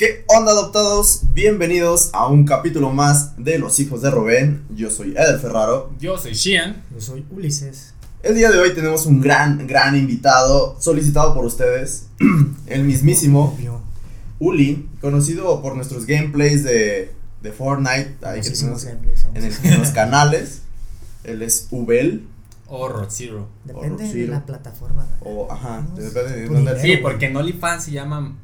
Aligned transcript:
¿Qué 0.00 0.24
onda 0.28 0.52
adoptados? 0.52 1.24
Bienvenidos 1.34 2.08
a 2.14 2.26
un 2.26 2.46
capítulo 2.46 2.88
más 2.88 3.34
de 3.36 3.58
Los 3.58 3.78
Hijos 3.80 4.00
de 4.00 4.10
Rubén. 4.10 4.64
Yo 4.70 4.88
soy 4.90 5.10
Eder 5.10 5.38
Ferraro. 5.38 5.92
Yo 6.00 6.16
soy 6.16 6.32
Shian. 6.32 6.82
Yo 6.94 7.02
soy 7.02 7.26
Ulises. 7.30 7.92
El 8.22 8.34
día 8.34 8.50
de 8.50 8.58
hoy 8.58 8.74
tenemos 8.74 9.04
un 9.04 9.20
gran, 9.20 9.66
gran 9.66 9.94
invitado 9.94 10.74
solicitado 10.80 11.34
por 11.34 11.44
ustedes. 11.44 12.06
El 12.66 12.84
mismísimo. 12.84 13.54
Uli, 14.38 14.88
conocido 15.02 15.60
por 15.60 15.76
nuestros 15.76 16.06
gameplays 16.06 16.64
de, 16.64 17.12
de 17.42 17.52
Fortnite 17.52 18.16
ahí 18.22 18.40
que 18.40 18.48
tenemos 18.52 18.82
gameplays, 18.82 19.26
en, 19.34 19.36
el- 19.36 19.42
famosísimos. 19.52 19.72
en 19.74 19.80
los 19.80 19.90
canales. 19.90 20.62
Él 21.24 21.42
es 21.42 21.68
Ubel. 21.70 22.26
O 22.68 22.88
Rod 22.88 23.08
Zero. 23.10 23.48
Depende 23.66 24.04
de 24.04 24.10
Zero. 24.12 24.32
la 24.32 24.46
plataforma. 24.46 25.06
O, 25.20 25.46
ajá, 25.52 25.86
No, 25.90 25.94
depende 25.96 26.36
de 26.40 26.48
dónde. 26.48 26.80
Sí, 26.80 26.96
porque 27.02 27.26
en 27.26 27.36
OnlyFans 27.36 27.84
se 27.84 27.90
llama 27.90 28.34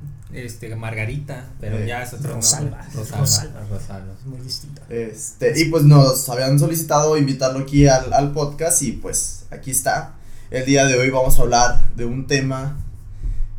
este, 0.44 0.74
Margarita, 0.76 1.50
pero 1.60 1.78
Eh, 1.78 1.86
ya 1.86 2.02
es 2.02 2.12
otro 2.12 2.34
Rosalba. 2.34 2.82
nombre. 2.82 2.94
Rosalba. 2.94 3.20
Rosalba. 3.20 3.60
Rosalba. 3.70 4.12
Es 4.20 4.26
muy 4.26 4.40
distinto. 4.40 4.82
Este, 4.88 5.60
y 5.60 5.64
pues 5.66 5.84
nos 5.84 6.28
habían 6.28 6.58
solicitado 6.58 7.16
invitarlo 7.16 7.60
aquí 7.60 7.86
al, 7.88 8.12
al 8.12 8.32
podcast 8.32 8.82
y 8.82 8.92
pues 8.92 9.46
aquí 9.50 9.70
está. 9.70 10.14
El 10.50 10.64
día 10.64 10.84
de 10.86 10.96
hoy 10.96 11.10
vamos 11.10 11.38
a 11.38 11.42
hablar 11.42 11.90
de 11.96 12.04
un 12.04 12.26
tema 12.26 12.76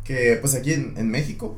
que 0.04 0.38
pues 0.40 0.54
aquí 0.54 0.72
en, 0.72 0.94
en 0.96 1.10
México 1.10 1.56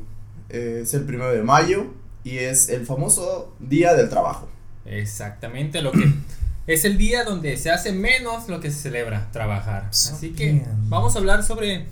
eh, 0.49 0.81
es 0.83 0.93
el 0.93 1.03
primero 1.05 1.31
de 1.31 1.41
mayo 1.43 1.85
y 2.23 2.37
es 2.39 2.67
el 2.69 2.85
famoso 2.85 3.53
Día 3.59 3.93
del 3.93 4.09
Trabajo. 4.09 4.49
Exactamente, 4.85 5.81
lo 5.81 5.91
que 5.91 6.11
es 6.67 6.83
el 6.85 6.97
día 6.97 7.23
donde 7.23 7.55
se 7.57 7.71
hace 7.71 7.91
menos 7.93 8.49
lo 8.49 8.59
que 8.59 8.69
se 8.71 8.77
celebra, 8.77 9.29
trabajar. 9.31 9.85
Así 9.89 10.31
que 10.31 10.63
vamos 10.89 11.15
a 11.15 11.19
hablar 11.19 11.43
sobre 11.43 11.85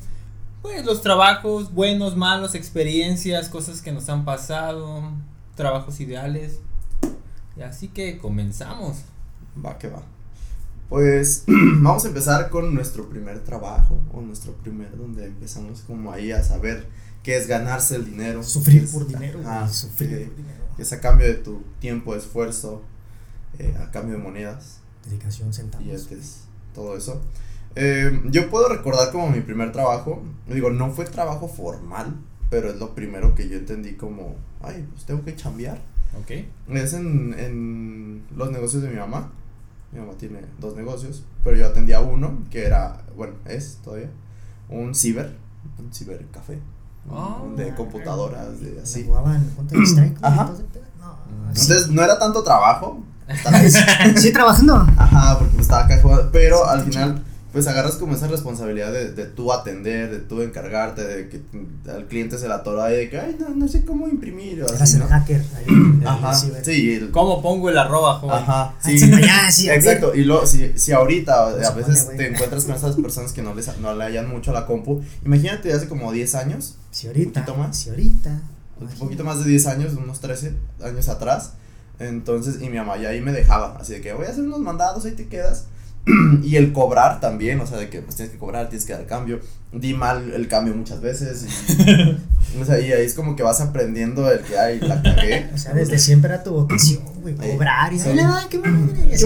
pues 0.62 0.86
los 0.86 1.02
trabajos, 1.02 1.74
buenos, 1.74 2.16
malos, 2.18 2.56
experiencias, 2.56 3.50
cosas 3.50 3.82
que 3.82 3.92
nos 3.92 4.10
han 4.10 4.26
pasado, 4.26 5.12
trabajos 5.56 6.00
ideales. 6.00 6.60
Y 7.58 7.62
así 7.62 7.88
que 7.90 8.18
comenzamos. 8.18 8.98
Va 9.64 9.78
que 9.78 9.90
va. 9.90 10.04
Pues 10.90 11.44
vamos 11.48 12.06
a 12.06 12.08
empezar 12.08 12.50
con 12.50 12.74
nuestro 12.74 13.10
primer 13.10 13.44
trabajo 13.44 14.00
o 14.14 14.22
nuestro 14.22 14.54
primer 14.54 14.98
donde 14.98 15.26
empezamos 15.28 15.82
como 15.82 16.12
ahí 16.12 16.32
a 16.32 16.44
saber 16.44 16.88
qué 17.24 17.38
es 17.38 17.48
ganarse 17.48 17.96
el 17.96 18.06
dinero. 18.06 18.44
Sufrir 18.44 18.84
es- 18.84 18.92
por 18.92 19.06
dinero. 19.08 19.40
güey, 19.42 19.70
Sufrir 19.70 20.10
que- 20.10 20.26
por 20.26 20.36
dinero. 20.38 20.64
que 20.76 20.82
es 20.82 20.94
a 20.94 21.00
cambio 21.02 21.28
de 21.28 21.36
tu 21.36 21.62
tiempo, 21.80 22.16
esfuerzo, 22.16 22.82
eh, 23.60 23.76
a 23.80 23.92
cambio 23.92 24.18
de 24.18 24.24
monedas. 24.24 24.80
Dedicación 25.06 25.54
centavos. 25.54 25.86
billetes, 25.88 26.42
todo 26.74 26.96
eso. 26.98 27.22
Eh, 27.82 28.22
yo 28.26 28.50
puedo 28.50 28.68
recordar 28.68 29.10
como 29.12 29.30
mi 29.30 29.40
primer 29.42 29.72
trabajo, 29.72 30.22
digo, 30.48 30.70
no 30.70 30.92
fue 30.92 31.06
trabajo 31.06 31.48
formal, 31.48 32.14
pero 32.50 32.70
es 32.70 32.76
lo 32.78 32.94
primero 32.94 33.36
que 33.36 33.48
yo 33.48 33.58
entendí 33.58 33.94
como, 33.94 34.36
ay, 34.62 34.86
pues 34.92 35.06
tengo 35.06 35.24
que 35.24 35.36
chambear. 35.36 35.80
¿Ok? 36.20 36.32
Es 36.76 36.94
en, 36.94 37.34
en 37.38 38.24
los 38.36 38.52
negocios 38.52 38.82
de 38.84 38.90
mi 38.90 38.98
mamá. 38.98 39.32
Mi 39.92 40.00
mamá 40.00 40.14
tiene 40.20 40.42
dos 40.60 40.76
negocios, 40.76 41.24
pero 41.44 41.56
yo 41.58 41.66
atendía 41.68 42.00
uno 42.02 42.40
que 42.52 42.66
era, 42.66 43.02
bueno, 43.16 43.34
es 43.46 43.78
todavía, 43.84 44.10
un 44.70 44.94
ciber, 44.94 45.36
un 45.80 45.92
cibercafé, 45.94 46.60
un 47.10 47.56
de 47.56 47.74
computadoras, 47.76 48.60
de 48.62 48.82
así. 48.82 49.06
jugaban 49.06 49.50
Ajá. 50.22 50.42
entonces, 50.52 50.76
No, 51.00 51.14
Mm. 51.14 51.54
sí. 51.56 51.62
Entonces 51.62 51.90
no 51.90 52.04
era 52.04 52.20
tanto 52.20 52.44
trabajo, 52.44 53.00
estaba 53.28 53.58
ahí 53.58 53.72
Sí, 54.18 54.32
trabajando. 54.34 54.76
Ajá, 54.98 55.40
porque 55.40 55.58
estaba 55.62 55.86
acá 55.86 56.00
jugando, 56.02 56.30
pero 56.32 56.68
al 56.68 56.82
final 56.84 57.24
pues 57.52 57.66
agarras 57.68 57.96
como 57.96 58.14
esa 58.14 58.28
responsabilidad 58.28 58.92
de, 58.94 59.12
de 59.12 59.26
tú 59.26 59.52
atender, 59.52 60.12
de 60.12 60.20
tú 60.20 60.42
encargarte, 60.44 61.04
de 61.04 61.30
que 61.30 61.42
al 61.90 62.06
cliente 62.08 62.38
se 62.38 62.48
la 62.48 62.56
atora 62.56 62.86
ahí 62.86 62.98
de 62.98 63.10
que, 63.10 63.20
ay, 63.20 63.38
no, 63.40 63.50
no 63.50 63.68
sé 63.68 63.84
cómo 63.86 64.08
imprimir 64.08 64.62
o 64.62 64.68
Eras 64.68 64.82
así, 64.82 64.94
el 64.96 65.00
¿no? 65.00 65.08
hacker. 65.08 65.42
ahí, 65.58 65.66
el 66.02 66.08
Ajá, 66.08 66.34
ciber. 66.36 66.64
sí, 66.64 66.94
el- 66.94 67.10
¿Cómo 67.12 67.42
pongo 67.42 67.70
el 67.70 67.78
arroba, 67.78 68.16
joven? 68.20 68.36
ajá, 68.36 68.62
Ah, 68.62 68.76
sí, 68.84 69.00
sí, 69.00 69.10
ya, 69.66 69.74
exacto, 69.76 70.14
y 70.14 70.24
luego, 70.26 70.46
si, 70.46 70.74
si 70.78 70.92
ahorita 70.92 71.56
No 71.60 71.68
a 71.68 71.72
veces 71.72 72.04
pone, 72.04 72.18
te 72.18 72.28
encuentras 72.28 72.66
con 72.66 72.76
esas 72.76 72.96
personas 72.98 73.32
que 73.34 73.42
no 73.42 73.56
les 73.56 73.78
no 73.80 73.96
le 73.96 74.04
hallan 74.04 74.30
mucho 74.30 74.52
a 74.52 74.54
la 74.54 74.66
compu, 74.66 75.02
imagínate 75.26 75.74
hace 75.74 75.88
como 75.88 76.12
10 76.12 76.36
años, 76.36 76.76
Si 76.92 77.08
ahorita. 77.08 77.46
poquito 77.46 77.58
más. 77.58 77.76
Si 77.78 77.90
ahorita. 77.90 78.42
un 78.80 78.88
poquito 79.00 79.24
más 79.24 79.44
de 79.44 79.50
10 79.50 79.66
años, 79.68 79.94
unos 79.94 80.20
13 80.20 80.54
años 80.84 81.10
atrás. 81.10 81.54
Entonces, 82.00 82.62
y 82.62 82.70
mi 82.70 82.78
mamá 82.78 82.98
ya 82.98 83.10
ahí 83.10 83.20
me 83.20 83.32
dejaba, 83.34 83.76
así 83.80 83.94
de 83.94 84.02
que 84.02 84.14
voy 84.14 84.26
a 84.26 84.30
hacer 84.30 84.44
unos 84.46 84.60
mandados, 84.60 85.04
ahí 85.06 85.12
te 85.12 85.28
quedas. 85.28 85.66
y 86.44 86.56
el 86.56 86.74
cobrar 86.74 87.20
también, 87.20 87.60
o 87.62 87.66
sea, 87.68 87.78
de 87.78 87.90
que 87.90 88.02
pues 88.02 88.16
tienes 88.16 88.32
que 88.34 88.40
cobrar, 88.40 88.70
tienes 88.70 88.86
que 88.86 88.94
dar 88.94 89.06
cambio. 89.06 89.40
Di 89.72 89.94
mal 89.94 90.34
el 90.34 90.48
cambio 90.48 90.74
muchas 90.76 91.00
veces. 91.02 91.46
y- 91.46 92.60
o 92.62 92.66
sea, 92.66 92.80
y 92.80 92.92
ahí 92.92 93.06
es 93.06 93.14
como 93.14 93.36
que 93.36 93.44
vas 93.44 93.62
aprendiendo 93.62 94.32
el 94.32 94.40
que, 94.40 94.58
ay, 94.58 94.80
la 94.80 95.02
cagué. 95.02 95.50
O 95.54 95.58
sea, 95.58 95.74
desde 95.74 96.00
siempre 96.00 96.34
era 96.34 96.44
tu 96.44 96.52
vocación, 96.52 97.04
güey, 97.22 97.36
cobrar 97.36 97.94
y 97.94 98.00
Sí. 98.00 98.10
ay, 98.10 98.46
qué 98.50 98.58
madre, 98.60 98.94
y. 99.12 99.18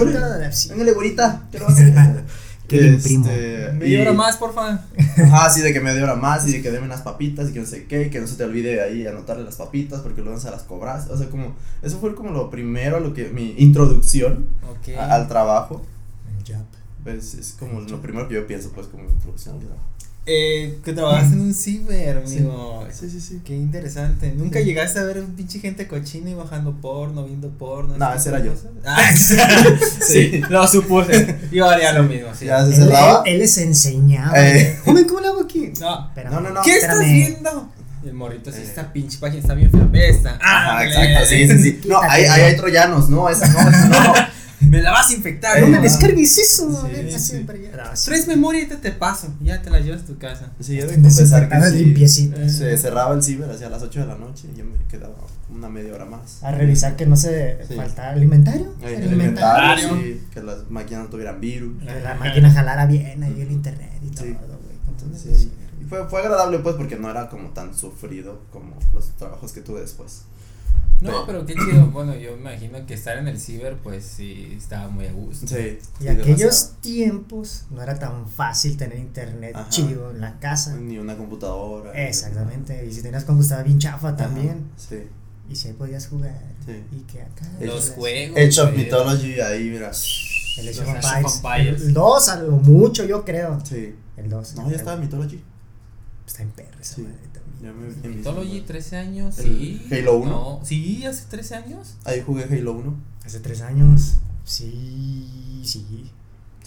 Véngale, 0.70 0.92
güerita, 0.92 1.42
¿qué 1.50 1.58
lo 1.58 1.64
vas 1.66 1.78
a 1.80 1.82
hacer? 1.82 2.24
Que 2.68 2.80
le 2.80 2.88
imprimo. 2.94 3.26
Este, 3.28 3.72
Media 3.74 4.00
hora 4.02 4.12
más, 4.14 4.36
porfa. 4.38 4.80
Ajá, 5.22 5.50
sí, 5.50 5.60
de 5.60 5.74
que 5.74 5.80
media 5.82 6.02
hora 6.02 6.14
más 6.14 6.48
y 6.48 6.52
de 6.52 6.62
que 6.62 6.70
deme 6.70 6.86
unas 6.86 7.02
papitas 7.02 7.50
y 7.50 7.52
que 7.52 7.60
no 7.60 7.66
sé 7.66 7.84
qué, 7.84 8.04
y 8.06 8.10
que 8.10 8.20
no 8.20 8.26
se 8.26 8.36
te 8.36 8.44
olvide 8.44 8.80
ahí 8.82 9.06
anotarle 9.06 9.44
las 9.44 9.56
papitas 9.56 10.00
porque 10.00 10.22
luego 10.22 10.40
se 10.40 10.50
las 10.50 10.62
cobras. 10.62 11.08
O 11.10 11.18
sea, 11.18 11.28
como, 11.28 11.54
eso 11.82 11.98
fue 12.00 12.14
como 12.14 12.30
lo 12.30 12.48
primero, 12.50 13.00
lo 13.00 13.12
que, 13.12 13.28
mi 13.28 13.54
introducción 13.58 14.46
a- 14.98 15.14
al 15.14 15.28
trabajo. 15.28 15.84
Job. 16.48 16.64
Pues 17.04 17.34
es 17.34 17.54
como 17.58 17.80
lo 17.80 18.00
primero 18.00 18.26
que 18.28 18.34
yo 18.34 18.46
pienso, 18.46 18.70
pues, 18.72 18.86
como 18.88 19.04
trabajo. 19.08 19.80
Eh, 20.26 20.78
que 20.82 20.94
trabajas 20.94 21.32
en 21.32 21.40
un 21.40 21.52
ciber, 21.52 22.16
amigo. 22.16 22.86
Sí, 22.90 23.10
sí, 23.10 23.20
sí. 23.20 23.42
Qué 23.44 23.54
interesante. 23.54 24.32
¿Nunca 24.34 24.58
Sí. 24.60 24.64
llegaste 24.64 24.98
a 24.98 25.02
ver 25.02 25.18
un 25.18 25.34
pinche 25.34 25.58
gente 25.60 25.86
cochina 25.86 26.30
y 26.30 26.34
bajando 26.34 26.72
porno, 26.80 27.24
viendo 27.26 27.50
porno? 27.50 27.98
No, 27.98 28.14
ese 28.14 28.30
era 28.30 28.42
yo. 28.42 28.54
Ah, 28.86 29.12
sí, 29.14 30.40
lo 30.48 30.66
supuse. 30.66 31.36
Yo 31.52 31.68
haría 31.68 31.92
lo 31.92 32.04
mismo, 32.04 32.28
sí. 32.34 32.46
Ya 32.46 32.64
se 32.64 32.70
Él, 32.70 32.74
cerraba. 32.76 33.22
él, 33.26 33.34
él 33.34 33.38
les 33.40 33.58
enseñaba. 33.58 34.32
Eh. 34.42 34.78
Joven, 34.86 35.04
¿cómo 35.04 35.20
lo 35.20 35.28
hago 35.28 35.42
aquí? 35.42 35.72
No. 35.78 36.06
Espérame. 36.08 36.32
No, 36.32 36.40
no, 36.40 36.50
no. 36.50 36.62
¿Qué 36.62 36.76
estás 36.76 36.92
espérame. 37.00 37.12
viendo? 37.12 37.72
Y 38.02 38.08
el 38.08 38.14
morrito, 38.14 38.50
sí, 38.50 38.60
Eh. 38.60 38.64
esta 38.64 38.90
pinche 38.94 39.18
página 39.18 39.40
está 39.42 39.52
bien 39.52 39.70
fea. 39.70 40.06
Esta. 40.08 40.38
Ah, 40.42 40.82
exacto, 40.86 41.26
sí, 41.26 41.48
sí, 41.48 41.58
sí. 41.58 41.80
No, 41.86 42.00
no. 42.02 42.10
hay 42.10 42.56
troyanos, 42.56 43.10
no, 43.10 43.28
esa 43.28 43.46
no, 43.48 43.58
esa 43.68 43.88
no. 43.88 44.14
Me 44.68 44.82
la 44.82 44.90
vas 44.92 45.10
a 45.10 45.14
infectar. 45.14 45.60
No 45.60 45.66
Eh, 45.66 45.70
me 45.70 45.80
descargues 45.80 46.38
eso. 46.38 46.88
Tres 48.04 48.26
memorias 48.28 48.64
y 48.64 48.68
te, 48.68 48.76
te 48.76 48.92
paso. 48.92 49.32
Ya 49.42 49.60
te 49.62 49.70
la 49.70 49.80
llevas 49.80 50.02
a 50.02 50.06
tu 50.06 50.18
casa. 50.18 50.52
Sí, 50.60 50.76
yo 50.76 50.86
de 50.86 50.94
confesar 51.00 51.48
que 51.48 51.60
sí, 51.70 51.84
limpiecitas. 51.84 52.52
se 52.52 52.76
cerraba 52.78 53.14
el 53.14 53.22
ciber 53.22 53.50
hacia 53.50 53.68
las 53.68 53.82
8 53.82 54.00
de 54.00 54.06
la 54.06 54.16
noche 54.16 54.48
y 54.54 54.58
yo 54.58 54.64
me 54.64 54.76
quedaba 54.88 55.14
una 55.50 55.68
media 55.68 55.94
hora 55.94 56.04
más. 56.04 56.42
A 56.42 56.50
revisar 56.52 56.96
que 56.96 57.06
no 57.06 57.16
se 57.16 57.58
Sí. 57.68 57.74
faltara 57.74 58.10
alimentario. 58.10 58.74
El 58.82 59.02
alimentario. 59.08 59.94
sí, 59.96 60.22
que 60.32 60.42
las 60.42 60.68
máquinas 60.70 61.04
no 61.04 61.10
tuvieran 61.10 61.40
virus. 61.40 61.82
Que 61.82 62.00
la 62.00 62.14
máquina 62.14 62.50
jalara 62.50 62.86
bien 62.86 63.22
ahí 63.22 63.40
el 63.40 63.52
internet 63.52 63.92
y 64.02 64.08
todo, 64.08 64.24
Sí. 64.26 64.32
güey. 64.32 64.76
Entonces, 64.88 65.38
Sí. 65.38 65.44
sí. 65.44 65.52
Y 65.80 65.84
fue, 65.86 66.08
fue 66.08 66.20
agradable 66.20 66.58
pues 66.60 66.76
porque 66.76 66.96
no 66.96 67.10
era 67.10 67.28
como 67.28 67.50
tan 67.50 67.74
sufrido 67.76 68.40
como 68.50 68.74
los 68.94 69.10
trabajos 69.16 69.52
que 69.52 69.60
tuve 69.60 69.80
después. 69.82 70.22
No, 71.00 71.26
pero 71.26 71.44
qué 71.44 71.54
chido. 71.54 71.86
Bueno, 71.88 72.14
yo 72.14 72.32
me 72.32 72.38
imagino 72.52 72.86
que 72.86 72.94
estar 72.94 73.18
en 73.18 73.28
el 73.28 73.38
ciber, 73.38 73.76
pues 73.76 74.04
sí, 74.04 74.54
estaba 74.56 74.88
muy 74.88 75.06
a 75.06 75.12
gusto. 75.12 75.46
Sí. 75.46 75.78
Y 76.00 76.08
aquellos 76.08 76.38
demasiado. 76.38 76.76
tiempos 76.80 77.64
no 77.70 77.82
era 77.82 77.98
tan 77.98 78.26
fácil 78.28 78.76
tener 78.76 78.98
internet 78.98 79.54
Ajá. 79.54 79.68
chido 79.68 80.12
en 80.12 80.20
la 80.20 80.38
casa. 80.38 80.76
Ni 80.76 80.96
una 80.98 81.16
computadora. 81.16 81.92
ni 81.92 82.00
Exactamente. 82.00 82.86
Y 82.86 82.92
si 82.92 83.02
tenías 83.02 83.24
computadora 83.24 83.64
bien 83.64 83.78
chafa 83.78 84.16
también. 84.16 84.70
Sí. 84.76 85.02
Y 85.50 85.56
si 85.56 85.68
ahí 85.68 85.74
podías 85.74 86.06
jugar. 86.06 86.40
Sí. 86.64 86.82
Y 86.92 87.00
que 87.00 87.20
acá. 87.20 87.46
Los 87.60 87.90
juegos. 87.90 88.38
Age 88.38 88.60
of. 88.62 88.74
Mythology 88.74 89.40
ahí, 89.40 89.64
mira. 89.70 89.90
El 90.56 90.68
Age 90.68 90.80
of 90.80 90.88
Empires. 90.88 91.82
El 91.82 91.92
2 91.92 92.28
a 92.30 92.36
lo 92.40 92.52
mucho, 92.52 93.04
yo 93.04 93.24
creo. 93.26 93.60
Sí. 93.64 93.94
El 94.16 94.30
2. 94.30 94.54
No, 94.54 94.70
ya 94.70 94.76
estaba 94.76 94.96
Mythology. 94.96 95.42
Está 96.26 96.42
en 96.44 96.50
perro 96.52 96.78
esa 96.80 96.94
Sí. 96.94 97.02
madre. 97.02 97.18
Ya 97.64 97.72
me, 97.72 98.08
Mythology, 98.08 98.60
13 98.60 98.96
años, 98.98 99.38
El 99.38 99.44
sí. 99.58 99.86
Halo 99.90 100.16
1. 100.18 100.30
No, 100.30 100.60
sí, 100.64 101.04
hace 101.06 101.24
13 101.30 101.54
años. 101.54 101.94
Ahí 102.04 102.22
jugué 102.24 102.44
Halo 102.44 102.72
1. 102.74 102.94
Hace 103.24 103.40
3 103.40 103.62
años. 103.62 104.16
Sí, 104.44 105.62
sí. 105.64 106.10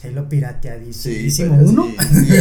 Halo 0.04 0.28
pirateadísimo. 0.28 1.30
Sí. 1.30 1.44
uno. 1.44 1.86
Sí, 2.00 2.26
sí, 2.26 2.34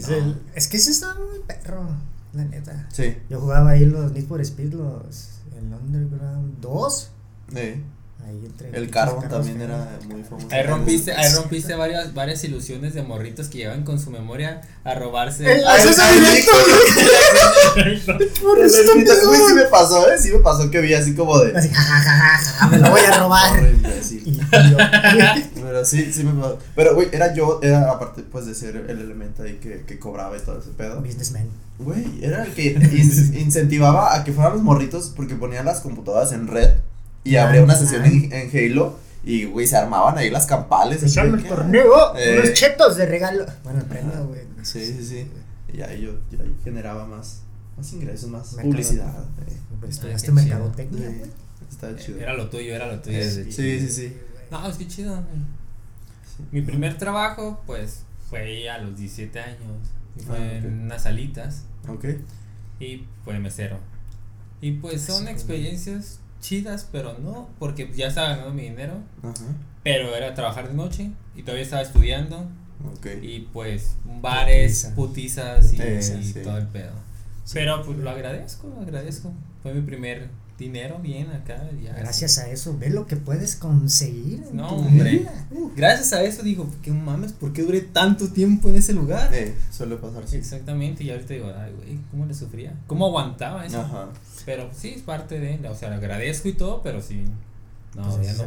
No. 0.10 0.14
el- 0.16 0.40
es 0.54 0.68
que 0.68 0.76
ese 0.76 0.90
estaba 0.92 1.14
muy 1.14 1.40
perro, 1.46 1.88
la 2.32 2.44
neta. 2.44 2.88
Sí. 2.92 3.16
Yo 3.30 3.40
jugaba 3.40 3.70
ahí 3.70 3.84
los 3.84 4.12
Need 4.12 4.26
for 4.26 4.40
Speed, 4.40 4.74
los. 4.74 5.30
El 5.56 5.72
Underground 5.72 6.60
2. 6.60 7.10
Sí. 7.52 7.82
Ahí 8.26 8.40
entre 8.46 8.70
El 8.76 8.90
carros 8.90 9.28
también 9.28 9.60
era 9.60 9.98
muy 10.08 10.22
famoso. 10.22 10.48
Ahí 10.50 10.62
rompiste, 10.62 11.12
ahí 11.12 11.32
rompiste 11.34 11.74
varias, 11.74 12.14
varias 12.14 12.42
ilusiones 12.44 12.94
de 12.94 13.02
morritos 13.02 13.48
que 13.48 13.58
llevan 13.58 13.84
con 13.84 13.98
su 14.00 14.10
memoria 14.10 14.62
a 14.82 14.94
robarse. 14.94 15.44
El 15.52 15.66
acceso 15.66 16.02
directo, 16.12 16.50
Güey, 18.42 18.70
sí 18.70 19.54
me 19.54 19.64
pasó, 19.64 20.10
¿eh? 20.10 20.18
Sí 20.18 20.30
me 20.30 20.38
pasó 20.38 20.70
que 20.70 20.80
vi 20.80 20.94
así 20.94 21.14
como 21.14 21.38
de. 21.38 21.56
Así, 21.56 21.70
me 22.70 22.78
lo 22.78 22.90
voy 22.90 23.00
a 23.00 23.18
robar. 23.20 23.60
Pero 25.54 25.84
sí, 25.84 26.12
sí 26.12 26.24
me 26.24 26.32
pasó. 26.40 26.58
Pero, 26.74 26.94
güey, 26.94 27.08
era 27.12 27.34
yo, 27.34 27.60
era 27.62 27.90
aparte, 27.90 28.22
pues, 28.22 28.46
de 28.46 28.54
ser 28.54 28.76
el 28.76 28.98
elemento 29.00 29.42
ahí 29.42 29.54
que, 29.62 29.82
que 29.86 29.98
cobraba 29.98 30.36
y 30.36 30.40
todo 30.40 30.58
ese 30.60 30.70
pedo. 30.70 31.00
businessman. 31.00 31.48
Güey, 31.78 32.20
era 32.24 32.44
el 32.44 32.52
que 32.54 32.66
in- 32.72 33.34
incentivaba 33.38 34.14
a 34.14 34.22
que 34.24 34.32
fueran 34.32 34.52
los 34.54 34.62
morritos 34.62 35.12
porque 35.16 35.34
ponían 35.34 35.64
las 35.64 35.80
computadoras 35.80 36.32
en 36.32 36.46
red 36.46 36.70
y 37.24 37.36
Ah, 37.36 37.46
abría 37.46 37.62
una 37.64 37.74
sesión 37.74 38.02
ah. 38.04 38.06
en, 38.06 38.32
en 38.32 38.50
Halo 38.72 38.98
y, 39.24 39.46
güey, 39.46 39.66
se 39.66 39.76
armaban 39.76 40.16
ahí 40.18 40.30
las 40.30 40.46
campales. 40.46 41.02
Echame 41.02 41.30
de 41.30 41.36
el 41.38 41.42
que, 41.42 41.48
torneo, 41.48 42.16
Eh. 42.16 42.40
unos 42.42 42.52
chetos 42.54 42.96
de 42.96 43.06
regalo. 43.06 43.46
Bueno, 43.64 43.80
el 43.80 43.86
premio, 43.86 44.26
güey. 44.26 44.42
Sí, 44.62 44.84
sí, 44.84 45.04
sí. 45.04 45.26
Y 45.72 45.80
ahí 45.82 46.02
yo, 46.02 46.12
yo 46.30 46.42
ahí 46.42 46.54
generaba 46.62 47.06
más, 47.06 47.40
más 47.76 47.92
ingresos, 47.92 48.28
más 48.30 48.52
Mercado- 48.52 48.70
publicidad. 48.70 49.08
eh. 49.46 49.56
Pues 49.80 49.82
Ah, 49.82 49.88
estudiaste 49.90 50.26
qué 50.28 50.32
mercadotecnia, 50.32 51.08
Sí, 51.10 51.14
güey. 51.18 51.30
Estaba 51.70 51.96
chido. 51.96 52.20
Era 52.20 52.34
lo 52.34 52.48
tuyo, 52.50 52.74
era 52.74 52.86
lo 52.86 53.00
tuyo. 53.00 53.18
Pues 53.18 53.34
Sí, 53.34 53.42
chico. 53.44 53.54
sí, 53.56 53.88
sí. 53.88 54.16
No, 54.50 54.68
es 54.68 54.76
que 54.76 54.86
chido. 54.86 55.12
güey. 55.14 55.24
Sí. 56.36 56.44
Mi 56.52 56.62
primer 56.62 56.96
trabajo, 56.98 57.60
pues, 57.66 58.00
fue 58.30 58.68
a 58.70 58.78
los 58.78 58.96
17 58.98 59.40
años. 59.40 59.88
Fue 60.26 60.36
Ah, 60.36 60.58
ok. 60.58 60.64
en 60.64 60.80
unas 60.82 61.02
salitas. 61.02 61.62
Ok. 61.88 62.04
Y 62.80 63.04
fue 63.24 63.38
mesero. 63.40 63.78
Y 64.60 64.72
pues 64.72 65.02
son 65.02 65.24
Sí. 65.24 65.30
experiencias 65.30 66.20
chidas, 66.48 66.86
pero 66.92 67.16
no, 67.18 67.48
porque 67.58 67.90
ya 67.96 68.08
estaba 68.08 68.28
ganando 68.30 68.52
mi 68.54 68.62
dinero. 68.62 68.98
Ajá. 69.22 69.34
Pero 69.82 70.14
era 70.14 70.34
trabajar 70.34 70.68
de 70.68 70.74
noche 70.74 71.10
y 71.34 71.42
todavía 71.42 71.64
estaba 71.64 71.82
estudiando. 71.82 72.46
Ok. 72.98 73.06
Y 73.22 73.40
pues 73.52 73.96
bares, 74.20 74.90
Putiza. 74.94 74.94
putizas 74.94 75.72
y, 75.72 75.76
Putiza, 75.76 76.14
y 76.20 76.24
sí. 76.24 76.40
todo 76.42 76.58
el 76.58 76.66
pedo. 76.66 76.92
Sí. 77.44 77.52
Pero 77.54 77.82
pues 77.84 77.98
lo 77.98 78.10
agradezco, 78.10 78.68
lo 78.68 78.80
agradezco. 78.82 79.32
Fue 79.62 79.72
mi 79.74 79.80
primer 79.82 80.28
dinero 80.58 80.98
bien 81.02 81.30
acá. 81.30 81.62
ya. 81.82 81.94
Gracias 81.94 82.38
a 82.38 82.48
eso, 82.50 82.76
ve 82.78 82.88
lo 82.90 83.06
que 83.06 83.16
puedes 83.16 83.56
conseguir. 83.56 84.44
en 84.50 84.56
No, 84.56 84.68
tu 84.68 84.74
hombre. 84.76 85.10
vida. 85.10 85.46
Gracias 85.76 86.12
a 86.12 86.22
eso 86.22 86.42
digo, 86.42 86.66
que 86.82 86.90
mames, 86.92 87.32
¿por 87.32 87.52
qué 87.52 87.62
duré 87.62 87.80
tanto 87.80 88.28
tiempo 88.28 88.68
en 88.68 88.76
ese 88.76 88.92
lugar? 88.92 89.34
Eh, 89.34 89.54
suele 89.70 89.96
pasar, 89.96 90.26
sí. 90.28 90.36
Exactamente, 90.36 91.02
y 91.04 91.10
ahorita 91.10 91.34
digo, 91.34 91.52
ay, 91.58 91.72
güey, 91.72 91.98
¿cómo 92.10 92.26
le 92.26 92.34
sufría? 92.34 92.72
¿Cómo 92.86 93.06
aguantaba 93.06 93.64
eso? 93.66 93.80
Ajo. 93.80 94.08
Pero 94.44 94.70
sí, 94.76 94.90
es 94.96 95.02
parte 95.02 95.38
de, 95.40 95.66
o 95.68 95.74
sea, 95.74 95.90
le 95.90 95.96
agradezco 95.96 96.48
y 96.48 96.52
todo, 96.52 96.82
pero 96.82 97.00
sí, 97.00 97.24
no, 97.96 98.02
Pues 98.02 98.14
ya 98.14 98.32
no 98.32 98.38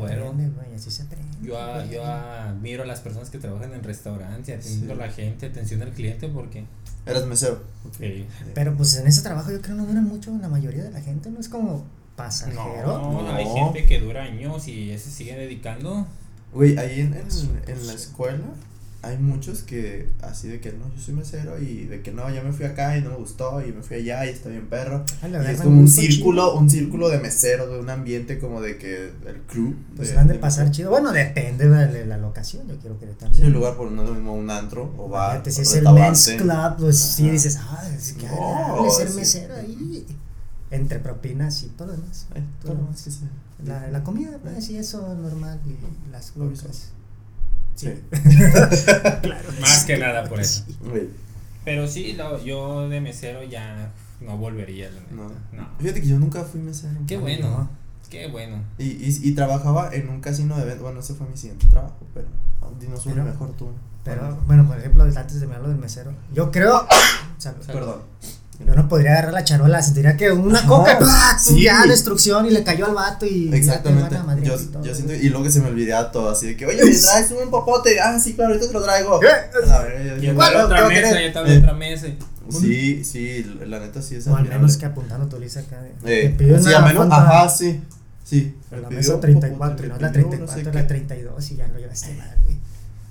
se 0.77 0.91
se 0.91 1.03
aprende. 1.03 1.37
Yo, 1.41 1.59
a- 1.59 1.77
güey. 1.79 1.91
yo 1.95 2.05
admiro 2.05 2.83
a 2.83 2.85
las 2.85 2.99
personas 2.99 3.29
que 3.29 3.37
trabajan 3.39 3.73
en 3.73 3.83
restaurantes, 3.83 4.59
atendiendo 4.59 4.93
Sí. 4.95 5.01
a 5.01 5.05
la 5.07 5.11
gente, 5.11 5.45
atención 5.47 5.81
al 5.81 5.91
cliente, 5.91 6.27
porque 6.27 6.65
Eras 7.05 7.25
mesero. 7.25 7.61
eh, 8.01 8.27
Pero 8.53 8.75
pues 8.75 8.95
en 8.97 9.07
ese 9.07 9.21
trabajo 9.21 9.49
yo 9.51 9.61
creo 9.61 9.75
no 9.75 9.85
duran 9.85 10.03
mucho 10.03 10.31
la 10.41 10.49
mayoría 10.49 10.83
de 10.83 10.91
la 10.91 11.01
gente, 11.01 11.29
no 11.31 11.39
es 11.39 11.47
como 11.49 11.85
pasajero. 12.17 12.57
no, 12.85 13.21
No. 13.21 13.29
hay 13.35 13.45
gente 13.47 13.85
que 13.85 13.99
dura 14.01 14.23
años 14.23 14.67
y 14.67 14.91
ese 14.91 15.09
sigue 15.11 15.35
dedicando. 15.35 16.05
Güey, 16.53 16.77
ahí 16.77 17.01
en, 17.01 17.13
en, 17.13 17.27
en 17.67 17.87
la 17.87 17.93
escuela 17.93 18.43
hay 19.03 19.17
muchos 19.17 19.61
que 19.63 20.09
así 20.21 20.47
de 20.47 20.59
que 20.59 20.71
no, 20.73 20.91
yo 20.95 21.01
soy 21.01 21.13
mesero 21.13 21.59
y 21.61 21.85
de 21.85 22.01
que 22.01 22.11
no, 22.11 22.29
ya 22.29 22.41
me 22.43 22.51
fui 22.51 22.65
acá 22.65 22.97
y 22.97 23.01
no 23.01 23.11
me 23.11 23.15
gustó 23.17 23.61
y 23.65 23.71
me 23.71 23.81
fui 23.83 23.97
allá 23.97 24.25
y 24.25 24.29
está 24.29 24.49
bien 24.49 24.67
perro. 24.67 25.05
Ah, 25.21 25.27
Y 25.29 25.51
es 25.51 25.61
como 25.61 25.79
un 25.79 25.87
círculo, 25.87 26.47
chido. 26.49 26.59
un 26.59 26.69
círculo 26.69 27.09
de 27.09 27.19
meseros, 27.19 27.69
de 27.71 27.79
un 27.79 27.89
ambiente 27.89 28.39
como 28.39 28.59
de 28.61 28.77
que 28.77 29.13
el 29.27 29.41
crew. 29.47 29.75
Pues 29.95 30.13
van 30.15 30.27
de 30.27 30.35
pasar 30.35 30.71
chido. 30.71 30.89
Bueno, 30.89 31.11
depende 31.13 31.69
de 31.69 32.05
la 32.05 32.17
locación, 32.17 32.67
yo 32.67 32.77
quiero 32.77 32.99
que 32.99 33.05
Sí, 33.07 33.13
también. 33.19 33.45
el 33.45 33.53
lugar 33.53 33.75
por 33.77 33.91
no 33.91 34.01
es 34.03 34.09
lo 34.09 34.15
mismo 34.15 34.33
un 34.33 34.49
antro 34.49 34.93
o 34.97 35.07
bar. 35.07 35.31
Fíjate, 35.33 35.51
si 35.51 35.61
es 35.61 35.73
el 35.75 35.83
men's 35.93 36.29
club, 36.37 36.75
pues 36.79 36.97
sí 36.97 37.23
Ajá. 37.23 37.31
dices, 37.31 37.57
ah, 37.61 37.89
es 37.95 38.13
que 38.13 38.27
No, 38.27 38.55
agradable 38.57 38.91
ser 38.91 39.09
sí. 39.09 39.15
mesero 39.15 39.55
ahí. 39.55 40.05
Entre 40.69 40.99
propinas 40.99 41.63
y 41.63 41.67
todo 41.67 41.87
lo 41.87 41.93
demás. 41.93 42.27
Eh, 42.35 42.43
Todo 42.61 42.73
lo 42.73 42.79
demás. 42.81 42.99
sí, 42.99 43.09
sí. 43.11 43.21
La, 43.63 43.87
la 43.87 44.03
comida, 44.03 44.37
pues 44.43 44.65
sí, 44.65 44.75
eso 44.77 45.15
normal. 45.15 45.59
Y 45.65 46.11
las 46.11 46.31
cosas. 46.31 46.91
Sí. 47.77 47.93
Más 49.61 49.85
que 49.85 49.97
nada 49.97 50.27
por 50.27 50.41
eso. 50.41 50.65
Pero 51.63 51.87
sí, 51.87 52.13
lo, 52.13 52.43
yo 52.43 52.89
de 52.89 52.99
mesero 52.99 53.43
ya 53.43 53.91
no 54.19 54.37
volvería, 54.37 54.89
la 54.89 54.99
no. 55.15 55.29
neta. 55.29 55.39
No. 55.53 55.67
Fíjate 55.79 56.01
que 56.01 56.07
yo 56.07 56.19
nunca 56.19 56.43
fui 56.43 56.59
mesero. 56.59 56.95
Qué 57.07 57.15
Ay, 57.15 57.21
bueno, 57.21 57.49
no. 57.49 57.69
qué 58.09 58.27
bueno. 58.27 58.63
Y, 58.77 58.85
y, 58.85 59.19
y 59.21 59.31
trabajaba 59.33 59.93
en 59.93 60.09
un 60.09 60.19
casino 60.21 60.55
de 60.57 60.63
eventos. 60.63 60.81
Bueno, 60.83 60.99
ese 60.99 61.13
fue 61.13 61.27
mi 61.27 61.37
siguiente 61.37 61.67
trabajo, 61.67 61.99
pero 62.13 62.27
dinos 62.79 63.05
uno 63.05 63.23
mejor 63.23 63.53
tú. 63.53 63.69
Pero, 64.03 64.37
bueno, 64.47 64.65
por 64.67 64.77
ejemplo, 64.79 65.03
antes 65.03 65.39
de 65.39 65.47
me 65.47 65.55
hablo 65.55 65.69
del 65.69 65.77
mesero, 65.77 66.11
yo 66.33 66.51
creo. 66.51 66.87
Salud. 67.37 67.63
Perdón. 67.65 68.01
Yo 68.65 68.73
no 68.75 68.87
podría 68.89 69.11
agarrar 69.11 69.33
la 69.33 69.43
charola, 69.43 69.81
sentiría 69.83 70.17
que 70.17 70.31
una 70.31 70.59
Ajá, 70.59 70.67
coca, 70.67 70.99
¡pah! 70.99 71.37
sí. 71.39 71.61
ya 71.63 71.85
destrucción 71.85 72.45
y 72.47 72.49
le 72.49 72.63
cayó 72.63 72.87
al 72.87 72.95
vato 72.95 73.25
y 73.25 73.53
Exactamente. 73.53 74.15
ya 74.15 74.35
te 74.35 74.41
Yo, 74.45 74.55
y 74.59 74.65
todo. 74.65 74.83
yo 74.83 74.95
siento, 74.95 75.13
y 75.13 75.29
luego 75.29 75.43
que 75.43 75.51
se 75.51 75.61
me 75.61 75.67
olvidaba 75.67 76.11
todo, 76.11 76.29
así 76.31 76.47
de 76.47 76.57
que, 76.57 76.65
oye, 76.65 76.83
¿me 76.83 76.91
traes 76.95 77.31
un 77.31 77.49
popote? 77.51 77.99
Ah, 77.99 78.19
sí, 78.19 78.33
claro, 78.33 78.53
ahorita 78.53 78.67
te 78.67 78.73
lo 78.73 78.81
traigo. 78.83 79.19
¿Qué? 79.19 79.27
A 79.27 79.79
ver, 79.83 80.19
yo- 80.21 80.33
otra 80.33 80.51
yo- 80.53 80.65
otra 80.65 80.79
yo 80.81 80.87
mesa, 80.89 81.01
querer. 81.01 81.13
ya 81.21 81.27
estaba 81.27 81.47
en 81.47 81.53
Eh, 81.53 81.57
otra 81.59 81.73
mesa. 81.73 82.07
Sí, 82.49 83.03
sí, 83.03 83.43
la 83.65 83.79
neta 83.79 84.01
sí 84.01 84.15
es 84.15 84.25
O 84.27 84.35
al 84.35 84.47
menos 84.47 84.77
que 84.77 84.85
apuntando 84.85 85.27
tu 85.27 85.37
lista 85.39 85.59
acá. 85.59 85.81
de- 85.81 85.89
Eh, 86.25 86.29
te 86.29 86.35
pidió 86.35 86.61
sí, 86.63 86.73
al 86.73 86.83
menos, 86.85 87.07
ajá, 87.11 87.49
sí, 87.49 87.81
sí. 88.23 88.55
pero 88.69 88.81
La 88.83 88.89
Me 88.89 88.95
mesa 88.95 89.07
pidió 89.09 89.19
34, 89.19 89.85
y 89.85 89.89
no 89.89 89.97
la 89.97 90.07
me 90.07 90.13
pidió 90.13 90.29
34, 90.29 90.45
no 90.45 90.53
sé 90.53 90.63
la 90.63 90.71
qué. 90.81 90.87
32 90.87 91.51
y 91.51 91.55
ya 91.57 91.67
lo 91.67 91.77
llevaste 91.77 92.13
mal, 92.15 92.35
güey. 92.43 92.57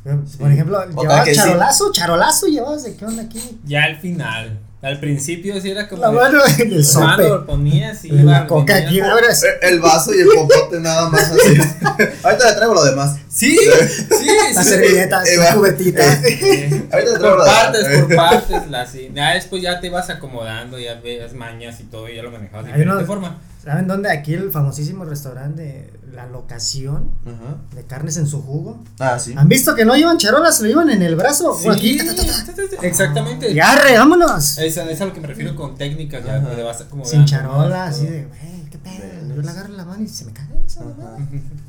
Pero, 0.05 0.23
Sí. 0.27 0.37
Por 0.39 0.51
ejemplo, 0.53 0.79
sí. 1.25 1.33
charolazo, 1.35 1.93
charolazo 1.93 2.47
llevabas 2.47 2.85
de 2.85 2.95
qué 2.97 3.05
onda 3.05 3.23
aquí. 3.25 3.61
Ya 3.65 3.85
al 3.85 3.97
final, 3.99 4.59
al 4.87 5.01
principio 5.01 5.61
sí 5.61 5.71
era 5.71 5.89
como. 5.89 6.03
La 6.03 6.11
mano 6.11 6.39
en 6.59 6.61
el 6.61 6.69
mano 6.71 6.83
sope. 6.85 7.29
lo 7.29 7.47
ponías 7.47 8.05
y 8.05 8.09
La 8.11 8.23
iba, 8.23 8.47
coca 8.47 8.75
venía- 8.75 8.89
aquí, 8.89 9.01
abres. 9.01 9.43
Eh, 9.43 9.49
El 9.63 9.81
vaso 9.81 10.15
y 10.15 10.21
el 10.21 10.29
popote 10.29 10.81
nada 10.81 11.09
más 11.09 11.31
así. 11.31 11.39
Ahorita 12.23 12.51
le 12.51 12.57
traigo 12.57 12.75
lo 12.75 12.85
demás. 12.85 13.17
Sí, 13.29 13.57
sí, 13.59 14.27
Las 14.55 14.65
sí. 14.65 14.71
servilletas, 14.73 15.29
Eh, 15.29 15.37
la 15.37 15.55
cubetita. 15.55 16.03
Eh, 16.23 16.89
Ahorita 16.93 17.13
te 17.13 17.19
traigo 17.19 17.21
por 17.21 17.39
lo 17.39 17.45
demás. 17.45 17.63
partes, 17.65 17.87
Eh. 17.87 17.99
por 18.07 18.17
partes, 18.17 18.71
la 18.71 18.81
así. 18.83 19.11
Ya 19.15 19.35
después 19.35 19.63
ya 19.63 19.81
te 19.81 19.89
ibas 19.89 20.09
acomodando, 20.11 20.79
ya 20.79 20.95
ves 21.03 21.35
mañas 21.35 21.81
y 21.81 21.85
todo, 21.85 22.09
y 22.09 22.17
ya 22.17 22.23
lo 22.23 22.31
manejabas 22.31 22.67
de 22.67 22.73
Hay 22.73 22.79
diferente 22.79 23.05
unos- 23.05 23.07
forma. 23.07 23.39
¿Saben 23.67 23.89
dónde? 23.89 24.11
Aquí 24.11 24.33
el 24.33 24.53
famosísimo 24.53 25.05
restaurante 25.05 25.63
de 25.63 26.13
la 26.15 26.27
locación 26.27 27.11
Ajá. 27.27 27.57
de 27.75 27.83
carnes 27.85 28.17
en 28.17 28.29
su 28.29 28.41
jugo. 28.41 28.83
Ah, 29.01 29.19
sí. 29.19 29.35
¿Han 29.37 29.49
visto 29.49 29.75
que 29.75 29.85
no 29.85 29.97
llevan 29.97 30.19
charolas? 30.19 30.61
Lo 30.61 30.69
llevan 30.69 30.89
en 30.91 31.03
el 31.03 31.17
brazo. 31.17 31.59
Sí, 31.61 31.69
aquí. 31.69 31.97
ta, 31.99 32.05
ta, 32.15 32.23
ta, 32.25 32.53
ta. 32.55 32.87
exactamente. 32.87 33.51
Y 33.51 33.59
arre, 33.59 33.99
vámonos. 33.99 34.57
Es, 34.59 34.77
es 34.77 35.01
a 35.01 35.05
lo 35.07 35.13
que 35.13 35.21
me 35.21 35.27
refiero 35.27 35.57
con 35.57 35.77
técnicas, 35.77 36.25
ya 36.25 36.41
te 36.41 36.63
vas 36.63 36.81
acomodando. 36.81 37.11
Sin 37.11 37.25
charola, 37.25 37.77
más, 37.87 37.97
así 37.97 38.07
de, 38.07 38.25
güey, 38.27 38.71
qué 38.71 38.79
pedo. 38.79 39.35
Yo 39.35 39.43
la 39.43 39.51
agarro 39.51 39.75
la 39.75 39.85
mano 39.85 40.05
y 40.05 40.09
se 40.09 40.25
me 40.27 40.33
cae 40.33 40.47
mamada. 40.85 41.19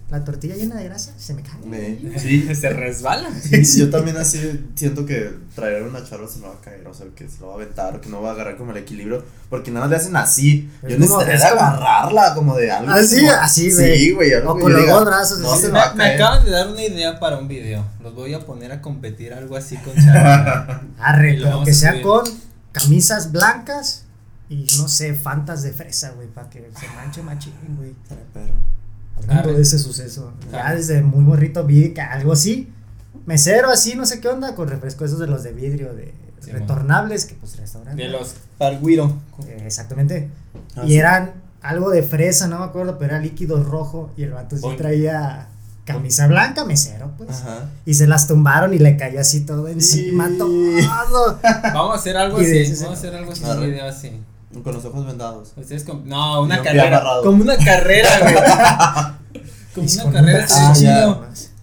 La 0.09 0.23
tortilla 0.23 0.55
llena 0.55 0.75
de 0.77 0.85
grasa, 0.85 1.11
se 1.17 1.33
me 1.33 1.41
cae. 1.43 1.99
Sí, 2.17 2.55
Se 2.55 2.69
resbala. 2.69 3.29
Sí, 3.41 3.61
yo 3.79 3.89
también 3.89 4.15
así 4.15 4.65
siento 4.73 5.05
que 5.05 5.33
traer 5.53 5.83
una 5.83 6.01
charola 6.01 6.29
se 6.29 6.39
me 6.39 6.47
va 6.47 6.53
a 6.53 6.61
caer, 6.61 6.87
o 6.87 6.93
sea, 6.93 7.07
que 7.13 7.27
se 7.27 7.41
lo 7.41 7.47
va 7.47 7.53
a 7.53 7.55
aventar, 7.57 7.93
o 7.97 7.99
que 7.99 8.07
no 8.07 8.21
va 8.21 8.29
a 8.29 8.31
agarrar 8.31 8.55
como 8.55 8.71
el 8.71 8.77
equilibrio, 8.77 9.25
porque 9.49 9.69
nada 9.69 9.85
más 9.85 9.89
le 9.89 9.95
hacen 9.97 10.15
así. 10.15 10.69
Es 10.81 10.91
Yo 10.93 10.97
necesitaría 10.99 11.49
como- 11.49 11.61
agarrarla 11.61 12.33
como 12.35 12.55
de 12.55 12.71
algo. 12.71 12.89
Así, 12.91 13.19
como- 13.19 13.31
así, 13.33 13.73
güey. 13.73 13.97
Sí, 13.97 14.11
güey. 14.13 14.33
O 14.35 14.57
con 14.57 14.71
los 14.71 14.87
dos 14.87 15.05
brazos, 15.05 15.39
No 15.39 15.51
así. 15.51 15.63
se 15.63 15.67
me 15.67 15.73
Me, 15.73 15.79
va 15.79 15.85
a 15.89 15.93
me 15.93 15.97
caer. 16.05 16.15
acaban 16.21 16.45
de 16.45 16.51
dar 16.51 16.67
una 16.69 16.83
idea 16.83 17.19
para 17.19 17.37
un 17.37 17.49
video. 17.49 17.85
Los 18.01 18.15
voy 18.15 18.33
a 18.33 18.39
poner 18.45 18.71
a 18.71 18.81
competir 18.81 19.33
algo 19.33 19.57
así 19.57 19.75
con 19.75 19.93
charola. 19.93 20.83
Arre, 20.99 21.35
lo 21.37 21.65
que 21.65 21.73
sea 21.73 21.91
subir. 21.91 22.03
con 22.03 22.23
camisas 22.71 23.33
blancas 23.33 24.05
y 24.47 24.65
no 24.77 24.87
sé, 24.87 25.13
fantas 25.15 25.63
de 25.63 25.73
fresa, 25.73 26.11
güey, 26.11 26.29
para 26.29 26.49
que 26.49 26.69
se 26.79 26.87
manche 26.95 27.21
machín, 27.23 27.51
güey. 27.75 27.93
Hablando 29.21 29.53
de 29.53 29.61
ese 29.61 29.79
suceso. 29.79 30.33
Ya 30.51 30.73
desde 30.73 31.01
muy 31.01 31.23
morrito 31.23 31.63
vi 31.63 31.89
que 31.89 32.01
algo 32.01 32.33
así. 32.33 32.69
Mesero 33.25 33.69
así, 33.69 33.95
no 33.95 34.05
sé 34.05 34.21
qué 34.21 34.29
onda, 34.29 34.55
con 34.55 34.67
refresco 34.69 35.03
esos 35.05 35.19
de 35.19 35.27
los 35.27 35.43
de 35.43 35.51
vidrio, 35.51 35.93
de 35.93 36.13
Sí, 36.39 36.51
retornables, 36.51 37.25
que 37.25 37.35
pues 37.35 37.57
restaurante. 37.57 38.01
De 38.01 38.07
los 38.09 38.35
Arguiro. 38.59 39.17
Eh, 39.47 39.63
exactamente. 39.65 40.29
Ah, 40.77 40.83
y 40.85 40.89
sí. 40.89 40.97
eran 40.97 41.33
algo 41.61 41.89
de 41.89 42.03
fresa, 42.03 42.47
no 42.47 42.59
me 42.59 42.65
acuerdo, 42.65 42.97
pero 42.97 43.15
era 43.15 43.21
líquido 43.21 43.61
rojo. 43.63 44.11
Y 44.15 44.23
el 44.23 44.31
vato 44.31 44.55
sí 44.55 44.63
traía 44.77 45.49
camisa 45.83 46.27
blanca, 46.27 46.63
mesero, 46.63 47.11
pues. 47.17 47.31
Ajá. 47.31 47.69
Y 47.85 47.95
se 47.95 48.07
las 48.07 48.27
tumbaron 48.27 48.73
y 48.73 48.79
le 48.79 48.95
cayó 48.95 49.19
así 49.19 49.41
todo 49.41 49.67
encima, 49.67 50.29
Sí. 50.29 50.37
todo. 50.37 51.39
Vamos 51.73 51.95
a 51.95 51.99
hacer 51.99 52.15
algo 52.15 52.37
así. 52.37 52.63
Vamos 52.81 52.83
a 52.89 52.93
hacer 52.93 53.15
algo 53.15 53.31
así. 53.33 53.43
Video 53.43 53.85
así. 53.85 54.11
Con 54.63 54.73
los 54.73 54.85
ojos 54.85 55.05
vendados. 55.05 55.53
Ustedes 55.55 55.83
con. 55.83 56.07
No, 56.07 56.41
una 56.41 56.61
carrera. 56.61 57.03
Como 57.23 57.43
una 57.43 57.57
carrera, 57.57 58.09
güey. 58.21 58.35
Como 59.75 59.87
una 60.09 60.11
carrera 60.11 60.45
Ah, 60.49 60.73
chido. 60.75 60.89
ya. 60.89 61.19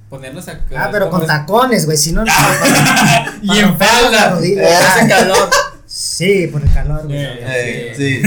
Ponerlos 0.08 0.46
a. 0.48 0.60
Ah, 0.76 0.88
pero 0.92 1.10
con 1.10 1.22
es- 1.22 1.26
tacones, 1.26 1.86
güey, 1.86 1.96
si 1.96 2.12
no. 2.12 2.24
no 2.24 2.32
Y 3.42 3.58
en 3.58 3.76
falda. 3.78 4.38
Hace 4.38 5.08
calor. 5.08 5.50
Sí, 5.86 6.46
por 6.52 6.62
el 6.62 6.72
calor, 6.72 7.04
güey. 7.06 7.16
Eh, 7.18 7.38
Eh, 7.40 7.94
Sí. 7.96 8.20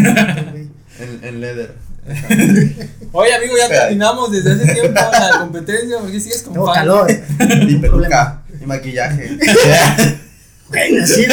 En, 1.00 1.20
en 1.24 1.40
leather. 1.42 1.76
Oye, 3.12 3.34
amigo, 3.36 3.56
ya 3.58 3.64
Espera. 3.64 3.82
terminamos 3.84 4.32
desde 4.32 4.54
hace 4.54 4.74
tiempo 4.74 5.00
la 5.12 5.40
competencia 5.40 5.98
porque 6.00 6.20
sigues 6.20 6.42
con 6.42 6.54
Tengo 6.54 6.66
falda? 6.66 6.80
calor. 6.82 7.12
Y 7.70 7.76
peluca, 7.76 8.42
y 8.62 8.66
maquillaje. 8.66 9.38
Güey, 10.70 10.98
así, 11.00 11.26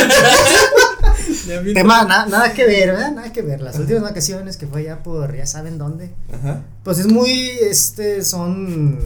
Tema, 1.75 2.05
na- 2.05 2.27
nada 2.27 2.53
que 2.53 2.65
ver, 2.67 2.91
¿verdad? 2.93 3.13
Nada 3.13 3.33
que 3.33 3.43
ver. 3.43 3.61
Las 3.61 3.79
últimas 3.79 4.03
vacaciones 4.03 4.57
que 4.57 4.67
fue 4.67 4.81
allá 4.81 5.03
por 5.03 5.37
ya 5.37 5.47
saben 5.47 5.79
dónde. 5.79 6.11
Ajá. 6.33 6.63
Pues 6.83 6.99
es 6.99 7.07
muy, 7.07 7.31
este, 7.61 8.23
son, 8.25 8.99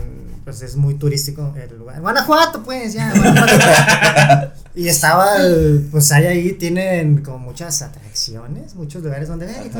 pues 0.45 0.63
es 0.63 0.77
muy 0.77 0.95
turístico 0.95 1.53
el 1.57 1.79
lugar. 1.79 2.01
Guanajuato, 2.01 2.63
pues, 2.63 2.93
ya. 2.93 3.13
Guanajuato. 3.15 4.53
y 4.75 4.89
estaba, 4.89 5.37
el- 5.39 5.89
pues 5.91 6.11
hay 6.13 6.27
ahí, 6.27 6.53
tienen 6.53 7.23
como 7.23 7.39
muchas 7.39 7.83
atracciones, 7.83 8.75
muchos 8.75 9.03
lugares 9.03 9.29
donde 9.29 9.47
ver. 9.47 9.71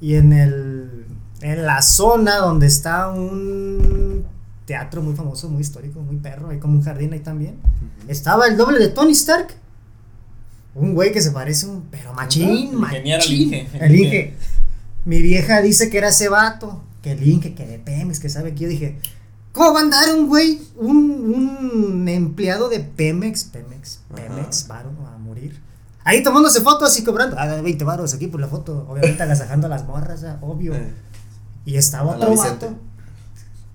Y 0.00 0.16
en 0.16 0.32
el, 0.32 1.06
en 1.40 1.64
la 1.64 1.80
zona 1.82 2.36
donde 2.36 2.66
está 2.66 3.08
un 3.08 4.26
teatro 4.66 5.00
muy 5.00 5.14
famoso, 5.14 5.48
muy 5.48 5.60
histórico, 5.62 6.00
muy 6.00 6.16
perro, 6.16 6.48
hay 6.50 6.58
como 6.58 6.74
un 6.74 6.82
jardín 6.82 7.12
ahí 7.12 7.20
también. 7.20 7.56
Estaba 8.08 8.46
el 8.48 8.56
doble 8.56 8.78
de 8.80 8.88
Tony 8.88 9.12
Stark. 9.12 9.54
Un 10.76 10.94
güey 10.94 11.10
que 11.10 11.22
se 11.22 11.30
parece 11.30 11.66
un, 11.66 11.86
pero 11.90 12.12
machín, 12.12 12.48
El 12.48 12.66
el 12.68 12.78
machín. 12.78 13.54
Inge. 13.54 13.68
El 13.80 13.94
Inge. 13.96 14.34
Mi 15.06 15.22
vieja 15.22 15.62
dice 15.62 15.88
que 15.88 15.98
era 15.98 16.08
ese 16.08 16.28
vato, 16.28 16.82
que 17.02 17.12
el 17.12 17.26
Inge, 17.26 17.54
que 17.54 17.66
de 17.66 17.78
Pemex, 17.78 18.20
que 18.20 18.28
sabe 18.28 18.52
que 18.54 18.64
yo 18.64 18.68
dije, 18.68 18.98
¿cómo 19.52 19.72
va 19.72 19.80
a 19.80 19.82
andar 19.84 20.14
un 20.14 20.26
güey, 20.28 20.60
un, 20.76 21.32
un 21.34 22.08
empleado 22.08 22.68
de 22.68 22.80
Pemex, 22.80 23.44
Pemex. 23.44 24.00
Pemex, 24.14 24.68
varo 24.68 24.90
a 25.12 25.16
morir? 25.18 25.58
Ahí 26.04 26.22
tomándose 26.22 26.60
fotos 26.60 26.96
y 26.98 27.04
cobrando, 27.04 27.36
ah, 27.38 27.46
20 27.62 27.84
varos 27.84 28.12
aquí 28.12 28.26
por 28.26 28.40
la 28.40 28.48
foto, 28.48 28.86
obviamente 28.88 29.22
agasajando 29.22 29.66
a 29.66 29.70
las 29.70 29.86
morras, 29.86 30.24
ah, 30.24 30.38
obvio. 30.42 30.74
Eh, 30.74 30.92
Y 31.64 31.76
estaba 31.76 32.12
A 32.12 32.16
otro 32.16 32.36
vato. 32.36 32.74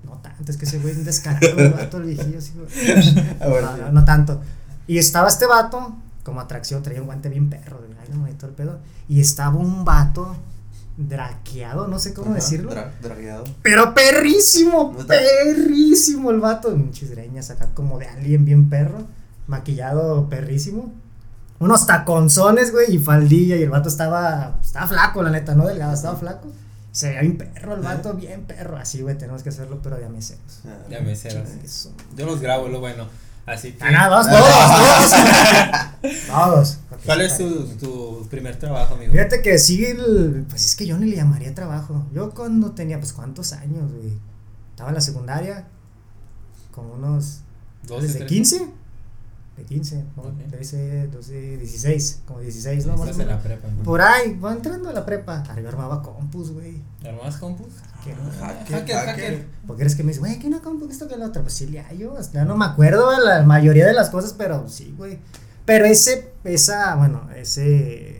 No 0.03 0.13
tanto, 0.21 0.51
es 0.51 0.57
que 0.57 0.65
ese 0.65 0.77
güey 0.77 0.91
es 0.91 0.99
un 0.99 1.05
descarado, 1.05 1.57
el 1.57 1.73
vato, 1.73 1.97
el 1.97 2.03
viejillo, 2.03 2.37
así, 2.37 2.53
ah, 3.41 3.47
No, 3.47 3.77
no, 3.77 3.91
no 3.91 4.05
tanto. 4.05 4.41
Y 4.87 4.97
estaba 4.97 5.27
este 5.27 5.45
vato, 5.45 5.95
como 6.23 6.41
atracción, 6.41 6.83
traía 6.83 7.01
un 7.01 7.07
guante 7.07 7.29
bien 7.29 7.49
perro, 7.49 7.79
de 7.81 7.87
ay, 7.99 8.09
no, 8.17 8.27
y 8.29 8.33
todo 8.33 8.49
el 8.49 8.55
pedo. 8.55 8.79
Y 9.07 9.21
estaba 9.21 9.55
un 9.57 9.83
vato 9.85 10.35
draqueado, 10.97 11.87
no 11.87 11.99
sé 11.99 12.13
cómo 12.13 12.27
Ajá, 12.31 12.35
decirlo. 12.35 12.71
dra- 12.71 12.91
dragueado. 13.01 13.43
pero 13.63 13.93
perrísimo, 13.93 14.95
perrísimo 15.07 16.31
el 16.31 16.39
vato. 16.39 16.75
Muchas 16.75 17.09
greñas 17.09 17.49
acá 17.49 17.69
como 17.73 17.97
de 17.97 18.07
alien 18.07 18.45
bien 18.45 18.69
perro, 18.69 19.03
maquillado 19.47 20.29
perrísimo. 20.29 20.91
Unos 21.59 21.85
taconzones, 21.85 22.71
güey, 22.71 22.95
y 22.95 22.99
faldilla. 22.99 23.55
Y 23.55 23.63
el 23.63 23.69
vato 23.69 23.87
estaba, 23.89 24.59
estaba 24.63 24.87
flaco, 24.87 25.21
la 25.23 25.29
neta, 25.29 25.53
no 25.55 25.67
delgado, 25.67 25.93
estaba 25.93 26.15
flaco. 26.17 26.47
Se 26.91 27.07
veía 27.09 27.21
bien 27.21 27.37
perro 27.37 27.75
el 27.75 27.81
vato, 27.81 28.13
bien 28.15 28.43
perro. 28.45 28.77
Así, 28.77 29.01
güey, 29.01 29.17
tenemos 29.17 29.43
que 29.43 29.49
hacerlo, 29.49 29.79
pero 29.81 29.95
de 29.97 30.05
a 30.05 30.09
meseros. 30.09 30.61
Ah, 30.65 30.75
Ya 30.89 30.99
me 31.01 31.15
ceras. 31.15 31.49
Eso. 31.63 31.93
Yo 32.17 32.25
los 32.25 32.41
grabo, 32.41 32.67
lo 32.67 32.79
bueno. 32.79 33.05
Así 33.45 33.71
que. 33.73 33.83
Ah, 33.83 34.07
vamos, 34.09 34.27
todos, 34.29 35.11
todos. 35.11 36.21
todos. 36.27 36.77
¿Cuál 37.05 37.21
es 37.21 37.37
tu, 37.37 37.65
tu 37.79 38.27
primer 38.29 38.57
trabajo, 38.57 38.93
amigo? 38.95 39.11
Fíjate 39.11 39.41
que 39.41 39.57
sí, 39.57 39.83
el- 39.85 40.45
pues 40.49 40.65
es 40.65 40.75
que 40.75 40.85
yo 40.85 40.97
ni 40.97 41.07
le 41.09 41.15
llamaría 41.15 41.53
trabajo. 41.55 42.05
Yo 42.13 42.31
cuando 42.31 42.71
tenía, 42.71 42.99
pues, 42.99 43.11
¿cuántos 43.13 43.53
años, 43.53 43.91
güey? 43.91 44.13
Estaba 44.69 44.89
en 44.89 44.95
la 44.95 45.01
secundaria, 45.01 45.67
como 46.71 46.93
unos, 46.93 47.39
¿Doce, 47.83 48.03
¿desde 48.03 48.19
trece? 48.19 48.33
15? 48.35 48.67
De 49.61 49.67
15, 49.67 50.03
¿no? 50.15 50.23
Ok. 50.23 50.49
13, 50.49 51.07
12, 51.07 51.57
16, 51.57 52.21
como 52.25 52.39
16, 52.39 52.85
¿no? 52.87 52.95
Estás 52.95 53.19
en 53.19 53.27
la 53.27 53.39
prepa. 53.39 53.67
¿no? 53.67 53.83
Por 53.83 54.01
ahí, 54.01 54.39
va 54.43 54.53
entrando 54.53 54.89
a 54.89 54.93
la 54.93 55.05
prepa. 55.05 55.43
Arriba 55.49 55.69
armaba 55.69 56.01
compus, 56.01 56.51
güey. 56.51 56.81
¿Armás 57.05 57.37
compus? 57.37 57.67
Que 58.03 58.15
no. 58.15 58.23
Hacker, 58.39 58.75
Hacker, 58.79 58.95
hacker. 58.97 59.45
Porque 59.67 59.83
eres 59.83 59.95
que 59.95 60.03
me 60.03 60.09
dice, 60.09 60.19
güey, 60.19 60.39
¿qué 60.39 60.47
una 60.47 60.61
compu? 60.61 60.87
¿Qué 60.87 60.93
esto 60.93 61.07
que 61.07 61.15
lo 61.17 61.25
otro? 61.25 61.43
Pues 61.43 61.53
sí, 61.53 61.67
le 61.67 61.81
hallo. 61.81 62.15
Ya 62.33 62.43
no 62.45 62.57
me 62.57 62.65
acuerdo 62.65 63.11
de 63.11 63.23
la 63.23 63.43
mayoría 63.43 63.85
de 63.85 63.93
las 63.93 64.09
cosas, 64.09 64.33
pero 64.37 64.67
sí, 64.67 64.93
güey. 64.97 65.19
Pero 65.65 65.85
ese, 65.85 66.31
esa, 66.43 66.95
bueno, 66.95 67.29
ese 67.35 68.19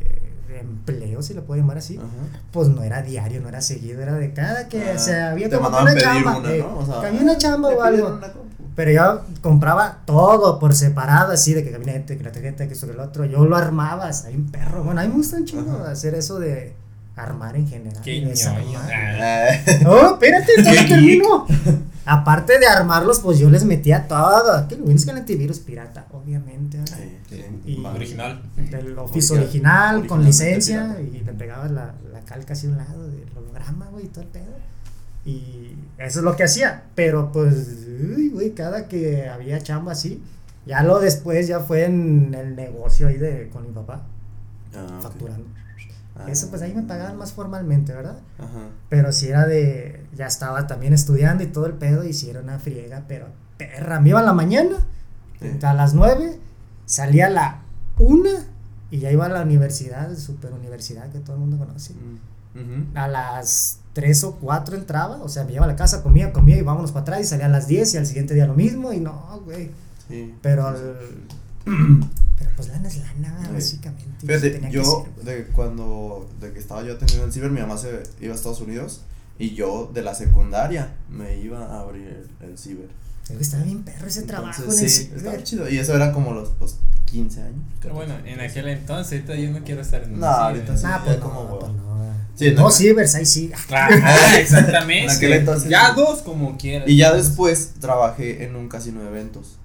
empleo, 0.60 1.24
si 1.24 1.34
lo 1.34 1.44
puedo 1.44 1.60
llamar 1.60 1.80
así, 1.80 1.98
Ajá. 1.98 2.06
pues 2.52 2.68
no 2.68 2.84
era 2.84 3.02
diario, 3.02 3.42
no 3.42 3.50
era 3.50 3.62
seguido, 3.62 4.00
era 4.02 4.14
de 4.14 4.32
cada 4.34 4.68
que 4.68 4.92
Ah, 4.92 4.98
se 5.00 5.20
había 5.20 5.50
mandaban 5.50 5.84
una 5.92 5.96
chamba. 6.00 6.38
una, 6.38 6.52
eh, 6.54 6.60
¿no? 6.60 6.78
O 6.78 6.86
sea, 6.86 7.02
que 7.02 7.08
había 7.08 7.22
una 7.22 7.38
chamba 7.40 7.70
o 7.70 7.82
algo. 7.82 8.08
una. 8.18 8.32
Pero 8.76 8.92
yo 8.92 9.22
compraba 9.42 10.00
todo 10.06 10.60
por 10.60 10.74
separado, 10.76 11.34
así 11.34 11.54
de 11.54 11.64
que 11.64 11.72
gabinete, 11.72 12.18
que 12.18 12.24
la 12.24 12.32
tarjeta, 12.32 12.68
que 12.68 12.74
esto, 12.74 12.88
que 12.88 12.94
el 12.94 13.00
otro. 13.00 13.26
Yo 13.26 13.46
lo 13.46 13.56
armaba, 13.56 14.10
hay 14.26 14.36
un 14.36 14.50
perro. 14.52 14.84
Bueno, 14.84 15.02
a 15.02 15.04
mí 15.04 15.10
me 15.10 15.16
gusta 15.16 15.36
un 15.38 15.46
chingo 15.46 15.72
Ajá. 15.82 15.92
hacer 15.92 16.16
eso 16.16 16.40
de 16.40 16.74
armar 17.16 17.56
en 17.58 17.68
general. 17.68 18.02
Qué 18.04 18.24
Oh, 19.86 20.14
espérate, 20.14 20.52
Qué 20.56 20.86
termino. 20.88 21.46
Aparte 22.06 22.58
de 22.60 22.66
armarlos, 22.66 23.20
pues 23.20 23.38
yo 23.38 23.50
les 23.50 23.64
metía 23.64 24.08
todo. 24.08 24.68
Que 24.68 24.76
es 24.94 25.06
que 25.06 25.12
el 25.12 25.18
antivirus 25.18 25.60
pirata, 25.60 26.08
obviamente. 26.12 26.78
¿verdad? 26.80 26.98
sí, 26.98 27.18
sí, 27.30 27.62
Y- 27.66 27.82
va. 27.84 27.92
Original. 27.94 28.42
Del 28.58 28.98
Office 28.98 29.34
Original- 29.34 29.96
original, 29.98 30.08
con 30.08 30.24
licencia, 30.26 30.98
y 31.00 31.20
le 31.24 31.34
pegabas 31.34 31.70
la, 31.72 31.94
la 32.12 32.22
calca 32.22 32.54
así 32.54 32.68
a 32.68 32.70
un 32.72 32.78
lado 32.78 33.08
del 33.08 33.26
holograma, 33.38 33.88
güey, 33.92 34.06
y 34.06 34.08
todo 34.08 34.22
el 34.24 34.30
pedo. 34.30 34.56
Y 35.26 35.76
eso 35.98 36.20
es 36.20 36.26
lo 36.26 36.36
que 36.36 36.44
hacía. 36.44 36.86
Pero 36.96 37.32
pues, 37.32 37.86
uy, 38.18 38.30
güey, 38.30 38.52
cada 38.52 38.88
que 38.88 39.28
había 39.30 39.62
chamba 39.62 39.92
así, 39.92 40.22
ya 40.66 40.84
lo 40.84 41.00
después 41.00 41.48
ya 41.48 41.60
fue 41.60 41.86
en 41.86 42.34
el 42.34 42.56
negocio 42.56 43.08
ahí 43.08 43.18
de 43.18 43.50
con 43.50 43.64
mi 43.64 43.72
papá, 43.72 44.04
Ah, 44.76 45.00
facturando. 45.02 45.46
Ah. 46.16 46.26
Eso 46.30 46.50
pues 46.50 46.62
ahí 46.62 46.74
me 46.74 46.84
pagaban 46.84 47.18
más 47.18 47.34
formalmente, 47.34 47.94
¿verdad? 47.94 48.20
Ajá. 48.38 48.70
Pero 48.90 49.12
si 49.12 49.28
era 49.28 49.46
de, 49.46 50.06
ya 50.14 50.28
estaba 50.28 50.68
también 50.68 50.94
estudiando 50.94 51.44
y 51.44 51.48
todo 51.48 51.66
el 51.66 51.74
pedo, 51.74 52.04
y 52.04 52.14
si 52.14 52.30
era 52.30 52.42
una 52.42 52.60
friega, 52.60 53.06
pero 53.08 53.28
perra, 53.58 54.00
me 54.00 54.10
iba 54.10 54.20
a 54.20 54.24
la 54.24 54.34
mañana, 54.34 54.78
a 55.62 55.74
las 55.74 55.94
9, 55.94 56.38
salía 56.86 57.28
a 57.28 57.30
la 57.30 57.62
1 57.98 58.30
y 58.92 59.00
ya 59.00 59.12
iba 59.12 59.26
a 59.26 59.30
la 59.30 59.42
universidad, 59.42 60.16
super 60.16 60.54
universidad 60.54 61.10
que 61.12 61.20
todo 61.20 61.36
el 61.36 61.42
mundo 61.42 61.58
conoce. 61.58 61.94
Mm, 61.94 62.20
ujú. 62.56 62.86
A 62.98 63.08
las 63.08 63.80
3 63.94 64.24
o 64.24 64.36
4 64.38 64.76
entraba, 64.78 65.18
o 65.22 65.30
sea, 65.30 65.44
me 65.44 65.54
iba 65.54 65.66
a 65.66 65.68
la 65.68 65.76
casa, 65.76 66.02
comía, 66.04 66.32
comía 66.34 66.58
y 66.58 66.62
vámonos 66.62 66.92
para 66.92 67.02
atrás 67.04 67.22
y 67.22 67.26
salía 67.26 67.46
a 67.48 67.50
las 67.50 67.68
10 67.68 67.94
y 67.94 67.98
al 67.98 68.06
siguiente 68.06 68.34
día 68.34 68.46
lo 68.48 68.54
mismo 68.54 68.94
y 68.94 69.00
no, 69.00 69.42
güey. 69.46 69.70
Sí. 70.08 70.34
Pero, 70.42 70.68
al- 70.68 70.98
pero 71.66 72.52
pues 72.56 72.70
lana 72.70 72.88
es 72.88 72.98
lana, 72.98 73.40
Sí. 73.48 73.54
básicamente. 73.54 74.26
Fíjate, 74.26 74.50
tenía 74.52 74.70
que 74.70 74.76
yo 74.76 74.84
ser, 74.84 75.24
güey. 75.24 75.26
de 75.38 75.46
cuando 75.48 76.30
de 76.40 76.52
que 76.54 76.60
estaba 76.60 76.84
yo 76.84 76.94
atendiendo 76.94 77.26
el 77.26 77.34
ciber, 77.34 77.52
mi 77.52 77.60
mamá 77.62 77.78
se 77.78 78.04
iba 78.20 78.34
a 78.34 78.36
Estados 78.36 78.62
Unidos 78.62 79.02
y 79.40 79.54
yo 79.56 79.90
de 79.94 80.02
la 80.04 80.14
secundaria 80.16 80.94
me 81.10 81.38
iba 81.40 81.60
a 81.66 81.82
abrir 81.82 82.08
el, 82.42 82.50
el 82.50 82.58
ciber. 82.58 82.90
Es 83.24 83.30
que 83.38 83.44
Estaba 83.44 83.64
bien 83.64 83.84
perro 83.84 84.08
ese 84.08 84.24
trabajo 84.24 84.62
Entonces, 84.62 84.80
en 84.82 84.86
el 84.86 84.92
sí, 84.92 85.04
ciber. 85.06 85.18
estaba 85.18 85.44
chido. 85.44 85.70
Y 85.70 85.78
eso 85.78 85.96
era 85.96 86.12
como 86.12 86.34
los 86.34 86.50
pues, 86.60 86.78
15 87.06 87.42
años. 87.42 87.62
Pero 87.82 87.94
bueno, 87.96 88.14
en 88.26 88.40
aquel 88.42 88.68
entonces, 88.68 89.22
ahorita 89.22 89.36
yo 89.36 89.52
no 89.52 89.64
quiero 89.64 89.82
estar 89.82 90.04
en 90.04 90.14
un 90.16 90.20
No, 90.20 90.28
ciber. 90.28 90.42
ahorita 90.42 90.78
sí. 90.78 90.84
Nah, 90.84 90.98
ya 91.00 91.04
pues 91.06 91.18
como 91.18 91.34
no, 91.36 91.42
huevo. 91.46 91.60
pues 91.60 91.72
no. 91.74 92.11
Sí, 92.36 92.52
no, 92.52 92.62
no, 92.64 92.72
cibers, 92.72 93.14
ahí 93.16 93.26
sí. 93.26 93.52
Claro, 93.68 93.96
ah, 94.04 94.38
exactamente. 94.40 95.04
En 95.06 95.10
aquel 95.18 95.34
entonces 95.34 95.70
ya 95.70 95.90
sí. 95.90 95.94
dos 95.96 96.22
como 96.22 96.58
quieras. 96.58 96.90
Y 96.90 96.98
ya 96.98 97.14
después 97.14 97.74
trabajé 97.80 98.44
en 98.46 98.56
un 98.56 98.68
casino 98.70 99.02
de 99.02 99.08
eventos. 99.10 99.58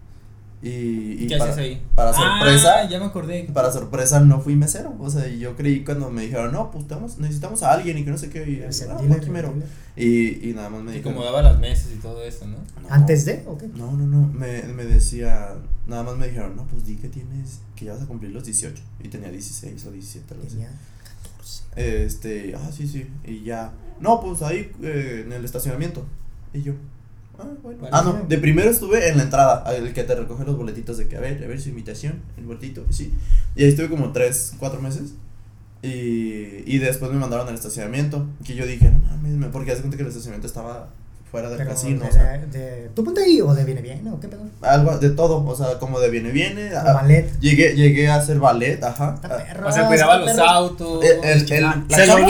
Y, 0.62 1.22
y 1.22 1.26
¿Qué 1.28 1.36
para, 1.36 1.52
haces 1.52 1.62
ahí? 1.64 1.82
para 1.94 2.10
Ah, 2.10 2.14
sorpresa, 2.14 2.88
ya 2.88 2.98
me 2.98 3.04
acordé. 3.04 3.44
para 3.52 3.70
sorpresa 3.70 4.20
no 4.20 4.40
fui 4.40 4.56
mesero. 4.56 4.94
O 4.98 5.08
sea, 5.10 5.28
y 5.28 5.38
yo 5.38 5.54
creí 5.54 5.84
cuando 5.84 6.10
me 6.10 6.22
dijeron, 6.22 6.50
no, 6.52 6.70
pues 6.70 6.82
estamos- 6.84 7.18
necesitamos 7.18 7.62
a 7.62 7.72
alguien 7.72 7.98
y 7.98 8.04
que 8.04 8.10
no 8.10 8.18
sé 8.18 8.30
qué. 8.30 8.42
Y, 8.68 8.72
ser 8.72 8.90
ah, 8.90 8.96
dealer, 9.00 9.18
aquí 9.18 9.30
mero. 9.30 9.48
el 9.54 9.60
dealer. 9.60 9.68
y, 9.96 10.50
y 10.50 10.54
nada 10.54 10.70
más 10.70 10.82
me 10.82 10.90
Y 10.92 10.94
dijeron. 10.96 11.12
acomodaba 11.12 11.42
las 11.42 11.58
mesas 11.58 11.88
y 11.94 11.98
todo 11.98 12.22
eso, 12.24 12.46
¿no? 12.46 12.56
"No". 12.56 12.88
¿Antes 12.90 13.24
de 13.26 13.44
o 13.46 13.56
qué? 13.58 13.68
No, 13.68 13.92
no, 13.92 14.06
no. 14.06 14.26
Me, 14.28 14.62
me 14.62 14.84
decía, 14.86 15.54
nada 15.86 16.02
más 16.02 16.16
me 16.16 16.26
dijeron, 16.28 16.56
no, 16.56 16.66
pues 16.66 16.84
di 16.86 16.96
que 16.96 17.08
tienes, 17.08 17.60
que 17.76 17.84
ya 17.84 17.92
vas 17.92 18.02
a 18.02 18.06
cumplir 18.06 18.32
los 18.32 18.44
18. 18.44 18.82
Y 19.04 19.08
tenía 19.08 19.30
16 19.30 19.84
o 19.86 19.92
17, 19.92 20.34
algo 20.34 20.46
así. 20.46 20.56
Tenía 21.74 21.92
14. 21.92 22.04
Este, 22.06 22.54
ah, 22.56 22.70
sí, 22.72 22.86
sí. 22.88 23.06
Y 23.24 23.42
ya. 23.44 23.72
No, 24.00 24.20
pues 24.20 24.42
ahí 24.42 24.70
eh, 24.82 25.22
en 25.26 25.32
el 25.32 25.44
estacionamiento. 25.44 26.04
Y 26.52 26.62
yo. 26.62 26.72
Ah, 27.38 27.46
bueno. 27.62 27.78
Vale. 27.82 27.90
Ah, 27.92 28.02
no. 28.04 28.24
De 28.28 28.38
primero 28.38 28.70
estuve 28.70 29.08
en 29.08 29.16
la 29.18 29.24
entrada, 29.24 29.64
el 29.76 29.92
que 29.92 30.04
te 30.04 30.14
recoge 30.14 30.44
los 30.44 30.56
boletitos 30.56 30.96
de 30.98 31.06
que 31.08 31.16
a 31.16 31.20
ver, 31.20 31.42
a 31.42 31.46
ver 31.46 31.60
su 31.60 31.68
invitación, 31.68 32.22
el 32.36 32.44
boletito, 32.44 32.84
sí. 32.90 33.12
Y 33.54 33.62
ahí 33.64 33.68
estuve 33.68 33.88
como 33.88 34.12
3, 34.12 34.54
4 34.58 34.80
meses. 34.80 35.14
Y, 35.82 36.62
y 36.66 36.78
después 36.78 37.10
me 37.12 37.18
mandaron 37.18 37.46
al 37.48 37.54
estacionamiento. 37.54 38.26
Que 38.44 38.54
yo 38.54 38.66
dije, 38.66 38.90
no 38.90 38.98
mames, 38.98 39.32
me- 39.34 39.48
porque 39.48 39.72
hace 39.72 39.80
cuenta 39.82 39.96
que 39.96 40.02
el 40.02 40.08
estacionamiento 40.08 40.46
estaba 40.46 40.90
fuera 41.30 41.48
del 41.48 41.58
Pero 41.58 41.70
casino. 41.70 42.02
de, 42.04 42.08
o 42.08 42.12
sea, 42.12 42.38
de, 42.38 42.90
¿Tú 42.94 43.04
ponte 43.04 43.22
ahí 43.22 43.40
o 43.40 43.52
de 43.54 43.64
viene 43.64 43.82
bien 43.82 44.06
o 44.08 44.18
qué 44.20 44.28
pedo? 44.28 44.42
algo 44.62 44.96
de 44.98 45.10
todo, 45.10 45.44
o 45.44 45.56
sea, 45.56 45.78
como 45.78 46.00
de 46.00 46.08
viene, 46.10 46.30
viene. 46.30 46.72
O 46.74 46.78
ah, 46.78 46.92
ballet. 46.94 47.30
Llegué, 47.40 47.74
llegué 47.74 48.08
a 48.08 48.16
hacer 48.16 48.38
ballet, 48.38 48.82
ajá. 48.82 49.14
Está 49.16 49.28
Ah, 49.34 49.44
perro. 49.44 49.68
O 49.68 49.72
sea, 49.72 49.86
cuidaba 49.86 50.16
los 50.18 50.38
autos. 50.38 51.04
El- 51.04 51.24
el- 51.24 51.52
el- 51.52 51.62
la 51.62 51.96
se 51.96 52.06
chamba- 52.06 52.28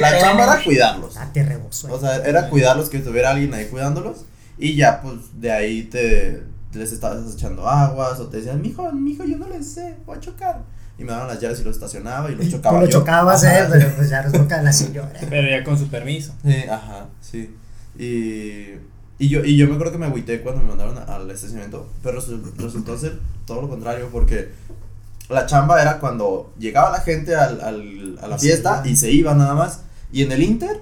La 0.00 0.18
chamba 0.18 0.44
era 0.44 0.64
cuidarlos. 0.64 1.16
Ah, 1.16 1.28
te 1.32 1.42
rebozo. 1.44 1.92
O 1.92 2.00
sea, 2.00 2.16
era 2.16 2.48
cuidarlos, 2.48 2.88
que 2.88 2.98
estuviera 2.98 3.30
alguien 3.30 3.52
ahí 3.54 3.66
cuidándolos. 3.66 4.24
Y 4.58 4.76
ya, 4.76 5.00
pues, 5.02 5.16
de 5.40 5.50
ahí 5.52 5.82
te 5.84 6.42
les 6.74 6.90
estabas 6.92 7.18
echando 7.34 7.68
aguas 7.68 8.18
o 8.18 8.28
te 8.28 8.38
decían, 8.38 8.60
mijo, 8.62 8.90
mijo, 8.92 9.24
yo 9.24 9.36
no 9.36 9.46
les 9.48 9.72
sé, 9.72 9.94
voy 10.06 10.16
a 10.16 10.20
chocar. 10.20 10.60
y 10.98 11.04
me 11.04 11.10
daban 11.12 11.26
las 11.28 11.40
llaves 11.40 11.58
y 11.60 11.64
los 11.64 11.74
estacionaba 11.74 12.30
y 12.30 12.34
tú 12.36 12.48
chocaba 12.50 12.78
lo 12.80 12.84
yo. 12.86 12.92
chocabas, 13.00 13.42
Ajá. 13.44 13.60
eh, 13.64 13.66
pero 13.70 13.90
pues 13.96 14.08
ya 14.10 14.72
señora. 14.72 15.10
Pero 15.28 15.48
ya 15.50 15.64
con 15.64 15.76
su 15.78 15.88
permiso. 15.88 16.32
Sí, 16.44 16.64
ajá, 16.70 17.06
sí. 17.20 17.54
Y, 17.98 18.68
y, 19.18 19.28
yo, 19.28 19.44
y 19.44 19.56
yo 19.56 19.66
me 19.68 19.74
acuerdo 19.74 19.92
que 19.92 19.98
me 19.98 20.06
agüité 20.06 20.40
cuando 20.40 20.62
me 20.62 20.68
mandaron 20.68 20.98
a- 20.98 21.02
al 21.16 21.30
estacionamiento, 21.30 21.88
pero 22.02 22.20
resu- 22.20 22.52
resultó 22.56 22.98
ser 22.98 23.18
todo 23.46 23.62
lo 23.62 23.68
contrario 23.68 24.08
porque 24.10 24.50
la 25.28 25.46
chamba 25.46 25.80
era 25.80 25.98
cuando 25.98 26.52
llegaba 26.58 26.90
la 26.90 27.00
gente 27.00 27.34
al, 27.36 27.60
al, 27.60 28.18
a 28.20 28.26
la 28.28 28.38
fiesta 28.38 28.82
y 28.86 28.96
se 28.96 29.10
iba 29.10 29.34
nada 29.34 29.54
más. 29.54 29.80
Y 30.12 30.22
en 30.22 30.32
el 30.32 30.42
Inter, 30.42 30.80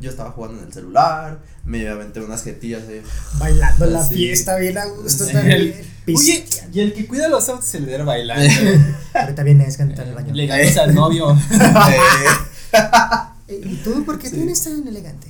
yo 0.00 0.10
estaba 0.10 0.30
jugando 0.32 0.58
en 0.60 0.66
el 0.66 0.72
celular, 0.72 1.38
me 1.64 1.88
aventé 1.88 2.20
unas 2.20 2.42
jetillas 2.44 2.82
ahí. 2.88 3.02
Bailando 3.38 3.84
en 3.86 3.92
la 3.92 4.04
fiesta, 4.04 4.56
bien 4.56 4.78
a 4.78 4.84
gusto 4.86 5.24
también. 5.26 5.74
Oye, 6.16 6.44
y 6.72 6.80
el 6.80 6.92
que 6.92 7.06
cuida 7.06 7.28
los 7.28 7.48
autos 7.48 7.64
se 7.66 7.78
le 7.80 7.86
debe 7.86 8.02
bailando. 8.04 8.44
Ahorita 9.14 9.42
viene 9.44 9.64
a 9.66 9.76
cantar 9.76 10.06
el 10.08 10.14
baño. 10.14 10.34
Legándose 10.34 10.80
al 10.80 10.94
novio. 10.94 11.36
Eh, 13.48 13.60
¿Y 13.64 13.76
tú 13.76 14.04
por 14.04 14.18
qué 14.18 14.28
Sí. 14.30 14.36
vienes 14.36 14.62
tan 14.62 14.86
elegante? 14.86 15.26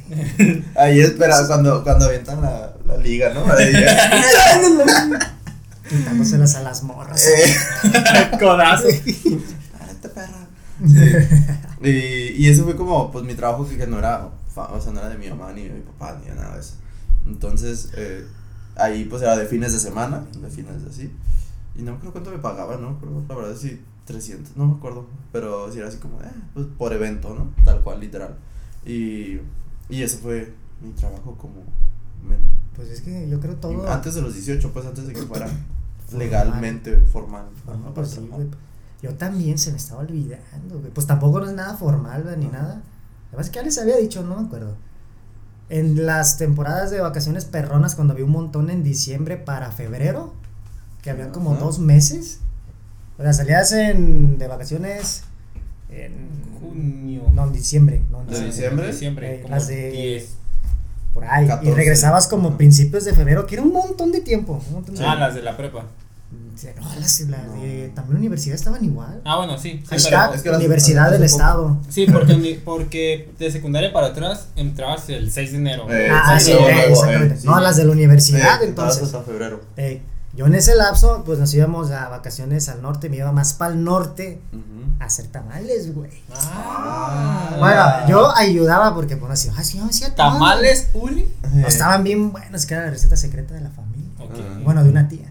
ahí 0.77 1.01
espera 1.01 1.47
cuando, 1.47 1.83
cuando 1.83 2.05
avientan 2.07 2.41
la, 2.43 2.75
la 2.87 2.97
liga, 2.99 3.33
¿no? 3.33 3.45
Ahí, 3.53 3.73
Quitándoselas 5.89 6.55
a 6.57 6.63
las 6.63 6.83
morras. 6.83 7.27
eh, 7.27 7.57
Codazo. 8.41 8.87
Párate, 9.79 10.09
perra. 10.09 10.47
Sí. 10.87 11.87
Y, 11.89 12.45
y 12.45 12.49
eso 12.49 12.65
fue 12.65 12.77
como, 12.77 13.11
pues, 13.11 13.25
mi 13.25 13.35
trabajo 13.35 13.69
que, 13.69 13.77
que 13.77 13.87
no 13.87 13.99
era, 13.99 14.27
o 14.57 14.81
sea, 14.81 14.93
no 14.93 15.01
era 15.01 15.09
de 15.11 15.19
mi 15.19 15.29
mamá, 15.29 15.53
ni 15.53 15.65
de 15.65 15.71
mi 15.75 15.81
papá, 15.81 16.19
ni 16.23 16.29
de 16.31 16.35
nada 16.37 16.55
de 16.55 16.61
eso. 16.61 16.75
Entonces, 17.27 17.89
eh, 17.97 18.25
ahí, 18.77 19.05
pues, 19.05 19.23
era 19.23 19.37
de 19.37 19.47
fines 19.47 19.73
de 19.73 19.81
semana, 19.81 20.25
de 20.41 20.49
fines 20.51 20.83
de 20.85 20.91
así. 20.91 21.13
Y 21.75 21.83
no 21.83 21.93
me 21.93 21.97
acuerdo 21.99 22.13
cuánto 22.13 22.31
me 22.31 22.39
pagaban, 22.39 22.81
¿no? 22.81 22.99
Pero 23.01 23.23
la 23.29 23.35
verdad 23.35 23.57
sí, 23.61 23.81
300, 24.07 24.57
no 24.57 24.67
me 24.67 24.75
acuerdo. 24.77 25.07
Pero 25.33 25.71
sí 25.73 25.79
era 25.79 25.89
así 25.89 25.99
como, 25.99 26.21
eh, 26.21 26.31
pues, 26.55 26.67
por 26.79 26.93
evento, 26.93 27.35
¿no? 27.35 27.53
Tal 27.65 27.83
cual, 27.83 28.01
literal. 28.01 28.37
Y, 28.85 29.39
y 29.89 30.03
eso 30.03 30.19
fue 30.19 30.53
mi 30.81 30.91
trabajo 30.93 31.37
como, 31.37 31.55
men- 32.29 32.39
Pues 32.75 32.89
es 32.91 33.01
que 33.03 33.29
yo 33.29 33.39
creo 33.41 33.57
todo. 33.57 33.91
antes 33.91 34.15
de 34.15 34.23
los 34.23 34.35
18, 34.35 34.73
pues, 34.73 34.87
antes 34.87 35.07
de 35.07 35.13
que 35.13 35.23
fuera 35.23 35.47
legalmente 36.17 36.97
formal. 37.07 37.45
Formal, 37.65 37.85
Ajá, 37.87 37.95
pues 37.95 38.11
sí. 38.11 38.29
Yo 39.03 39.15
también 39.15 39.59
se 39.59 39.71
me 39.73 39.79
estaba 39.79 40.03
olvidando, 40.03 40.79
güey. 40.79 40.93
Pues 40.93 41.07
tampoco 41.07 41.41
no 41.41 41.47
es 41.47 41.53
nada 41.55 41.77
formal, 41.77 42.23
güey, 42.23 42.37
ni 42.37 42.47
Ajá. 42.47 42.59
nada. 42.59 42.83
Además 43.29 43.51
que 43.51 43.57
ya 43.57 43.63
les 43.63 43.79
había 43.79 43.97
dicho, 43.97 44.23
no 44.23 44.37
me 44.41 44.47
acuerdo. 44.47 44.77
En 45.69 46.05
las 46.07 46.37
temporadas 46.37 46.91
de 46.91 47.01
vacaciones 47.01 47.45
perronas, 47.47 47.95
cuando 47.95 48.13
había 48.13 48.27
un 48.27 48.31
montón 48.33 48.69
en 48.71 48.83
diciembre 48.85 49.39
para 49.39 49.71
febrero, 49.73 50.35
que 51.03 51.11
había 51.11 51.33
como 51.33 51.55
dos 51.57 51.79
meses. 51.79 52.41
O 53.23 53.25
sea, 53.25 53.33
salías 53.33 53.71
en, 53.71 54.37
de 54.37 54.49
vacaciones 54.49 55.23
en 55.91 56.13
Junio. 56.61 57.23
No, 57.33 57.45
en 57.45 57.53
diciembre. 57.53 58.03
No, 58.11 58.23
en 58.23 58.27
¿De 58.27 58.33
diciembre. 58.47 58.89
diciembre? 58.89 58.89
Diciembre. 58.89 59.35
Eh, 59.37 59.41
como 59.43 59.55
las 59.55 59.69
de- 59.69 59.91
10. 59.93 60.29
Por 61.15 61.25
ahí. 61.25 61.47
14. 61.47 61.71
Y 61.71 61.75
regresabas 61.75 62.27
como 62.27 62.57
principios 62.57 63.05
de 63.05 63.13
febrero, 63.15 63.47
que 63.47 63.55
era 63.55 63.63
un 63.63 63.73
montón 63.73 64.11
de 64.11 64.23
tiempo. 64.23 64.61
Un 64.69 64.75
montón 64.75 64.97
de 64.97 65.05
Ah, 65.07 65.15
las 65.15 65.35
de 65.37 65.43
la 65.43 65.57
prepa. 65.57 65.85
Sí, 66.57 66.67
No, 66.81 66.89
las, 66.99 67.21
las 67.21 67.47
No. 67.47 67.63
de 67.63 67.93
también 67.95 68.17
universidad 68.19 68.55
estaban 68.57 68.85
igual. 68.85 69.21
Ah, 69.25 69.37
bueno, 69.37 69.57
sí. 69.59 69.81
sí, 69.83 69.87
Hashtag 69.89 70.21
pero- 70.27 70.35
es 70.35 70.43
que 70.43 70.49
las- 70.51 70.59
Universidad 70.59 71.11
del. 71.13 71.23
Estado. 71.23 71.79
sí, 71.91 72.07
porque, 72.11 72.61
porque 72.65 73.31
de 73.39 73.51
secundaria 73.53 73.93
para 73.93 74.09
atrás 74.09 74.49
entrabas 74.57 75.09
el 75.11 75.31
6 75.31 75.53
de 75.53 75.59
enero. 75.59 75.87
Eh, 75.93 76.09
ah, 76.11 76.41
sí, 76.41 76.53
eh, 76.53 76.57
exactamente. 76.89 77.35
eh, 77.35 77.39
sí. 77.39 77.47
No, 77.47 77.61
las 77.61 77.77
de 77.77 77.85
la 77.85 77.93
universidad, 77.93 78.63
Eh, 78.63 78.67
entonces. 78.67 79.03
hasta 79.05 79.23
febrero. 79.23 79.61
Yo 80.35 80.47
en 80.47 80.55
ese 80.55 80.75
lapso, 80.75 81.25
pues 81.27 81.39
nos 81.39 81.53
íbamos 81.53 81.91
a 81.91 82.09
vacaciones 82.09 82.71
al 82.71 82.81
norte, 82.81 83.11
me 83.11 83.17
iba 83.17 83.33
más 83.33 83.53
para 83.53 83.75
el 83.75 83.85
norte 83.85 84.41
a 84.99 85.05
hacer 85.05 85.27
tamales, 85.27 85.95
güey. 85.95 86.11
Ah. 86.35 87.57
Bueno, 87.59 88.09
yo 88.09 88.35
ayudaba 88.35 88.95
porque, 88.95 89.17
pues, 89.19 89.31
así, 89.31 89.51
ay, 89.55 89.65
sí, 89.65 89.79
yo 89.79 89.85
hacía 89.85 90.15
Tamales, 90.15 90.89
Uli. 90.95 91.31
No, 91.53 91.67
estaban 91.67 92.03
bien 92.03 92.33
buenos, 92.33 92.65
que 92.65 92.73
era 92.73 92.85
la 92.85 92.91
receta 92.91 93.17
secreta 93.17 93.53
de 93.53 93.61
la 93.61 93.71
familia. 93.71 94.11
Ah. 94.21 94.61
Bueno, 94.65 94.83
de 94.83 94.91
una 94.91 95.09
tía. 95.09 95.31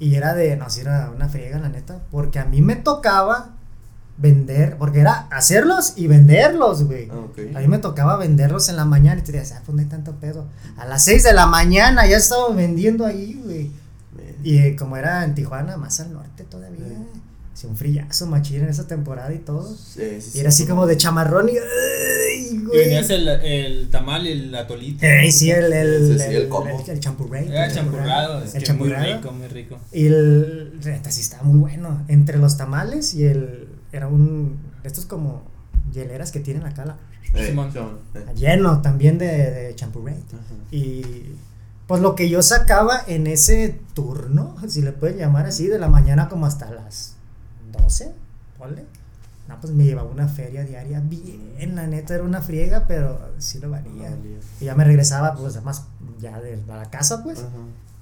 Y 0.00 0.14
era 0.14 0.34
de, 0.34 0.56
no, 0.56 0.70
sí, 0.70 0.80
era 0.80 1.10
una 1.14 1.28
friega, 1.28 1.58
la 1.58 1.68
neta. 1.68 1.98
Porque 2.10 2.38
a 2.38 2.46
mí 2.46 2.62
me 2.62 2.76
tocaba 2.76 3.50
vender, 4.16 4.78
porque 4.78 5.00
era 5.00 5.26
hacerlos 5.30 5.92
y 5.96 6.06
venderlos, 6.06 6.84
güey. 6.84 7.10
Ah. 7.10 7.58
A 7.58 7.60
mí 7.60 7.68
me 7.68 7.78
tocaba 7.78 8.16
venderlos 8.16 8.70
en 8.70 8.76
la 8.76 8.86
mañana 8.86 9.20
y 9.20 9.24
te 9.24 9.32
decías, 9.32 9.58
ah, 9.58 9.62
pues 9.66 9.76
no 9.76 9.82
hay 9.82 9.88
tanto 9.88 10.12
pedo. 10.14 10.46
A 10.78 10.86
las 10.86 11.04
6 11.04 11.22
de 11.22 11.34
la 11.34 11.46
mañana 11.46 12.06
ya 12.06 12.16
estaba 12.16 12.48
vendiendo 12.48 13.04
ahí, 13.04 13.40
güey. 13.44 13.70
Y 14.42 14.58
eh, 14.58 14.76
como 14.76 14.96
era 14.96 15.24
en 15.24 15.34
Tijuana, 15.34 15.76
más 15.76 16.00
al 16.00 16.12
norte 16.12 16.44
todavía. 16.44 16.86
Sí. 16.86 16.94
Hacía 17.54 17.70
un 17.70 17.76
frillazo 17.76 18.26
machín 18.26 18.62
en 18.62 18.68
esa 18.68 18.86
temporada 18.86 19.32
y 19.34 19.38
todo. 19.38 19.74
Sí, 19.74 20.20
sí, 20.20 20.38
Y 20.38 20.40
era 20.40 20.50
así 20.50 20.62
sí. 20.62 20.68
como 20.68 20.86
de 20.86 20.96
chamarrón 20.96 21.48
y. 21.48 21.52
¡Ay, 21.52 22.50
Y 22.52 22.58
güey! 22.64 22.78
venías 22.84 23.10
el, 23.10 23.26
el 23.28 23.88
tamal 23.90 24.26
y 24.26 24.30
el 24.32 24.54
atolito. 24.54 25.04
Eh, 25.04 25.30
sí, 25.32 25.50
el, 25.50 25.72
el, 25.72 26.18
sí, 26.20 26.24
el 26.36 26.48
combo. 26.48 26.80
el, 26.84 26.88
el 26.90 27.00
champurrado. 27.00 27.46
Era 27.46 27.68
champurrado, 27.72 28.44
es 28.44 28.54
El 28.54 28.62
que 28.62 28.72
muy 28.74 28.88
champurrado. 28.90 29.16
rico, 29.16 29.32
muy 29.32 29.48
rico. 29.48 29.78
Y 29.92 30.06
el 30.06 30.78
neta 30.84 31.10
sí 31.10 31.20
estaba 31.20 31.42
muy 31.42 31.58
bueno. 31.58 32.04
Entre 32.06 32.38
los 32.38 32.56
tamales 32.56 33.12
y 33.14 33.24
el. 33.24 33.68
Era 33.92 34.06
un. 34.06 34.56
Estos 34.84 35.06
como 35.06 35.42
hieleras 35.92 36.30
que 36.30 36.38
tienen 36.38 36.64
acá 36.64 36.84
la, 36.84 36.96
Eh, 37.34 37.54
lleno 38.36 38.82
también 38.82 39.18
de, 39.18 39.26
de 39.26 39.74
champurrado. 39.74 40.16
Y. 40.70 41.02
Pues 41.88 42.02
lo 42.02 42.14
que 42.14 42.28
yo 42.28 42.42
sacaba 42.42 43.00
en 43.06 43.26
ese 43.26 43.80
turno, 43.94 44.54
si 44.68 44.82
le 44.82 44.92
puedes 44.92 45.16
llamar 45.16 45.46
así, 45.46 45.66
de 45.68 45.78
la 45.78 45.88
mañana 45.88 46.28
como 46.28 46.44
hasta 46.44 46.70
las 46.70 47.16
12, 47.72 48.12
ponle. 48.58 48.84
No, 49.48 49.58
pues 49.58 49.72
me 49.72 49.84
llevaba 49.84 50.10
una 50.10 50.28
feria 50.28 50.62
diaria 50.64 51.00
bien, 51.00 51.74
la 51.74 51.86
neta 51.86 52.14
era 52.14 52.24
una 52.24 52.42
friega, 52.42 52.84
pero 52.86 53.18
sí 53.38 53.58
lo 53.58 53.70
valía. 53.70 54.14
Y 54.60 54.66
ya 54.66 54.74
me 54.74 54.84
regresaba, 54.84 55.34
pues 55.34 55.56
además, 55.56 55.84
ya 56.20 56.38
de 56.42 56.60
a 56.70 56.76
la 56.76 56.90
casa, 56.90 57.24
pues. 57.24 57.38
Ajá. 57.38 57.48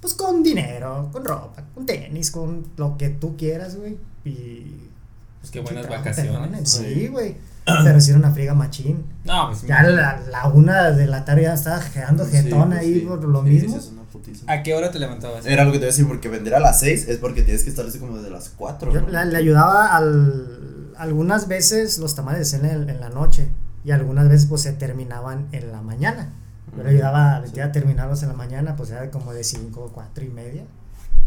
Pues 0.00 0.14
con 0.14 0.42
dinero, 0.42 1.08
con 1.12 1.24
ropa, 1.24 1.62
con 1.72 1.86
tenis, 1.86 2.32
con 2.32 2.66
lo 2.76 2.98
que 2.98 3.10
tú 3.10 3.36
quieras, 3.36 3.76
güey. 3.76 3.96
Y. 4.24 4.88
Pues 5.40 5.52
qué 5.52 5.60
buenas 5.60 5.88
vacaciones. 5.88 6.32
perrones, 6.32 6.68
Sí. 6.68 7.06
Güey. 7.06 7.36
Sí 8.00 8.10
era 8.10 8.18
una 8.18 8.30
friega 8.30 8.54
machín. 8.54 9.04
No, 9.24 9.48
pues 9.48 9.62
Ya 9.62 9.82
la, 9.82 10.20
la 10.30 10.46
una 10.48 10.90
de 10.92 11.06
la 11.06 11.24
tarde 11.24 11.42
ya 11.42 11.54
estaba 11.54 11.80
quedando 11.80 12.24
Sí, 12.24 12.32
jetón 12.32 12.68
pues 12.68 12.80
ahí 12.80 12.94
sí. 13.00 13.06
por 13.06 13.22
lo 13.24 13.42
Sí, 13.42 13.48
mismo. 13.50 13.80
sí, 13.80 13.92
es. 14.30 14.42
¿A 14.46 14.62
qué 14.62 14.74
hora 14.74 14.90
te 14.90 14.98
levantabas? 14.98 15.44
Era 15.46 15.64
lo 15.64 15.72
que 15.72 15.78
te 15.78 15.84
iba 15.84 15.88
a 15.88 15.92
decir, 15.92 16.06
porque 16.08 16.28
vender 16.28 16.54
a 16.54 16.60
las 16.60 16.80
6 16.80 17.06
es 17.08 17.18
porque 17.18 17.42
tienes 17.42 17.62
que 17.64 17.70
estar 17.70 17.84
así 17.86 17.98
como 17.98 18.16
desde 18.16 18.30
las 18.30 18.48
4. 18.56 18.92
Yo 18.92 19.00
la- 19.08 19.24
le 19.24 19.36
ayudaba 19.36 19.94
al, 19.96 20.92
algunas 20.96 21.48
veces 21.48 21.98
los 21.98 22.14
tamales 22.14 22.52
en, 22.54 22.64
el- 22.64 22.88
en 22.88 23.00
la 23.00 23.08
noche 23.10 23.48
y 23.84 23.90
algunas 23.90 24.28
veces 24.28 24.46
pues 24.48 24.62
se 24.62 24.72
terminaban 24.72 25.46
en 25.52 25.70
la 25.72 25.82
mañana. 25.82 26.30
Yo 26.76 26.82
le 26.82 26.90
ayudaba 26.90 27.36
a 27.36 27.72
terminarlos 27.72 28.22
en 28.22 28.28
la 28.30 28.34
mañana, 28.34 28.74
pues 28.76 28.90
era 28.90 29.10
como 29.10 29.32
de 29.32 29.44
5, 29.44 29.90
4 29.94 30.24
y 30.24 30.28
media 30.28 30.64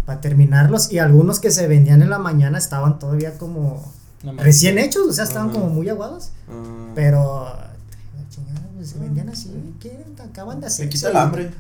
para 0.06 0.22
terminarlos 0.22 0.92
y 0.92 1.00
algunos 1.00 1.40
que 1.40 1.52
se 1.52 1.68
vendían 1.68 2.02
en 2.02 2.10
la 2.10 2.20
mañana 2.20 2.58
estaban 2.58 2.98
todavía 3.00 3.38
como 3.38 3.94
No 4.24 4.34
recién 4.34 4.78
hechos, 4.78 5.08
o 5.08 5.14
sea, 5.14 5.24
estaban 5.24 5.50
Ajá. 5.50 5.60
como 5.60 5.70
muy 5.74 5.88
aguados, 5.90 6.32
Ah. 6.50 6.92
pero 6.96 7.54
pues, 8.76 8.90
se 8.90 9.00
vendían 9.00 9.30
así, 9.30 9.52
¿qué? 9.80 10.06
Acaban 10.24 10.60
de 10.62 10.68
hacer. 10.68 10.86
Me 10.86 10.90
quita 10.90 11.10
el 11.10 11.18
hambre. 11.18 11.52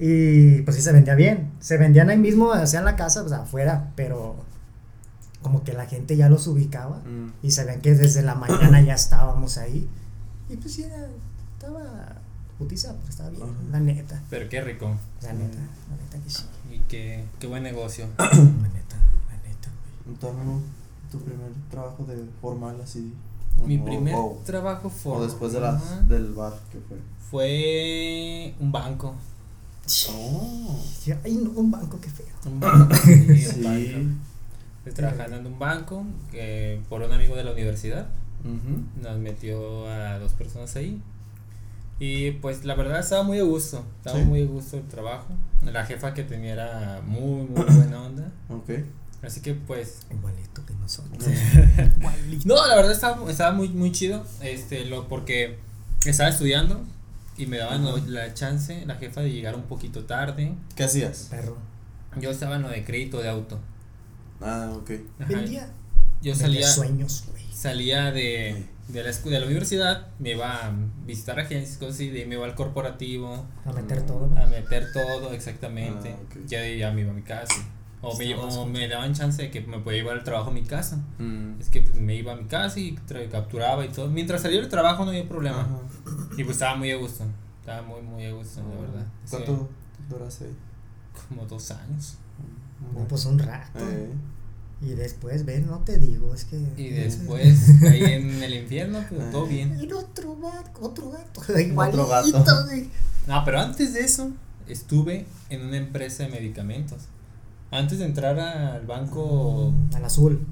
Y 0.00 0.62
pues 0.62 0.76
sí 0.76 0.82
se 0.82 0.92
vendía 0.92 1.14
bien. 1.14 1.50
Se 1.60 1.76
vendían 1.76 2.08
ahí 2.10 2.18
mismo, 2.18 2.52
hacían 2.52 2.84
la 2.84 2.94
casa, 2.96 3.20
pues 3.22 3.32
afuera, 3.32 3.90
pero 3.96 4.36
como 5.42 5.64
que 5.64 5.72
la 5.72 5.86
gente 5.86 6.16
ya 6.16 6.28
los 6.28 6.46
ubicaba 6.46 6.98
Mm. 7.04 7.32
y 7.42 7.50
sabían 7.50 7.80
que 7.80 7.94
desde 7.94 8.22
la 8.22 8.34
mañana 8.34 8.80
ya 8.80 8.94
estábamos 8.94 9.58
ahí. 9.58 9.88
Y 10.48 10.56
pues 10.56 10.74
sí, 10.74 10.82
era, 10.84 11.06
estaba 11.56 12.16
putiza, 12.58 12.94
pero 12.94 13.08
estaba 13.08 13.30
bien, 13.30 13.42
Ajá. 13.42 13.52
la 13.72 13.80
neta. 13.80 14.22
Pero 14.30 14.48
qué 14.48 14.60
rico. 14.60 14.96
La 15.22 15.32
neta, 15.32 15.58
la 15.90 15.96
neta 15.96 16.18
que 16.24 16.30
sí. 16.30 16.44
Y 16.72 16.78
qué, 16.88 17.24
qué 17.40 17.46
buen 17.46 17.62
negocio. 17.62 18.06
La 18.18 18.24
neta, 18.28 18.96
la 19.30 19.36
neta. 19.48 19.68
Entonces, 20.06 20.62
tu 21.10 21.18
primer 21.20 21.50
trabajo 21.70 22.04
de 22.04 22.16
formal 22.40 22.80
así. 22.82 23.12
Mi 23.66 23.78
o- 23.78 23.84
primer 23.84 24.14
o, 24.14 24.40
trabajo 24.44 24.88
o 24.88 24.90
fue. 24.90 25.26
después 25.26 25.52
de 25.52 25.60
las, 25.60 26.08
del 26.08 26.32
bar, 26.34 26.54
¿qué 26.70 26.78
fue? 26.88 26.96
Fue 27.30 28.54
un 28.60 28.70
banco. 28.72 29.14
Oh. 30.10 30.78
Ay, 31.24 31.32
no, 31.42 31.50
un 31.52 31.70
banco, 31.70 31.98
qué 32.00 32.10
feo. 32.10 32.26
Un 32.46 32.60
banco. 32.60 32.94
sí, 32.96 33.12
un 33.12 33.36
Sí. 33.36 33.62
banco. 33.62 34.94
Trabajando 34.94 35.36
en 35.36 35.46
un 35.46 35.58
banco 35.58 36.04
que 36.30 36.80
por 36.88 37.02
un 37.02 37.12
amigo 37.12 37.36
de 37.36 37.44
la 37.44 37.52
universidad 37.52 38.06
nos 39.02 39.18
metió 39.18 39.86
a 39.90 40.18
dos 40.18 40.32
personas 40.32 40.74
ahí. 40.76 41.00
Y 41.98 42.30
pues 42.32 42.64
la 42.64 42.74
verdad 42.76 43.00
estaba 43.00 43.22
muy 43.24 43.38
a 43.38 43.42
gusto, 43.42 43.82
estaba 43.98 44.18
Sí. 44.20 44.24
muy 44.24 44.42
a 44.42 44.46
gusto 44.46 44.76
el 44.76 44.84
trabajo. 44.84 45.26
La 45.64 45.84
jefa 45.84 46.14
que 46.14 46.22
tenía 46.22 46.52
era 46.52 47.02
muy, 47.04 47.46
muy 47.48 47.64
buena 47.64 48.02
onda. 48.02 48.32
Ok. 48.48 48.70
Así 49.22 49.40
que 49.40 49.54
pues 49.54 50.02
Igualito 50.10 50.64
que 50.64 50.74
nosotros. 50.74 51.24
No, 52.44 52.66
la 52.66 52.76
verdad 52.76 52.92
estaba, 52.92 53.30
estaba 53.30 53.52
muy, 53.52 53.68
muy 53.68 53.92
chido. 53.92 54.24
Este, 54.40 54.84
lo, 54.84 55.08
porque 55.08 55.58
estaba 56.04 56.28
estudiando 56.30 56.80
y 57.36 57.46
me 57.46 57.58
daban 57.58 57.84
lo- 57.84 57.96
la 57.98 58.32
chance, 58.34 58.84
la 58.86 58.94
jefa, 58.96 59.20
de 59.20 59.30
llegar 59.32 59.54
un 59.54 59.62
poquito 59.62 60.04
tarde. 60.04 60.54
¿Qué 60.76 60.84
hacías? 60.84 61.28
Perro. 61.30 61.56
Yo 62.20 62.30
estaba 62.30 62.56
en 62.56 62.62
lo 62.62 62.68
de 62.68 62.84
crédito 62.84 63.20
de 63.20 63.28
auto. 63.28 63.58
Ah, 64.40 64.72
ok. 64.74 64.90
Vendía. 65.28 65.68
yo 66.22 66.34
salía, 66.34 66.68
sueños, 66.68 67.24
güey. 67.30 67.44
salía 67.52 68.10
de, 68.12 68.66
de 68.88 69.02
la 69.02 69.10
de 69.12 69.40
la 69.40 69.46
universidad, 69.46 70.06
me 70.20 70.30
iba 70.32 70.66
a 70.66 70.72
visitar 71.06 71.38
agencias, 71.40 71.76
cosas 71.78 71.94
así, 71.96 72.08
de 72.08 72.24
me 72.26 72.36
iba 72.36 72.44
al 72.46 72.54
corporativo, 72.54 73.44
A 73.64 73.72
meter 73.72 74.06
todo, 74.06 74.28
¿no? 74.28 74.40
a 74.40 74.46
meter 74.46 74.92
todo 74.92 75.32
exactamente. 75.32 76.14
Ah. 76.18 76.38
Ya 76.46 76.66
ya 76.66 76.92
me 76.92 77.02
iba 77.02 77.10
a 77.10 77.14
mi 77.14 77.22
casa. 77.22 77.54
O, 78.00 78.16
me, 78.16 78.34
o 78.36 78.66
me 78.66 78.86
daban 78.88 79.12
chance 79.12 79.42
de 79.42 79.50
que 79.50 79.60
me 79.62 79.78
podía 79.78 79.98
llevar 79.98 80.18
al 80.18 80.24
trabajo 80.24 80.50
a 80.50 80.52
mi 80.52 80.62
casa. 80.62 80.98
Mm. 81.18 81.60
Es 81.60 81.68
que 81.68 81.82
pues, 81.82 81.94
me 81.96 82.14
iba 82.14 82.32
a 82.32 82.36
mi 82.36 82.44
casa 82.44 82.78
y 82.78 82.94
capturaba 83.30 83.84
y 83.84 83.88
todo. 83.88 84.08
Mientras 84.08 84.42
salía 84.42 84.60
del 84.60 84.68
trabajo 84.68 85.04
no 85.04 85.10
había 85.10 85.28
problema. 85.28 85.62
Ajá. 85.62 85.78
Y 86.36 86.44
pues 86.44 86.56
estaba 86.56 86.76
muy 86.76 86.90
a 86.92 86.96
gusto. 86.96 87.24
Estaba 87.60 87.82
muy, 87.82 88.00
muy 88.02 88.24
a 88.26 88.32
gusto, 88.32 88.60
la 88.62 88.80
verdad. 88.80 89.06
Sí, 89.24 89.30
¿Cuánto 89.30 89.68
duraste 90.08 90.44
ahí? 90.46 90.56
como 91.28 91.44
dos 91.46 91.70
años. 91.72 92.14
No, 92.94 93.06
pues 93.08 93.24
un 93.26 93.38
rato. 93.40 93.80
Eh, 93.80 94.08
Y 94.80 94.90
después, 94.90 95.44
ven, 95.44 95.66
no 95.66 95.78
te 95.80 95.98
digo, 95.98 96.32
es 96.32 96.44
que. 96.44 96.56
Y 96.76 96.90
después 96.90 97.82
ahí 97.82 98.04
en 98.04 98.40
el 98.44 98.54
infierno, 98.54 99.04
pero 99.10 99.24
todo 99.30 99.46
bien. 99.46 99.72
El 99.72 99.92
otro 99.92 100.36
gato, 100.36 100.70
otro 100.80 101.10
gato. 101.10 101.40
Otro 101.40 101.58
Igualito, 101.58 102.06
gato. 102.06 102.64
güey. 102.66 102.88
No, 103.26 103.44
pero 103.44 103.58
antes 103.60 103.92
de 103.94 104.00
eso, 104.00 104.30
estuve 104.68 105.26
en 105.50 105.66
una 105.66 105.76
empresa 105.78 106.22
de 106.22 106.28
medicamentos. 106.30 107.02
Antes 107.70 107.98
de 107.98 108.04
entrar 108.06 108.38
al 108.38 108.86
banco. 108.86 109.72
Al 109.94 110.04
azul. 110.04 110.46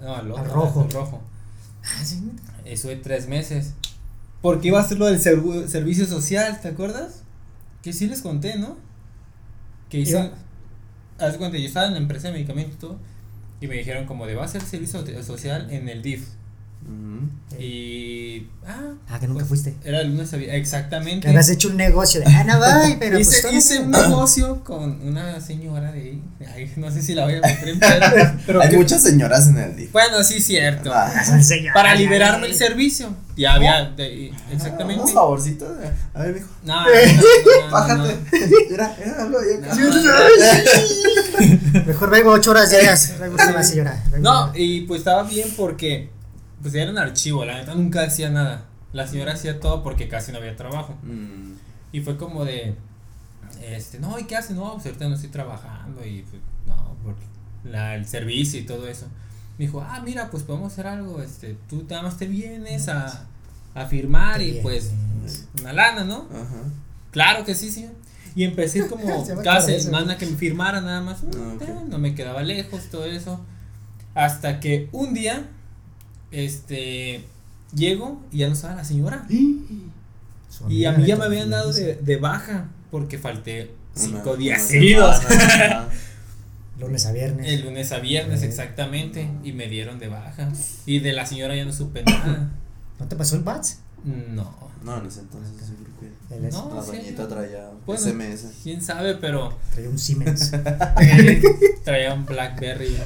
No, 0.00 0.14
al, 0.14 0.30
otro, 0.30 0.42
Al 0.44 0.50
rojo. 0.50 0.80
al 0.82 0.90
rojo. 0.90 1.20
Ah, 1.84 2.04
sí. 2.04 2.30
Estuve 2.64 2.96
tres 2.96 3.28
meses. 3.28 3.74
Porque 4.42 4.68
iba 4.68 4.78
a 4.78 4.82
hacer 4.82 4.98
lo 4.98 5.06
del 5.06 5.20
servu- 5.20 5.66
servicio 5.66 6.06
social, 6.06 6.60
¿te 6.60 6.68
acuerdas? 6.68 7.22
Que 7.82 7.92
sí 7.92 8.06
les 8.06 8.22
conté, 8.22 8.58
¿no? 8.58 8.76
Que 9.88 10.00
hice. 10.00 10.30
Haz 11.18 11.36
cuenta, 11.38 11.56
yo 11.58 11.66
estaba 11.66 11.86
en 11.86 11.92
la 11.94 11.98
empresa 11.98 12.28
de 12.28 12.34
medicamentos 12.34 12.96
y 13.60 13.66
me 13.68 13.76
dijeron, 13.76 14.04
como 14.06 14.26
de 14.26 14.34
va 14.34 14.42
a 14.42 14.44
hacer 14.46 14.60
servicio 14.62 15.04
social 15.22 15.70
en 15.70 15.88
el 15.88 16.02
DIF. 16.02 16.28
Y. 17.58 18.46
Ah, 18.66 18.80
Ah, 19.08 19.20
que 19.20 19.28
nunca 19.28 19.38
pues, 19.46 19.62
fuiste. 19.62 19.76
Era 19.84 20.00
el 20.00 20.08
lunes 20.10 20.32
a 20.32 20.36
Exactamente. 20.36 21.22
Que 21.22 21.28
habías 21.28 21.48
hecho 21.48 21.68
un 21.68 21.76
negocio 21.76 22.20
de. 22.20 22.26
Ah, 22.26 22.44
no 22.44 22.58
voy, 22.58 22.96
pero. 22.98 23.18
hice, 23.18 23.40
pues, 23.42 23.54
hice 23.54 23.74
bien. 23.74 23.86
un 23.86 23.90
negocio 23.92 24.64
con 24.64 25.00
una 25.06 25.40
señora 25.40 25.92
de 25.92 26.00
ahí. 26.00 26.22
Ay, 26.54 26.72
no 26.76 26.90
sé 26.90 27.02
si 27.02 27.14
la 27.14 27.24
voy 27.24 27.34
a 27.36 27.40
meter 27.40 27.68
en 27.68 27.78
pedo, 27.80 28.00
pero 28.46 28.60
Hay 28.60 28.70
que- 28.70 28.76
muchas 28.76 29.02
señoras 29.02 29.46
en 29.48 29.58
el 29.58 29.76
DIF. 29.76 29.92
Bueno, 29.92 30.22
sí, 30.24 30.40
cierto. 30.40 30.92
Ah, 30.92 31.12
Vas 31.14 31.30
a 31.30 31.36
enseñar. 31.36 31.72
Para 31.72 31.94
liberarme 31.94 32.46
ay. 32.46 32.52
el 32.52 32.58
servicio. 32.58 33.14
Ya 33.36 33.54
había. 33.54 33.90
de- 33.90 34.32
exactamente. 34.52 35.02
Unos 35.02 35.14
favorcitos. 35.14 35.68
A 36.14 36.22
ver, 36.22 36.34
mijo. 36.34 36.48
No, 36.64 36.74
no, 36.84 36.86
no, 36.86 36.90
no, 36.90 37.66
no, 37.66 37.70
Bájate. 37.72 38.16
Mira, 38.70 38.96
mira, 38.98 39.22
algo 39.22 39.38
Mejor 41.86 42.10
vengo 42.10 42.30
ocho 42.32 42.50
horas 42.50 42.70
diarias. 42.70 43.14
Señora. 43.62 44.02
No, 44.18 44.52
y 44.54 44.82
pues 44.82 45.00
estaba 45.00 45.22
bien 45.22 45.48
porque 45.56 46.10
pues 46.70 46.74
era 46.74 46.90
un 46.90 46.98
archivo, 46.98 47.44
la 47.44 47.58
neta 47.58 47.74
nunca 47.74 48.02
hacía 48.04 48.28
nada. 48.30 48.64
La 48.92 49.06
señora 49.06 49.32
hacía 49.34 49.60
todo 49.60 49.82
porque 49.82 50.08
casi 50.08 50.32
no 50.32 50.38
había 50.38 50.56
trabajo. 50.56 50.96
Mm, 51.02 51.52
Y 51.92 52.00
fue 52.00 52.16
como 52.16 52.44
de 52.44 52.74
este, 53.62 53.98
no, 54.00 54.18
¿y 54.18 54.24
qué 54.24 54.36
hace? 54.36 54.54
No, 54.54 54.74
pues 54.74 54.86
ahorita 54.86 55.08
no 55.08 55.14
estoy 55.14 55.30
trabajando 55.30 56.04
y 56.04 56.22
pues 56.22 56.42
no, 56.66 56.96
porque 57.04 57.22
la, 57.64 57.94
el 57.94 58.06
servicio 58.06 58.60
y 58.60 58.64
todo 58.64 58.86
eso. 58.88 59.06
Me 59.58 59.66
dijo, 59.66 59.80
"Ah, 59.80 60.00
mira, 60.04 60.30
pues 60.30 60.42
podemos 60.42 60.72
hacer 60.72 60.86
algo, 60.86 61.22
este, 61.22 61.56
tú 61.68 61.86
nada 61.88 62.02
más 62.02 62.16
te 62.18 62.26
vienes 62.26 62.88
a 62.88 63.26
a 63.74 63.84
firmar 63.84 64.40
y 64.40 64.60
pues 64.62 64.92
una 65.60 65.72
lana, 65.74 66.04
¿no? 66.04 66.26
Ajá. 66.32 66.62
Claro 67.10 67.44
que 67.44 67.54
sí, 67.54 67.70
sí. 67.70 67.86
Y 68.34 68.44
empecé 68.44 68.86
como 68.88 69.24
Se 69.24 69.34
cada 69.42 69.60
semana 69.60 70.16
que 70.18 70.24
me 70.26 70.36
firmara 70.36 70.80
nada 70.80 71.00
más. 71.02 71.18
Ah, 71.36 71.82
no 71.88 71.98
me 71.98 72.14
quedaba 72.14 72.42
lejos, 72.42 72.84
todo 72.90 73.04
eso. 73.04 73.38
Hasta 74.14 74.60
que 74.60 74.88
un 74.92 75.12
día, 75.14 75.46
este, 76.30 77.24
llego 77.74 78.22
y 78.32 78.38
ya 78.38 78.48
no 78.48 78.54
estaba 78.54 78.74
la 78.74 78.84
señora. 78.84 79.26
Su 80.48 80.70
Y 80.70 80.84
a 80.84 80.92
mí 80.92 81.06
ya 81.06 81.16
me 81.16 81.24
habían 81.24 81.50
dado 81.50 81.72
de, 81.72 81.96
de 81.96 82.16
baja 82.16 82.68
porque 82.90 83.18
falté 83.18 83.72
cinco 83.94 84.30
Una- 84.30 84.38
días 84.38 84.62
seguidos. 84.62 85.16
Lunes 86.78 87.06
a 87.06 87.12
viernes. 87.12 87.46
El 87.50 87.62
lunes 87.64 87.90
a 87.92 87.98
viernes, 88.00 88.42
Eh. 88.42 88.46
exactamente. 88.46 89.30
Y 89.42 89.52
me 89.52 89.66
dieron 89.68 89.98
de 89.98 90.08
baja. 90.08 90.50
Y 90.86 90.98
de 91.00 91.12
la 91.12 91.24
señora 91.26 91.56
ya 91.56 91.64
no 91.64 91.72
supe 91.72 92.02
nada. 92.02 92.50
¿No 92.98 93.06
te 93.06 93.16
pasó 93.16 93.36
el 93.36 93.42
BATS? 93.42 93.78
No. 94.04 94.66
No, 94.84 94.98
en 94.98 95.06
ese 95.06 95.20
entonces 95.20 95.52
yo 95.68 95.74
creo 95.74 96.12
que 96.28 96.36
Él 96.36 96.44
es- 96.44 96.54
No. 96.54 96.72
la 96.74 96.82
sí. 96.82 96.92
doñita 96.96 97.26
traía 97.28 97.70
Bueno. 97.86 98.00
SMS. 98.02 98.46
Quién 98.62 98.80
sabe, 98.82 99.14
pero 99.16 99.56
Traía 99.72 99.88
un 99.90 99.98
Siemens. 99.98 100.52
eh, 101.00 101.42
traía 101.84 102.14
un 102.14 102.24
Blackberry. 102.26 102.96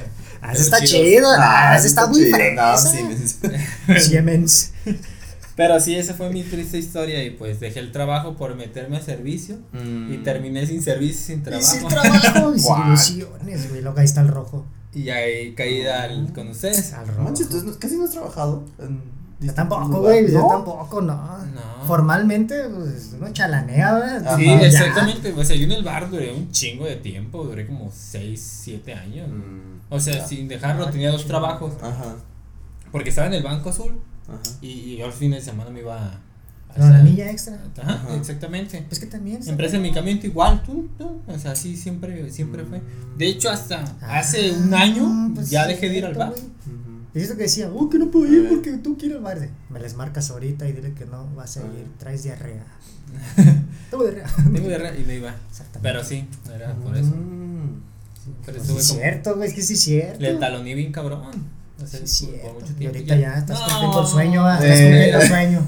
Ah, 0.41 0.53
ese 0.53 0.63
está 0.63 0.77
Pero 0.77 0.87
chido. 0.89 1.27
Ah, 1.37 1.75
ese 1.77 1.87
está 1.87 2.07
muy 2.07 2.19
chido. 2.23 2.37
No. 2.55 2.77
Siemens. 2.77 3.37
Siemens. 3.99 4.71
Pero 5.55 5.79
sí, 5.79 5.95
esa 5.95 6.13
fue 6.13 6.29
mi 6.31 6.43
triste 6.43 6.77
historia. 6.79 7.23
Y 7.23 7.31
pues 7.31 7.59
dejé 7.59 7.79
el 7.79 7.91
trabajo 7.91 8.35
por 8.35 8.55
meterme 8.55 8.97
a 8.97 9.01
servicio. 9.01 9.57
Y 9.73 9.77
Mm. 10.17 10.23
terminé 10.23 10.65
sin 10.65 10.81
servicio, 10.81 11.21
sin 11.25 11.39
Y 11.39 11.43
trabajo. 11.43 11.65
sin 11.71 11.87
trabajo 11.87 12.53
y 12.55 12.59
sin 12.59 12.67
Guau. 12.67 12.87
ilusiones, 12.87 13.69
güey. 13.69 13.81
Luego 13.81 13.99
ahí 13.99 14.05
está 14.05 14.21
el 14.21 14.29
rojo. 14.29 14.65
Y 14.93 15.09
ahí 15.09 15.53
caí 15.53 15.85
al- 15.85 16.33
con 16.33 16.47
ustedes. 16.49 16.93
Al 16.93 17.07
rojo. 17.07 17.21
Manches, 17.23 17.49
no- 17.63 17.77
casi 17.79 17.95
no 17.97 18.05
has 18.05 18.11
trabajado. 18.11 18.63
En 18.79 19.01
Yo 19.41 19.53
tampoco, 19.53 20.01
güey. 20.01 20.31
Yo 20.31 20.39
¿No? 20.39 20.47
tampoco, 20.47 21.01
no. 21.01 21.15
No. 21.45 21.87
Formalmente, 21.87 22.55
pues 22.69 23.11
uno 23.17 23.31
chalanea, 23.33 23.93
¿verdad? 23.93 24.27
Ajá. 24.27 24.37
Sí, 24.37 24.45
Ya. 24.45 24.61
exactamente. 24.61 25.33
O 25.33 25.43
sea, 25.43 25.55
yo 25.55 25.65
en 25.65 25.71
el 25.73 25.83
bar 25.83 26.09
duré 26.09 26.31
un 26.33 26.51
chingo 26.51 26.85
de 26.85 26.95
tiempo. 26.97 27.43
Duré 27.43 27.65
como 27.67 27.91
6, 27.91 28.59
7 28.63 28.93
años. 28.93 29.27
Mm, 29.29 29.70
O 29.91 29.99
sea, 29.99 30.13
ya. 30.15 30.27
sin 30.27 30.47
dejarlo, 30.47 30.89
tenía 30.89 31.11
dos 31.11 31.25
trabajos. 31.27 31.73
Aja, 31.83 32.15
Porque 32.91 33.09
estaba 33.09 33.27
en 33.27 33.33
el 33.35 33.43
Banco 33.43 33.69
Azul. 33.69 33.99
ajá. 34.27 34.39
Y, 34.61 34.67
y 34.69 34.97
yo 34.97 35.05
al 35.05 35.13
fin 35.13 35.31
de 35.31 35.41
semana 35.41 35.69
me 35.69 35.81
iba 35.81 35.95
a. 35.97 36.19
No, 36.77 36.85
la 36.89 36.95
hacer- 36.99 37.03
milla 37.03 37.29
extra. 37.29 37.59
Ajá, 37.81 37.93
Ajá. 37.95 38.15
exactamente. 38.15 38.83
Pues 38.87 38.99
que 38.99 39.05
también. 39.05 39.39
Empresa 39.45 39.73
de 39.73 39.79
medicamento 39.81 40.25
igual, 40.25 40.63
tú, 40.63 40.89
tú, 40.97 41.21
o 41.27 41.37
sea, 41.37 41.53
sí, 41.55 41.75
siempre, 41.75 42.31
siempre 42.31 42.63
fue. 42.63 42.81
De 43.17 43.27
hecho, 43.27 43.49
hasta 43.49 43.83
Ah, 44.01 44.19
hace 44.19 44.51
un 44.53 44.73
año 44.73 45.31
pues 45.35 45.49
ya 45.49 45.63
sí, 45.65 45.69
dejé 45.73 45.89
de 45.89 45.97
ir 45.97 46.05
al 46.05 46.13
bar. 46.15 46.33
Y 47.13 47.19
esto 47.19 47.35
que 47.35 47.43
decía, 47.43 47.69
oh, 47.69 47.89
que 47.89 47.99
no 47.99 48.09
puedo 48.09 48.31
ir 48.31 48.47
porque 48.47 48.77
tú 48.77 48.97
quieres 48.97 49.17
al 49.17 49.23
bar. 49.23 49.49
Me 49.69 49.81
les 49.81 49.95
marcas 49.95 50.31
ahorita 50.31 50.65
y 50.69 50.71
dile 50.71 50.93
que 50.93 51.05
no 51.05 51.27
vas 51.35 51.57
a 51.57 51.59
ir, 51.59 51.85
traes 51.99 52.23
diarrea. 52.23 52.63
Tengo 53.91 54.03
diarrea. 54.05 54.27
Tengo 54.53 54.67
diarrea 54.69 54.97
y 54.97 55.03
no 55.03 55.11
iba. 55.11 55.35
Exactamente. 55.49 55.79
Pero 55.81 56.03
sí, 56.05 56.25
era 56.55 56.73
por 56.75 56.95
eso. 56.95 57.11
Pero 58.45 58.57
Pues 58.57 58.67
como- 58.69 58.79
cierto, 58.79 59.35
güey, 59.35 59.49
es 59.49 59.55
que 59.55 59.61
sí 59.61 59.73
es 59.73 59.81
cierto. 59.81 60.19
Le 60.19 60.35
taloné 60.35 60.73
bien 60.75 60.91
cabrón. 60.91 61.21
O 61.81 61.87
sea, 61.87 61.99
Sí, 62.05 62.27
cierto. 62.27 62.53
mucho 62.53 62.73
Y 62.79 62.85
ahorita 62.85 63.15
ya, 63.15 63.33
estás 63.37 63.59
No. 63.59 63.65
cumpliendo 63.67 64.01
el 64.01 64.07
sueño, 64.07 64.45
ah, 64.45 64.53
estás 64.59 64.79
cumpliendo 64.79 65.19
el 65.19 65.27
sueño. 65.27 65.61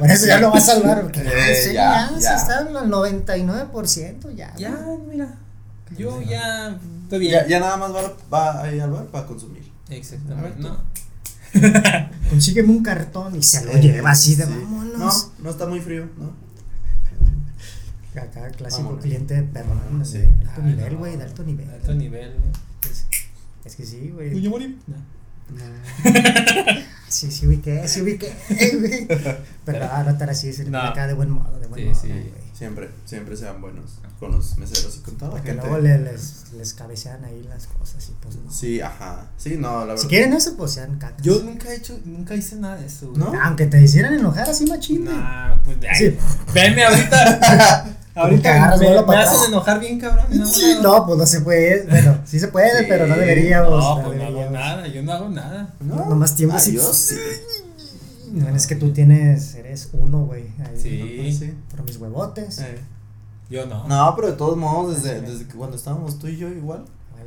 Por 0.00 0.10
eso 0.10 0.26
ya 0.26 0.40
lo 0.40 0.50
vas 0.50 0.68
a 0.68 0.72
salvar, 0.74 1.02
porque 1.02 1.22
ya, 1.24 1.30
Eh, 1.30 1.54
sí, 1.54 1.72
ya, 1.72 2.10
ya, 2.10 2.18
ya. 2.18 2.38
se 2.38 2.42
está 2.42 2.60
en 2.68 2.76
el 2.76 2.90
99%, 2.90 4.30
ya. 4.32 4.54
Ya, 4.56 4.74
güey. 4.74 4.98
mira. 5.08 5.38
Yo 5.96 6.20
ya 6.22 6.78
estoy 7.04 7.18
bien. 7.18 7.32
Ya, 7.32 7.46
ya 7.46 7.60
nada 7.60 7.76
más 7.76 7.92
va, 7.94 8.12
va 8.32 8.62
ahí 8.62 8.80
al 8.80 8.90
bar 8.90 9.06
para 9.06 9.26
consumir. 9.26 9.62
Exactamente. 9.90 10.58
No. 10.60 10.78
Consígueme 12.30 12.70
un 12.70 12.82
cartón 12.82 13.36
y 13.36 13.42
se 13.42 13.64
lo 13.64 13.72
Eh, 13.72 13.80
lleva 13.80 14.10
así 14.10 14.34
de 14.34 14.44
sí. 14.46 14.50
vámonos. 14.50 14.98
No, 14.98 15.44
no 15.44 15.50
está 15.50 15.66
muy 15.66 15.80
frío, 15.80 16.08
¿no? 16.18 16.32
Acá, 18.16 18.50
clásico 18.50 18.82
Vámonos. 18.84 19.02
cliente 19.04 19.42
perrón, 19.42 20.04
Sí. 20.04 20.18
de 20.18 20.26
alto 20.26 20.52
Ah, 20.56 20.60
nivel, 20.66 20.92
no. 20.92 20.98
güey, 20.98 21.16
de 21.16 21.22
alto 21.24 21.42
nivel. 21.44 21.70
Alto 21.70 21.94
nivel, 21.94 22.30
güey. 22.38 22.50
Es- 22.90 23.06
Es 23.64 23.76
que 23.76 23.86
sí, 23.86 24.10
güey. 24.12 24.48
Mori. 24.48 24.78
No. 24.86 24.96
Sí, 27.08 27.30
sí 27.30 27.46
ubiqué, 27.46 27.86
sí 27.86 28.00
ubiqué, 28.00 28.32
güey. 28.78 29.06
Pero 29.66 29.88
ah, 29.92 30.02
no 30.02 30.10
estar 30.10 30.30
así, 30.30 30.48
es 30.48 30.66
No. 30.66 30.80
acá 30.80 31.06
de 31.06 31.12
buen 31.14 31.30
modo, 31.30 31.58
de 31.60 31.66
buen 31.66 31.80
Sí, 31.82 31.88
modo, 31.90 32.00
sí. 32.00 32.08
güey. 32.08 32.42
Siempre, 32.54 32.90
siempre 33.04 33.36
sean 33.36 33.60
buenos 33.60 33.98
con 34.18 34.32
los 34.32 34.56
meseros 34.56 34.96
y 34.96 35.00
con 35.00 35.16
toda 35.16 35.30
la 35.32 35.36
Porque 35.36 35.50
gente. 35.50 35.66
luego 35.66 35.82
le- 35.82 35.98
les, 35.98 36.52
les 36.56 36.74
cabecean 36.74 37.24
ahí 37.24 37.42
las 37.48 37.66
cosas 37.66 38.08
y 38.08 38.12
pues 38.22 38.36
no. 38.36 38.50
Sí, 38.50 38.80
ajá. 38.80 39.26
Sí, 39.36 39.56
no, 39.58 39.80
la 39.80 39.86
verdad. 39.86 40.02
Si 40.02 40.06
quieren 40.08 40.32
eso, 40.32 40.56
pues 40.56 40.70
sean 40.72 40.96
cacas. 40.98 41.20
Yo 41.22 41.42
nunca 41.42 41.70
he 41.70 41.76
hecho, 41.76 41.98
nunca 42.04 42.34
hice 42.34 42.56
nada 42.56 42.76
de 42.76 42.86
eso. 42.86 43.12
¿No? 43.16 43.32
Aunque 43.42 43.66
te 43.66 43.82
hicieran 43.82 44.14
enojar 44.14 44.48
así 44.48 44.64
machín. 44.66 45.04
Nah, 45.04 45.56
pues 45.64 45.76
ay, 45.90 45.96
Sí. 45.98 46.16
Veme 46.54 46.84
ahorita. 46.84 47.98
ahorita 48.14 48.50
agarras 48.54 48.80
me, 48.80 48.90
me 48.90 48.98
atrás. 48.98 49.44
enojar 49.48 49.80
bien, 49.80 49.98
cabrón. 50.00 50.26
No, 50.30 50.46
Sí, 50.46 50.76
no, 50.82 51.06
pues 51.06 51.18
no 51.18 51.26
se 51.26 51.40
puede. 51.40 51.86
Bueno, 51.88 52.18
sí 52.24 52.38
se 52.40 52.48
puede, 52.48 52.80
Sí. 52.80 52.86
pero 52.88 53.06
no 53.06 53.16
deberíamos. 53.16 53.70
No, 53.82 53.96
no 53.98 54.04
pues 54.04 54.18
no 54.18 54.24
hago 54.26 54.50
nada. 54.50 54.86
Yo 54.88 55.02
no 55.02 55.12
hago 55.12 55.28
nada. 55.28 55.74
No, 55.80 55.96
Nomás. 56.08 56.32
Adiós, 56.32 56.96
sí. 56.96 57.16
No, 58.32 58.48
es 58.54 58.66
que 58.66 58.76
tú 58.76 58.92
tienes, 58.92 59.54
eres 59.56 59.90
uno, 59.92 60.24
güey. 60.24 60.44
ahí, 60.58 60.78
Sí. 60.80 61.36
Sí. 61.38 61.54
Por 61.70 61.84
mis 61.84 61.96
huevotes. 61.98 62.58
Eh. 62.60 62.78
Yo 63.50 63.66
no. 63.66 63.86
No, 63.86 64.12
pero 64.16 64.28
de 64.28 64.36
todos 64.38 64.56
modos, 64.56 65.02
desde, 65.02 65.20
desde 65.20 65.46
que 65.46 65.54
cuando 65.54 65.76
estábamos 65.76 66.18
tú 66.18 66.26
y 66.28 66.38
yo 66.38 66.48
igual, 66.48 66.84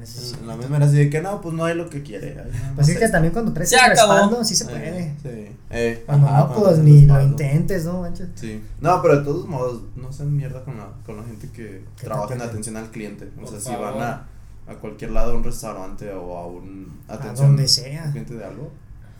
eso 0.10 0.38
la 0.46 0.56
misma 0.56 0.78
era 0.78 0.86
así 0.86 0.96
de 0.98 1.10
que 1.10 1.22
no, 1.22 1.42
pues 1.42 1.54
no 1.56 1.66
hay 1.66 1.76
lo 1.76 1.90
que 1.90 2.04
quiere. 2.04 2.38
Pues 2.76 2.90
es 2.90 2.98
que 2.98 3.10
también 3.10 3.34
cuando 3.34 3.54
traes 3.54 3.72
el 3.74 3.80
respaldo, 3.90 4.44
sí 4.44 4.56
se 4.56 4.66
Eh, 4.66 4.68
puede. 4.68 5.14
Sí. 5.22 5.52
Eh, 5.72 6.04
Cuando 6.06 6.28
ajá, 6.28 6.48
no, 6.48 6.54
pues 6.56 6.78
ni 6.80 7.06
lo 7.06 7.22
intentes, 7.22 7.86
¿no? 7.86 8.02
manches? 8.02 8.28
Sí. 8.36 8.62
No, 8.82 9.02
pero 9.02 9.18
de 9.20 9.24
todos 9.26 9.48
modos, 9.48 9.82
no 9.96 10.12
sean 10.14 10.36
mierda 10.36 10.64
con 10.64 10.78
la, 10.78 10.90
con 11.06 11.18
la 11.18 11.24
gente 11.24 11.50
que 11.50 11.84
trabaja 12.02 12.34
en 12.36 12.42
atención 12.42 12.78
al 12.78 12.92
cliente. 12.92 13.30
O 13.42 13.48
sea, 13.48 13.60
si 13.60 13.72
van 13.72 14.02
a 14.02 14.28
a 14.68 14.74
cualquier 14.76 15.12
lado, 15.12 15.34
a 15.34 15.36
un 15.36 15.44
restaurante 15.44 16.12
o 16.12 16.38
a 16.38 16.48
un 16.48 17.00
atención. 17.08 17.50
donde 17.50 17.68
sea. 17.68 18.12
Gente 18.12 18.34
de 18.34 18.46
algo. 18.46 18.72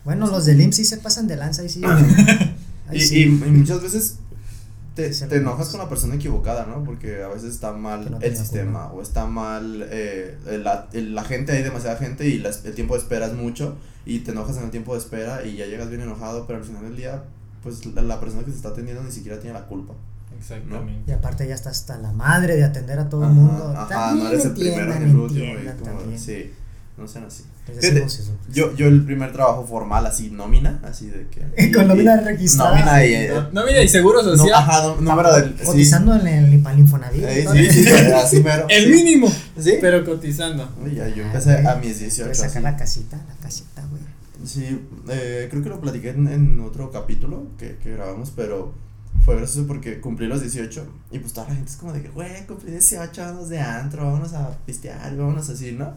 Bueno, 0.04 0.26
los 0.28 0.44
del 0.44 0.60
IMSS 0.60 0.76
sí 0.76 0.84
se 0.84 0.96
pasan 0.98 1.28
de 1.28 1.36
lanza, 1.36 1.62
ahí 1.62 1.68
sí. 1.68 1.82
Ahí 2.88 2.98
Y, 2.98 3.00
sí. 3.00 3.18
y, 3.20 3.24
y 3.24 3.50
muchas 3.50 3.82
veces 3.82 4.18
te, 4.96 5.12
se 5.12 5.28
te 5.28 5.36
enojas 5.36 5.68
con 5.68 5.78
la 5.78 5.88
persona 5.88 6.16
equivocada, 6.16 6.66
¿no? 6.66 6.82
Porque 6.82 7.22
a 7.22 7.28
veces 7.28 7.54
está 7.54 7.72
mal 7.72 8.10
no 8.10 8.18
el 8.20 8.36
sistema 8.36 8.90
o 8.92 9.00
está 9.02 9.26
mal 9.26 9.86
eh, 9.90 10.36
la, 10.64 10.88
el- 10.92 11.14
la 11.14 11.22
gente, 11.22 11.52
hay 11.52 11.62
demasiada 11.62 11.96
gente 11.96 12.26
y 12.26 12.38
la- 12.38 12.50
el 12.64 12.74
tiempo 12.74 12.94
de 12.94 13.00
espera 13.02 13.26
es 13.26 13.34
mucho 13.34 13.76
y 14.04 14.20
te 14.20 14.32
enojas 14.32 14.56
en 14.56 14.64
el 14.64 14.70
tiempo 14.70 14.94
de 14.94 14.98
espera 15.00 15.44
y 15.44 15.56
ya 15.56 15.66
llegas 15.66 15.88
bien 15.90 16.00
enojado, 16.00 16.46
pero 16.48 16.58
al 16.58 16.64
final 16.64 16.82
del 16.82 16.96
día, 16.96 17.22
pues 17.62 17.86
la, 17.86 18.02
la 18.02 18.18
persona 18.18 18.42
que 18.44 18.50
te 18.50 18.56
está 18.56 18.70
atendiendo 18.70 19.02
ni 19.04 19.12
siquiera 19.12 19.38
tiene 19.38 19.54
la 19.58 19.66
culpa. 19.66 19.94
Exactamente. 20.38 21.10
Y 21.10 21.14
aparte 21.14 21.46
ya 21.48 21.54
está 21.54 21.70
hasta 21.70 21.96
la 21.98 22.12
madre 22.12 22.56
de 22.56 22.64
atender 22.64 22.98
a 22.98 23.08
todo 23.08 23.24
el 23.24 23.30
mundo. 23.30 23.72
Ajá, 23.76 23.88
También 23.88 24.24
no 24.24 24.30
eres 24.30 24.44
el 24.44 24.52
primero 24.52 24.94
ni 24.98 25.04
el 25.10 25.16
último. 25.16 25.46
sí, 26.16 26.52
no 26.96 27.06
sean 27.06 27.24
así. 27.26 27.44
Fíjate, 27.66 28.04
eso. 28.04 28.32
Yo, 28.52 28.74
yo 28.74 28.86
el 28.86 29.04
primer 29.04 29.32
trabajo 29.32 29.66
formal, 29.66 30.06
así, 30.06 30.30
nómina, 30.30 30.80
así 30.84 31.06
de 31.08 31.26
que... 31.28 31.70
Con 31.72 31.84
y- 31.84 31.88
nómina 31.88 32.16
registrada. 32.20 32.70
Nómina 32.70 33.04
y... 33.04 33.12
eh, 33.14 33.32
mira, 33.52 33.82
y 33.82 33.88
seguro 33.88 34.22
no, 34.22 34.36
social. 34.36 34.54
ajá, 34.54 34.82
no- 34.82 34.96
número 35.00 35.34
del... 35.34 35.58
sí. 35.58 35.64
Cotizando 35.64 36.14
en 36.14 36.26
el 36.26 36.60
para 36.62 36.74
el 36.74 36.80
Infonavit. 36.80 37.22
Eh, 37.24 37.42
¿no? 37.44 37.52
sí, 37.52 37.70
sí, 37.70 37.88
así 38.14 38.42
mero. 38.42 38.66
el 38.70 38.84
sí. 38.84 38.90
mínimo. 38.90 39.28
Sí. 39.60 39.74
Pero 39.80 40.04
cotizando. 40.04 40.68
Oye, 40.82 40.94
ya, 40.96 41.08
yo 41.08 41.24
Ah, 41.24 41.26
empecé 41.26 41.52
güey. 41.54 41.66
a 41.66 41.74
mis 41.76 41.98
18. 41.98 42.22
Puedes 42.22 42.38
sacar 42.38 42.56
así. 42.56 42.62
la 42.62 42.76
casita, 42.76 43.16
la 43.28 43.34
casita, 43.42 43.82
güey. 43.90 44.02
Sí, 44.44 44.80
eh, 45.08 45.48
creo 45.50 45.62
que 45.62 45.68
lo 45.68 45.80
platiqué 45.80 46.10
en, 46.10 46.28
en 46.28 46.60
otro 46.60 46.90
capítulo 46.92 47.48
que, 47.58 47.76
que 47.82 47.92
grabamos, 47.94 48.32
pero 48.36 48.72
fue 49.24 49.34
gracioso 49.36 49.66
porque 49.66 50.00
cumplí 50.00 50.28
los 50.28 50.40
18 50.40 50.86
y 51.10 51.18
pues 51.18 51.32
toda 51.32 51.48
la 51.48 51.54
gente 51.56 51.70
es 51.70 51.76
como 51.76 51.92
de 51.92 52.02
que, 52.02 52.08
güey, 52.10 52.46
cumplí 52.46 52.70
18, 52.70 53.20
vámonos 53.20 53.48
de 53.48 53.58
antro, 53.60 54.04
vámonos 54.04 54.34
a 54.34 54.56
pistear, 54.64 55.16
vámonos 55.16 55.48
así, 55.50 55.72
¿no? 55.72 55.94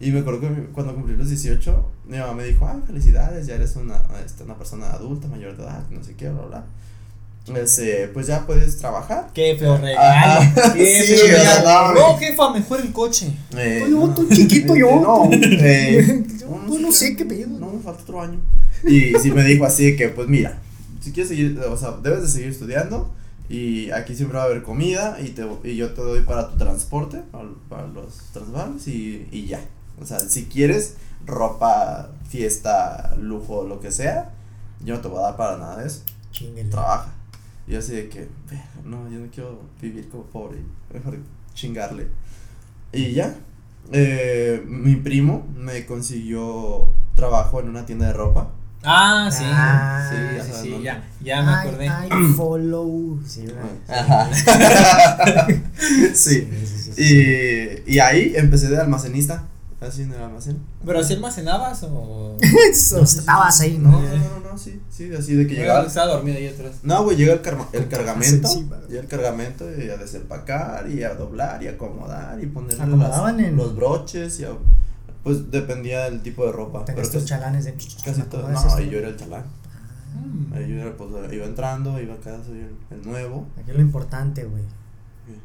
Y 0.00 0.10
me 0.10 0.20
acuerdo 0.20 0.40
que 0.40 0.48
cuando 0.72 0.94
cumplí 0.94 1.16
los 1.16 1.28
18, 1.28 1.90
mi 2.08 2.18
mamá 2.18 2.34
me 2.34 2.44
dijo, 2.44 2.66
ay, 2.68 2.80
felicidades, 2.86 3.46
ya 3.46 3.54
eres 3.54 3.76
una, 3.76 4.02
este, 4.24 4.42
una 4.42 4.56
persona 4.56 4.90
adulta, 4.90 5.28
mayor 5.28 5.56
de 5.56 5.62
edad, 5.62 5.82
no 5.90 6.02
sé 6.02 6.14
qué, 6.14 6.28
bla, 6.28 6.42
bla. 6.42 6.64
Este, 7.60 8.08
pues 8.08 8.26
ya 8.26 8.46
puedes 8.46 8.78
trabajar. 8.78 9.28
Qué 9.34 9.54
feo 9.58 9.76
regalo. 9.76 10.40
Qué 10.74 11.02
Sí, 11.02 11.14
feo 11.16 11.26
regalo. 11.28 11.94
no, 11.94 12.12
No, 12.12 12.16
jefa, 12.18 12.50
mejor 12.52 12.80
el 12.80 12.90
coche. 12.92 13.30
Eh, 13.56 13.82
Oye, 13.84 13.90
yo, 13.90 14.08
tú 14.14 14.26
chiquito, 14.30 14.74
yo. 14.74 14.88
No, 15.00 15.28
eh, 15.32 16.24
Yo 16.40 16.78
no 16.78 16.90
sé 16.90 17.14
qué 17.16 17.26
pedo. 17.26 17.48
No, 17.58 17.70
me 17.70 17.80
falta 17.82 18.02
otro 18.02 18.22
año. 18.22 18.40
Y 18.86 19.12
sí 19.20 19.30
me 19.30 19.44
dijo 19.44 19.64
así 19.66 19.94
que, 19.96 20.08
pues 20.08 20.26
mira, 20.28 20.58
si 21.00 21.12
quieres 21.12 21.28
seguir, 21.28 21.58
o 21.60 21.76
sea, 21.76 21.92
debes 22.02 22.22
de 22.22 22.28
seguir 22.28 22.48
estudiando 22.48 23.10
y 23.48 23.90
aquí 23.90 24.14
siempre 24.16 24.38
va 24.38 24.44
a 24.44 24.46
haber 24.46 24.62
comida 24.62 25.18
y, 25.22 25.30
te, 25.30 25.46
y 25.64 25.76
yo 25.76 25.92
te 25.92 26.00
doy 26.00 26.22
para 26.22 26.50
tu 26.50 26.56
transporte, 26.56 27.18
para, 27.30 27.48
para 27.68 27.86
los 27.88 28.16
transvales 28.32 28.88
y, 28.88 29.28
y 29.30 29.46
ya. 29.46 29.60
O 30.00 30.06
sea, 30.06 30.18
si 30.20 30.46
quieres 30.46 30.96
ropa, 31.26 32.10
fiesta, 32.28 33.14
lujo, 33.18 33.64
lo 33.64 33.80
que 33.80 33.90
sea, 33.92 34.30
yo 34.84 34.94
no 34.96 35.00
te 35.00 35.08
voy 35.08 35.18
a 35.18 35.22
dar 35.22 35.36
para 35.36 35.56
nada 35.56 35.76
de 35.78 35.86
eso. 35.86 36.02
Chinguele. 36.32 36.68
Trabaja. 36.70 37.12
Y 37.66 37.72
yo 37.72 37.78
así 37.78 37.92
de 37.94 38.08
que, 38.08 38.28
"Verga, 38.50 38.64
no, 38.84 39.08
yo 39.10 39.20
no 39.20 39.26
quiero 39.32 39.60
vivir 39.80 40.08
como 40.08 40.24
pobre, 40.24 40.58
mejor 40.92 41.18
chingarle. 41.54 42.08
Y 42.92 43.12
ya, 43.12 43.34
eh, 43.92 44.62
mi 44.66 44.96
primo 44.96 45.46
me 45.56 45.86
consiguió 45.86 46.88
trabajo 47.14 47.60
en 47.60 47.68
una 47.68 47.86
tienda 47.86 48.06
de 48.08 48.12
ropa. 48.12 48.50
Ah, 48.86 49.30
sí. 49.32 49.44
Ah, 49.46 50.10
sí, 50.10 50.16
sí, 50.52 50.52
sí, 50.62 50.68
no- 50.70 50.80
ya, 50.82 51.02
ya 51.22 51.42
me 51.42 51.52
acordé. 51.52 51.88
Ay, 51.88 52.10
follow. 52.36 53.18
Sí, 53.26 53.46
¿verdad? 53.46 53.70
Ajá. 53.88 54.28
sí. 56.14 56.14
sí, 56.14 56.66
sí, 56.66 56.92
sí. 56.92 57.02
Y, 57.86 57.94
y 57.94 57.98
ahí 58.00 58.32
empecé 58.36 58.68
de 58.68 58.78
almacenista, 58.78 59.44
así 59.84 60.02
en 60.02 60.12
el 60.12 60.22
almacén. 60.22 60.58
¿Pero 60.84 61.02
si 61.04 61.14
almacenabas 61.14 61.82
o.? 61.84 62.36
Estabas 62.70 63.60
ahí, 63.60 63.78
No, 63.78 63.90
¿no? 63.92 64.00
no, 64.02 64.08
no, 64.40 64.50
no, 64.52 64.58
sí, 64.58 64.80
sí, 64.90 65.12
así 65.14 65.34
de 65.34 65.46
que 65.46 65.54
Llegaba, 65.54 65.80
llegaba. 65.80 65.86
estaba 65.88 66.06
dormido 66.14 66.36
ahí 66.38 66.46
atrás. 66.48 66.72
No, 66.82 67.04
güey, 67.04 67.16
llega 67.16 67.32
el, 67.34 67.42
carma- 67.42 67.68
el 67.72 67.88
cargamento. 67.88 68.48
encima. 68.48 68.78
Llega 68.88 69.00
el 69.02 69.08
cargamento 69.08 69.64
y 69.80 69.88
a 69.90 69.96
desempacar 69.96 70.88
y 70.90 71.02
a 71.02 71.14
doblar 71.14 71.62
y 71.62 71.68
acomodar 71.68 72.38
y 72.42 72.46
las- 72.46 73.38
en- 73.38 73.56
los 73.56 73.74
broches 73.76 74.40
y 74.40 74.44
a- 74.44 74.56
pues 75.22 75.50
dependía 75.50 76.04
del 76.04 76.22
tipo 76.22 76.44
de 76.44 76.52
ropa. 76.52 76.84
Tenías 76.84 77.08
pero 77.08 77.20
tus 77.20 77.30
casi, 77.30 77.40
chalanes 77.42 77.64
de. 77.64 77.72
casi 78.04 78.22
todo. 78.24 78.42
¿cómo 78.42 78.54
es 78.58 78.62
No, 78.64 78.68
esto? 78.70 78.82
y 78.82 78.90
yo 78.90 78.98
era 78.98 79.08
el 79.08 79.16
chalán. 79.16 79.44
Ahí 80.54 80.68
yo 80.68 80.80
era, 80.80 80.96
pues, 80.96 81.10
iba 81.32 81.44
entrando, 81.46 82.00
iba 82.00 82.14
acá, 82.14 82.38
soy 82.46 82.58
el, 82.60 82.76
el 82.90 83.04
nuevo. 83.06 83.46
Aquí 83.60 83.72
lo 83.72 83.80
importante, 83.80 84.44
güey. 84.44 84.62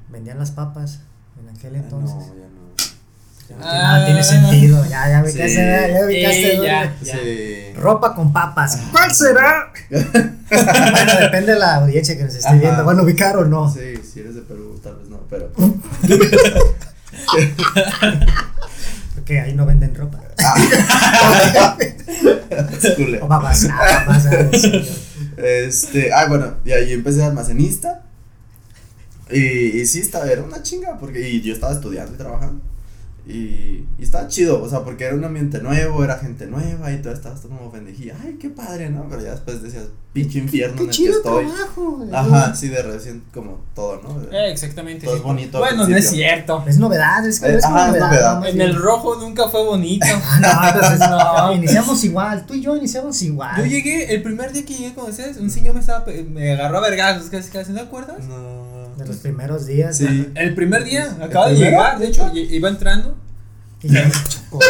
Vendían 0.10 0.38
las 0.38 0.52
papas 0.52 1.00
en 1.40 1.50
aquel 1.50 1.76
Ah, 1.76 1.80
entonces. 1.80 2.16
No, 2.18 2.36
ya 2.36 2.48
no. 2.50 2.69
Ah. 3.62 3.98
no 4.00 4.06
tiene 4.06 4.24
sentido. 4.24 4.86
Ya, 4.90 5.10
ya 5.10 5.22
ubicaste, 5.24 5.50
Sí. 5.50 5.56
ya 5.94 6.06
ubicaste. 6.06 6.52
Dónde. 6.56 6.68
ya, 6.68 6.96
ya. 7.02 7.14
Sí. 7.14 7.74
Ropa 7.76 8.14
con 8.16 8.32
papas. 8.34 8.78
Ah. 8.80 8.90
¿Cuál 8.92 9.14
será? 9.16 9.74
bueno, 9.90 11.12
depende 11.22 11.54
de 11.54 11.60
la 11.60 11.76
audiencia 11.76 12.18
que 12.18 12.24
nos 12.24 12.36
esté 12.36 12.48
Ajá. 12.48 12.58
viendo. 12.58 12.86
¿Van 12.86 13.00
a 13.00 13.04
ubicar 13.04 13.38
o 13.38 13.46
no? 13.46 13.72
Sí, 13.72 13.96
si 14.04 14.20
eres 14.22 14.36
de 14.36 14.42
Perú, 14.42 14.80
tal 14.84 14.96
vez 14.98 15.10
no, 15.10 15.20
pero. 15.30 15.52
Porque 19.16 19.40
ahí 19.40 19.54
no 19.54 19.66
venden 19.66 19.94
ropa. 19.96 20.20
Es 22.50 22.94
culero. 22.96 23.26
O 23.26 23.28
papas. 23.28 23.68
Ah, 23.72 24.04
papas. 24.06 24.26
ah, 24.28 24.50
sí. 24.54 24.88
Este, 25.38 26.12
ah, 26.14 26.26
bueno, 26.28 26.56
y 26.66 26.72
ahí 26.72 26.94
empecé 26.94 27.18
de 27.20 27.26
almacenista. 27.26 28.04
Y, 29.30 29.40
y 29.80 29.86
sí, 29.86 30.00
estaba, 30.00 30.26
era 30.30 30.42
una 30.42 30.64
chinga, 30.64 30.98
porque 30.98 31.30
y 31.30 31.42
yo 31.42 31.54
estaba 31.54 31.74
estudiando 31.74 32.14
y 32.14 32.18
trabajando. 32.18 32.62
Y, 33.32 33.86
y 34.00 34.04
estaba 34.04 34.28
chido, 34.28 34.60
o 34.64 34.68
sea, 34.68 34.80
porque 34.84 35.04
era 35.06 35.14
un 35.14 35.24
ambiente 35.24 35.60
nuevo, 35.62 36.04
era 36.04 36.18
gente 36.18 36.48
nueva 36.48 36.92
y 36.92 36.98
todo 37.00 37.14
estaba 37.14 37.36
como 37.40 37.72
pendejía. 37.72 38.16
Ay, 38.24 38.38
qué 38.42 38.50
padre, 38.50 38.90
¿no? 38.90 39.06
Pero 39.08 39.22
ya 39.22 39.32
después 39.32 39.62
decías, 39.62 39.84
pinche 40.14 40.40
infierno 40.40 40.76
Qué 40.76 40.82
en 40.84 40.90
el 40.90 40.92
que 40.92 40.98
chido 40.98 41.18
estoy. 41.18 41.46
trabajo. 41.46 42.06
Ajá, 42.12 42.56
sí, 42.56 42.70
de 42.70 42.82
recién 42.82 43.22
como 43.32 43.62
todo, 43.76 44.02
¿no? 44.02 44.20
Eh, 44.36 44.52
exactamente. 44.52 45.06
Todo 45.06 45.14
sí. 45.14 45.20
es 45.20 45.24
bonito 45.24 45.60
Bueno, 45.60 45.88
no 45.88 45.96
es 45.96 46.10
cierto. 46.10 46.64
Es 46.66 46.80
novedad, 46.80 47.24
es, 47.28 47.44
Eh, 47.44 47.58
es 47.58 47.64
ajá, 47.64 47.92
es 47.96 48.00
novedad. 48.02 48.48
En 48.48 48.62
el 48.62 48.76
rojo 48.76 49.16
nunca 49.18 49.48
fue 49.50 49.64
bonito. 49.64 50.08
Ah, 50.24 50.72
no, 50.74 50.80
entonces 50.82 51.00
no. 51.10 51.54
Iniciamos 51.54 52.04
igual. 52.04 52.46
Tú 52.48 52.56
y 52.56 52.62
yo 52.62 52.76
iniciamos 52.76 53.22
igual. 53.22 53.58
Yo 53.58 53.66
llegué, 53.68 54.12
el 54.16 54.24
primer 54.24 54.52
día 54.54 54.66
que 54.66 54.74
llegué 54.74 54.94
con 54.96 55.08
ustedes, 55.08 55.38
un 55.38 55.52
señor 55.52 55.76
me 55.76 55.82
estaba, 55.82 56.04
pe- 56.04 56.24
me 56.24 56.54
agarró 56.54 56.80
a 56.80 56.82
vergazos, 56.82 57.30
casi, 57.30 57.52
casi, 57.52 57.74
¿no 57.74 57.78
te 57.80 57.86
acuerdas? 57.86 58.26
No. 58.28 58.68
De 58.98 59.06
los 59.06 59.18
primeros 59.18 59.66
días. 59.66 59.96
Sí. 59.98 60.30
El 60.36 60.56
primer 60.56 60.84
día, 60.84 61.14
¿El 61.16 61.22
acaba 61.24 61.48
de 61.50 61.56
llegar, 61.56 62.00
de 62.00 62.08
hecho, 62.08 62.30
i- 62.36 62.54
iba 62.56 62.68
entrando, 62.68 63.16
Y 63.82 63.90
ya. 63.90 64.12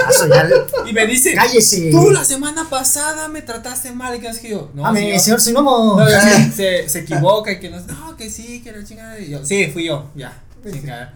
me 0.94 1.08
dice, 1.08 1.34
Cállese. 1.34 1.90
tú 1.92 2.12
la 2.12 2.24
semana 2.24 2.70
pasada 2.70 3.28
me 3.28 3.42
trataste 3.42 3.92
mal, 3.92 4.16
y 4.16 4.20
que 4.20 4.50
yo, 4.50 4.70
no, 4.74 4.86
a 4.86 4.92
mí, 4.92 5.00
señor. 5.02 5.20
señor 5.20 5.42
Sinomo. 5.42 6.00
No, 6.00 6.06
se, 6.56 6.88
se 6.88 7.00
equivoca 7.00 7.52
y 7.52 7.60
que 7.60 7.70
no, 7.70 7.80
no, 7.80 8.16
que 8.16 8.30
sí, 8.30 8.62
que 8.62 8.72
la 8.72 8.84
chingada, 8.84 9.20
y 9.20 9.30
yo, 9.32 9.44
sí, 9.46 9.68
fui 9.74 9.86
yo, 9.86 10.10
ya, 10.16 10.42
chingada. 10.72 11.14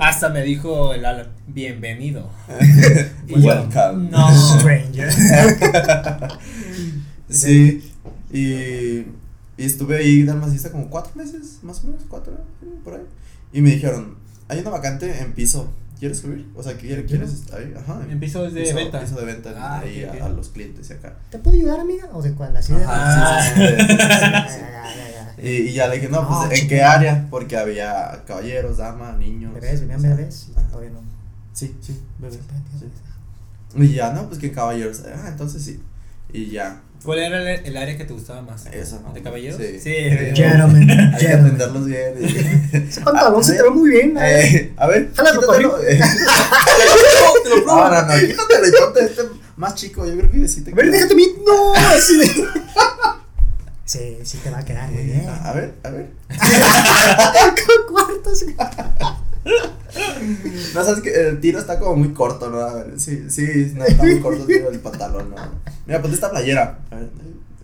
Hasta 0.00 0.30
me 0.30 0.42
dijo 0.42 0.94
el 0.94 1.04
Alan, 1.04 1.28
bienvenido. 1.46 2.30
Y 3.26 3.40
yo, 3.40 3.48
Welcome. 3.48 4.10
no. 4.10 4.58
Stranger. 4.58 5.12
Sí, 7.28 7.92
y, 8.32 8.98
y 9.56 9.64
estuve 9.64 9.96
ahí 9.98 10.22
de 10.22 10.30
almacenista 10.30 10.70
como 10.70 10.88
cuatro 10.88 11.12
meses, 11.14 11.58
más 11.62 11.82
o 11.82 11.86
menos, 11.88 12.02
cuatro, 12.08 12.34
por 12.84 12.94
ahí. 12.94 13.02
Y 13.52 13.60
me 13.62 13.70
dijeron, 13.70 14.16
hay 14.48 14.60
una 14.60 14.70
vacante 14.70 15.20
en 15.20 15.32
piso, 15.32 15.70
¿quieres 15.98 16.18
subir? 16.18 16.50
O 16.54 16.62
sea, 16.62 16.76
¿quieres, 16.76 17.06
quieres 17.06 17.32
estar 17.32 17.60
ahí? 17.60 17.74
Ajá. 17.76 18.02
En 18.08 18.20
piso 18.20 18.42
de 18.42 18.62
piso, 18.62 18.74
venta. 18.76 19.00
Piso 19.00 19.16
de 19.16 19.24
venta 19.24 19.54
Ah, 19.56 19.80
ahí 19.80 20.04
a, 20.04 20.28
los 20.28 20.48
clientes 20.48 20.88
y 20.90 20.92
acá. 20.92 21.16
¿Te 21.30 21.38
puedo 21.38 21.56
ayudar, 21.56 21.80
amiga? 21.80 22.08
¿O 22.12 22.22
de 22.22 22.32
cuál? 22.34 22.56
Así 22.56 22.72
de. 22.72 22.84
Y, 25.42 25.48
y 25.48 25.72
ya 25.72 25.88
le 25.88 25.96
dije, 25.96 26.08
no, 26.08 26.26
pues, 26.26 26.38
No, 26.48 26.52
¿en 26.52 26.68
qué 26.68 26.82
área? 26.82 27.26
Porque 27.28 27.56
había 27.56 28.22
caballeros, 28.26 28.78
damas, 28.78 29.18
niños. 29.18 29.52
Bebés, 29.52 29.80
venían 29.80 30.00
bebés. 30.00 30.50
ajá. 30.56 30.68
Todavía 30.68 30.90
no. 30.90 31.00
Sí, 31.52 31.76
sí, 31.80 32.00
bebés. 32.18 32.38
Sí. 32.78 32.86
Y 33.76 33.92
ya, 33.94 34.12
no, 34.12 34.28
pues 34.28 34.38
que 34.38 34.52
caballeros. 34.52 35.02
Ah, 35.06 35.28
entonces 35.28 35.62
sí. 35.62 35.82
Y 36.32 36.50
ya. 36.50 36.80
¿Cuál 37.04 37.18
era 37.18 37.52
el, 37.54 37.66
el 37.66 37.76
área 37.76 37.96
que 37.98 38.04
te 38.04 38.14
gustaba 38.14 38.40
más? 38.42 38.64
Eso, 38.66 38.98
¿no? 39.00 39.12
¿De 39.12 39.20
caballeros? 39.22 39.60
Sí. 39.60 39.78
Sí. 39.78 39.92
Gentlemen, 40.34 40.90
Hay 40.90 41.18
que 41.20 41.28
atenderlos 41.34 41.84
bien. 41.86 42.14
Ese 42.72 43.00
pantalón 43.02 43.40
Ah, 43.40 43.44
se 43.44 43.52
a 43.52 43.56
te 43.58 43.62
ve 43.62 43.70
muy 43.70 43.90
bien. 43.90 44.16
¿eh? 44.16 44.56
Eh, 44.56 44.72
a 44.78 44.86
ver, 44.86 45.10
quítatelo. 45.10 45.82
Eh, 45.82 46.00
Te 47.42 47.48
lo 47.50 47.56
pruebo. 47.64 47.66
No, 47.66 47.90
no, 47.90 48.02
no, 48.06 48.14
quítatelo 48.26 48.66
y 48.68 48.72
ponte 48.72 49.04
este 49.04 49.22
más 49.56 49.74
chico. 49.74 50.06
Yo 50.06 50.16
creo 50.16 50.30
que 50.30 50.48
sí 50.48 50.62
te 50.64 50.72
A 50.72 50.74
ver, 50.74 50.90
déjate 50.90 51.14
mi. 51.14 51.26
No, 51.46 51.74
así 51.74 52.16
de. 52.18 52.26
Sí, 53.84 54.18
sí 54.24 54.38
te 54.38 54.50
va 54.50 54.60
a 54.60 54.64
quedar 54.64 54.90
muy 54.90 55.02
bien. 55.04 55.28
A 55.28 55.52
ver, 55.52 55.74
a 55.84 55.90
ver. 55.90 56.08
Cuartos. 57.86 58.44
No, 60.74 60.84
sabes 60.84 61.02
que 61.02 61.10
el 61.28 61.40
tiro 61.40 61.58
está 61.58 61.78
como 61.78 61.96
muy 61.96 62.12
corto, 62.12 62.48
¿no? 62.50 62.60
A 62.60 62.74
ver, 62.74 62.94
sí, 62.98 63.24
sí, 63.28 63.72
no, 63.74 63.84
está 63.84 64.02
muy 64.02 64.20
corto 64.20 64.40
el 64.42 64.46
tiro 64.46 64.70
del 64.70 64.80
pantalón, 64.80 65.30
¿no? 65.30 65.36
Mira, 65.86 66.00
ponte 66.00 66.14
esta 66.14 66.30
playera. 66.30 66.78
A 66.90 66.96
ver, 66.96 67.10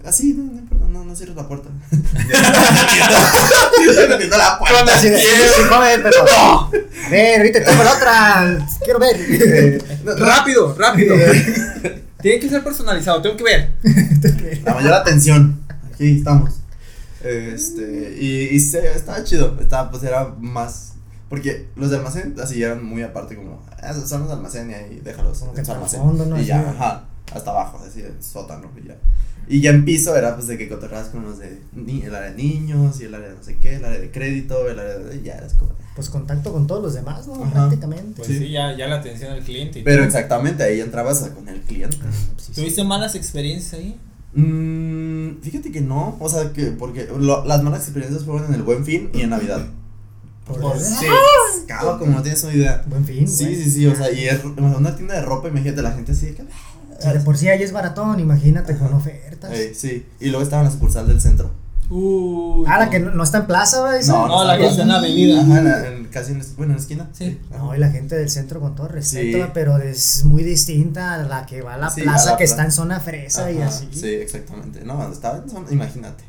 así, 0.05 0.35
no, 0.35 0.45
no 0.53 0.59
importa, 0.59 0.87
no, 0.89 1.05
no 1.05 1.17
cierres 1.17 1.37
la 1.37 1.49
puerta. 1.49 1.69
La. 4.31 4.59
Así 4.93 5.09
de. 5.11 5.21
Pero. 6.03 6.25
A 6.27 7.09
ver, 7.11 7.39
ahorita 7.39 7.65
tengo 7.65 7.85
la 7.85 7.93
otra. 7.93 8.67
Quiero 8.85 8.99
ver. 8.99 9.17
Eh, 9.19 9.79
no, 10.05 10.15
no, 10.15 10.25
Rápido, 10.27 10.75
rápido. 10.79 11.17
Tiene 12.23 12.39
que 12.41 12.49
ser 12.49 12.63
personalizado, 12.63 13.23
tengo 13.23 13.37
que 13.37 13.45
ver. 13.45 13.71
La 14.65 14.75
mayor 14.75 14.93
atención. 14.95 15.61
Aquí 15.95 16.19
estamos. 16.19 16.51
Este, 17.25 18.17
y, 18.19 18.49
y 18.55 18.61
se- 18.61 18.93
estaba 18.95 19.23
chido. 19.25 19.57
Estaba, 19.61 19.91
pues 19.91 20.03
era 20.03 20.35
más. 20.39 20.90
Porque 21.31 21.69
los 21.77 21.89
de 21.91 21.97
almacén 21.97 22.35
así 22.43 22.63
eran 22.63 22.85
muy 22.85 23.03
aparte, 23.03 23.37
como. 23.37 23.65
"Ah, 23.83 23.95
son 23.95 24.21
los 24.21 24.29
de 24.29 24.35
almacén 24.35 24.71
y 24.71 24.75
ahí 24.75 25.01
déjalos 25.03 25.39
Como 25.39 25.55
que 25.55 25.61
en 25.61 25.65
su 25.67 25.73
hasta 25.73 25.79
almacén. 25.79 26.01
fondo, 26.03 26.27
¿no? 26.27 26.39
Y 26.41 26.45
ya, 26.45 26.69
ajá. 26.71 27.05
Hasta 27.33 27.51
abajo, 27.53 27.81
así, 27.89 28.01
el 28.03 28.21
sótano 28.23 28.69
y 28.83 28.89
ya. 28.89 28.97
Y 29.49 29.61
ya 29.61 29.71
en 29.71 29.85
piso 29.85 30.15
era 30.17 30.35
pues 30.35 30.47
de 30.49 30.59
que 30.59 30.69
cotorreabas 30.69 31.09
con 31.09 31.23
los 31.25 31.39
de 31.39 31.61
ni- 31.73 32.03
el 32.03 32.15
área 32.15 32.31
de 32.31 32.37
niños 32.37 33.01
y 33.01 33.05
el 33.05 33.15
área 33.15 33.29
de 33.31 33.35
no 33.37 33.43
sé 33.43 33.57
qué, 33.59 33.77
el 33.77 33.85
área 33.85 33.99
de 34.01 34.11
crédito, 34.11 34.69
el 34.69 34.79
área 34.79 34.99
de. 34.99 35.23
Ya 35.23 35.35
eras 35.37 35.55
como. 35.55 35.71
Pues 35.95 36.09
contacto 36.11 36.53
con 36.53 36.67
todos 36.67 36.83
los 36.83 36.95
demás, 36.95 37.27
¿no? 37.29 37.35
Ajá. 37.45 37.53
Prácticamente. 37.53 38.15
Pues 38.17 38.27
Sí. 38.29 38.39
sí, 38.39 38.51
ya, 38.51 38.77
ya 38.77 38.89
la 38.89 38.97
atención 38.97 39.31
al 39.33 39.41
cliente. 39.43 39.79
y 39.81 39.83
Pero 39.85 39.99
todo. 39.99 40.07
exactamente, 40.07 40.63
ahí 40.65 40.81
entrabas 40.81 41.21
con 41.35 41.49
el 41.49 41.61
cliente. 41.63 41.97
Ah, 42.01 42.07
pues 42.35 42.47
sí, 42.47 42.53
sí. 42.55 42.61
¿Tuviste 42.61 42.83
malas 42.85 43.15
experiencias 43.15 43.75
ahí? 43.75 43.97
Mm, 44.35 45.41
fíjate 45.43 45.71
que 45.73 45.81
no, 45.81 46.17
o 46.21 46.29
sea 46.29 46.53
que 46.53 46.67
porque 46.73 47.09
lo- 47.19 47.45
las 47.45 47.63
malas 47.63 47.83
experiencias 47.83 48.25
fueron 48.25 48.47
en 48.49 48.55
el 48.55 48.63
Buen 48.63 48.85
Fin 48.85 49.11
y 49.15 49.21
en 49.23 49.31
Navidad. 49.31 49.67
Por- 50.47 50.61
Por 50.61 50.81
sí, 50.81 51.07
cabrón, 51.69 51.99
como 51.99 52.13
no 52.13 52.23
tienes 52.23 52.43
una 52.45 52.55
idea. 52.55 52.83
Buen 52.87 53.05
fin. 53.05 53.29
Sí, 53.29 53.45
güey. 53.45 53.57
sí, 53.57 53.71
sí, 53.71 53.87
o 53.87 53.95
sea, 53.95 54.11
y 54.11 54.27
es 54.27 54.43
una 54.45 54.97
tienda 54.97 55.15
de 55.15 55.23
ropa, 55.23 55.49
imagínate 55.49 55.83
la 55.83 55.93
gente 55.93 56.13
así 56.13 56.27
de 56.27 56.35
que. 56.35 56.45
Si 57.01 57.09
de 57.09 57.21
por 57.21 57.39
sí 57.39 57.49
ahí 57.49 57.63
es 57.63 57.73
baratón, 57.73 58.21
imagínate 58.21 58.77
con 58.77 58.93
ofertas. 58.93 59.51
Eh, 59.55 59.73
sí, 59.75 60.05
y 60.21 60.27
luego 60.29 60.43
estaba 60.43 60.63
en 60.63 60.67
la 60.69 60.73
sucursal 60.73 61.07
del 61.09 61.21
centro. 61.21 61.51
Uy. 61.91 62.65
Ah, 62.69 62.79
la 62.79 62.89
que 62.89 63.01
no, 63.01 63.11
no 63.11 63.25
está 63.25 63.39
en 63.39 63.47
plaza, 63.47 63.81
¿va? 63.81 63.97
Esa? 63.99 64.13
No, 64.13 64.29
No, 64.29 64.45
la 64.45 64.57
que 64.57 64.67
está 64.69 64.83
en 64.83 64.89
la 64.89 64.97
avenida. 64.99 65.41
Ajá, 65.43 65.59
en 65.59 65.65
la- 65.65 65.87
en- 65.89 66.05
casi 66.07 66.33
en 66.33 66.39
la, 66.39 66.45
bueno, 66.57 66.73
en 66.73 66.77
la 66.77 66.83
esquina. 66.83 67.09
Sí. 67.13 67.41
No, 67.51 67.75
y 67.75 67.79
la 67.79 67.91
gente 67.91 68.15
del 68.17 68.31
centro 68.31 68.61
con 68.61 68.75
todo 68.77 68.89
respeto, 68.89 69.39
Sí. 69.39 69.51
pero 69.53 69.77
es 69.79 70.25
muy 70.25 70.43
distinta 70.45 71.15
a 71.15 71.19
la 71.19 71.47
que 71.47 71.63
va 71.63 71.75
a 71.75 71.79
la 71.79 71.91
Sí, 71.91 72.03
plaza 72.03 72.29
a 72.29 72.33
la 72.33 72.39
que 72.39 72.45
pla- 72.45 72.51
está 72.51 72.65
en 72.65 72.73
zona 72.73 73.01
fresa 73.01 73.51
y 73.51 73.61
así. 73.61 73.89
Sí, 73.93 74.07
exactamente. 74.15 74.85
No, 74.85 75.11
estaba 75.13 75.39
en 75.39 75.51
zona- 75.51 75.67
imagínate. 75.71 76.25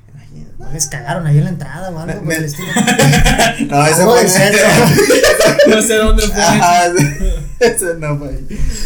No 0.57 0.71
les 0.71 0.87
cagaron 0.87 1.27
ahí 1.27 1.37
en 1.39 1.43
la 1.43 1.49
entrada 1.49 1.89
o 1.89 1.99
algo 1.99 2.05
Me- 2.05 2.13
por 2.13 2.23
me- 2.23 2.35
el 2.35 2.45
estilo. 2.45 2.67
No, 3.69 3.85
ese 3.85 4.03
fue. 4.05 4.23
No 5.67 5.81
sé 5.81 5.95
dónde 5.95 6.23
fue. 6.23 6.41
Ese 7.61 7.95
no. 7.95 8.19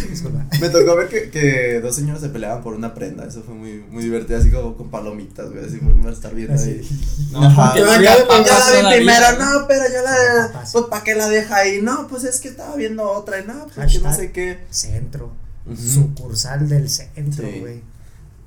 Disculpa. 0.10 0.46
Me 0.62 0.70
tocó 0.70 0.96
ver 0.96 1.08
que, 1.10 1.30
que 1.30 1.80
dos 1.82 1.96
señores 1.96 2.22
se 2.22 2.30
peleaban 2.30 2.62
por 2.62 2.74
una 2.74 2.94
prenda. 2.94 3.26
Eso 3.26 3.42
fue 3.44 3.54
muy, 3.56 3.84
muy 3.90 4.04
divertido, 4.04 4.40
así 4.40 4.52
como 4.52 4.76
con 4.76 4.90
palomitas, 4.90 5.50
güey. 5.52 5.66
Así 5.66 5.78
por 5.78 6.12
estar 6.12 6.34
viendo 6.36 6.54
Así. 6.54 6.70
ahí. 6.72 7.30
No, 7.32 7.40
porque 7.56 7.80
Yo 7.80 7.86
no 7.86 7.92
la 7.92 8.02
Yo 8.02 8.82
la 8.84 8.90
vi 8.90 8.96
primero, 8.98 9.26
no, 9.40 9.68
pero 9.68 9.84
yo 9.94 10.02
la. 10.04 10.62
Pues, 10.72 10.86
¿para 10.90 11.04
qué 11.04 11.16
la 11.16 11.30
deja 11.30 11.56
ahí? 11.58 11.82
No, 11.82 12.08
pues 12.08 12.24
es 12.26 12.40
que 12.40 12.50
estaba 12.50 12.76
viendo 12.76 13.10
otra 13.10 13.40
y 13.40 13.46
no, 13.48 13.68
pues 13.74 13.92
que 13.94 14.00
no 14.00 14.14
sé 14.14 14.32
qué. 14.32 14.60
Centro. 14.70 15.32
Sucursal 15.76 16.70
del 16.70 16.90
centro, 16.90 17.46
Sí. 17.48 17.60
güey. 17.60 17.82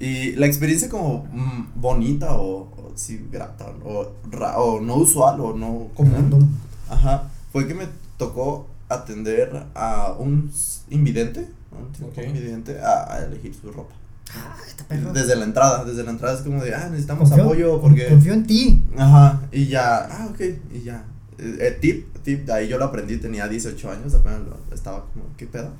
Y 0.00 0.32
la 0.36 0.46
experiencia 0.46 0.88
como 0.88 1.24
mm, 1.32 1.72
bonita 1.74 2.34
o, 2.36 2.70
o 2.76 2.92
sí, 2.94 3.26
grata 3.32 3.66
o, 3.84 4.12
ra- 4.30 4.58
o 4.58 4.80
no 4.80 4.96
usual 4.96 5.40
o 5.40 5.54
no 5.56 5.88
común. 5.94 6.56
Ajá. 6.88 7.28
Fue 7.52 7.66
que 7.66 7.74
me 7.74 7.86
tocó 8.16 8.68
atender 8.88 9.64
a 9.74 10.12
un 10.18 10.50
invidente, 10.90 11.48
a 11.72 12.20
un 12.20 12.24
invidente, 12.36 12.80
a, 12.80 13.14
a 13.14 13.24
elegir 13.24 13.54
su 13.54 13.70
ropa. 13.70 13.94
Ah, 14.34 14.56
este 14.66 14.84
perro. 14.84 15.12
Desde 15.12 15.36
la 15.36 15.44
entrada, 15.44 15.84
desde 15.84 16.04
la 16.04 16.10
entrada 16.10 16.36
es 16.36 16.42
como 16.42 16.62
de, 16.62 16.74
ah, 16.74 16.88
necesitamos 16.90 17.30
Confío- 17.30 17.42
apoyo 17.44 17.80
porque... 17.80 18.08
Confío 18.08 18.34
en 18.34 18.46
ti. 18.46 18.84
Ajá, 18.96 19.40
y 19.52 19.66
ya, 19.66 20.04
ah, 20.04 20.28
ok, 20.30 20.40
y 20.74 20.82
ya. 20.82 21.04
Eh, 21.38 21.56
eh, 21.60 21.78
tip, 21.80 22.14
tip, 22.22 22.44
de 22.46 22.52
ahí 22.52 22.68
yo 22.68 22.78
lo 22.78 22.86
aprendí, 22.86 23.16
tenía 23.18 23.48
18 23.48 23.90
años, 23.90 24.14
apenas 24.14 24.40
lo- 24.40 24.74
estaba 24.74 25.04
como, 25.12 25.24
¿qué 25.36 25.46
pedo? 25.46 25.70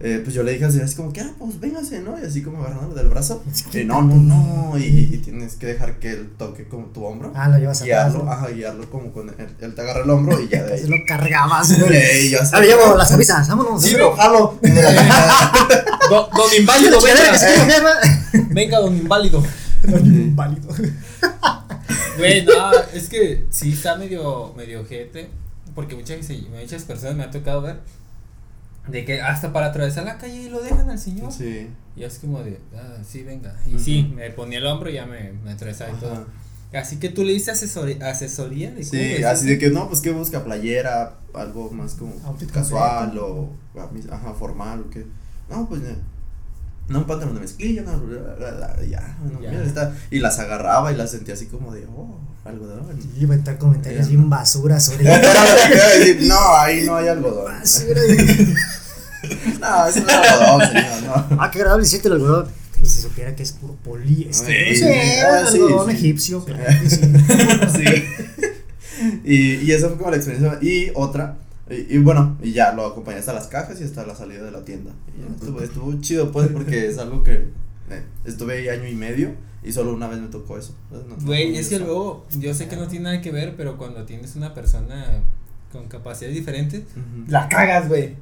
Eh, 0.00 0.20
pues 0.22 0.32
yo 0.32 0.44
le 0.44 0.52
dije 0.52 0.64
al 0.64 0.70
señor 0.70 0.84
así 0.84 0.94
como 0.94 1.12
que, 1.12 1.20
ah, 1.22 1.32
pues 1.40 1.58
véngase, 1.58 1.98
¿no? 2.00 2.16
Y 2.20 2.24
así 2.24 2.40
como 2.42 2.58
agarrándolo 2.62 2.94
del 2.94 3.08
brazo. 3.08 3.42
Y 3.74 3.82
no, 3.84 4.00
no, 4.02 4.14
no, 4.14 4.78
y, 4.78 4.84
y 4.84 5.18
tienes 5.18 5.54
que 5.56 5.66
dejar 5.66 5.98
que 5.98 6.10
él 6.10 6.30
toque 6.38 6.68
como 6.68 6.86
tu 6.86 7.04
hombro. 7.04 7.32
Ah, 7.34 7.48
lo 7.48 7.58
llevas 7.58 7.82
atrás. 7.82 7.86
guiarlo, 8.12 8.24
¿no? 8.24 8.30
ajá, 8.30 8.46
guiarlo 8.48 8.88
como 8.90 9.12
con 9.12 9.28
él, 9.28 9.34
él 9.60 9.74
te 9.74 9.80
agarra 9.80 10.04
el 10.04 10.10
hombro 10.10 10.40
y 10.40 10.46
ya 10.48 10.62
de 10.62 10.74
Así 10.74 10.84
ahí. 10.84 10.88
lo 10.90 10.96
cargabas, 11.04 11.80
güey. 11.80 11.96
Ey, 11.96 12.30
yo 12.30 12.40
así- 12.40 12.52
Ah, 12.54 12.60
llevo 12.60 12.96
las 12.96 13.10
camisas, 13.10 13.48
vámonos. 13.48 13.82
Sí, 13.82 13.90
pero 13.94 14.14
jalo. 14.14 14.58
Do- 14.62 16.28
Don 16.36 16.54
Inválido, 16.58 16.98
que 17.00 17.12
venga. 17.12 17.94
Venga, 18.50 18.78
Don 18.80 18.96
Inválido. 18.96 19.42
Inválido. 19.84 20.68
Güey, 22.18 22.44
no, 22.44 22.72
es 22.94 23.08
que 23.08 23.46
sí 23.50 23.72
está 23.72 23.96
medio, 23.96 24.52
medio 24.56 24.84
gente. 24.86 25.28
Porque 25.74 25.94
muchas, 25.94 26.18
muchas 26.50 26.82
personas 26.84 27.14
me 27.16 27.22
ha 27.24 27.30
tocado 27.30 27.62
ver. 27.62 27.80
De 28.90 29.04
que 29.04 29.20
hasta 29.20 29.52
para 29.52 29.66
atravesar 29.66 30.04
la 30.04 30.18
calle 30.18 30.48
lo 30.50 30.60
dejan 30.62 30.88
al 30.90 30.98
señor. 30.98 31.32
Sí. 31.32 31.68
Y 31.96 32.04
es 32.04 32.18
como 32.18 32.42
de, 32.42 32.58
ah, 32.76 32.96
sí, 33.06 33.22
venga. 33.22 33.54
Y 33.66 33.70
Ujú. 33.74 33.78
sí, 33.84 34.12
me 34.14 34.30
ponía 34.30 34.58
el 34.58 34.66
hombro 34.66 34.88
y 34.90 34.94
ya 34.94 35.06
me, 35.06 35.32
me 35.44 35.52
atravesaba 35.52 35.90
y 35.96 36.00
todo. 36.00 36.26
Así 36.72 36.98
que 36.98 37.08
tú 37.08 37.24
le 37.24 37.32
diste 37.32 37.50
asesori- 37.50 38.00
asesoría 38.02 38.70
de 38.70 38.84
Sí, 38.84 39.22
así 39.24 39.46
de 39.46 39.58
que 39.58 39.70
no, 39.70 39.88
pues 39.88 40.00
que 40.02 40.10
busca 40.10 40.44
playera, 40.44 41.14
algo 41.34 41.70
más 41.70 41.94
como 41.94 42.14
Outfit 42.26 42.50
casual 42.50 43.18
completo. 43.18 43.50
o 43.74 44.14
ajá, 44.14 44.34
formal 44.34 44.80
o 44.82 44.90
qué. 44.90 45.06
No, 45.48 45.66
pues 45.68 45.80
ya. 45.82 45.96
No, 46.88 46.98
un 47.00 47.06
pantalón 47.06 47.34
de 47.34 47.40
mezclilla, 47.40 47.82
no, 47.82 47.98
bla, 48.00 48.34
bla, 48.34 48.50
bla, 48.52 48.76
ya, 48.86 49.16
bueno, 49.22 49.40
Ya. 49.42 49.50
mira, 49.50 49.64
está. 49.64 49.94
Y 50.10 50.20
las 50.20 50.38
agarraba 50.38 50.92
y 50.92 50.96
las 50.96 51.10
sentía 51.10 51.34
así 51.34 51.46
como 51.46 51.72
de, 51.72 51.86
oh, 51.86 52.18
algodón. 52.48 52.98
Y 53.16 53.22
iba 53.22 53.34
a 53.34 53.38
estar 53.38 53.58
comentarios 53.58 54.08
bien 54.08 54.28
basura 54.28 54.80
sobre 54.80 55.04
decir, 55.98 56.22
no, 56.22 56.56
ahí 56.56 56.84
no 56.84 56.96
hay 56.96 57.08
algodón. 57.08 57.52
basura. 57.52 58.00
No, 59.60 59.82
no 59.82 59.86
es 59.88 59.96
algodón, 59.96 60.68
señor, 60.68 61.02
no. 61.02 61.42
Ah, 61.42 61.50
qué 61.50 61.58
agradable 61.58 61.84
siente 61.84 62.06
el 62.06 62.14
algodón. 62.14 62.46
Que 62.78 62.86
si 62.86 63.02
supiera 63.02 63.34
que 63.34 63.42
es 63.42 63.50
puro 63.52 63.74
poliéster. 63.82 64.76
Sí, 64.76 64.80
no 64.82 64.88
sé, 64.88 65.02
sí, 65.02 65.18
ah, 65.20 65.44
sí, 65.50 65.58
algodón 65.58 65.90
sí. 65.90 65.96
egipcio. 65.96 66.44
claro. 66.44 66.62
Y, 69.24 69.56
y 69.56 69.72
esa 69.72 69.88
fue 69.88 69.96
como 69.98 70.10
la 70.10 70.16
experiencia. 70.16 70.58
Y 70.60 70.90
otra, 70.94 71.36
y, 71.70 71.96
y 71.96 71.98
bueno, 71.98 72.36
y 72.42 72.52
ya 72.52 72.72
lo 72.72 72.86
acompañé 72.86 73.18
hasta 73.18 73.32
las 73.32 73.46
cajas 73.46 73.80
y 73.80 73.84
hasta 73.84 74.04
la 74.06 74.14
salida 74.14 74.42
de 74.42 74.50
la 74.50 74.64
tienda. 74.64 74.90
Y 75.16 75.20
ya 75.20 75.28
estuvo, 75.34 75.60
estuvo 75.60 76.00
chido, 76.00 76.32
pues, 76.32 76.48
porque 76.48 76.88
es 76.88 76.98
algo 76.98 77.22
que 77.22 77.46
eh, 77.90 78.02
estuve 78.24 78.58
ahí 78.58 78.68
año 78.68 78.88
y 78.88 78.94
medio 78.94 79.34
y 79.62 79.72
solo 79.72 79.92
una 79.94 80.06
vez 80.06 80.18
me 80.20 80.28
tocó 80.28 80.58
eso. 80.58 80.74
Güey, 81.22 81.52
no- 81.52 81.58
es 81.58 81.68
que 81.68 81.78
luego, 81.78 82.26
yo 82.38 82.54
sé 82.54 82.68
que 82.68 82.76
no 82.76 82.86
tiene 82.88 83.04
nada 83.04 83.20
que 83.20 83.30
ver, 83.32 83.54
pero 83.56 83.76
cuando 83.76 84.04
tienes 84.04 84.36
una 84.36 84.54
persona 84.54 85.22
con 85.72 85.88
capacidades 85.88 86.34
diferentes, 86.36 86.82
la 87.28 87.48
cagas, 87.48 87.88
güey. 87.88 88.14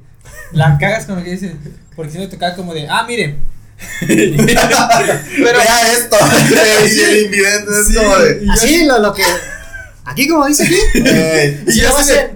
La 0.51 0.77
cagas 0.79 1.05
con 1.05 1.17
lo 1.17 1.23
que 1.23 1.31
dice. 1.31 1.55
Porque 1.95 2.11
si 2.11 2.17
no 2.17 2.25
te 2.25 2.31
tocaba 2.31 2.55
como 2.55 2.73
de, 2.73 2.87
ah, 2.89 3.05
mire. 3.07 3.35
Pero 3.99 5.59
vea 5.59 5.91
esto. 5.93 6.17
y 6.95 6.99
el 6.99 7.25
invidente 7.25 7.71
es 7.81 7.95
como 7.95 8.17
de. 8.17 8.47
Así 8.51 8.85
lo, 8.85 8.99
lo 8.99 9.13
que. 9.13 9.23
Aquí, 10.07 10.25
como 10.29 10.45
dice 10.47 10.63
aquí. 10.63 10.75
eh, 11.05 11.63
Y 11.67 11.71
yo 11.73 11.83
yo 11.83 11.91
va 11.91 11.97
a 11.97 12.01
así 12.01 12.11
de, 12.11 12.15
ser. 12.15 12.33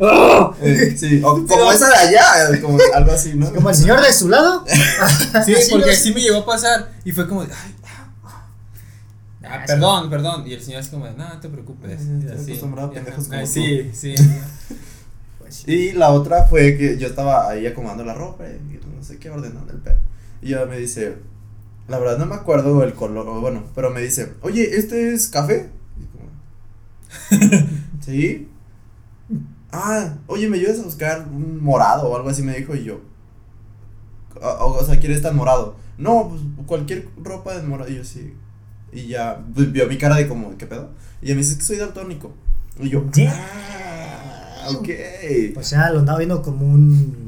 eh, 0.61 0.95
sí, 0.97 1.21
o 1.23 1.47
como 1.47 1.71
esa 1.71 1.87
de 1.87 1.95
allá, 1.95 2.61
como 2.61 2.77
algo 2.93 3.11
así, 3.13 3.33
¿no? 3.33 3.51
Como 3.53 3.69
el 3.69 3.75
señor 3.75 4.01
de 4.01 4.11
su 4.11 4.27
lado. 4.27 4.65
Sí, 5.45 5.55
Así 5.55 5.71
porque 5.71 5.91
así 5.91 6.13
me 6.13 6.19
llegó 6.19 6.39
a 6.39 6.45
pasar 6.45 6.91
y 7.05 7.13
fue 7.13 7.27
como 7.29 7.43
ay, 7.43 7.47
ah, 7.85 8.11
Ah, 9.43 9.63
perdón, 9.65 10.09
perdón. 10.09 10.43
Y 10.45 10.53
el 10.53 10.61
señor 10.61 10.81
es 10.81 10.89
como 10.89 11.05
no, 11.05 11.29
no 11.29 11.39
te 11.39 11.47
preocupes. 11.47 11.99
Ah, 12.01 12.33
así. 12.35 12.51
acostumbrado 12.51 12.91
pendejos 12.91 13.27
como 13.27 13.41
tú. 13.41 13.47
Sí, 13.47 13.91
sí. 13.93 14.15
Pues 15.39 15.55
sí. 15.55 15.71
Y 15.71 15.91
la 15.93 16.09
otra 16.11 16.45
fue 16.47 16.77
que 16.77 16.97
yo 16.97 17.07
estaba 17.07 17.49
ahí 17.49 17.65
acomodando 17.65 18.03
la 18.03 18.13
ropa 18.13 18.43
y 18.47 18.79
no 18.95 19.03
sé 19.03 19.17
qué, 19.17 19.29
ordenando 19.29 19.71
el 19.71 19.79
pedo. 19.79 19.97
Y 20.41 20.49
ella 20.53 20.65
me 20.65 20.77
dice, 20.77 21.15
la 21.87 21.99
verdad 21.99 22.17
no 22.17 22.25
me 22.25 22.35
acuerdo 22.35 22.83
el 22.83 22.93
color, 22.93 23.25
bueno, 23.39 23.63
pero 23.73 23.89
me 23.89 24.01
dice, 24.01 24.33
oye, 24.41 24.77
¿este 24.77 25.13
es 25.13 25.27
café? 25.27 25.69
¿Sí? 27.99 28.47
Ah, 29.71 30.15
oye, 30.27 30.49
¿me 30.49 30.57
ayudas 30.57 30.79
a 30.79 30.83
buscar 30.83 31.27
un 31.31 31.63
morado 31.63 32.09
o 32.09 32.15
algo 32.15 32.29
así? 32.29 32.41
Me 32.43 32.55
dijo 32.57 32.75
y 32.75 32.83
yo. 32.83 32.99
O, 34.41 34.65
o 34.79 34.85
sea, 34.85 34.99
¿quieres 34.99 35.21
tan 35.21 35.35
morado? 35.35 35.75
No, 35.97 36.29
pues 36.29 36.41
cualquier 36.65 37.07
ropa 37.21 37.55
de 37.55 37.63
morado. 37.63 37.89
Y 37.91 37.95
yo 37.95 38.03
sí. 38.03 38.33
Y 38.91 39.07
ya 39.07 39.41
pues, 39.53 39.71
vio 39.71 39.87
mi 39.87 39.97
cara 39.97 40.15
de 40.17 40.27
como, 40.27 40.57
¿qué 40.57 40.65
pedo? 40.65 40.89
Y 41.21 41.25
ella 41.27 41.35
me 41.35 41.41
dice, 41.41 41.53
es 41.53 41.59
que 41.59 41.63
soy 41.65 41.77
daltónico. 41.77 42.33
Y 42.79 42.89
yo, 42.89 43.05
Yeah. 43.13 43.33
ah, 44.63 44.69
ok. 44.71 44.89
O 45.57 45.63
sea, 45.63 45.91
lo 45.91 45.99
andaba 45.99 46.17
viendo 46.19 46.41
como 46.41 46.65
un. 46.65 47.20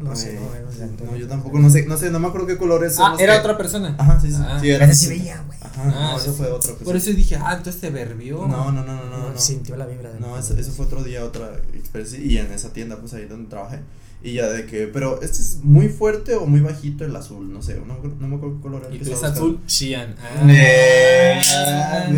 No 0.00 0.14
sé, 0.16 0.38
no, 0.38 0.52
de 0.52 1.04
no, 1.06 1.16
yo 1.16 1.26
tampoco, 1.28 1.58
no 1.58 1.68
sé, 1.70 1.84
no 1.86 1.96
sé, 1.96 2.10
no 2.10 2.18
me 2.20 2.28
acuerdo 2.28 2.46
qué 2.46 2.56
colores 2.56 2.94
son 2.94 3.06
Ah, 3.06 3.10
los 3.12 3.20
era 3.20 3.34
que- 3.34 3.40
otra 3.40 3.56
persona. 3.58 3.94
Ajá, 3.98 4.20
sí, 4.20 4.30
sí, 4.30 4.38
Ah. 4.40 4.58
sí, 4.60 4.70
era 4.70 4.94
sí 4.94 5.08
veía, 5.08 5.42
güey. 5.46 5.58
Ajá, 5.60 5.82
Ah, 5.84 6.10
no, 6.12 6.16
eso 6.18 6.30
sí. 6.32 6.38
fue 6.38 6.46
otro. 6.50 6.76
Por 6.78 6.94
eso 6.96 7.10
dije, 7.10 7.36
ah, 7.36 7.54
entonces 7.56 7.80
te 7.80 7.90
verbió. 7.90 8.46
No, 8.46 8.70
no, 8.70 8.82
no, 8.84 8.94
no, 8.94 9.04
no, 9.10 9.30
no. 9.32 9.38
Sintió 9.38 9.76
la 9.76 9.86
vibra 9.86 10.10
de 10.12 10.20
No, 10.20 10.38
eso, 10.38 10.56
eso 10.56 10.70
fue 10.72 10.86
otro 10.86 11.02
día, 11.02 11.24
otra 11.24 11.50
experiencia. 11.74 12.18
Y 12.20 12.38
en 12.38 12.52
esa 12.52 12.72
tienda, 12.72 12.96
pues 12.98 13.12
ahí 13.14 13.24
donde 13.26 13.48
trabajé. 13.50 13.80
Y 14.22 14.32
ya 14.34 14.48
de 14.48 14.66
que, 14.66 14.86
pero 14.88 15.20
este 15.22 15.38
es 15.40 15.58
muy 15.62 15.88
fuerte 15.88 16.34
o 16.34 16.46
muy 16.46 16.60
bajito 16.60 17.04
el 17.04 17.14
azul, 17.14 17.52
no 17.52 17.62
sé, 17.62 17.76
no, 17.76 17.84
me 17.86 17.92
acuerdo- 17.94 18.16
no 18.20 18.28
me 18.28 18.36
acuerdo 18.36 18.56
qué 18.56 18.62
color 18.62 18.80
era. 18.82 18.88
el 18.90 18.94
Y 18.96 18.98
que 18.98 19.04
tú 19.04 19.12
es 19.12 19.22
azul, 19.22 19.60
buscando. 19.62 20.16
Eh, 20.48 21.40
Ah, 21.54 22.08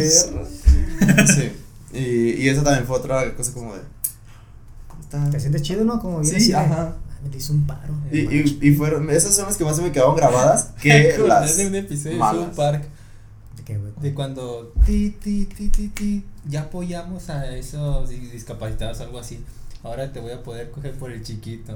Sí. 1.26 1.52
Y, 1.92 2.42
y 2.44 2.48
esa 2.48 2.62
también 2.62 2.86
fue 2.86 2.96
otra 2.96 3.34
cosa 3.34 3.52
como 3.52 3.74
de. 3.74 3.80
está. 5.00 5.28
Te 5.30 5.40
sientes 5.40 5.62
chido, 5.62 5.84
¿no? 5.84 6.00
Como 6.00 6.22
Sí, 6.22 6.30
vienes 6.30 6.48
y- 6.48 6.52
ajá. 6.52 6.94
Me 7.22 7.30
le 7.30 7.36
hizo 7.36 7.52
un 7.52 7.66
paro. 7.66 7.94
Y, 8.10 8.18
y, 8.20 8.58
y 8.62 8.72
fueron, 8.74 9.10
esas 9.10 9.34
son 9.36 9.46
las 9.46 9.56
que 9.56 9.64
más 9.64 9.76
se 9.76 9.82
me 9.82 9.92
quedaron 9.92 10.16
grabadas 10.16 10.70
que 10.82 11.16
las 11.26 11.56
de 11.56 11.66
un 11.66 11.74
episodio 11.74 12.12
de 12.12 12.18
malas. 12.18 12.44
South 12.46 12.56
Park 12.56 12.84
¿De 13.56 13.64
qué, 13.64 13.76
güey? 13.78 13.92
de 14.00 14.14
cuando 14.14 14.72
ti, 14.86 15.10
ti, 15.22 15.46
ti, 15.46 15.68
ti, 15.68 15.88
ti, 15.88 16.24
ya 16.48 16.62
apoyamos 16.62 17.28
a 17.28 17.54
esos 17.56 18.08
di- 18.08 18.16
discapacitados 18.28 19.00
algo 19.00 19.18
así. 19.18 19.44
Ahora 19.82 20.12
te 20.12 20.20
voy 20.20 20.32
a 20.32 20.42
poder 20.42 20.70
coger 20.70 20.94
por 20.94 21.10
el 21.12 21.22
chiquito. 21.22 21.72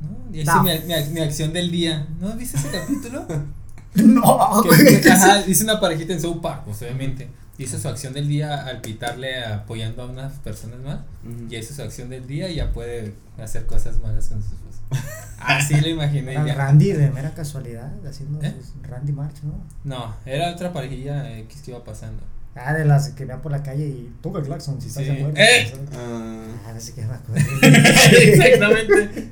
¿No? 0.00 0.34
Y 0.36 0.40
esa 0.40 0.62
No. 0.62 0.68
es 0.68 0.84
mi, 0.86 0.94
mi, 0.94 1.10
mi 1.14 1.20
acción 1.20 1.52
del 1.52 1.70
día. 1.70 2.06
¿No 2.20 2.32
viste 2.34 2.56
ese 2.58 2.70
capítulo? 2.70 3.26
No, 3.96 4.62
que, 5.02 5.08
ajá, 5.10 5.42
dice 5.44 5.64
una 5.64 5.80
parejita 5.80 6.12
en 6.12 6.20
South 6.20 6.42
Park, 6.42 6.64
pues, 6.66 6.82
obviamente. 6.82 7.28
Hizo 7.58 7.78
su 7.78 7.88
acción 7.88 8.12
del 8.12 8.28
día 8.28 8.66
al 8.66 8.80
pitarle 8.82 9.44
apoyando 9.44 10.02
a 10.02 10.06
unas 10.06 10.32
personas 10.40 10.78
más. 10.80 10.98
Ujú. 11.24 11.46
Y 11.50 11.56
hizo 11.56 11.72
su 11.74 11.82
acción 11.82 12.10
del 12.10 12.26
día 12.26 12.48
y 12.50 12.56
ya 12.56 12.72
puede 12.72 13.14
hacer 13.42 13.66
cosas 13.66 13.98
malas 14.00 14.28
con 14.28 14.42
sus 14.42 14.52
esposa. 14.52 14.82
Así 15.38 15.80
lo 15.80 15.88
imaginé 15.88 16.32
Era 16.32 16.46
ya. 16.46 16.54
Randy 16.54 16.92
de 16.92 17.10
mera 17.10 17.32
casualidad 17.34 17.90
haciendo 18.06 18.42
¿Eh? 18.42 18.54
sus 18.60 18.74
Randy 18.88 19.12
March, 19.12 19.36
¿no? 19.42 19.64
No, 19.84 20.14
era 20.26 20.52
otra 20.52 20.72
parejilla 20.72 21.38
X 21.38 21.62
que 21.62 21.70
iba 21.70 21.82
pasando. 21.82 22.22
Ah, 22.54 22.72
de 22.72 22.84
las 22.86 23.10
que 23.10 23.24
vean 23.26 23.42
por 23.42 23.52
la 23.52 23.62
calle 23.62 23.86
y 23.86 24.12
toca 24.22 24.38
el 24.38 24.46
claxon 24.46 24.80
si 24.80 24.88
estás 24.88 25.04
Sí. 25.04 25.10
de 25.10 25.16
acuerdo. 25.18 25.36
¡Eh! 25.38 25.72
Ah, 25.94 26.42
Ah, 26.68 26.72
no 26.74 26.80
sé 26.80 26.92
qué 26.94 27.02
me 27.06 27.14
acuerdo. 27.14 27.44
Exactamente. 27.62 29.28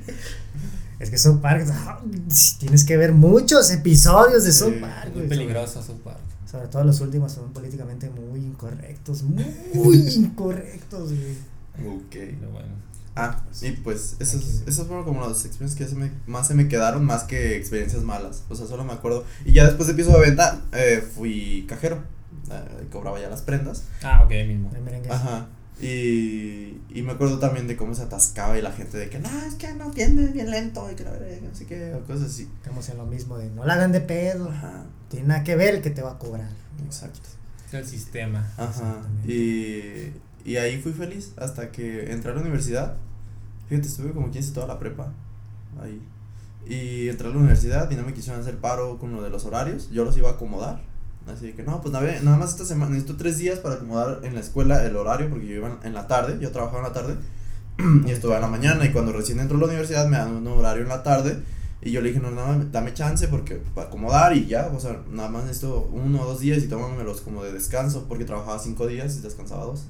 es 0.99 1.09
que 1.09 1.17
South 1.17 1.39
Park, 1.41 1.65
ah, 1.71 1.99
tienes 2.59 2.83
que 2.83 2.97
ver 2.97 3.13
muchos 3.13 3.71
episodios 3.71 4.43
de 4.43 4.51
South 4.51 4.79
Park. 4.79 5.11
Muy 5.15 5.27
peligroso 5.27 5.81
South 5.81 6.01
Park. 6.03 6.19
Sobre, 6.49 6.67
todo 6.67 6.83
los 6.83 7.01
últimos 7.01 7.31
son 7.31 7.51
políticamente 7.53 8.09
muy 8.09 8.39
incorrectos, 8.39 9.23
muy 9.73 9.97
incorrectos, 9.97 11.11
güey. 11.11 11.95
ok. 11.97 12.09
Pero 12.11 12.51
bueno. 12.51 12.85
Ah, 13.17 13.41
y 13.61 13.71
pues 13.71 14.17
esas, 14.19 14.63
esas 14.67 14.87
fueron 14.87 15.05
como 15.05 15.21
las 15.21 15.45
experiencias 15.45 15.75
que 15.75 15.87
se 15.87 15.95
me- 15.95 16.11
más 16.27 16.47
se 16.47 16.53
me 16.53 16.67
quedaron, 16.67 17.05
más 17.05 17.23
que 17.23 17.55
experiencias 17.55 18.03
malas. 18.03 18.43
O 18.49 18.55
sea, 18.55 18.67
solo 18.67 18.83
me 18.83 18.91
acuerdo. 18.91 19.23
Y 19.45 19.53
ya 19.53 19.65
después 19.65 19.87
de 19.87 19.93
piso 19.93 20.11
de 20.11 20.19
venta, 20.19 20.61
eh, 20.73 21.01
fui 21.15 21.65
cajero. 21.67 22.03
eh, 22.51 22.87
cobraba 22.91 23.19
ya 23.19 23.29
las 23.29 23.41
prendas. 23.41 23.83
Ah, 24.03 24.21
ok, 24.25 24.31
mismo. 24.47 24.69
Ajá. 25.13 25.47
Y, 25.81 26.81
y 26.89 27.01
me 27.01 27.11
acuerdo 27.11 27.37
también 27.39 27.67
de 27.67 27.75
cómo 27.75 27.93
se 27.93 28.03
atascaba 28.03 28.57
y 28.57 28.61
la 28.61 28.71
gente 28.71 28.97
de 28.97 29.09
que 29.09 29.19
no, 29.19 29.29
es 29.45 29.55
que 29.55 29.73
no 29.73 29.85
entiende 29.85 30.27
bien 30.27 30.49
lento 30.49 30.89
y 30.89 30.95
que 30.95 31.03
la 31.03 31.11
verdad, 31.11 31.27
no 31.41 31.53
sé 31.53 31.65
qué, 31.65 31.93
o 31.93 31.99
cosas 32.05 32.31
así. 32.31 32.49
Estamos 32.61 32.87
en 32.89 32.97
lo 32.97 33.05
mismo 33.05 33.37
de 33.37 33.49
no 33.49 33.65
la 33.65 33.73
hagan 33.73 33.91
de 33.91 34.01
pedo. 34.01 34.49
Ajá, 34.49 34.85
Tiene 35.09 35.27
nada 35.27 35.43
que 35.43 35.55
ver 35.55 35.75
el 35.75 35.81
que 35.81 35.89
te 35.89 36.01
va 36.01 36.11
a 36.13 36.17
cobrar. 36.17 36.49
exacto. 36.85 37.19
Es 37.67 37.73
el 37.73 37.85
sistema. 37.85 38.47
Ajá. 38.57 39.01
Y, 39.27 40.11
y 40.45 40.55
ahí 40.57 40.79
fui 40.81 40.93
feliz 40.93 41.33
hasta 41.37 41.71
que 41.71 42.11
entré 42.11 42.31
a 42.31 42.35
la 42.35 42.41
universidad. 42.41 42.95
Fíjate, 43.67 43.87
estuve 43.87 44.11
como 44.13 44.31
15 44.31 44.53
toda 44.53 44.67
la 44.67 44.79
prepa. 44.79 45.11
Ahí. 45.81 46.01
Y 46.67 47.09
entré 47.09 47.27
a 47.27 47.31
la 47.31 47.37
universidad 47.37 47.89
y 47.91 47.95
no 47.95 48.03
me 48.03 48.13
quisieron 48.13 48.41
hacer 48.41 48.57
paro 48.59 48.97
con 48.97 49.11
lo 49.13 49.21
de 49.21 49.29
los 49.29 49.45
horarios. 49.45 49.89
Yo 49.91 50.05
los 50.05 50.15
iba 50.17 50.29
a 50.29 50.33
acomodar. 50.33 50.81
Así 51.27 51.53
que 51.53 51.63
no, 51.63 51.81
pues 51.81 51.91
nada, 51.91 52.37
más 52.37 52.51
esta 52.51 52.65
semana, 52.65 52.91
necesito 52.91 53.17
tres 53.17 53.39
días 53.39 53.59
para 53.59 53.75
acomodar 53.75 54.19
en 54.23 54.35
la 54.35 54.41
escuela 54.41 54.85
el 54.85 54.95
horario 54.95 55.29
porque 55.29 55.47
yo 55.47 55.55
iba 55.55 55.79
en 55.83 55.93
la 55.93 56.07
tarde, 56.07 56.37
yo 56.39 56.51
trabajaba 56.51 56.79
en 56.79 56.83
la 56.83 56.93
tarde 56.93 57.15
y 58.05 58.11
estuve 58.11 58.35
en 58.35 58.41
la 58.41 58.47
mañana 58.47 58.85
y 58.85 58.91
cuando 58.91 59.11
recién 59.11 59.39
entró 59.39 59.57
a 59.57 59.61
la 59.61 59.67
universidad 59.67 60.07
me 60.07 60.17
dan 60.17 60.35
un 60.35 60.47
horario 60.47 60.83
en 60.83 60.89
la 60.89 61.01
tarde 61.01 61.41
y 61.81 61.91
yo 61.91 62.01
le 62.01 62.09
dije, 62.09 62.19
no, 62.19 62.31
nada, 62.31 62.63
dame 62.71 62.93
chance 62.93 63.27
porque 63.27 63.55
para 63.73 63.87
acomodar 63.87 64.35
y 64.35 64.45
ya, 64.45 64.67
o 64.67 64.79
sea, 64.79 65.01
nada 65.11 65.29
más 65.29 65.43
necesito 65.43 65.89
uno 65.91 66.21
o 66.21 66.25
dos 66.25 66.39
días 66.39 66.63
y 66.63 66.67
tómamelos 66.67 67.21
como 67.21 67.43
de 67.43 67.53
descanso 67.53 68.05
porque 68.07 68.25
trabajaba 68.25 68.59
cinco 68.59 68.87
días 68.87 69.17
y 69.17 69.21
descansaba 69.21 69.65
dos. 69.65 69.85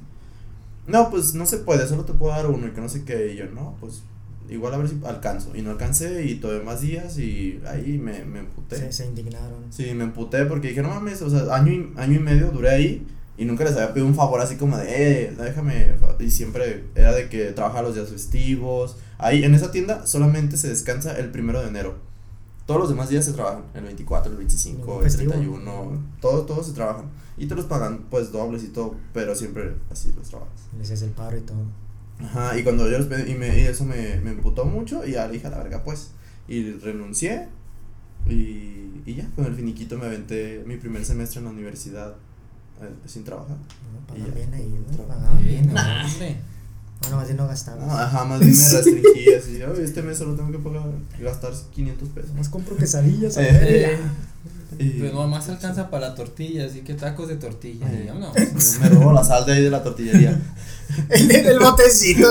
No, 0.88 1.10
pues 1.10 1.34
no 1.34 1.46
se 1.46 1.58
puede, 1.58 1.88
solo 1.88 2.06
te 2.06 2.14
puedo 2.14 2.32
dar 2.32 2.48
uno 2.48 2.68
y 2.68 2.72
que 2.72 2.82
no 2.82 2.90
sé 2.90 3.06
qué. 3.06 3.34
Y 3.34 3.38
yo, 3.38 3.46
no, 3.48 3.76
pues 3.80 4.04
igual 4.50 4.74
a 4.74 4.78
ver 4.78 4.90
si 4.90 5.00
alcanzo. 5.06 5.56
Y 5.56 5.62
no 5.62 5.72
alcancé 5.72 6.26
y 6.26 6.36
tuve 6.36 6.62
más 6.62 6.82
días 6.82 7.18
y 7.18 7.62
ahí 7.68 7.98
me, 7.98 8.26
me 8.26 8.40
emputé. 8.40 8.78
Se, 8.78 8.92
se 8.92 9.06
indignaron. 9.06 9.66
Sí, 9.72 9.94
me 9.94 10.04
emputé 10.04 10.46
porque 10.46 10.70
dije, 10.70 10.82
no 10.82 10.90
mames, 10.90 11.22
o 11.22 11.30
sea, 11.30 11.56
año 11.56 11.72
y, 11.72 11.94
año 11.98 12.16
y 12.16 12.20
medio 12.20 12.52
duré 12.52 12.70
ahí 12.70 13.08
y 13.38 13.46
nunca 13.46 13.66
les 13.66 13.74
había 13.74 13.94
pedido 13.94 14.08
un 14.08 14.16
favor 14.16 14.40
así 14.40 14.56
como 14.56 14.78
de, 14.78 14.86
eh, 14.88 15.36
déjame. 15.38 15.96
Y 16.20 16.32
siempre 16.32 16.86
era 16.96 17.14
de 17.14 17.30
que 17.30 17.52
trabajaba 17.52 17.84
los 17.84 17.96
días 17.96 18.10
festivos. 18.10 18.98
Ahí, 19.18 19.44
en 19.44 19.54
esa 19.54 19.72
tienda, 19.72 20.06
solamente 20.08 20.58
se 20.58 20.70
descansa 20.70 21.18
el 21.18 21.32
primero 21.32 21.62
de 21.62 21.68
enero. 21.68 21.96
Todos 22.66 22.80
los 22.80 22.90
demás 22.90 23.10
días 23.10 23.26
se 23.26 23.34
trabajan, 23.34 23.64
el 23.76 23.84
24, 23.84 24.32
el 24.32 24.38
25, 24.38 24.78
Ningún 24.80 24.98
el 24.98 25.04
festivo. 25.04 25.32
31, 25.34 26.04
todos, 26.20 26.46
todos 26.48 26.66
se 26.66 26.74
trabajan. 26.74 27.06
Y 27.38 27.48
te 27.48 27.56
los 27.56 27.66
pagan, 27.66 28.06
pues, 28.10 28.32
dobles 28.32 28.64
y 28.64 28.70
todo, 28.70 28.96
pero 29.14 29.36
siempre 29.36 29.76
así 29.92 30.14
los 30.16 30.30
trabajas. 30.30 30.62
Les 30.78 30.90
haces 30.90 31.04
el 31.04 31.12
paro 31.12 31.38
y 31.38 31.42
todo. 31.42 31.64
Ajá, 32.24 32.58
y 32.58 32.64
cuando 32.64 32.90
yo 32.90 32.98
les 32.98 33.08
pedí, 33.08 33.32
y, 33.32 33.36
me, 33.36 33.48
y 33.60 33.62
eso 33.64 33.84
me, 33.86 34.18
me 34.22 34.32
emputó 34.32 34.66
mucho, 34.66 35.06
y 35.06 35.12
ya 35.12 35.28
le 35.28 35.34
dije 35.34 35.48
a 35.48 35.50
la 35.50 35.58
verga, 35.58 35.84
pues, 35.84 36.12
y 36.48 36.72
renuncié, 36.74 37.48
y, 38.28 39.02
y 39.06 39.16
ya, 39.16 39.28
con 39.36 39.46
el 39.46 39.56
finiquito 39.56 39.98
me 39.98 40.06
aventé 40.06 40.64
mi 40.66 40.78
primer 40.78 41.06
semestre 41.06 41.40
en 41.40 41.46
la 41.46 41.52
universidad 41.52 42.16
eh, 42.82 42.90
sin 43.06 43.24
trabajar. 43.24 43.58
¿no? 43.58 44.08
Pagaban 44.08 44.34
bien 44.34 44.54
ahí, 44.54 44.76
¿no? 44.92 44.98
Pagaban 45.04 45.44
bien. 45.44 45.68
no, 45.68 45.74
¿no? 45.74 46.06
hombre. 46.06 46.38
Bueno, 47.02 47.18
más 47.18 47.26
bien 47.28 47.38
no 47.38 47.48
gastabas. 47.48 47.86
No, 47.86 47.94
ajá, 47.98 48.24
más 48.26 48.40
bien 48.40 48.52
me 48.52 48.58
restringí 48.72 49.34
así, 49.34 49.62
"Oye, 49.64 49.84
este 49.84 50.02
mes 50.02 50.18
solo 50.18 50.36
tengo 50.36 50.52
que 50.52 50.60
pagar, 50.60 50.84
gastar 51.20 51.54
500 51.74 52.10
pesos. 52.10 52.34
Más 52.34 52.50
compro 52.50 52.76
quesadillas. 52.78 53.38
a 53.38 53.44
Eh, 53.44 53.94
Eh, 53.94 53.98
Y 54.80 54.90
Pero 55.02 55.14
nomás 55.14 55.48
alcanza 55.50 55.90
para 55.90 56.10
la 56.10 56.16
tortilla, 56.16 56.66
así 56.66 56.82
que 56.82 56.94
tacos 56.94 57.28
de 57.28 57.36
tortilla. 57.38 57.86
Eh. 57.92 58.04
y 58.06 58.08
vámonos. 58.08 58.34
me 58.82 58.90
robó 58.90 59.14
la 59.14 59.24
sal 59.24 59.46
de 59.46 59.54
ahí 59.54 59.64
de 59.64 59.70
la 59.70 59.84
tortillería. 59.84 60.40
el, 61.10 61.32
el 61.32 61.60
botecito. 61.60 62.28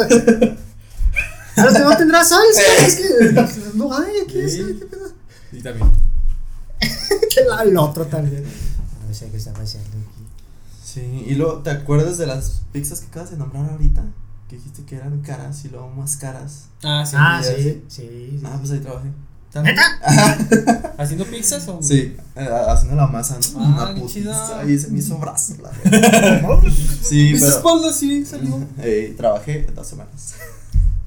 Ahora 1.56 1.72
te 1.72 1.82
va 1.82 1.92
a 1.94 1.96
tener 1.98 2.14
salsa. 2.24 2.62
Es 2.86 2.94
que 2.96 3.76
no 3.76 3.96
hay 3.96 4.12
aquí. 4.24 4.40
Ese, 4.40 4.58
¿qué 4.78 4.86
pedo? 4.86 5.12
Y 5.52 5.60
también. 5.62 5.90
Que 7.34 7.44
la- 7.48 7.62
el 7.62 7.76
otro 7.76 8.04
también. 8.06 8.44
No 9.08 9.14
sé 9.14 9.28
qué 9.30 9.36
está 9.36 9.52
pasando 9.52 9.86
aquí. 9.88 10.24
Sí, 10.84 11.24
y 11.26 11.34
luego, 11.34 11.58
¿te 11.62 11.70
acuerdas 11.70 12.18
de 12.18 12.26
las 12.26 12.62
pizzas 12.72 13.00
que 13.00 13.06
acabas 13.06 13.30
de 13.30 13.36
nombrar 13.36 13.68
ahorita? 13.70 14.04
Que 14.48 14.56
dijiste 14.56 14.84
que 14.84 14.96
eran 14.96 15.20
caras 15.22 15.64
y 15.64 15.68
luego 15.68 15.88
más 15.90 16.16
caras. 16.16 16.66
Ah, 16.82 17.04
sí. 17.06 17.16
Ah, 17.18 17.42
sí. 17.42 17.62
sí. 17.62 17.82
sí. 17.88 18.40
Ah, 18.44 18.56
pues 18.58 18.70
ahí 18.72 18.78
trabajé. 18.80 19.08
¿También? 19.54 19.76
¿Haciendo 20.98 21.24
pizzas 21.24 21.66
o? 21.68 21.80
Sí, 21.80 22.16
eh, 22.36 22.48
haciendo 22.68 22.96
la 22.96 23.06
masa, 23.06 23.38
¿no? 23.54 23.60
Ah, 23.64 23.68
Una 23.68 23.94
qué 23.94 24.00
putiza 24.00 24.64
y 24.68 24.78
se 24.78 24.88
me 24.88 24.98
hizo 24.98 25.16
brazo. 25.18 25.54
La 25.62 25.70
verdad. 25.90 26.60
sí, 27.02 27.32
Esa 27.32 27.46
pero. 27.46 27.56
espalda 27.58 27.92
sí 27.92 28.24
salió. 28.26 28.60
Eh, 28.82 29.14
trabajé 29.16 29.66
dos 29.74 29.86
semanas. 29.86 30.34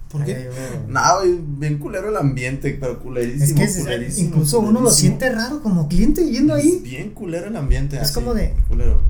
¿Por 0.09 0.23
qué? 0.23 0.49
güey, 0.89 1.37
bien 1.59 1.77
culero 1.79 2.09
el 2.09 2.15
ambiente, 2.17 2.77
pero 2.79 2.99
culerísimo. 2.99 3.43
Es 3.45 3.53
que 3.53 3.63
es- 3.65 3.77
culerísimo, 3.83 4.29
incluso 4.29 4.59
uno 4.61 4.79
lo 4.79 4.89
siente 4.91 5.29
raro 5.29 5.61
como 5.61 5.89
cliente 5.89 6.25
yendo 6.29 6.55
Es 6.55 6.63
ahí. 6.63 6.79
bien 6.81 7.09
culero 7.11 7.47
el 7.47 7.55
ambiente. 7.57 7.97
Es 7.97 8.03
así, 8.03 8.13
como 8.13 8.33
de- 8.33 8.53
Culero. 8.69 9.01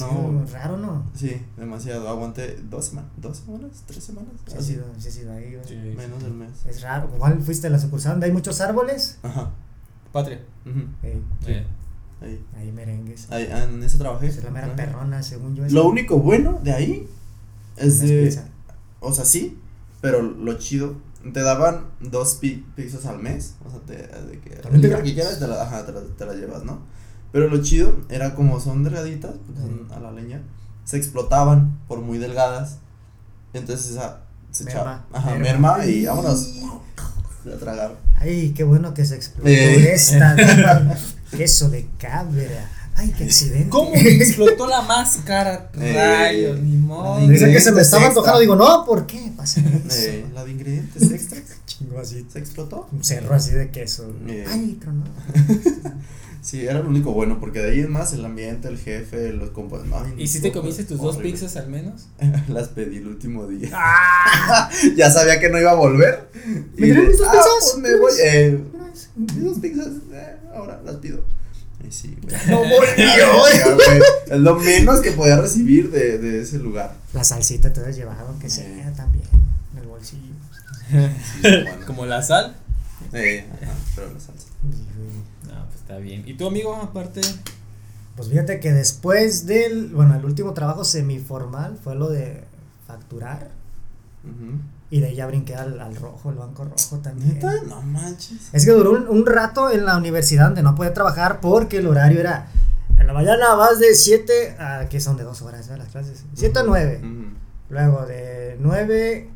No. 0.00 0.44
raro, 0.52 0.76
¿no? 0.76 1.10
Sí, 1.14 1.40
demasiado. 1.56 2.08
Aguanté 2.08 2.58
dos 2.70 2.86
semanas, 2.86 3.10
dos 3.16 3.38
semanas, 3.38 3.82
tres 3.86 4.04
semanas. 4.04 4.32
Sí, 4.46 4.54
ha 4.54 4.58
así, 4.58 4.72
sido, 4.74 4.84
sí 4.98 5.08
ha 5.08 5.10
sido 5.10 5.32
ahí. 5.32 5.58
Sí. 5.66 5.74
Menos 5.96 6.22
del 6.22 6.32
mes. 6.34 6.50
Es 6.68 6.82
raro. 6.82 7.08
¿Cuál 7.18 7.40
fuiste 7.42 7.66
a 7.66 7.70
la 7.70 7.78
sucursal 7.78 8.12
donde 8.12 8.26
hay 8.26 8.32
muchos 8.32 8.60
árboles? 8.60 9.18
Ajá. 9.22 9.50
Patria. 10.12 10.40
ujú, 10.64 10.80
Ey, 11.02 11.22
Eh. 11.46 11.66
Ahí. 12.20 12.44
ahí 12.56 12.72
merengues. 12.72 13.30
Ahí, 13.30 13.48
ah, 13.52 13.64
en 13.64 13.82
ese 13.82 13.98
trabajé. 13.98 14.28
Es 14.28 14.42
la 14.42 14.50
mera 14.50 14.74
perrona, 14.76 15.22
según 15.22 15.54
yo. 15.56 15.64
Lo 15.68 15.88
único 15.88 16.18
bueno 16.18 16.60
de 16.62 16.72
ahí 16.72 17.08
es 17.76 17.86
es 17.86 18.08
de. 18.08 18.24
pizza. 18.24 18.48
O 19.00 19.12
sea, 19.12 19.24
sí, 19.24 19.58
pero 20.00 20.22
lo 20.22 20.56
chido. 20.58 20.96
Te 21.32 21.40
daban 21.40 21.86
dos 22.00 22.34
pi 22.34 22.64
pizzas 22.76 23.06
al 23.06 23.18
mes. 23.18 23.56
O 23.66 23.70
sea, 23.70 23.80
te, 23.80 23.96
de 23.96 24.38
que. 24.40 24.50
También 24.56 24.82
te 24.82 24.88
da- 24.88 25.02
que 25.02 25.14
quieras 25.14 25.38
te 25.38 25.46
la, 25.48 25.62
ajá, 25.62 25.84
te, 25.84 25.92
la, 25.92 26.00
te 26.02 26.24
la 26.26 26.34
llevas, 26.34 26.64
¿no? 26.64 26.80
Pero 27.34 27.48
lo 27.48 27.60
chido 27.64 27.96
era 28.10 28.36
como 28.36 28.60
son 28.60 28.84
delgaditas, 28.84 29.32
porque 29.44 29.60
son 29.60 29.88
a 29.92 29.98
la 29.98 30.12
leña, 30.12 30.40
se 30.84 30.96
explotaban 30.98 31.80
por 31.88 32.00
muy 32.00 32.18
delgadas. 32.18 32.76
Entonces 33.52 33.90
esa 33.90 34.20
se 34.52 34.62
echaba. 34.62 35.04
Ajá, 35.12 35.32
merma. 35.32 35.78
merma, 35.78 35.86
y 35.86 36.06
vámonos. 36.06 36.48
La 37.44 37.56
tragaron. 37.56 37.96
Ay, 38.20 38.52
qué 38.56 38.62
bueno 38.62 38.94
que 38.94 39.04
se 39.04 39.16
explotó 39.16 39.48
Eh. 39.48 39.92
esta. 39.94 40.36
Queso 41.36 41.70
de 41.70 41.88
cabra. 41.98 42.70
Ay, 42.94 43.12
qué 43.18 43.24
accidente. 43.24 43.68
¿Cómo 43.68 43.90
me 43.90 43.98
explotó 44.00 44.68
la 44.68 44.82
máscara? 44.82 45.72
Eh. 45.74 45.92
Rayos, 45.92 46.60
ni 46.60 46.76
modo. 46.76 47.18
Dice 47.26 47.50
que 47.50 47.60
se 47.60 47.72
me 47.72 47.80
estaba 47.82 48.06
antojando. 48.06 48.38
Digo, 48.38 48.54
no, 48.54 48.84
¿por 48.86 49.06
qué 49.06 49.32
pasa 49.36 49.60
eso? 49.60 50.08
Eh, 50.08 50.24
la 50.32 50.44
de 50.44 50.52
ingredientes 50.52 51.10
extra. 51.10 51.40
Chingo 51.66 51.98
así. 51.98 52.24
Se 52.32 52.38
explotó. 52.38 52.88
Un 52.92 53.02
cerro 53.02 53.34
así 53.34 53.50
de 53.50 53.72
queso. 53.72 54.08
Eh. 54.28 54.46
Ay, 54.48 54.78
tronó. 54.80 55.02
Sí, 56.44 56.66
era 56.66 56.80
lo 56.80 56.90
único 56.90 57.12
bueno, 57.12 57.40
porque 57.40 57.60
de 57.60 57.70
ahí 57.70 57.80
es 57.80 57.88
más 57.88 58.12
el 58.12 58.22
ambiente, 58.22 58.68
el 58.68 58.76
jefe, 58.76 59.32
los 59.32 59.48
compas. 59.48 59.80
¿Y 60.18 60.28
si 60.28 60.42
te 60.42 60.52
comiste 60.52 60.84
tus 60.84 61.00
dos 61.00 61.16
horrible. 61.16 61.32
pizzas 61.32 61.56
al 61.56 61.70
menos? 61.70 62.08
Las 62.48 62.68
pedí 62.68 62.98
el 62.98 63.06
último 63.06 63.46
día. 63.46 63.70
¡Ah! 63.72 64.70
ya 64.96 65.10
sabía 65.10 65.40
que 65.40 65.48
no 65.48 65.58
iba 65.58 65.70
a 65.70 65.74
volver. 65.74 66.28
¿Me 66.76 66.86
dieron 66.88 67.08
mis 67.08 67.18
dos 67.18 67.28
ah, 67.28 67.32
pizzas? 67.32 67.72
pues 67.72 67.76
me 67.78 67.96
voy. 67.98 68.12
Eh, 68.22 68.60
mis 69.16 69.42
dos 69.42 69.58
pizzas, 69.58 69.88
eh, 70.12 70.36
ahora 70.54 70.82
las 70.84 70.96
pido. 70.96 71.24
Y 71.82 71.90
sí, 71.90 72.14
güey. 72.20 72.36
No 72.46 72.58
güey, 72.58 72.78
Es 74.30 74.38
lo 74.38 74.56
menos 74.56 75.00
que 75.00 75.12
podía 75.12 75.40
recibir 75.40 75.90
de, 75.90 76.18
de 76.18 76.42
ese 76.42 76.58
lugar. 76.58 76.94
La 77.14 77.24
salsita 77.24 77.72
te 77.72 77.80
has 77.80 77.96
llevado, 77.96 78.28
aunque 78.28 78.50
sea 78.50 78.92
también, 78.94 79.24
en 79.72 79.78
el 79.78 79.86
bolsillo. 79.86 80.34
Sí, 80.90 81.40
bueno. 81.40 81.86
Como 81.86 82.04
la 82.04 82.22
sal. 82.22 82.54
Eh, 83.14 83.46
ajá, 83.62 83.72
pero 83.94 84.12
la 84.12 84.20
salsa. 84.20 84.48
Está 85.84 85.98
bien. 85.98 86.22
¿Y 86.26 86.34
tu 86.34 86.46
amigo, 86.46 86.74
aparte? 86.74 87.20
Pues 88.16 88.28
fíjate 88.28 88.58
que 88.60 88.72
después 88.72 89.46
del, 89.46 89.88
bueno, 89.88 90.14
el 90.14 90.24
último 90.24 90.54
trabajo 90.54 90.82
semiformal 90.84 91.76
fue 91.82 91.94
lo 91.94 92.08
de 92.08 92.44
facturar 92.86 93.50
Ujú. 94.24 94.58
y 94.90 95.00
de 95.00 95.08
ahí 95.08 95.16
ya 95.16 95.26
brinqué 95.26 95.54
al, 95.56 95.80
al 95.80 95.94
rojo, 95.96 96.30
el 96.30 96.36
banco 96.36 96.64
rojo 96.64 96.98
también. 97.02 97.34
¿Neta? 97.34 97.52
No 97.68 97.82
manches. 97.82 98.48
Es 98.52 98.64
que 98.64 98.70
duró 98.70 98.92
un, 98.92 99.08
un 99.08 99.26
rato 99.26 99.70
en 99.70 99.84
la 99.84 99.96
universidad 99.98 100.46
donde 100.46 100.62
no 100.62 100.74
podía 100.74 100.94
trabajar 100.94 101.40
porque 101.40 101.78
el 101.78 101.86
horario 101.86 102.20
era 102.20 102.46
en 102.96 103.06
la 103.08 103.12
mañana 103.12 103.54
vas 103.54 103.80
de 103.80 103.94
7 103.94 104.56
a 104.58 104.88
que 104.88 105.00
son 105.00 105.16
de 105.16 105.24
2 105.24 105.42
horas 105.42 105.68
¿verdad? 105.68 105.84
las 105.84 105.92
clases. 105.92 106.24
7 106.34 106.60
a 106.60 106.62
9. 106.62 107.00
Ujú. 107.02 107.24
Luego 107.70 108.06
de 108.06 108.56
9 108.60 109.28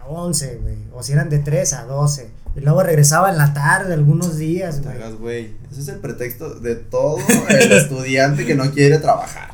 a 0.00 0.06
11, 0.08 0.56
güey. 0.62 0.76
O 0.94 1.02
si 1.02 1.12
eran 1.12 1.28
de 1.28 1.40
3 1.40 1.72
a 1.74 1.84
12. 1.84 2.30
Y 2.54 2.60
luego 2.60 2.82
regresaba 2.82 3.30
en 3.30 3.38
la 3.38 3.54
tarde 3.54 3.94
algunos 3.94 4.36
días, 4.36 4.76
No 4.76 4.82
te 4.82 4.88
güey. 4.88 5.02
hagas, 5.02 5.14
güey. 5.18 5.50
Ese 5.70 5.80
es 5.80 5.88
el 5.88 5.96
pretexto 6.00 6.54
de 6.60 6.74
todo 6.76 7.16
el 7.48 7.72
estudiante 7.72 8.44
que 8.44 8.54
no 8.54 8.70
quiere 8.72 8.98
trabajar. 8.98 9.52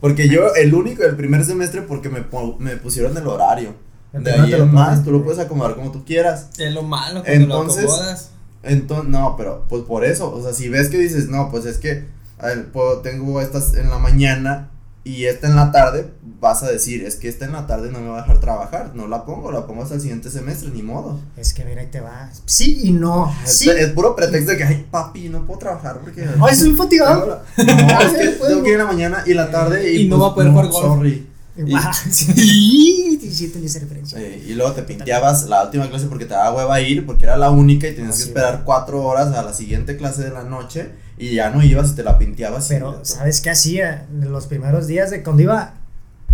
Porque 0.00 0.28
yo, 0.28 0.54
el 0.54 0.72
único 0.74 1.02
del 1.02 1.16
primer 1.16 1.44
semestre, 1.44 1.82
porque 1.82 2.08
me, 2.08 2.24
me 2.58 2.76
pusieron 2.78 3.16
el 3.16 3.26
horario. 3.26 3.74
Ya 4.14 4.20
De 4.20 4.36
no 4.38 4.44
ahí 4.44 4.50
lo 4.52 4.62
en 4.64 4.72
más, 4.72 5.04
tú 5.04 5.12
lo 5.12 5.22
puedes 5.22 5.38
acomodar 5.38 5.74
como 5.74 5.92
tú 5.92 6.04
quieras. 6.04 6.48
Es 6.58 6.72
lo 6.72 6.82
malo 6.82 7.22
cuando 7.22 7.32
Entonces- 7.44 7.84
lo 7.84 7.92
acomodas. 7.92 8.30
Entonces, 8.62 9.08
no, 9.10 9.36
pero 9.36 9.66
pues 9.68 9.84
por 9.84 10.04
eso, 10.04 10.34
o 10.34 10.42
sea, 10.42 10.52
si 10.52 10.68
ves 10.68 10.88
que 10.88 10.98
dices, 10.98 11.28
no, 11.28 11.50
pues 11.50 11.64
es 11.66 11.78
que 11.78 12.06
a 12.38 12.46
ver, 12.46 12.72
puedo- 12.72 13.00
tengo 13.00 13.40
estas 13.42 13.74
en 13.74 13.90
la 13.90 13.98
mañana 13.98 14.69
y 15.02 15.24
esta 15.24 15.46
en 15.46 15.56
la 15.56 15.72
tarde, 15.72 16.10
vas 16.40 16.62
a 16.62 16.70
decir, 16.70 17.04
es 17.04 17.16
que 17.16 17.28
esta 17.28 17.44
en 17.46 17.52
la 17.52 17.66
tarde 17.66 17.90
no 17.90 18.00
me 18.00 18.08
va 18.08 18.18
a 18.18 18.20
dejar 18.22 18.38
trabajar, 18.38 18.92
no 18.94 19.08
la 19.08 19.24
pongo, 19.24 19.50
la 19.50 19.66
pongo 19.66 19.82
hasta 19.82 19.94
el 19.94 20.00
siguiente 20.00 20.30
semestre, 20.30 20.70
ni 20.70 20.82
modo. 20.82 21.18
Es 21.36 21.54
que 21.54 21.64
mira, 21.64 21.80
ahí 21.80 21.88
te 21.88 22.00
va. 22.00 22.30
Sí 22.44 22.80
y 22.84 22.90
no. 22.92 23.34
Es, 23.44 23.58
Sí. 23.58 23.70
es 23.70 23.88
puro 23.90 24.14
pretexto 24.14 24.50
de 24.52 24.58
que, 24.58 24.64
ay, 24.64 24.86
papi, 24.90 25.28
no 25.30 25.46
puedo 25.46 25.58
trabajar 25.58 26.00
porque... 26.00 26.26
Ay, 26.40 26.54
soy 26.54 26.72
fatigado. 26.74 27.42
No, 27.56 27.64
es 28.00 28.12
que 28.12 28.28
Pues, 28.38 28.48
tengo 28.50 28.62
que 28.62 28.68
ir 28.68 28.74
en 28.74 28.78
la 28.80 28.86
mañana 28.86 29.24
y 29.26 29.34
la 29.34 29.50
tarde 29.50 29.90
y, 29.92 30.02
Y 30.02 30.08
no 30.08 30.16
pues, 30.16 30.22
va 30.28 30.30
a 30.32 30.34
poder 30.34 30.50
jugar 30.50 30.66
golf. 30.68 30.84
Sorry. 30.96 31.26
Ah, 31.74 31.92
Sí, 32.10 33.18
sí, 33.32 33.44
entendí 33.46 33.66
esa 33.66 33.80
referencia. 33.80 34.18
Eh, 34.20 34.44
y 34.46 34.54
luego 34.54 34.72
te 34.72 34.82
pinteabas 34.82 35.44
la 35.44 35.64
última 35.64 35.88
clase 35.88 36.06
porque 36.06 36.24
te 36.24 36.34
daba 36.34 36.54
hueva 36.56 36.80
ir, 36.80 37.06
porque 37.06 37.24
era 37.24 37.36
la 37.36 37.50
única 37.50 37.88
y 37.88 37.94
tenías 37.94 38.16
que 38.16 38.22
esperar 38.24 38.62
cuatro 38.64 39.02
horas 39.04 39.34
a 39.34 39.42
la 39.42 39.52
siguiente 39.52 39.96
clase 39.96 40.22
de 40.24 40.30
la 40.30 40.42
noche 40.44 40.90
y 41.20 41.34
ya 41.34 41.50
no 41.50 41.62
ibas 41.62 41.92
y 41.92 41.94
te 41.96 42.02
la 42.02 42.18
pinteabas. 42.18 42.66
Pero, 42.68 43.00
¿sabes 43.04 43.40
qué 43.40 43.50
hacía? 43.50 44.06
En 44.10 44.32
los 44.32 44.46
primeros 44.46 44.86
días 44.86 45.10
de 45.10 45.22
cuando 45.22 45.42
iba 45.42 45.74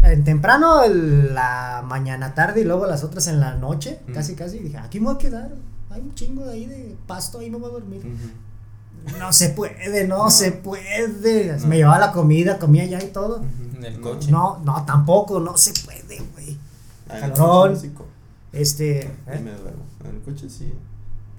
en 0.02 0.22
temprano, 0.24 0.84
el- 0.84 1.34
la 1.34 1.82
mañana 1.84 2.34
tarde 2.34 2.60
y 2.60 2.64
luego 2.64 2.86
las 2.86 3.02
otras 3.04 3.26
en 3.26 3.40
la 3.40 3.54
noche, 3.56 3.98
Mm. 4.06 4.12
casi, 4.12 4.34
casi, 4.34 4.58
dije, 4.60 4.78
aquí 4.78 5.00
me 5.00 5.06
voy 5.06 5.14
a 5.16 5.18
quedar. 5.18 5.50
Hay 5.90 6.00
un 6.02 6.14
chingo 6.14 6.44
de 6.44 6.52
ahí 6.52 6.66
de 6.66 6.96
pasto, 7.06 7.38
ahí 7.40 7.50
me 7.50 7.58
voy 7.58 7.70
a 7.70 7.72
dormir. 7.72 8.02
No 9.18 9.32
se 9.32 9.50
puede, 9.50 10.06
no, 10.06 10.24
No. 10.24 10.30
se 10.30 10.52
puede. 10.52 11.56
No. 11.60 11.66
Me 11.68 11.76
llevaba 11.76 11.98
la 11.98 12.12
comida, 12.12 12.58
comía 12.58 12.84
ya 12.86 13.02
y 13.02 13.08
todo. 13.08 13.42
En 13.76 13.84
el 13.84 14.00
coche. 14.00 14.30
No, 14.30 14.58
no, 14.64 14.84
tampoco, 14.84 15.38
no 15.40 15.56
se 15.56 15.72
puede, 15.84 16.20
güey. 16.32 16.56
Ah, 17.08 17.18
Calorón. 17.20 17.78
Este. 18.52 19.00
¿eh? 19.02 19.40
me 19.44 19.52
duermo. 19.52 19.84
En 20.08 20.16
el 20.16 20.22
coche 20.22 20.48
sí. 20.48 20.72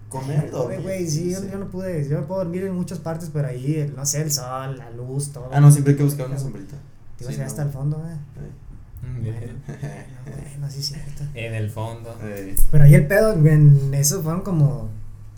Comer, 0.10 0.50
dormir. 0.52 0.82
güey, 0.82 1.08
sí, 1.10 1.32
yo, 1.32 1.44
yo 1.46 1.58
no 1.58 1.68
pude, 1.70 2.08
yo 2.08 2.26
puedo 2.28 2.42
dormir 2.44 2.64
en 2.64 2.74
muchas 2.76 3.00
partes, 3.00 3.30
pero 3.34 3.48
ahí, 3.50 3.76
el- 3.76 3.96
no 3.96 4.06
sé, 4.06 4.22
el 4.22 4.32
sol, 4.32 4.78
la 4.78 4.90
luz, 4.92 5.32
todo. 5.34 5.50
Ah, 5.52 5.60
no, 5.60 5.70
siempre 5.72 5.92
hay 5.94 5.98
que 5.98 6.04
buscar 6.04 6.28
una 6.28 6.40
sombrita. 6.40 6.76
Te 7.18 7.24
ibas 7.26 7.36
Sí, 7.36 7.42
a 7.42 7.44
ir 7.44 7.48
hasta 7.50 7.64
el 7.64 7.70
fondo, 7.70 7.98
eh. 8.08 8.18
Mm, 9.06 9.24
Bueno, 10.58 10.70
sí, 10.72 10.80
es 10.80 10.86
cierto. 10.88 11.24
En 11.34 11.54
el 11.54 11.70
fondo. 11.70 12.16
Pero 12.72 12.84
ahí 12.84 12.96
el 12.96 13.08
pedo, 13.08 13.34
en 13.34 13.94
eso 13.94 14.22
fueron 14.24 14.42
como 14.42 14.90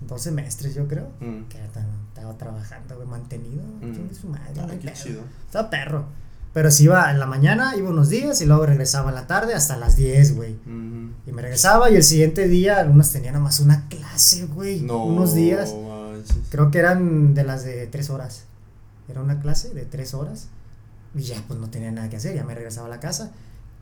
dos 0.07 0.21
semestres, 0.21 0.75
yo 0.75 0.87
creo. 0.87 1.09
mm. 1.19 1.43
Que 1.49 1.57
ta- 1.73 1.85
estaba 2.09 2.37
trabajando, 2.37 2.95
güey, 2.95 3.07
mantenido. 3.07 3.63
Mm. 3.81 4.13
su 4.13 4.27
madre, 4.27 4.53
Ah, 4.61 4.67
qué 4.69 4.77
pedo. 4.77 4.93
chido. 4.93 5.21
Estaba 5.45 5.69
perro. 5.69 6.05
Pero 6.53 6.71
si 6.71 6.85
iba 6.85 7.11
en 7.11 7.19
la 7.19 7.25
mañana, 7.27 7.75
iba 7.77 7.89
unos 7.89 8.09
días 8.09 8.41
y 8.41 8.45
luego 8.45 8.65
regresaba 8.65 9.09
en 9.09 9.15
la 9.15 9.27
tarde 9.27 9.53
hasta 9.53 9.77
las 9.77 9.95
10, 9.95 10.35
güey. 10.35 10.55
Y 11.27 11.31
me 11.31 11.41
regresaba 11.43 11.91
y 11.91 11.95
el 11.95 12.03
siguiente 12.03 12.47
día, 12.47 12.79
algunos 12.79 13.11
tenían 13.11 13.33
nada 13.33 13.43
más 13.43 13.59
una 13.59 13.87
clase, 13.87 14.45
güey. 14.47 14.81
No. 14.81 15.05
Unos 15.05 15.35
días. 15.35 15.73
manches. 15.73 16.35
Creo 16.49 16.71
que 16.71 16.79
eran 16.79 17.33
de 17.35 17.43
las 17.43 17.63
de 17.63 17.85
tres 17.87 18.09
horas. 18.09 18.45
Era 19.07 19.21
una 19.21 19.39
clase 19.41 19.73
de 19.73 19.85
tres 19.85 20.13
horas. 20.13 20.47
Y 21.15 21.21
ya 21.21 21.43
pues 21.47 21.59
no 21.59 21.69
tenía 21.69 21.91
nada 21.91 22.09
que 22.09 22.17
hacer, 22.17 22.35
ya 22.35 22.43
me 22.43 22.53
regresaba 22.55 22.87
a 22.87 22.89
la 22.89 22.99
casa. 22.99 23.31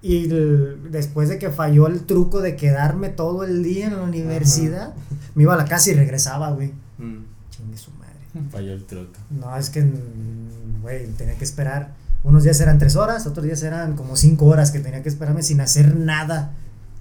Y 0.02 0.26
el- 0.26 0.92
después 0.92 1.28
de 1.30 1.40
que 1.40 1.50
falló 1.50 1.88
el 1.88 2.02
truco 2.06 2.42
de 2.42 2.56
quedarme 2.56 3.10
todo 3.10 3.44
el 3.44 3.64
día 3.64 3.88
en 3.88 3.96
la 3.98 4.04
universidad, 4.04 4.94
me 5.36 5.44
iba 5.44 5.54
a 5.54 5.58
la 5.58 5.66
casa 5.66 5.90
y 5.92 5.94
regresaba, 5.94 6.52
güey. 6.52 6.72
Mm. 6.98 7.24
Chingue 7.50 7.78
su 7.78 7.92
madre. 7.92 8.50
Falló 8.52 8.74
el 8.74 8.84
truco. 8.86 9.20
No, 9.32 9.56
es 9.58 9.70
que, 9.70 9.82
mm, 9.84 10.82
güey, 10.82 11.08
tenía 11.14 11.36
que 11.36 11.44
esperar. 11.46 11.94
Unos 12.28 12.44
días 12.44 12.60
eran 12.60 12.78
tres 12.78 12.96
horas, 12.98 13.26
otros 13.26 13.46
días 13.46 13.64
eran 13.64 13.96
como 13.96 14.16
cinco 14.18 14.46
horas 14.46 14.72
que 14.72 14.80
tenía 14.80 15.02
que 15.02 15.10
esperarme 15.10 15.42
sin 15.44 15.62
hacer 15.62 15.96
nada. 15.96 16.52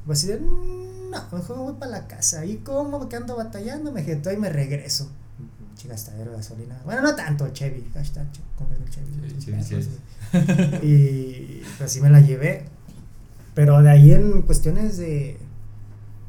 Pues 0.06 0.20
así 0.20 0.28
de, 0.28 0.38
"Mm, 0.38 1.10
no, 1.10 1.22
mejor 1.32 1.56
me 1.56 1.62
voy 1.64 1.74
para 1.74 1.90
la 1.90 2.06
casa. 2.06 2.44
Y 2.44 2.58
como 2.58 3.08
que 3.08 3.16
ando 3.16 3.36
batallando, 3.36 3.90
me 3.90 4.04
jeto 4.04 4.30
y 4.32 4.36
me 4.36 4.48
regreso. 4.50 5.04
Ujú. 5.04 5.76
Chigastadero 5.76 6.30
de 6.30 6.36
gasolina. 6.38 6.80
Bueno, 6.84 7.02
no 7.02 7.14
tanto, 7.16 7.48
Chevy. 7.48 7.84
Hashtag, 7.92 8.26
Chevy. 8.32 8.46
Chevy, 9.40 9.64
Chevy. 9.64 9.88
Y 10.82 11.62
pues 11.78 11.90
así 11.90 12.00
me 12.00 12.10
la 12.10 12.20
llevé. 12.20 12.64
Pero 13.54 13.82
de 13.82 13.90
ahí 13.90 14.12
en 14.12 14.42
cuestiones 14.42 14.96
de. 14.96 15.38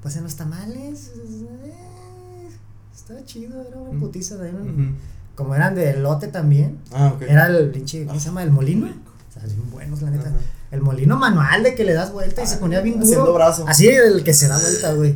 Pues 0.02 0.16
en 0.18 0.24
los 0.24 0.36
tamales. 0.36 1.12
eh, 1.16 2.50
estaba 2.96 3.24
chido, 3.26 3.62
era 3.62 3.78
una 3.78 4.00
putiza 4.00 4.36
de 4.38 4.50
Ujú. 4.52 4.94
Como 5.38 5.56
eran 5.56 5.74
de 5.76 5.92
elote 5.92 6.28
también. 6.28 6.80
Ah, 6.92 7.14
ok. 7.16 7.22
Era 7.22 7.46
el 7.48 7.70
pinche. 7.70 8.06
¿Cómo 8.06 8.20
se 8.20 8.26
llama? 8.26 8.44
El 8.44 8.52
molino. 8.52 8.88
O 8.88 9.32
sea, 9.34 9.44
bien 9.44 9.72
buenos, 9.72 10.02
la 10.02 10.10
neta. 10.10 10.28
Ajá. 10.30 10.38
El 10.72 10.82
molino 10.82 11.16
manual 11.16 11.64
de 11.64 11.76
que 11.76 11.86
le 11.86 11.94
das 11.94 12.12
vuelta 12.12 12.44
y 12.44 12.48
se 12.48 12.56
Ah, 12.56 12.60
ponía 12.60 12.82
bien 12.82 13.00
haciendo 13.00 13.22
duro. 13.28 13.36
brazo. 13.36 13.64
Así 13.70 13.88
el 13.88 14.24
que 14.26 14.34
se 14.34 14.50
da 14.50 14.58
vuelta, 14.60 14.92
güey. 14.94 15.16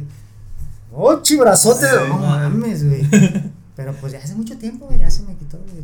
¡Oh, 0.93 1.21
chibrazote! 1.21 1.87
Ay, 1.87 2.07
no 2.07 2.19
mames, 2.19 2.87
güey. 2.87 3.01
Pero 3.75 3.93
pues 3.93 4.13
ya 4.13 4.19
hace 4.19 4.35
mucho 4.35 4.57
tiempo, 4.57 4.85
güey, 4.85 4.99
ya 4.99 5.09
se 5.09 5.23
me 5.23 5.35
quitó, 5.35 5.57
güey. 5.57 5.83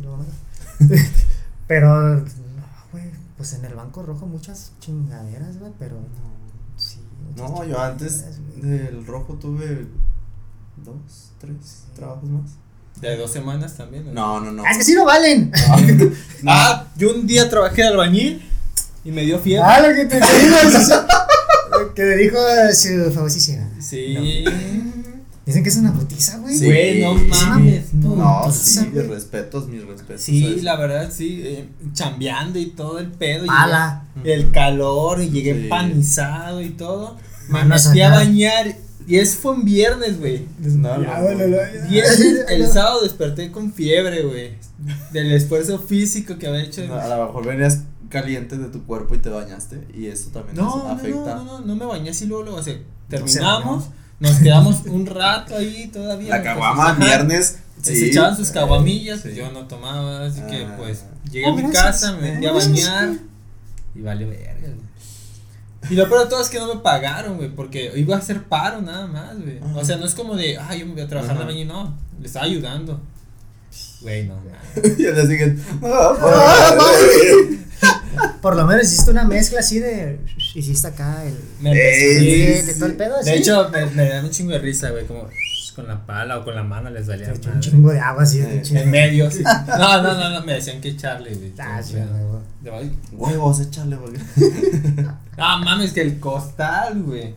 pero, 1.66 2.14
no, 2.16 2.24
güey. 2.92 3.04
Pues 3.36 3.52
en 3.54 3.64
el 3.64 3.74
Banco 3.74 4.02
Rojo 4.02 4.26
muchas 4.26 4.72
chingaderas, 4.80 5.58
güey, 5.58 5.72
pero. 5.78 5.96
Sí. 6.76 7.00
muchas 7.28 7.50
No, 7.50 7.64
yo 7.64 7.80
antes 7.80 8.24
del 8.62 9.04
rojo 9.04 9.34
tuve 9.34 9.86
dos, 10.84 11.32
tres 11.40 11.84
trabajos 11.96 12.28
más. 12.30 12.50
De 13.00 13.16
dos 13.16 13.30
semanas 13.30 13.76
también. 13.76 14.12
No, 14.12 14.40
no, 14.40 14.50
no. 14.52 14.62
Ah, 14.66 14.70
es 14.72 14.78
que 14.78 14.84
sí 14.84 14.94
no 14.94 15.04
valen. 15.04 15.52
No. 16.42 16.52
Ah, 16.52 16.86
yo 16.96 17.12
un 17.14 17.26
día 17.26 17.50
trabajé 17.50 17.82
de 17.82 17.88
albañil 17.88 18.42
y 19.04 19.10
me 19.10 19.22
dio 19.22 19.38
fiebre. 19.40 19.64
Ah, 19.68 19.80
lo 19.80 19.92
que 19.94 20.04
te 20.04 20.16
digo. 20.16 20.56
que 21.94 22.02
le 22.04 22.16
dijo 22.16 22.36
a 22.38 22.72
su 22.72 23.10
famosísima. 23.12 23.68
Sí. 23.80 24.44
Dicen 25.44 25.62
que 25.62 25.68
es 25.70 25.76
una 25.76 25.92
putiza, 25.94 26.36
güey. 26.38 26.54
Sí. 26.56 26.66
Güey, 26.66 27.02
no 27.02 27.14
mames. 27.14 27.94
No, 27.94 28.14
No, 28.16 28.52
sí, 28.52 28.80
mis 28.80 28.92
güey. 28.92 29.06
respetos, 29.08 29.66
mis 29.68 29.84
respetos. 29.84 30.20
Sí, 30.22 30.42
¿sabes? 30.42 30.62
la 30.62 30.76
verdad, 30.76 31.10
sí. 31.12 31.40
eh, 31.44 31.68
chambeando 31.94 32.58
y 32.58 32.66
todo 32.66 32.98
el 32.98 33.08
pedo. 33.08 33.44
y 33.44 33.48
Pala. 33.48 34.04
El 34.24 34.50
calor 34.50 35.20
y 35.22 35.30
llegué 35.30 35.54
Sí. 35.54 35.60
empanizado 35.62 36.60
y 36.62 36.70
todo. 36.70 37.16
Me 37.48 37.64
metí 37.64 38.00
a 38.02 38.10
bañar. 38.10 38.76
Y 39.08 39.16
eso 39.16 39.38
fue 39.40 39.52
un 39.52 39.64
viernes, 39.64 40.20
güey. 40.20 40.46
No, 40.60 40.98
no, 40.98 41.28
el 42.48 42.66
sábado 42.68 43.02
desperté 43.02 43.50
con 43.50 43.72
fiebre, 43.72 44.22
güey. 44.22 44.52
Del 45.12 45.32
esfuerzo 45.32 45.78
físico 45.78 46.36
que 46.38 46.46
había 46.46 46.62
hecho. 46.62 46.86
No, 46.86 46.94
a 46.94 47.08
lo 47.16 47.26
mejor 47.26 47.46
venías 47.46 47.82
caliente 48.10 48.56
de 48.58 48.68
tu 48.68 48.84
cuerpo 48.84 49.14
y 49.14 49.18
te 49.18 49.28
bañaste 49.30 49.86
y 49.94 50.06
eso 50.06 50.30
también 50.30 50.56
No, 50.56 50.88
afecta. 50.88 51.34
no, 51.36 51.44
no, 51.44 51.60
no, 51.60 51.66
no 51.66 51.76
me 51.76 51.84
bañé 51.84 52.10
así 52.10 52.26
luego, 52.26 52.42
luego, 52.44 52.58
o 52.58 52.62
sea, 52.62 52.74
se 52.74 52.80
terminamos, 53.08 53.86
nos 54.20 54.36
quedamos 54.38 54.82
un 54.86 55.04
rato 55.06 55.56
ahí 55.56 55.88
todavía. 55.92 56.28
La 56.36 56.42
caguama 56.42 56.92
viernes. 56.94 57.58
Se 57.82 57.94
sí. 57.94 58.06
echaban 58.06 58.36
sus 58.36 58.50
caguamillas, 58.50 59.20
Sí. 59.20 59.34
yo 59.36 59.50
no 59.52 59.66
tomaba, 59.68 60.24
así 60.26 60.40
que 60.42 60.64
Ah. 60.64 60.74
pues 60.78 61.04
llegué 61.30 61.46
a 61.46 61.50
Oh, 61.50 61.54
mi 61.56 61.62
gracias. 61.62 61.84
casa, 61.84 62.12
me 62.16 62.32
metí 62.32 62.46
a 62.46 62.52
Gracias. 62.52 62.86
bañar 62.88 63.18
y 63.94 64.00
vale 64.00 64.24
verga, 64.26 64.52
güey. 64.62 64.87
Y 65.90 65.94
lo 65.94 66.08
peor 66.08 66.24
de 66.24 66.30
todo 66.30 66.42
es 66.42 66.48
que 66.48 66.58
no 66.58 66.74
me 66.74 66.80
pagaron, 66.80 67.36
güey, 67.36 67.48
porque 67.48 67.92
iba 67.96 68.16
a 68.16 68.18
hacer 68.18 68.42
paro 68.44 68.82
nada 68.82 69.06
más, 69.06 69.40
güey. 69.40 69.58
O 69.76 69.84
sea, 69.84 69.96
no 69.96 70.06
es 70.06 70.14
como 70.14 70.36
de, 70.36 70.58
ay, 70.58 70.80
yo 70.80 70.86
me 70.86 70.92
voy 70.92 71.02
a 71.02 71.08
trabajar 71.08 71.36
Ajá. 71.36 71.40
la 71.44 71.46
mañana, 71.52 71.72
no, 71.72 71.96
le 72.20 72.26
estaba 72.26 72.44
ayudando. 72.46 73.00
Güey, 74.00 74.26
no, 74.26 74.34
nada. 74.44 74.60
y 74.98 75.06
al 75.06 75.14
día 75.14 75.26
siguiente. 75.26 75.62
Ah, 75.82 76.16
"Ah, 76.20 76.78
Por 78.42 78.56
lo 78.56 78.66
menos 78.66 78.84
hiciste 78.84 79.10
una 79.10 79.24
mezcla 79.24 79.60
así 79.60 79.78
de. 79.78 80.18
Hiciste 80.54 80.88
acá 80.88 81.24
el. 81.24 81.34
Me 81.60 81.70
Eh, 81.72 82.62
de 82.64 82.74
todo 82.74 82.86
el 82.86 82.96
pedo, 82.96 83.16
De 83.18 83.24
sí. 83.24 83.30
hecho, 83.38 83.68
me, 83.70 83.86
me 83.86 84.08
da 84.08 84.20
un 84.22 84.30
chingo 84.30 84.52
de 84.52 84.58
risa, 84.58 84.90
güey, 84.90 85.06
como 85.06 85.28
con 85.78 85.86
la 85.86 86.04
pala 86.04 86.38
o 86.38 86.44
con 86.44 86.56
la 86.56 86.64
mano 86.64 86.90
les 86.90 87.06
valía 87.06 87.32
un 87.32 87.60
chingo 87.60 87.92
de 87.92 88.00
agua 88.00 88.24
así. 88.24 88.40
Eh, 88.40 88.46
de 88.46 88.62
chingo. 88.62 88.80
En 88.80 88.90
medio, 88.90 89.30
sí. 89.30 89.44
No, 89.68 90.02
no, 90.02 90.14
no, 90.14 90.30
no, 90.30 90.42
me 90.44 90.54
decían 90.54 90.80
que 90.80 90.88
echarle, 90.88 91.32
güey. 91.36 91.52
Ah, 91.56 91.80
sí, 91.80 91.94
ay, 92.72 92.98
Huevos, 93.12 93.60
échale, 93.60 93.96
porque. 93.96 94.18
Ah, 95.38 95.60
mames, 95.64 95.92
que 95.92 96.00
el 96.00 96.18
costal, 96.18 97.00
güey. 97.04 97.32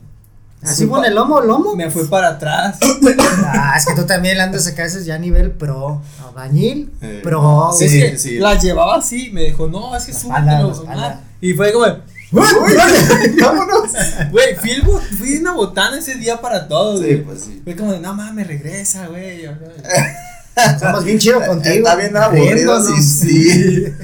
Así 0.64 0.88
con 0.88 1.06
el 1.06 1.14
lomo, 1.14 1.40
lomo. 1.42 1.76
Me 1.76 1.92
fui 1.92 2.06
para 2.08 2.30
atrás. 2.30 2.80
Ah, 3.46 3.76
es 3.78 3.86
que 3.86 3.94
tú 3.94 4.08
también 4.08 4.40
andas 4.40 4.66
acá, 4.66 4.86
ese 4.86 4.98
es 5.00 5.06
ya 5.06 5.20
nivel 5.20 5.52
pro. 5.52 6.02
Albañil, 6.28 6.92
Eh, 7.02 7.20
pro. 7.24 7.70
sí, 7.78 7.86
es 7.86 7.92
güey. 7.92 8.12
que 8.12 8.18
sí. 8.18 8.40
la 8.40 8.56
llevaba 8.60 8.96
así, 8.96 9.30
me 9.32 9.44
dijo, 9.44 9.68
no, 9.68 9.96
es 9.96 10.06
que 10.06 10.12
espalda. 10.14 11.22
Y 11.42 11.54
fue 11.54 11.72
como, 11.74 11.86
Vámonos. 13.42 13.92
güey, 14.32 14.56
fui, 14.56 15.38
una 15.38 15.54
botana 15.54 15.98
ese 16.00 16.16
día 16.16 16.40
para 16.40 16.68
todos, 16.68 17.00
Sí, 17.02 17.06
güey. 17.06 17.24
pues 17.24 17.42
sí. 17.42 17.62
Fue 17.64 17.76
como 17.76 17.92
de, 17.94 18.00
no 18.00 18.14
mames, 18.14 18.48
regresa, 18.48 19.08
güey. 19.08 19.46
Somos 20.80 21.04
bien 21.04 21.18
chido 21.20 21.40
contigo. 21.46 21.76
Está 21.76 21.96
bien 21.96 22.16
aburrido, 22.18 22.84
sí, 22.84 23.02
sí. 23.04 23.86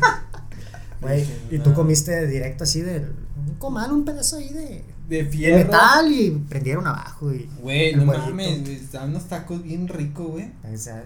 Güey, 1.00 1.26
y 1.52 1.60
tú 1.60 1.74
comiste 1.76 2.26
directo 2.26 2.64
así 2.64 2.82
del. 2.82 3.14
Un 3.48 3.54
comal, 3.60 3.92
un 3.92 4.04
pedazo 4.04 4.38
ahí 4.38 4.50
de. 4.50 4.84
De 5.08 5.24
de 5.24 5.26
fierro. 5.26 5.58
metal 5.60 6.12
y 6.12 6.32
prendieron 6.50 6.86
abajo 6.88 7.32
y. 7.32 7.48
Güey, 7.62 7.96
no 7.96 8.04
huevito. 8.04 8.28
mames, 8.28 8.62
güey, 8.64 8.76
estaban 8.76 9.12
unos 9.12 9.26
tacos 9.30 9.64
bien 9.64 9.88
ricos, 9.88 10.28
güey. 10.28 10.52
O 10.74 10.76
sea, 10.78 11.02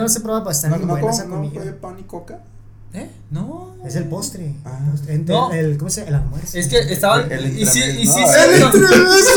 no 0.00 0.08
se 0.08 0.20
prueba 0.20 0.42
para 0.44 0.54
estar 0.54 0.70
¿No, 0.70 0.78
no, 0.78 0.86
buena 0.86 1.00
cómo- 1.02 1.12
esa 1.12 1.24
no 1.24 1.34
comida. 1.36 1.60
fue 1.60 1.72
pan 1.72 1.96
y 1.98 2.04
coca? 2.04 2.38
¿Eh? 2.92 3.08
No. 3.30 3.70
Es 3.86 3.94
el 3.94 4.04
postre. 4.04 4.52
Ah. 4.64 4.78
el 4.84 4.90
postre. 4.90 5.14
Entre- 5.14 5.34
No. 5.34 5.52
el, 5.52 5.78
¿Cómo 5.78 5.88
se 5.90 6.00
llama? 6.00 6.08
El 6.08 6.14
almuerzo. 6.24 6.58
Es 6.58 6.66
que 6.66 6.78
estaban. 6.92 7.30
El 7.30 7.56
y 7.58 7.64
sí, 7.64 7.78
y 7.78 8.04
sí, 8.04 8.06
sí, 8.06 8.20
¿no? 8.60 8.72
sí 8.72 8.82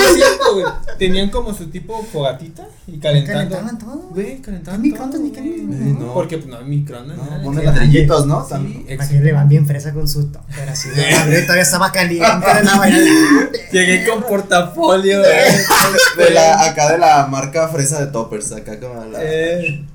es 0.02 0.16
cierto, 0.16 0.54
güey. 0.54 0.66
Tenían 0.98 1.30
como 1.30 1.54
su 1.54 1.68
tipo 1.70 2.02
fogatita 2.12 2.68
y 2.88 2.98
calentando. 3.00 3.56
Calentaban 3.56 3.78
todo. 3.78 4.10
Güey, 4.10 4.42
calentaban. 4.42 4.82
¿Qué 4.82 4.88
microondas 4.90 5.20
todo, 5.22 5.24
ni 5.28 5.32
qué 5.32 5.42
no. 5.42 6.14
Porque 6.16 6.38
pues 6.40 6.50
no 6.50 6.58
hay 6.58 6.66
microondas. 6.66 7.16
No, 7.16 7.26
nada, 7.26 7.44
pone 7.44 7.60
que- 7.62 7.66
ladrillitos, 7.68 8.26
¿no? 8.26 8.44
Sí, 8.44 8.50
También. 8.50 8.86
Imagínate, 8.90 9.24
le 9.26 9.34
van 9.34 9.48
bien 9.50 9.68
fresa 9.68 9.94
con 9.94 10.08
su 10.08 10.26
topper 10.32 10.70
así. 10.70 10.90
de 10.90 11.12
madre, 11.12 11.42
todavía 11.44 11.64
estaba 11.64 11.92
caliente. 11.92 12.26
de 12.56 12.64
la 12.64 12.76
mañana. 12.76 13.50
Llegué 13.72 14.08
con 14.08 14.24
portafolio, 14.24 15.20
güey. 16.18 16.28
De 16.28 16.34
la, 16.34 16.64
acá 16.66 16.92
de 16.92 16.98
la 16.98 17.28
marca 17.28 17.68
fresa 17.68 18.04
de 18.04 18.12
toppers, 18.12 18.52
acá 18.52 18.80
como 18.80 19.06
la. 19.06 19.20
Eh, 19.22 19.86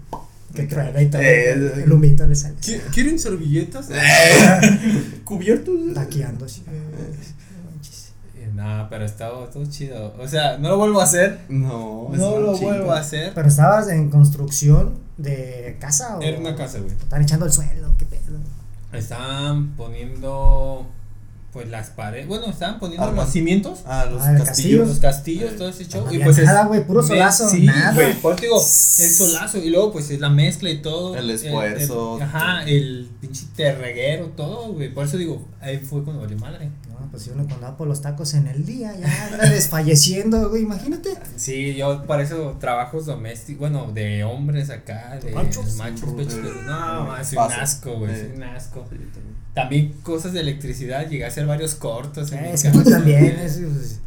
Que 0.63 0.67
truena 0.69 1.01
y 1.03 1.07
todo. 1.11 1.21
Eh, 1.23 1.83
el 1.85 1.93
humito 1.93 2.27
le 2.27 2.35
sale. 2.35 2.55
¿qui- 2.57 2.81
¿Quieren 2.93 3.19
servilletas? 3.19 3.89
Cubiertos. 5.25 5.95
Taqueando 5.95 6.45
así. 6.45 6.63
Eh, 6.69 8.51
No, 8.55 8.87
pero 8.91 9.05
estaba 9.05 9.49
todo 9.51 9.65
chido. 9.67 10.15
O 10.19 10.27
sea, 10.27 10.59
no 10.59 10.71
lo 10.71 10.79
vuelvo 10.79 11.01
a 11.01 11.05
hacer. 11.05 11.39
No, 11.49 12.09
No 12.13 12.39
lo 12.41 12.57
vuelvo 12.59 12.93
a 12.93 12.99
hacer. 13.01 13.33
Pero 13.35 13.47
estabas 13.49 13.89
en 13.89 14.11
construcción 14.11 14.95
de 15.17 15.77
casa 15.81 16.17
o. 16.19 16.23
Era 16.23 16.39
una 16.39 16.57
casa, 16.57 16.79
güey. 16.79 16.91
Están 16.93 17.23
echando 17.23 17.47
el 17.47 17.53
suelo, 17.53 17.93
qué 17.99 18.05
pedo. 18.07 18.39
Estaban 18.93 19.77
poniendo 19.77 20.89
pues 21.53 21.69
las 21.69 21.89
paredes. 21.91 22.27
Bueno, 22.29 22.47
estaban 22.47 22.79
poniendo 22.79 23.11
los 23.11 23.31
cimientos. 23.31 23.81
Ah, 23.87 24.05
los 24.11 24.23
Ah, 24.23 24.33
el 24.37 24.45
castillos. 24.45 24.87
Los 24.89 24.99
castillos, 24.99 25.57
todo 25.57 25.69
ese 25.71 25.87
show. 25.89 26.05
No 26.05 26.11
y 26.13 26.15
había 26.17 26.27
pues 26.27 26.39
es- 26.39 26.45
nada, 26.45 26.67
güey, 26.67 26.85
puro 26.87 27.03
solazo, 27.03 27.49
Sí, 27.49 27.63
nada. 27.63 27.95
güey. 27.95 28.15
Por 28.21 28.35
eso 28.35 28.43
digo, 28.43 28.57
el 28.59 29.11
solazo. 29.11 29.59
Y 29.59 29.71
luego, 29.71 29.93
pues 29.93 30.11
es 30.11 30.21
la 30.21 30.29
mezcla 30.29 30.69
y 30.71 30.83
todo. 30.83 31.17
El 31.17 31.31
esfuerzo. 31.31 32.17
el- 32.17 32.23
ajá, 32.23 32.63
el 32.65 33.09
pinche 33.21 33.47
terreguero, 33.57 34.27
todo, 34.37 34.73
güey. 34.75 34.93
Por 34.93 35.07
eso 35.07 35.17
digo, 35.17 35.49
ahí 35.61 35.79
fue 35.79 36.05
cuando 36.05 36.23
valió 36.23 36.37
madre. 36.39 36.71
No, 36.91 37.09
pues 37.11 37.23
si 37.23 37.31
uno 37.31 37.47
cuando 37.47 37.67
va 37.67 37.77
por 37.77 37.87
los 37.89 38.03
tacos 38.03 38.35
en 38.35 38.47
el 38.49 38.67
día, 38.67 38.93
ya 38.99 39.27
anda 39.33 39.49
desfalleciendo, 39.51 40.51
güey, 40.51 40.63
imagínate. 40.63 41.11
Sí, 41.37 41.75
yo 41.77 42.05
para 42.07 42.23
eso 42.25 42.57
trabajos 42.61 43.07
domésticos, 43.07 43.61
bueno, 43.71 43.91
de 43.93 44.25
hombres 44.25 44.69
acá, 44.71 45.19
de 45.23 45.31
Machos. 45.33 45.77
machos, 45.77 46.13
pechos, 46.15 46.35
pero 46.43 46.63
no, 46.63 47.17
Eh, 47.17 47.21
es 47.23 47.33
un 47.33 47.39
asco, 47.39 47.95
güey, 47.99 48.11
Eh. 48.13 48.31
es 48.33 48.37
un 48.37 48.43
asco. 48.43 48.85
Sí, 48.91 48.97
también. 49.63 49.93
Cosas 50.03 50.33
de 50.33 50.41
electricidad, 50.41 51.09
llegué 51.09 51.25
a 51.25 51.29
hacer 51.29 51.47
varios 51.47 51.75
cortos. 51.75 52.33
en 52.33 52.45
Es 52.47 52.63
que 52.63 52.69
casa. 52.69 52.83
tú 52.83 52.91
también, 52.91 53.25
es- 53.41 53.59
pues, 53.59 54.01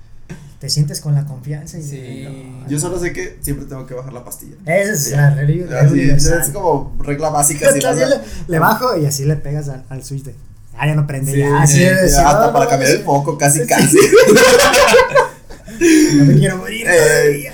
te 0.59 0.69
sientes 0.69 1.01
con 1.01 1.15
la 1.15 1.25
confianza. 1.25 1.77
Y, 1.79 1.83
Sí. 1.83 2.27
no, 2.61 2.67
Yo 2.69 2.79
solo 2.79 2.99
sé 2.99 3.11
que 3.13 3.37
siempre 3.41 3.65
tengo 3.65 3.85
que 3.87 3.93
bajar 3.95 4.13
la 4.13 4.23
pastilla. 4.23 4.55
Esa 4.65 4.91
es 4.91 5.11
la 5.11 5.29
regla 5.35 5.79
Así, 5.81 5.93
universal. 5.93 6.41
es 6.41 6.49
como 6.49 6.95
regla 6.99 7.29
básica. 7.29 7.69
Así 7.69 7.83
a- 7.85 7.93
le, 7.93 8.05
le 8.47 8.59
bajo 8.59 8.95
y 8.97 9.05
así 9.05 9.25
le 9.25 9.35
pegas 9.37 9.69
al, 9.69 9.83
al 9.89 10.03
switch 10.03 10.23
de. 10.23 10.35
Ah, 10.77 10.87
ya 10.87 10.95
no 10.95 11.05
prende, 11.05 11.31
Sí, 11.33 11.39
ya. 11.39 11.61
Así 11.61 11.77
sí, 11.77 11.83
Ya, 11.83 12.29
hasta 12.29 12.47
no, 12.47 12.53
para 12.53 12.65
no, 12.65 12.69
cambiar 12.71 12.91
no, 12.91 12.97
el 12.99 13.03
foco, 13.03 13.37
casi, 13.37 13.65
casi. 13.67 13.97
No 16.17 16.25
me 16.25 16.35
quiero 16.37 16.57
morir 16.57 16.85
Eh. 16.87 16.91
todavía. 16.97 17.53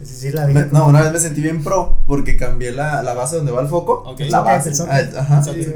Es 0.00 0.08
decir, 0.10 0.34
la 0.34 0.46
No, 0.46 0.86
una 0.86 1.02
vez 1.02 1.12
me 1.12 1.18
sentí 1.18 1.40
bien 1.40 1.62
pro 1.64 1.98
porque 2.06 2.36
cambié 2.36 2.72
la, 2.72 3.02
la 3.02 3.14
base 3.14 3.36
donde 3.36 3.52
va 3.52 3.62
el 3.62 3.68
foco. 3.68 4.14
La 4.28 4.40
base. 4.40 4.70
el 4.70 4.74
socket. 4.76 5.14
ah, 5.16 5.20
Ajá. 5.20 5.42
Sí. 5.44 5.66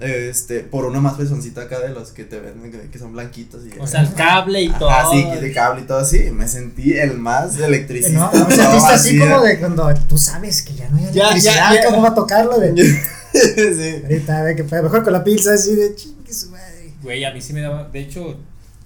Este, 0.00 0.60
por 0.60 0.84
una 0.84 1.00
más 1.00 1.14
pesoncita 1.14 1.62
acá 1.62 1.80
de 1.80 1.88
los 1.88 2.10
que 2.12 2.22
te 2.24 2.38
venden 2.38 2.70
que, 2.70 2.88
que 2.88 2.98
son 3.00 3.12
blanquitos 3.12 3.62
y 3.66 3.76
O 3.80 3.86
sea, 3.86 4.00
el 4.02 4.14
cable 4.14 4.62
y 4.62 4.68
todo. 4.70 4.88
Así, 4.90 5.24
de 5.24 5.52
cable 5.52 5.82
y 5.82 5.84
todo 5.86 5.98
así. 5.98 6.18
y 6.26 6.30
Me 6.30 6.46
sentí 6.46 6.92
el 6.92 7.18
más 7.18 7.58
electricista. 7.58 8.16
No, 8.16 8.32
no, 8.32 8.48
sentiste 8.50 8.92
así 8.92 9.18
como 9.18 9.40
de- 9.40 9.58
cuando 9.58 9.92
tú 10.08 10.16
sabes 10.16 10.62
que 10.62 10.74
ya 10.74 10.88
no 10.88 10.98
hay 10.98 11.06
Ya, 11.06 11.10
ya, 11.12 11.22
electricidad, 11.30 11.74
ya. 11.74 11.84
¿cómo 11.86 12.02
va 12.02 12.08
a 12.10 12.14
tocarlo? 12.14 12.58
De, 12.60 12.76
sí. 13.32 14.02
ahorita, 14.04 14.38
a 14.38 14.42
ver 14.44 14.54
qué 14.56 14.64
pedo, 14.64 14.84
mejor 14.84 15.02
con 15.02 15.12
la 15.12 15.24
pinza 15.24 15.54
así 15.54 15.74
de 15.74 15.94
chingue 15.96 16.32
su 16.32 16.50
madre. 16.50 16.92
Güey, 17.02 17.24
a 17.24 17.32
mí 17.32 17.40
sí 17.40 17.52
me 17.52 17.60
daba. 17.60 17.88
De 17.88 17.98
hecho, 18.00 18.36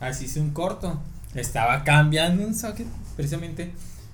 así 0.00 0.24
hice 0.24 0.40
un 0.40 0.50
corto. 0.52 0.98
Estaba 1.34 1.84
cambiando 1.84 2.46
un 2.46 2.54
socket, 2.54 2.86
precisamente. 3.16 3.72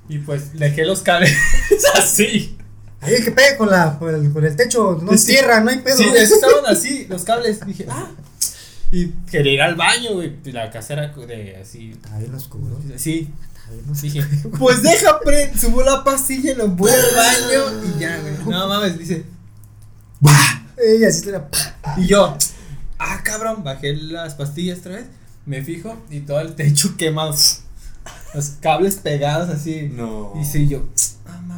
Y 0.09 0.18
pues 0.18 0.53
dejé 0.59 0.84
los 0.84 1.03
cables 1.03 1.32
así. 1.96 2.57
Ahí 3.01 3.22
que 3.22 3.30
pegue 3.30 3.57
con, 3.57 3.70
la, 3.70 3.96
con, 3.99 4.12
el, 4.14 4.32
con 4.32 4.44
el 4.44 4.57
techo, 4.57 4.99
no 5.03 5.12
es 5.12 5.22
Sí. 5.22 5.28
tierra, 5.32 5.61
no 5.61 5.70
hay 5.70 5.78
pedo. 5.78 5.96
Sí, 5.96 6.05
estaban 6.05 6.66
así, 6.66 7.07
los 7.09 7.22
cables. 7.24 7.64
Dije, 7.64 7.86
ah. 7.88 8.11
Y 8.90 9.09
quería 9.30 9.53
ir 9.53 9.62
al 9.62 9.74
baño, 9.76 10.14
güey. 10.14 10.36
y 10.44 10.53
La 10.53 10.70
casa 10.70 10.94
era 10.94 11.09
de 11.09 11.57
así. 11.57 11.90
Está 11.90 12.18
bien 12.18 12.34
oscuro. 12.34 12.80
Sí. 12.96 13.30
Está 13.55 13.70
bien 13.70 13.90
oscuro. 13.90 14.03
Dije, 14.03 14.49
pues 14.59 14.82
deja, 14.82 15.20
pre 15.20 15.57
subo 15.57 15.82
la 15.82 16.03
pastilla, 16.03 16.55
lo 16.55 16.68
voy 16.68 16.90
al 16.90 17.14
baño 17.14 17.82
y 17.96 18.01
ya, 18.01 18.18
güey. 18.20 18.34
No 18.46 18.66
mames, 18.66 18.99
dice. 18.99 19.24
Y 20.99 21.05
así 21.05 21.22
te 21.22 21.32
la. 21.32 21.49
Y 21.96 22.07
yo, 22.07 22.36
ah, 22.99 23.20
cabrón, 23.22 23.62
bajé 23.62 23.94
las 23.94 24.34
pastillas 24.34 24.78
otra 24.80 24.96
vez. 24.96 25.07
Me 25.46 25.62
fijo 25.62 25.96
y 26.11 26.20
todo 26.20 26.40
el 26.40 26.55
techo 26.55 26.94
quemado. 26.99 27.34
Los 28.34 28.49
cables 28.61 28.96
pegados 28.96 29.49
así. 29.51 29.88
No. 29.92 30.32
Y 30.40 30.44
sí, 30.44 30.68
yo, 30.68 30.84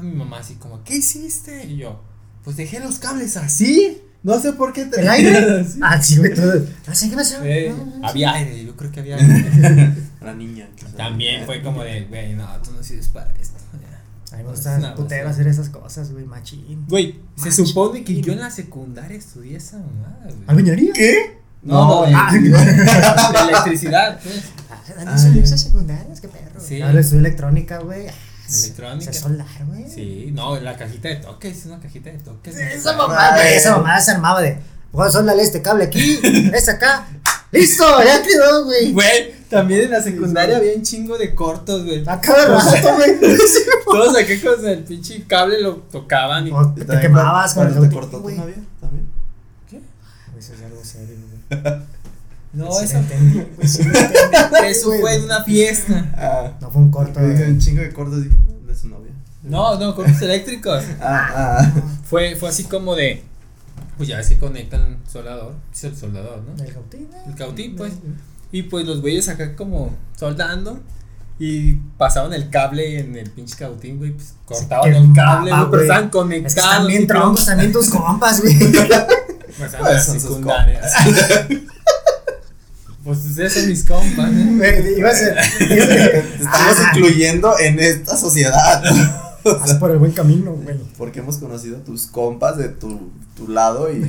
ah, 0.01 0.03
mami, 0.03 0.17
mamá, 0.17 0.39
así 0.39 0.55
como, 0.55 0.83
¿qué 0.85 0.97
hiciste? 0.97 1.67
Y 1.67 1.77
yo, 1.79 2.01
pues 2.45 2.57
dejé 2.57 2.81
los 2.81 2.99
cables 2.99 3.37
así. 3.37 4.01
No 4.23 4.39
sé 4.39 4.53
por 4.53 4.73
qué 4.75 4.85
te 4.85 5.01
¿El 5.01 5.09
aire? 5.11 5.65
Ah, 5.81 6.01
sí, 6.03 6.19
güey, 6.19 6.35
todo. 6.35 6.55
No 6.87 6.95
sé 6.95 7.09
qué 7.09 7.17
pasó. 7.17 7.37
Eh, 7.43 7.75
No, 7.77 7.99
no, 8.01 8.07
había 8.09 8.33
aire, 8.35 8.65
yo 8.65 8.77
creo 8.77 8.91
que 8.93 9.01
había 9.01 9.17
aire. 9.17 9.93
La 10.21 10.35
niña. 10.35 10.69
También 10.97 11.47
fue 11.47 11.63
como 11.63 11.83
de, 11.83 12.03
güey, 12.05 12.35
no, 12.35 12.47
tú 12.63 12.73
no 12.73 12.83
sirves 12.83 13.09
para 13.09 13.31
esto. 13.41 13.57
ya". 13.81 14.35
A 14.35 14.37
mí 14.39 14.43
me 14.45 14.51
Es 14.51 14.57
gusta 14.57 14.77
una 14.77 14.95
putero 14.95 15.25
basura. 15.25 15.31
hacer 15.31 15.47
esas 15.49 15.71
cosas, 15.71 16.13
güey, 16.13 16.27
machín. 16.27 16.85
Güey, 16.89 17.19
se 17.37 17.51
supone 17.51 18.05
que 18.05 18.21
yo 18.21 18.33
en 18.35 18.41
la 18.41 18.51
secundaria 18.51 19.17
estudié 19.17 19.57
esa 19.57 19.79
mamada, 19.79 20.25
güey. 20.25 20.45
¿Albañería? 20.47 20.93
¿Qué? 20.93 21.39
No, 21.63 22.05
no, 22.07 22.17
ah. 22.17 22.31
electricidad, 23.49 24.21
pues. 24.23 24.43
Ah, 24.71 25.05
Dani, 25.05 25.19
son 25.21 25.39
esas 25.39 25.61
secundarias, 25.63 26.21
qué 26.21 26.29
perro. 26.29 26.61
Sí. 26.61 26.81
Ahora 26.83 27.01
estudio 27.01 27.21
electrónica, 27.21 27.79
güey. 27.79 28.07
Ah, 28.51 28.57
Electrónica. 28.57 29.13
Sé 29.13 29.21
soldar, 29.21 29.47
güey. 29.67 29.89
Sí, 29.89 30.31
no, 30.33 30.59
la 30.59 30.77
cajita 30.77 31.09
de 31.09 31.17
toques, 31.17 31.59
es 31.59 31.67
una 31.67 31.81
cajita 31.81 32.11
de 32.11 32.19
toques. 32.19 32.57
Esa 32.57 32.97
mamá, 32.97 33.33
güey, 33.35 33.55
esa 33.55 33.77
mamá 33.77 34.01
se 34.01 34.11
armaba 34.13 34.41
de. 34.41 34.59
Voy 34.93 35.07
a 35.07 35.11
soldar 35.11 35.39
este 35.39 35.63
cable 35.63 35.85
aquí, 35.85 36.19
este 36.53 36.73
acá. 36.73 37.07
¡Listo! 37.53 37.85
Ya 38.05 38.23
quedó, 38.23 38.65
güey. 38.65 38.93
Güey, 38.93 39.35
también 39.49 39.83
en 39.83 39.91
la 39.91 40.03
secundaria 40.03 40.57
había 40.57 40.75
un 40.75 40.83
chingo 40.83 41.19
de 41.19 41.35
cortos, 41.35 41.85
güey. 41.85 42.03
A 42.07 42.21
cada 42.21 42.47
rato, 42.47 42.95
güey. 42.95 43.19
Todos 43.85 44.17
acá 44.17 44.33
con 44.43 44.67
el 44.69 44.85
pinche 44.85 45.25
cable 45.27 45.61
lo 45.61 45.77
tocaban 45.77 46.47
y. 46.47 46.51
O 46.51 46.73
te 46.75 47.01
quemabas 47.01 47.55
con 47.55 47.67
el 47.67 47.73
cuando 47.75 47.89
te 47.89 47.95
cortó 47.95 48.19
también. 48.19 48.67
¿Qué? 49.69 49.81
Eso 50.39 50.55
es 50.55 50.63
algo 50.63 50.85
serio, 50.85 51.17
güey. 51.49 51.63
No, 52.53 52.73
Sí 52.73 52.85
eso. 52.85 52.99
entendí, 52.99 53.47
sí 53.67 53.85
lo 53.85 53.91
entendí, 53.99 54.19
Eso 54.67 54.93
fue 55.01 55.15
en 55.15 55.23
una 55.25 55.45
fiesta. 55.45 56.13
Ah. 56.17 56.53
No 56.61 56.71
fue 56.71 56.83
un 56.83 56.91
corto. 56.91 57.21
Un 57.21 57.59
chingo 57.59 57.81
de 57.83 57.93
cortos 57.93 58.25
de 58.25 58.75
su 58.75 58.89
novia. 58.89 59.13
No, 59.43 59.79
no, 59.79 59.95
cortos 59.95 60.21
eléctricos. 60.23 60.83
Ah, 61.01 61.31
ah. 61.61 61.73
Fue, 62.05 62.35
fue 62.37 62.49
así 62.49 62.65
como 62.65 62.95
de. 62.97 63.23
Pues 63.97 64.09
ya 64.09 64.23
se 64.23 64.39
conectan 64.39 64.99
soldador. 65.11 65.55
Es 65.73 65.85
el 65.85 65.97
soldador, 65.97 66.43
¿no? 66.43 66.65
El 66.65 66.73
cautín, 66.73 67.07
güey. 67.11 67.23
El 67.29 67.35
cautín, 67.35 67.77
pues. 67.77 67.93
Y 68.51 68.63
pues 68.65 68.85
los 68.87 69.01
güeyes 69.01 69.29
acá 69.29 69.55
como 69.55 69.95
soldando. 70.17 70.81
Y 71.39 71.75
pasaban 71.97 72.35
el 72.35 72.51
cable 72.51 72.99
en 73.01 73.17
el 73.17 73.31
pinche 73.31 73.57
cautín, 73.57 73.99
güey. 73.99 74.13
Pues 74.13 74.35
cortaban 74.45 74.93
el 74.93 75.13
cable, 75.15 75.51
güey. 75.51 75.71
Pero 75.71 75.83
estaban 75.83 76.05
Es 76.05 76.11
que 76.11 76.19
conectados. 76.19 76.57
están 76.57 76.87
bien 76.87 77.03
y 77.03 77.07
todo. 77.07 77.19
troncos 77.19 77.47
también 77.47 77.73
tus 77.73 77.89
compas, 77.91 78.41
güey. 78.43 78.57
Pues 79.59 79.73
Pues 79.79 80.05
son 80.05 80.15
sus 80.15 80.23
secundaria. 80.31 80.81
Pues 83.11 83.25
ustedes 83.27 83.53
son 83.55 83.67
mis 83.69 83.85
compas, 83.85 84.31
¿eh? 84.33 84.53
Güey, 84.57 84.99
Iba 84.99 85.11
a 85.11 85.15
ser. 85.15 85.37
Te 85.59 86.19
estamos 86.19 86.77
Ah. 86.79 86.93
incluyendo 86.95 87.59
en 87.59 87.81
esta 87.81 88.17
sociedad. 88.17 88.83
Vas 89.45 89.75
por 89.75 89.91
el 89.91 89.99
buen 89.99 90.13
camino, 90.13 90.53
güey. 90.53 90.77
Porque 90.99 91.19
hemos 91.21 91.39
conocido 91.39 91.79
a 91.79 91.81
tus 91.81 92.07
compas 92.07 92.57
de 92.57 92.69
tu, 92.69 93.11
tu 93.37 93.49
lado 93.49 93.93
y. 93.93 94.01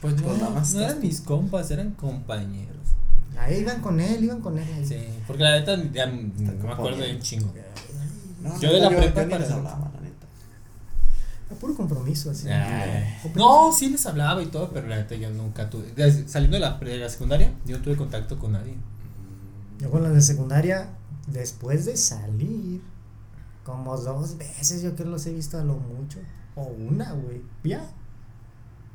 Pues 0.00 0.16
no, 0.16 0.22
Pues 0.24 0.38
nada 0.38 0.50
más 0.50 0.74
no 0.74 0.80
eran 0.80 1.00
mis 1.00 1.20
compas, 1.20 1.70
eran 1.70 1.92
compañeros. 1.92 2.76
Ahí 3.38 3.58
iban 3.60 3.80
con 3.80 4.00
él, 4.00 4.24
iban 4.24 4.40
con 4.40 4.58
él. 4.58 4.66
Sí, 4.86 4.96
porque 5.28 5.44
la 5.44 5.58
neta 5.60 5.76
ya 5.92 6.06
no 6.06 6.12
me 6.62 6.72
acuerdo 6.72 7.02
de 7.02 7.14
un 7.14 7.20
chingo. 7.20 7.52
No, 8.42 8.58
Yo 8.60 8.72
de 8.72 8.80
la 8.80 8.90
yo- 8.90 8.96
prepa 8.96 9.20
yo 9.20 9.26
ni 9.26 9.30
para- 9.30 9.44
les 9.44 9.52
hablaba, 9.52 9.90
la 9.94 10.00
neta. 10.00 10.26
A 11.52 11.54
puro 11.54 11.74
compromiso, 11.74 12.30
así. 12.30 12.48
Ay. 12.48 13.04
No, 13.34 13.72
sí 13.72 13.88
les 13.90 14.04
hablaba 14.06 14.42
y 14.42 14.46
todo, 14.46 14.70
pero 14.72 14.86
la 14.88 14.96
neta 14.96 15.14
yo 15.14 15.30
nunca 15.30 15.68
tuve. 15.70 15.92
desde- 15.94 16.26
saliendo 16.28 16.56
de 16.56 16.60
la, 16.60 16.78
de 16.78 16.96
la 16.98 17.08
secundaria, 17.08 17.52
yo 17.66 17.76
no 17.78 17.82
tuve 17.84 17.96
contacto 17.96 18.38
con 18.38 18.52
nadie. 18.52 18.76
Yo 19.78 19.90
con 19.90 20.02
la 20.02 20.10
de 20.10 20.20
secundaria, 20.20 20.90
después 21.26 21.84
de 21.84 21.96
salir, 21.96 22.80
como 23.64 23.96
dos 23.96 24.38
veces 24.38 24.82
yo 24.82 24.94
creo 24.96 25.08
los 25.10 25.26
he 25.26 25.32
visto 25.32 25.58
a 25.58 25.64
lo 25.64 25.74
mucho. 25.74 26.18
O 26.56 26.62
una, 26.64 27.12
güey. 27.12 27.42
Ya. 27.64 27.84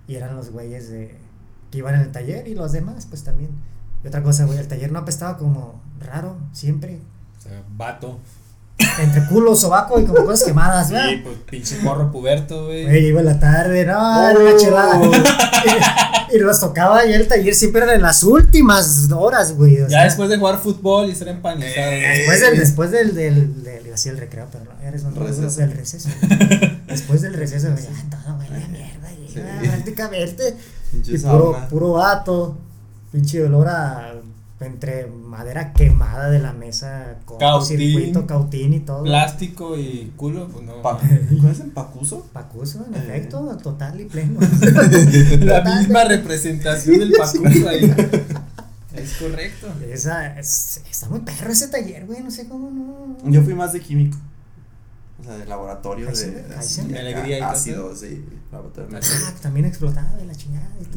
Y 0.07 0.15
eran 0.15 0.35
los 0.35 0.51
güeyes 0.51 0.89
de 0.89 1.17
que 1.71 1.79
iban 1.79 1.95
en 1.95 2.01
el 2.01 2.11
taller 2.11 2.47
y 2.47 2.55
los 2.55 2.71
demás, 2.71 3.05
pues 3.07 3.23
también. 3.23 3.49
Y 4.03 4.07
otra 4.07 4.23
cosa, 4.23 4.45
güey, 4.45 4.57
el 4.59 4.67
taller 4.67 4.91
no 4.91 4.99
apestaba 4.99 5.37
como 5.37 5.81
raro, 5.99 6.37
siempre. 6.53 6.99
O 7.37 7.41
sea, 7.41 7.63
vato. 7.75 8.19
Entre 8.99 9.25
culo, 9.27 9.55
sobaco 9.55 9.99
y 9.99 10.05
como 10.05 10.23
cosas 10.25 10.43
quemadas, 10.47 10.91
¿verdad? 10.91 11.09
Y 11.09 11.17
pues 11.17 11.35
pinche 11.49 11.75
porro 11.77 12.11
puberto, 12.11 12.65
güey. 12.65 12.85
Güey, 12.85 13.05
iba 13.07 13.19
en 13.21 13.25
la 13.25 13.39
tarde, 13.39 13.85
no, 13.85 14.29
era 14.29 14.39
una 14.39 14.51
Oh. 14.53 14.57
chulada. 14.59 15.01
y, 16.31 16.35
y 16.35 16.39
nos 16.39 16.59
tocaba 16.59 17.05
y 17.05 17.13
el 17.13 17.27
taller 17.27 17.55
siempre 17.55 17.81
era 17.83 17.95
en 17.95 18.01
las 18.03 18.23
últimas 18.23 19.09
horas, 19.11 19.53
güey. 19.55 19.77
Ya 19.77 19.89
sea, 19.89 20.03
después 20.03 20.29
de 20.29 20.37
jugar 20.37 20.59
fútbol 20.59 21.07
y 21.07 21.11
estar 21.11 21.27
empanizado. 21.27 21.91
Eh, 21.91 21.99
güey. 21.99 22.17
Después 22.17 22.41
del, 22.41 22.59
después 22.59 22.91
del, 22.91 23.15
del, 23.15 23.63
del, 23.63 23.81
iba 23.81 23.89
a 23.89 23.91
decir 23.91 24.11
el 24.11 24.17
recreo, 24.19 24.47
pero 24.51 24.65
no, 24.65 24.71
eres 24.87 25.03
un 25.03 25.15
Receso. 25.15 25.59
del 25.59 25.71
receso. 25.71 26.09
después 26.87 27.21
del 27.21 27.33
receso, 27.33 27.71
güey, 27.71 27.83
ya 27.83 27.89
todo 28.25 28.35
huele 28.37 28.63
a 28.63 28.67
mierda, 28.67 29.11
y, 29.13 29.31
Sí. 29.31 29.39
ah, 29.43 29.59
prácticamente. 29.61 30.55
Pinche 30.91 31.13
Y 31.13 31.17
puro, 31.17 31.57
puro 31.69 31.93
vato, 31.93 32.57
pinche 33.11 33.43
olor 33.43 33.67
a 33.67 34.13
entre 34.59 35.05
madera 35.05 35.71
quemada 35.73 36.29
de 36.31 36.39
la 36.39 36.51
mesa, 36.51 37.17
Cautín. 37.39 37.77
circuito, 37.77 38.25
cautín 38.25 38.73
y 38.73 38.79
todo. 38.79 39.03
Plástico 39.03 39.77
y 39.77 40.11
culo, 40.15 40.47
pues 40.47 40.65
no. 40.65 40.81
Pa- 40.81 40.97
¿Cuál 41.41 41.51
es 41.51 41.59
el 41.59 41.69
pacuso? 41.71 42.25
Pacuso, 42.33 42.83
en 42.87 42.95
Eh. 42.95 42.97
efecto, 42.97 43.55
total 43.61 44.01
y 44.01 44.05
pleno. 44.05 44.39
La 45.41 45.61
misma 45.79 46.05
representación 46.05 46.99
del 46.99 47.11
pacuso 47.11 47.69
ahí. 47.69 47.93
Es 48.95 49.13
correcto. 49.17 49.67
Esa, 49.91 50.39
es- 50.39 50.81
está 50.89 51.07
muy 51.07 51.19
perro 51.19 51.51
ese 51.51 51.67
taller, 51.67 52.07
güey, 52.07 52.23
no 52.23 52.31
sé 52.31 52.47
cómo 52.47 52.71
no. 52.71 53.29
Yo 53.31 53.43
fui 53.43 53.53
más 53.53 53.71
de 53.73 53.79
químico. 53.79 54.17
O 55.19 55.23
sea, 55.23 55.37
de 55.37 55.45
laboratorio, 55.45 56.07
de, 56.07 56.43
Kaizen. 56.49 56.87
de 56.87 56.99
Alegría 56.99 57.37
y 57.37 57.41
ácido, 57.41 57.95
sí. 57.95 58.25
laboratorio. 58.51 58.97
Ah, 58.99 59.33
también 59.39 59.65
explotaba 59.67 60.09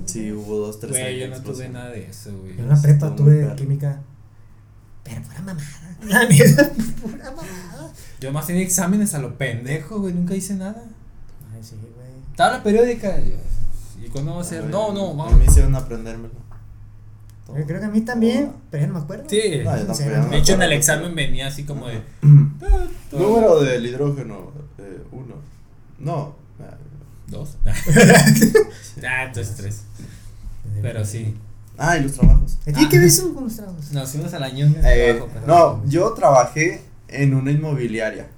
Sí, 0.07 0.33
hubo 0.33 0.59
dos, 0.59 0.81
tres 0.81 0.93
Güey, 0.93 1.21
yo 1.21 1.29
no 1.29 1.41
tuve 1.41 1.69
nada 1.69 1.91
de 1.91 2.07
eso, 2.07 2.37
güey. 2.39 2.57
Yo 2.57 2.63
en 2.63 2.69
la 2.69 2.81
prepa 2.81 3.15
tuve 3.15 3.55
química. 3.57 4.01
Pero 5.05 5.23
pura 5.23 5.41
mamada. 5.41 5.97
La 6.07 6.25
neta, 6.27 6.71
pura 7.01 7.31
mamada. 7.31 7.93
Yo 8.21 8.33
más 8.33 8.47
tenía 8.47 8.63
exámenes 8.63 9.15
a 9.15 9.19
lo 9.19 9.37
pendejo, 9.37 10.01
güey. 10.01 10.15
Nunca 10.15 10.35
hice 10.35 10.55
nada. 10.55 10.85
Ay, 11.55 11.63
sí, 11.63 11.77
güey. 11.77 12.09
Tabla 12.37 12.63
periódica. 12.63 13.19
y 13.21 13.31
yo, 13.31 14.07
¿Y 14.07 14.09
cuándo 14.09 14.35
va 14.35 14.41
a 14.43 14.45
ser? 14.45 14.65
No, 14.65 14.93
no, 14.93 15.11
a 15.11 15.15
vamos. 15.15 15.33
mí 15.33 15.39
me 15.41 15.45
hicieron 15.47 15.75
aprendérmelo. 15.75 16.41
Yo 17.49 17.67
creo 17.67 17.81
que 17.81 17.87
a 17.87 17.91
mí 17.91 18.03
también, 18.03 18.53
pero 18.71 18.83
ya 18.83 18.87
no 18.87 18.95
me 18.95 19.01
acuerdo. 19.01 19.25
Sí. 19.29 19.63
No, 19.65 19.77
yo 19.77 19.85
tampoco, 19.87 20.31
De 20.31 20.39
hecho, 20.39 20.55
en 20.55 20.63
el 20.63 20.73
examen 20.73 21.15
venía 21.15 21.49
así 21.49 21.65
como 21.65 21.89
de. 21.89 22.01
Número 23.13 23.61
del 23.61 23.85
hidrógeno, 23.87 24.53
eh, 24.79 25.03
uno. 25.11 25.35
No. 25.99 26.37
Ah, 27.31 27.37
Dos. 27.37 27.57
ah, 29.07 29.25
entonces 29.25 29.57
tres. 29.57 29.83
Pero 30.83 31.05
sí. 31.05 31.37
Ah, 31.79 31.97
y 31.97 32.03
los 32.03 32.13
trabajos. 32.13 32.59
¿A 32.67 32.73
ti 32.73 32.89
qué 32.89 32.99
ves 32.99 33.19
eso 33.19 33.35
con 33.35 33.45
los 33.45 33.57
trabajos? 33.57 33.91
Nos 33.93 34.11
fuimos 34.11 34.35
a 34.35 34.39
la 34.39 34.51
ñonga. 34.51 34.81
Eh, 34.95 35.15
trabajo, 35.15 35.31
pero- 35.33 35.47
no, 35.47 35.87
yo 35.87 36.13
trabajé 36.13 36.83
en 37.09 37.35
una 37.35 37.51
inmobiliaria. 37.51 38.29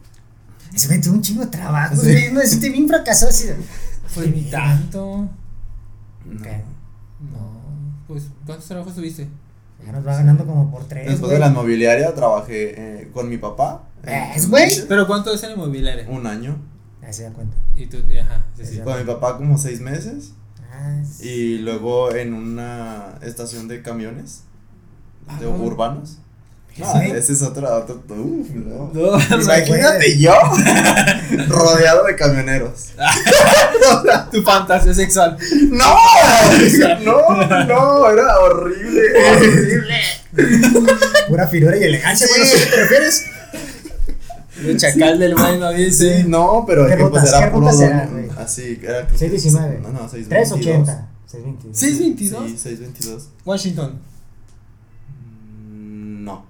Ese 0.74 0.86
güey 0.88 1.00
tuvo 1.00 1.14
un 1.14 1.22
chingo 1.22 1.44
de 1.44 1.50
trabajo, 1.50 1.96
Sí. 1.96 2.28
No, 2.32 2.40
este 2.40 2.70
bien 2.70 2.88
fracasado 2.88 3.30
así. 3.30 3.48
Fue 4.06 4.26
ni 4.28 4.42
tanto. 4.42 5.28
No. 6.24 6.42
¿Qué? 6.42 6.62
No. 7.32 7.60
Pues, 8.06 8.24
¿cuántos 8.46 8.68
trabajos 8.68 8.94
tuviste? 8.94 9.28
Ya 9.84 9.92
nos 9.92 10.06
va 10.06 10.16
ganando 10.16 10.46
como 10.46 10.70
por 10.70 10.84
tres. 10.84 11.06
Después 11.06 11.20
güey. 11.22 11.34
de 11.34 11.38
la 11.40 11.48
inmobiliaria 11.48 12.14
trabajé 12.14 12.74
eh, 12.76 13.10
con 13.12 13.28
mi 13.28 13.36
papá. 13.38 13.82
¿Ves, 14.02 14.48
güey? 14.48 14.70
¿Pero 14.88 15.06
cuánto 15.06 15.32
es 15.34 15.42
en 15.42 15.52
inmobiliaria? 15.52 16.06
Un 16.08 16.26
año. 16.26 16.56
Ahí 17.04 17.12
se 17.12 17.24
da 17.24 17.30
cuenta. 17.30 17.56
Y 17.76 17.86
tú, 17.86 17.98
ajá, 18.20 18.44
sí. 18.62 18.78
Con 18.78 18.98
mi 18.98 19.04
papá 19.04 19.36
como 19.36 19.58
seis 19.58 19.80
meses. 19.80 20.32
Ah, 20.72 21.00
sí. 21.04 21.28
Y 21.28 21.58
luego 21.58 22.14
en 22.14 22.32
una 22.34 23.18
estación 23.22 23.68
de 23.68 23.82
camiones. 23.82 24.42
De 25.26 25.34
Ah, 25.34 25.38
no. 25.42 25.50
urbanos. 25.50 26.18
No, 26.78 26.90
Sí. 26.92 27.10
ese 27.10 27.34
es 27.34 27.42
otro. 27.42 27.68
otro 27.76 27.98
uf, 28.16 28.48
no. 28.50 28.90
No, 28.94 29.18
Imagínate 29.42 30.18
yo 30.18 30.32
rodeado 31.48 32.04
de 32.06 32.16
camioneros. 32.16 32.92
tu 34.32 34.42
fantasía 34.42 34.94
sexual. 34.94 35.36
¡No! 35.70 35.84
No, 37.04 37.64
no, 37.66 38.10
era 38.10 38.38
horrible. 38.40 39.02
Horrible. 39.36 40.00
Pura 41.28 41.46
finura 41.48 41.76
y 41.76 41.82
elegancia, 41.84 42.26
Sí. 42.26 42.32
bueno, 42.38 42.46
¿sí 42.46 42.70
te 42.70 42.76
refieres? 42.76 43.24
El 44.70 44.76
chacal 44.78 45.18
del 45.18 45.34
bueno, 45.34 45.70
dice. 45.72 46.22
Sí, 46.22 46.28
no, 46.28 46.64
pero 46.66 46.86
¿Qué 46.86 46.92
es 46.92 46.96
que 46.98 47.04
pues 47.06 47.22
rutas? 47.22 47.28
era 47.38 47.46
¿Qué 47.46 47.52
puro 47.52 47.66
güey? 47.66 48.30
Así, 48.38 48.78
era 48.82 49.08
619. 49.08 49.80
No, 49.82 49.88
no, 49.92 50.08
622. 50.08 50.28
380. 50.28 51.08
622. 51.26 51.78
622. 51.78 52.50
Sí, 52.50 52.58
622. 52.58 53.28
Washington. 53.44 53.98
Mm, 55.70 56.24
No. 56.24 56.44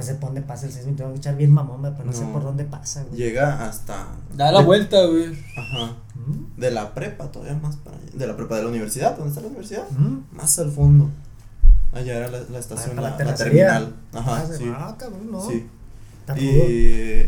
Sé 0.00 0.14
por 0.16 0.26
dónde 0.28 0.42
pasa 0.42 0.66
el 0.66 0.72
622. 0.72 1.08
Voy 1.08 1.16
a 1.16 1.18
echar 1.18 1.36
bien 1.36 1.50
mamón, 1.52 1.80
pero 1.82 2.04
no, 2.04 2.12
sé 2.12 2.22
No. 2.22 2.32
por 2.32 2.42
dónde 2.42 2.64
pasa, 2.64 3.04
güey. 3.04 3.16
Llega 3.20 3.66
hasta. 3.66 4.06
Da 4.36 4.52
la 4.52 4.60
vuelta, 4.60 5.04
güey. 5.06 5.32
Ajá. 5.56 5.96
¿Mm? 6.14 6.60
De 6.60 6.70
la 6.70 6.94
prepa, 6.94 7.32
todavía 7.32 7.54
más 7.56 7.76
para 7.76 7.96
allá. 7.96 8.06
De 8.12 8.26
la 8.26 8.36
prepa 8.36 8.56
de 8.56 8.62
la 8.64 8.68
universidad, 8.68 9.12
¿dónde 9.16 9.30
está 9.30 9.40
la 9.40 9.46
universidad? 9.48 9.88
¿Mm? 9.90 10.36
Más 10.36 10.58
al 10.58 10.70
fondo. 10.70 11.08
Allá 11.92 12.18
era 12.18 12.28
la, 12.30 12.40
la 12.50 12.58
estación, 12.58 12.96
para 12.96 13.16
la 13.16 13.24
la, 13.24 13.34
terminal. 13.34 13.94
Ajá, 14.12 14.36
Ah, 14.42 14.46
se- 14.46 14.58
sí. 14.58 14.64
Ah, 14.76 14.94
cabrón, 14.98 15.30
no. 15.32 15.40
Sí. 15.48 15.66
Y 16.36 17.26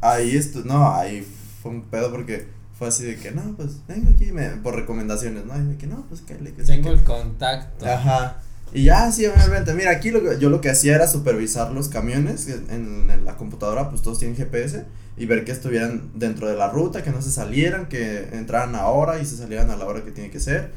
ahí 0.00 0.36
estu 0.36 0.62
no, 0.64 0.92
ahí 0.94 1.26
fue 1.62 1.70
un 1.72 1.82
pedo 1.82 2.10
porque 2.10 2.46
fue 2.78 2.88
así 2.88 3.04
de 3.04 3.16
que 3.16 3.30
no, 3.32 3.54
pues 3.56 3.78
venga 3.88 4.10
aquí 4.10 4.30
me, 4.32 4.48
por 4.50 4.74
recomendaciones, 4.76 5.44
¿no? 5.44 5.56
Y 5.58 5.64
de 5.64 5.76
que 5.76 5.86
no, 5.86 6.04
pues 6.08 6.20
que 6.20 6.34
le 6.38 6.50
Tengo 6.52 6.90
que- 6.90 6.94
el 6.96 7.02
contacto. 7.04 7.86
Ajá. 7.86 8.36
Y 8.72 8.84
ya, 8.84 9.10
sí, 9.10 9.24
obviamente. 9.26 9.72
Mira, 9.74 9.90
aquí 9.92 10.10
lo 10.10 10.22
que, 10.22 10.38
yo 10.38 10.50
lo 10.50 10.60
que 10.60 10.68
hacía 10.70 10.94
era 10.94 11.08
supervisar 11.08 11.72
los 11.72 11.88
camiones. 11.88 12.46
En, 12.48 12.70
en- 12.70 13.10
en 13.10 13.24
la 13.24 13.36
computadora, 13.36 13.88
pues 13.88 14.02
todos 14.02 14.18
tienen 14.18 14.36
GPS. 14.36 14.84
Y 15.16 15.26
ver 15.26 15.44
que 15.44 15.50
estuvieran 15.52 16.10
dentro 16.14 16.46
de 16.48 16.54
la 16.56 16.68
ruta, 16.68 17.02
que 17.02 17.10
no 17.10 17.20
se 17.22 17.30
salieran, 17.32 17.88
que 17.88 18.28
entraran 18.32 18.74
ahora 18.76 19.18
y 19.20 19.26
se 19.26 19.36
salieran 19.36 19.70
a 19.70 19.76
la 19.76 19.86
hora 19.86 20.04
que 20.04 20.12
tiene 20.12 20.30
que 20.30 20.38
ser. 20.38 20.70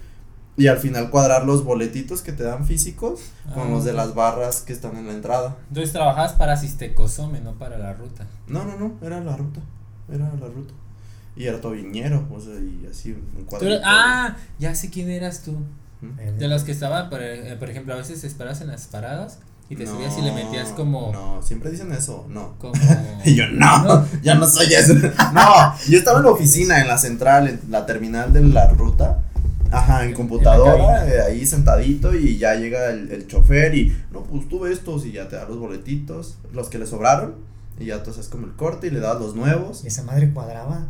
Y 0.58 0.68
al 0.68 0.78
final 0.80 1.10
cuadrar 1.10 1.46
los 1.46 1.64
boletitos 1.64 2.22
que 2.22 2.34
te 2.34 2.44
dan 2.44 2.66
físicos 2.68 3.22
con 3.54 3.68
Ah. 3.68 3.70
los 3.72 3.86
de 3.86 3.94
las 3.94 4.14
barras 4.16 4.62
que 4.62 4.74
están 4.74 4.98
en 4.98 5.08
la 5.08 5.14
entrada. 5.14 5.56
Entonces 5.70 5.94
trabajabas 5.94 6.34
para 6.34 6.58
Sistecosome, 6.58 7.40
no 7.42 7.54
para 7.54 7.78
la 7.78 7.94
ruta. 7.94 8.28
No, 8.48 8.64
no, 8.66 8.78
no, 8.78 8.94
era 9.06 9.22
la 9.22 9.36
ruta. 9.38 9.62
Era 10.12 10.26
la 10.40 10.48
ruta. 10.48 10.74
Y 11.38 11.46
era 11.48 11.62
todo 11.62 11.72
viñero, 11.72 12.28
o 12.30 12.40
sea, 12.42 12.54
y 12.56 12.86
así 12.92 13.12
un 13.14 13.48
eras- 13.66 13.82
ah, 13.86 14.36
ya 14.60 14.76
sé 14.76 14.90
quién 14.90 15.10
eras 15.10 15.42
tú. 15.44 15.56
De 16.38 16.48
los 16.48 16.64
que 16.64 16.72
estaban, 16.72 17.10
por, 17.10 17.22
eh, 17.22 17.56
por 17.60 17.70
ejemplo, 17.70 17.94
a 17.94 17.98
veces 17.98 18.24
esperas 18.24 18.60
en 18.62 18.68
las 18.68 18.88
paradas 18.88 19.38
y 19.70 19.76
te 19.76 19.86
No, 19.86 19.92
subías 19.94 20.18
y 20.18 20.22
le 20.24 20.32
metías 20.34 20.70
como. 20.70 21.12
No, 21.14 21.42
siempre 21.44 21.70
dicen 21.72 21.92
eso, 21.94 22.26
no. 22.28 22.56
como 22.58 22.74
Y 23.24 23.36
yo, 23.36 23.48
no, 23.54 24.06
ya 24.24 24.36
no 24.36 24.46
soy 24.48 24.74
eso. 24.74 24.94
No, 25.34 25.74
yo 25.88 25.98
estaba 26.00 26.18
en 26.20 26.26
la 26.26 26.32
oficina, 26.32 26.82
en 26.82 26.88
la 26.90 26.98
central, 26.98 27.48
en 27.48 27.62
la 27.70 27.86
terminal 27.86 28.34
de 28.34 28.42
la 28.42 28.68
ruta. 28.68 29.20
Ajá, 29.72 30.04
en 30.04 30.10
En- 30.10 30.16
computadora, 30.16 31.06
en 31.06 31.12
eh, 31.14 31.22
ahí 31.22 31.46
sentadito 31.46 32.14
y 32.16 32.38
ya 32.38 32.56
llega 32.56 32.90
el, 32.92 33.12
el 33.12 33.28
chofer 33.28 33.74
y, 33.76 33.96
no, 34.12 34.24
pues 34.24 34.48
tuve 34.50 34.72
estos 34.72 35.06
y 35.06 35.12
ya 35.14 35.28
te 35.28 35.36
da 35.38 35.46
los 35.48 35.58
boletitos, 35.58 36.38
los 36.54 36.68
que 36.70 36.78
le 36.80 36.86
sobraron. 36.86 37.36
Y 37.80 37.86
ya 37.86 37.96
entonces 37.96 38.28
como 38.28 38.46
el 38.46 38.54
corte 38.54 38.88
y 38.88 38.90
le 38.92 39.00
das 39.00 39.20
los 39.20 39.36
nuevos. 39.36 39.84
Y 39.84 39.88
esa 39.88 40.04
madre 40.04 40.30
cuadraba. 40.32 40.88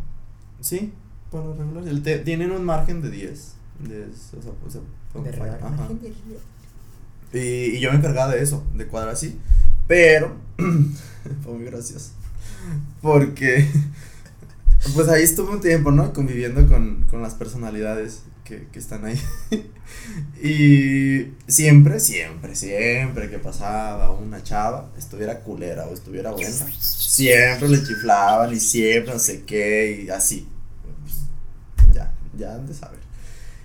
Sí, 0.60 0.92
por 1.30 1.46
lo 1.46 1.54
regular. 1.56 1.88
el 1.88 2.04
te- 2.04 2.20
tienen 2.20 2.52
un 2.52 2.64
margen 2.66 3.02
de 3.02 3.10
10. 3.12 3.54
De, 3.88 4.04
o 4.06 4.42
sea, 4.42 4.52
o 4.68 4.70
sea, 4.70 4.82
fue 5.12 5.22
un 5.22 5.28
De 5.28 5.40
ajá. 5.40 5.88
Y 7.34 7.80
yo 7.80 7.92
me 7.92 7.98
encargaba 7.98 8.32
de 8.34 8.42
eso, 8.44 8.64
de 8.76 8.88
cuadrar 8.88 9.14
así. 9.14 9.40
Pero 9.88 10.36
fue 11.44 11.54
muy 11.54 11.66
gracioso. 11.66 12.12
Porque 13.02 13.68
pues 14.96 15.08
ahí 15.08 15.24
estuve 15.24 15.52
un 15.54 15.62
tiempo, 15.62 15.92
¿no? 15.92 16.14
Conviviendo 16.14 16.68
con, 16.68 17.06
con 17.10 17.22
las 17.22 17.34
personalidades 17.36 18.24
que 18.52 18.68
que, 18.68 18.80
están 18.80 19.06
ahí. 19.06 19.22
y 20.44 21.34
siempre, 21.48 22.00
siempre, 22.00 22.56
siempre 22.56 23.30
que 23.30 23.40
pasaba 23.40 24.12
una 24.12 24.44
chava, 24.44 24.90
estuviera 24.98 25.40
culera 25.40 25.86
o 25.86 25.94
estuviera 25.94 26.32
buena, 26.32 26.50
siempre 26.80 27.70
le 27.70 27.84
chiflaban 27.84 28.54
y 28.54 28.60
siempre 28.60 29.14
no 29.14 29.20
sé 29.20 29.44
qué 29.44 30.04
y 30.06 30.10
así. 30.10 30.48
Pues, 31.04 31.96
ya, 31.96 32.12
ya 32.38 32.56
han 32.56 32.68
de 32.68 32.74
saber. 32.74 33.00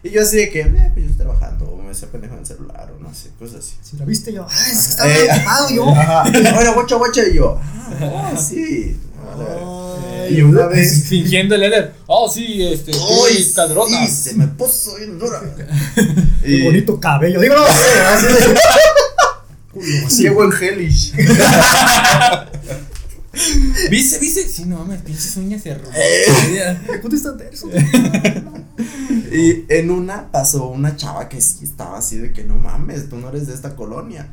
Y 0.02 0.10
yo 0.10 0.22
así 0.22 0.36
de 0.36 0.50
que, 0.50 0.60
eh, 0.60 0.90
pues 0.92 1.04
yo 1.04 1.10
estoy 1.10 1.26
trabajando, 1.26 1.64
o 1.64 1.82
me 1.82 1.90
hacía 1.90 2.08
pendejo 2.08 2.34
en 2.34 2.40
el 2.40 2.46
celular, 2.46 2.92
o 2.96 3.02
no 3.02 3.12
sé, 3.12 3.30
cosas 3.38 3.56
así. 3.58 3.74
Si 3.82 3.96
lo 3.96 4.06
viste 4.06 4.32
yo, 4.32 4.46
ah, 4.48 4.70
es 4.70 4.84
que 4.84 4.90
estaba 4.90 5.10
Eh, 5.10 5.28
ocupado 5.34 5.70
yo. 5.70 5.88
Ajá. 5.90 6.30
Bueno, 6.30 6.74
guacha, 6.74 6.94
guacha, 6.94 7.26
y 7.26 7.34
yo, 7.34 7.58
ah, 7.60 8.32
sí. 8.38 9.00
Ay, 9.34 10.36
Y 10.38 10.42
una 10.42 10.66
vez. 10.66 11.04
Fingiendo 11.08 11.54
el 11.54 11.62
Eder. 11.64 11.94
Oh, 12.06 12.28
sí, 12.30 12.62
este. 12.66 12.92
¡Uy! 12.92 13.42
Sí, 14.06 14.08
se 14.08 14.34
me 14.34 14.46
puso 14.48 14.96
bien 14.96 15.18
dura. 15.18 15.40
Qué 16.42 16.50
Y 16.50 16.62
bonito 16.64 16.98
cabello. 17.00 17.40
Digo, 17.40 17.54
no, 17.54 17.62
así 18.14 18.26
de- 18.26 18.56
Ciego 20.08 20.44
en 20.44 20.52
Hellish. 20.52 21.12
¿Viste, 23.90 24.18
viste? 24.18 24.48
Sí, 24.48 24.64
no 24.64 24.78
mames, 24.78 25.02
pinches 25.02 25.36
uñas 25.36 25.62
se. 25.62 25.90
¿Qué 25.92 26.98
puto 27.02 27.14
está 27.16 27.36
terso? 27.36 27.68
Y 29.30 29.64
en 29.68 29.90
una 29.90 30.30
pasó 30.32 30.68
una 30.68 30.96
chava 30.96 31.28
que 31.28 31.40
sí 31.42 31.64
estaba 31.64 31.98
así 31.98 32.16
de 32.16 32.32
que 32.32 32.44
no 32.44 32.54
mames, 32.56 33.10
tú 33.10 33.16
no 33.18 33.28
eres 33.28 33.46
de 33.46 33.54
esta 33.54 33.76
colonia. 33.76 34.28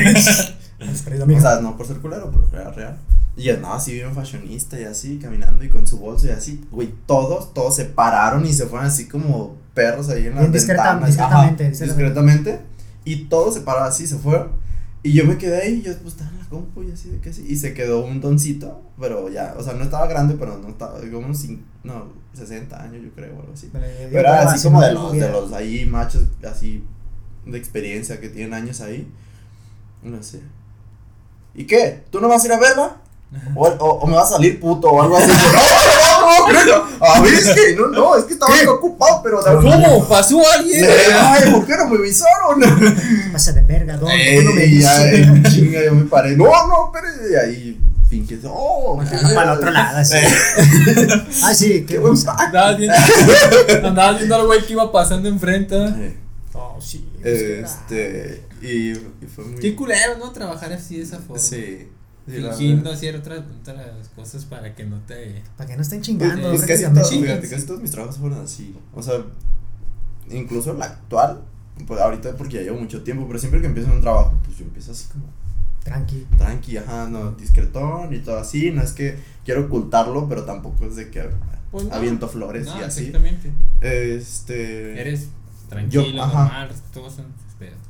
O 0.00 1.40
sea, 1.40 1.60
no 1.60 1.76
por 1.76 1.86
ser 1.86 1.98
culero, 1.98 2.32
pero 2.32 2.48
real, 2.50 2.74
real. 2.74 2.98
Y 3.38 3.50
andaba 3.50 3.76
así 3.76 3.92
bien 3.94 4.12
fashionista 4.14 4.78
y 4.80 4.84
así, 4.84 5.18
caminando 5.18 5.64
y 5.64 5.68
con 5.68 5.86
su 5.86 5.98
bolso 5.98 6.26
y 6.26 6.30
así. 6.30 6.66
Güey, 6.70 6.92
todos, 7.06 7.54
todos 7.54 7.76
se 7.76 7.84
pararon 7.84 8.44
y 8.44 8.52
se 8.52 8.66
fueron 8.66 8.86
así 8.88 9.06
como 9.08 9.56
perros 9.74 10.08
ahí 10.08 10.26
en 10.26 10.30
las 10.34 10.40
Bien 10.40 10.52
discreta- 10.52 10.82
ventanas. 10.94 11.06
discretamente, 11.08 11.64
Ajá, 11.66 11.84
discretamente. 11.84 12.60
Y 13.04 13.24
todos 13.26 13.54
se 13.54 13.60
pararon 13.60 13.88
así, 13.88 14.06
se 14.06 14.16
fueron. 14.18 14.50
Y 15.04 15.12
yo 15.12 15.24
me 15.24 15.38
quedé 15.38 15.62
ahí, 15.62 15.74
y 15.74 15.82
yo 15.82 15.96
pues 15.98 16.14
estaba 16.14 16.30
en 16.30 16.38
la 16.40 16.44
compu 16.46 16.82
y 16.82 16.90
así 16.90 17.08
de 17.10 17.20
que 17.20 17.32
sí. 17.32 17.46
Y 17.48 17.56
se 17.56 17.72
quedó 17.72 18.04
un 18.04 18.20
doncito, 18.20 18.82
pero 18.98 19.28
ya, 19.30 19.54
o 19.56 19.62
sea, 19.62 19.74
no 19.74 19.84
estaba 19.84 20.08
grande, 20.08 20.34
pero 20.38 20.58
no 20.58 20.68
estaba, 20.68 20.98
como 21.00 21.18
unos, 21.18 21.42
cin- 21.44 21.62
no, 21.84 22.06
60 22.34 22.82
años 22.82 23.02
yo 23.04 23.10
creo, 23.12 23.36
o 23.36 23.40
algo 23.40 23.52
así. 23.54 23.68
Dio 23.68 23.80
Pero 23.80 24.18
era 24.18 24.50
así 24.50 24.66
como 24.66 24.82
de 24.82 24.92
lo 24.92 25.02
los, 25.04 25.12
de 25.12 25.30
los 25.30 25.52
ahí 25.52 25.86
machos 25.86 26.24
así 26.50 26.82
de 27.46 27.56
experiencia 27.56 28.20
que 28.20 28.28
tienen 28.28 28.52
años 28.52 28.80
ahí. 28.80 29.08
No 30.02 30.20
sé. 30.22 30.40
¿Y 31.54 31.64
qué? 31.64 32.02
¿Tú 32.10 32.20
no 32.20 32.28
vas 32.28 32.42
a 32.42 32.46
ir 32.46 32.52
a 32.52 32.58
verla? 32.58 32.96
O, 33.54 33.66
o, 33.68 33.88
o 34.00 34.06
me 34.06 34.14
vas 34.16 34.28
a 34.32 34.36
salir 34.36 34.58
puto 34.58 34.88
o 34.88 35.02
algo 35.02 35.16
así. 35.18 35.28
no, 36.20 36.48
no, 36.52 36.52
no, 36.52 36.64
no, 36.98 37.04
A 37.06 37.20
ver, 37.20 37.34
es 37.34 37.48
que 37.50 37.74
no, 37.76 37.88
no, 37.88 38.16
es 38.16 38.24
que 38.24 38.32
estaba 38.32 38.54
¿Qué? 38.58 38.66
ocupado, 38.66 39.20
pero 39.22 39.40
¿Cómo? 39.60 40.08
¿Pasó 40.08 40.40
alguien? 40.52 40.86
Ay, 41.20 41.50
¿por 41.52 41.66
qué 41.66 41.76
no 41.76 41.88
me 41.90 41.98
avisaron? 41.98 42.60
Pasa 43.32 43.52
de 43.52 43.60
verga, 43.62 43.96
don. 43.98 44.08
¿por 44.08 44.16
qué 44.16 44.38
Ey, 44.38 44.44
no 44.44 44.52
me 44.52 44.62
dices? 44.62 44.90
eh, 45.12 45.42
chinga, 45.50 45.84
yo 45.84 45.94
me 45.94 46.04
paré. 46.06 46.36
No, 46.36 46.44
no, 46.44 46.86
espérate. 46.92 47.30
Y 47.30 47.34
ahí 47.36 47.80
finges. 48.08 48.40
Oh, 48.44 48.94
Volteando 48.96 49.34
para 49.34 49.52
el 49.52 49.58
otro 49.58 49.70
lado, 49.72 49.98
así. 49.98 50.16
Eh, 50.16 51.08
Ah, 51.44 51.54
sí, 51.54 51.68
qué 51.86 51.94
Qué 51.94 51.98
buen. 51.98 52.14
Andabas 52.38 52.78
viendo, 52.78 52.96
andabas 53.88 54.16
viendo 54.16 54.34
al 54.36 54.46
güey 54.46 54.64
que 54.66 54.72
iba 54.72 54.90
pasando 54.90 55.28
enfrente. 55.28 55.76
Eh, 55.76 56.16
Oh, 56.54 56.80
sí. 56.80 57.06
Este, 57.22 58.42
y, 58.62 58.90
y 58.92 59.26
fue 59.32 59.44
muy. 59.44 59.60
Qué 59.60 59.76
culero, 59.76 60.16
¿no? 60.18 60.30
Trabajar 60.32 60.72
así 60.72 60.96
de 60.96 61.02
esa 61.04 61.18
forma. 61.18 61.38
Sí. 61.40 61.88
La 62.28 62.50
Fingiendo 62.50 62.84
verdad. 62.84 62.92
hacer 62.96 63.16
otras, 63.16 63.40
otras 63.60 64.08
cosas 64.14 64.44
para 64.44 64.74
que 64.74 64.84
no 64.84 64.98
te. 65.06 65.42
Para 65.56 65.70
que 65.70 65.76
no 65.76 65.82
estén 65.82 66.00
chingando. 66.02 66.50
pues 66.50 66.64
casi, 66.66 66.84
todo- 66.84 67.04
fíjate, 67.04 67.48
casi 67.48 67.66
todos 67.66 67.80
mis 67.80 67.90
trabajos 67.90 68.18
fueron 68.18 68.40
así. 68.40 68.74
O 68.94 69.02
sea, 69.02 69.14
incluso 70.30 70.72
el 70.72 70.82
actual, 70.82 71.42
pues 71.86 72.00
ahorita 72.00 72.36
porque 72.36 72.56
ya 72.56 72.62
llevo 72.62 72.78
mucho 72.80 73.02
tiempo, 73.02 73.26
pero 73.26 73.38
siempre 73.38 73.60
que 73.60 73.66
empiezo 73.66 73.88
en 73.90 73.96
un 73.96 74.00
trabajo, 74.02 74.34
pues 74.44 74.58
yo 74.58 74.64
empiezo 74.64 74.92
así 74.92 75.06
como 75.12 75.24
Tranqui. 75.84 76.26
tranqui, 76.36 76.76
ajá, 76.76 77.06
no, 77.08 77.32
discretón 77.32 78.12
y 78.14 78.18
todo 78.18 78.38
así. 78.38 78.70
No 78.72 78.82
es 78.82 78.92
que 78.92 79.16
quiero 79.44 79.66
ocultarlo, 79.66 80.28
pero 80.28 80.44
tampoco 80.44 80.84
es 80.86 80.96
de 80.96 81.10
que 81.10 81.30
Pues 81.70 81.84
no. 81.84 81.94
aviento 81.94 82.28
flores 82.28 82.66
No, 82.66 82.80
y 82.80 82.84
así. 82.84 83.06
exactamente. 83.06 83.52
Este. 83.80 85.00
Eres 85.00 85.28
tranquilo, 85.68 86.02
Yo- 86.04 86.22
ajá. 86.22 86.42
normal, 86.44 86.72
todos 86.92 87.14
son. 87.14 87.26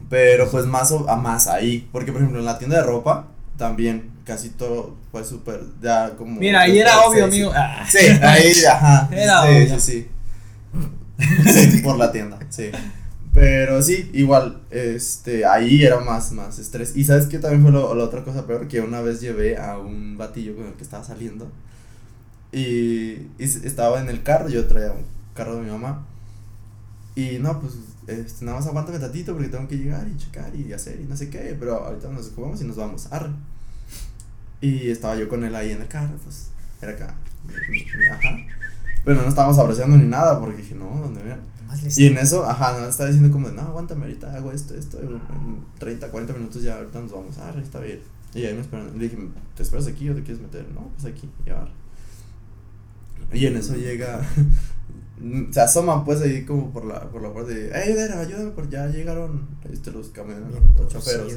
Pero 0.09 0.51
pues 0.51 0.64
más 0.64 0.91
o, 0.93 1.09
a 1.11 1.16
más 1.16 1.47
ahí. 1.49 1.86
Porque 1.93 2.12
por 2.12 2.20
ejemplo 2.22 2.41
en 2.41 2.47
la 2.47 2.59
tienda 2.59 2.78
de 2.78 2.82
ropa, 2.84 3.28
también 3.59 4.11
casi 4.28 4.50
todo 4.50 4.94
fue 5.10 5.24
súper, 5.24 5.62
ya 5.80 6.14
como. 6.16 6.38
Mira, 6.38 6.60
ahí 6.60 6.78
era 6.78 7.00
obvio, 7.00 7.24
amigo. 7.24 7.50
Ah. 7.54 7.84
Sí, 7.88 8.06
ahí, 8.22 8.52
ajá. 8.64 9.08
Era 9.12 9.42
sí, 9.42 9.48
obvio. 9.48 9.80
sí, 9.80 10.08
sí. 11.46 11.70
Sí, 11.70 11.78
por 11.78 11.96
la 11.96 12.12
tienda, 12.12 12.38
sí. 12.50 12.70
Pero 13.32 13.82
sí, 13.82 14.10
igual, 14.12 14.62
este, 14.70 15.46
ahí 15.46 15.82
era 15.82 16.00
más, 16.00 16.32
más 16.32 16.58
estrés. 16.58 16.94
Y 16.94 17.04
sabes 17.04 17.26
que 17.26 17.38
también 17.38 17.62
fue 17.62 17.70
lo, 17.72 17.94
la 17.94 18.04
otra 18.04 18.22
cosa 18.22 18.46
peor, 18.46 18.68
que 18.68 18.80
una 18.80 19.00
vez 19.00 19.20
llevé 19.20 19.56
a 19.56 19.78
un 19.78 20.18
batillo 20.18 20.54
con 20.54 20.66
el 20.66 20.74
que 20.74 20.82
estaba 20.82 21.04
saliendo. 21.04 21.50
Y, 22.52 23.28
y 23.38 23.44
estaba 23.64 24.00
en 24.00 24.08
el 24.08 24.22
carro, 24.22 24.48
yo 24.48 24.66
traía 24.66 24.92
un 24.92 25.04
carro 25.34 25.56
de 25.56 25.62
mi 25.62 25.70
mamá. 25.70 26.06
Y 27.14 27.38
no, 27.38 27.60
pues, 27.60 27.74
este, 28.06 28.44
nada 28.44 28.58
más 28.58 28.66
aguántame 28.66 28.98
tantito 28.98 29.32
porque 29.32 29.48
tengo 29.48 29.66
que 29.68 29.76
llegar 29.78 30.06
y 30.06 30.16
checar 30.16 30.54
y 30.54 30.72
hacer 30.72 31.00
y 31.00 31.04
no 31.04 31.16
sé 31.16 31.30
qué. 31.30 31.56
Pero 31.58 31.84
ahorita 31.84 32.08
nos 32.10 32.28
ocupamos 32.28 32.60
y 32.60 32.64
nos 32.64 32.76
vamos. 32.76 33.08
Arre. 33.10 33.30
Y 34.61 34.90
estaba 34.90 35.16
yo 35.16 35.28
con 35.28 35.44
él 35.44 35.54
ahí 35.54 35.72
en 35.72 35.82
el 35.82 35.88
carro, 35.88 36.16
pues, 36.24 36.50
era 36.80 36.92
acá. 36.92 37.14
Ajá. 38.12 38.36
Pero 39.04 39.22
no 39.22 39.28
estábamos 39.28 39.59
abrazando 39.59 39.96
ni 39.96 40.06
nada 40.06 40.38
porque 40.38 40.62
dije, 40.62 40.74
no, 40.74 41.00
¿dónde 41.00 41.22
vean? 41.22 41.40
Y 41.96 42.06
en 42.06 42.18
eso, 42.18 42.44
ajá, 42.48 42.78
no 42.78 42.88
estaba 42.88 43.11
diciendo 43.11 43.32
como, 43.32 43.48
no, 43.50 43.62
aguántame 43.62 44.04
ahorita, 44.04 44.34
hago 44.34 44.52
esto, 44.52 44.74
esto, 44.74 45.00
en 45.00 45.20
30, 45.78 46.11
40 46.11 46.32
minutos 46.32 46.62
ya 46.62 46.76
ahorita 46.76 47.00
nos 47.00 47.12
vamos, 47.12 47.38
ah, 47.38 47.54
está 47.62 47.80
bien. 47.80 48.00
Y 48.34 48.44
ahí 48.44 48.54
me 48.54 48.61
esperan, 48.61 48.98
le 48.98 49.04
dije, 49.04 49.16
¿te 49.54 49.62
esperas 49.62 49.86
aquí 49.86 50.09
o 50.09 50.14
te 50.14 50.22
quieres 50.22 50.42
meter? 50.42 50.66
No, 50.74 50.90
pues 50.94 51.12
aquí, 51.12 51.28
y 51.46 51.50
ahora. 51.50 51.70
Y 53.32 53.46
en 53.46 53.56
eso 53.56 53.74
llega, 53.76 54.20
se 55.50 55.61
asoman 55.61 56.04
pues 56.04 56.22
ahí 56.22 56.44
como 56.44 56.70
por 56.70 56.84
la, 56.84 57.11
por 57.11 57.22
la 57.22 57.32
puerta 57.32 57.52
de, 57.52 57.70
hey, 57.74 57.92
Dera, 57.92 58.20
ayúdame, 58.20 58.50
porque 58.50 58.72
ya 58.72 58.86
llegaron 58.88 59.48
este, 59.70 59.90
los 59.90 60.09
camioneros, 60.09 60.61
los 60.76 60.88
choferos. 60.92 61.34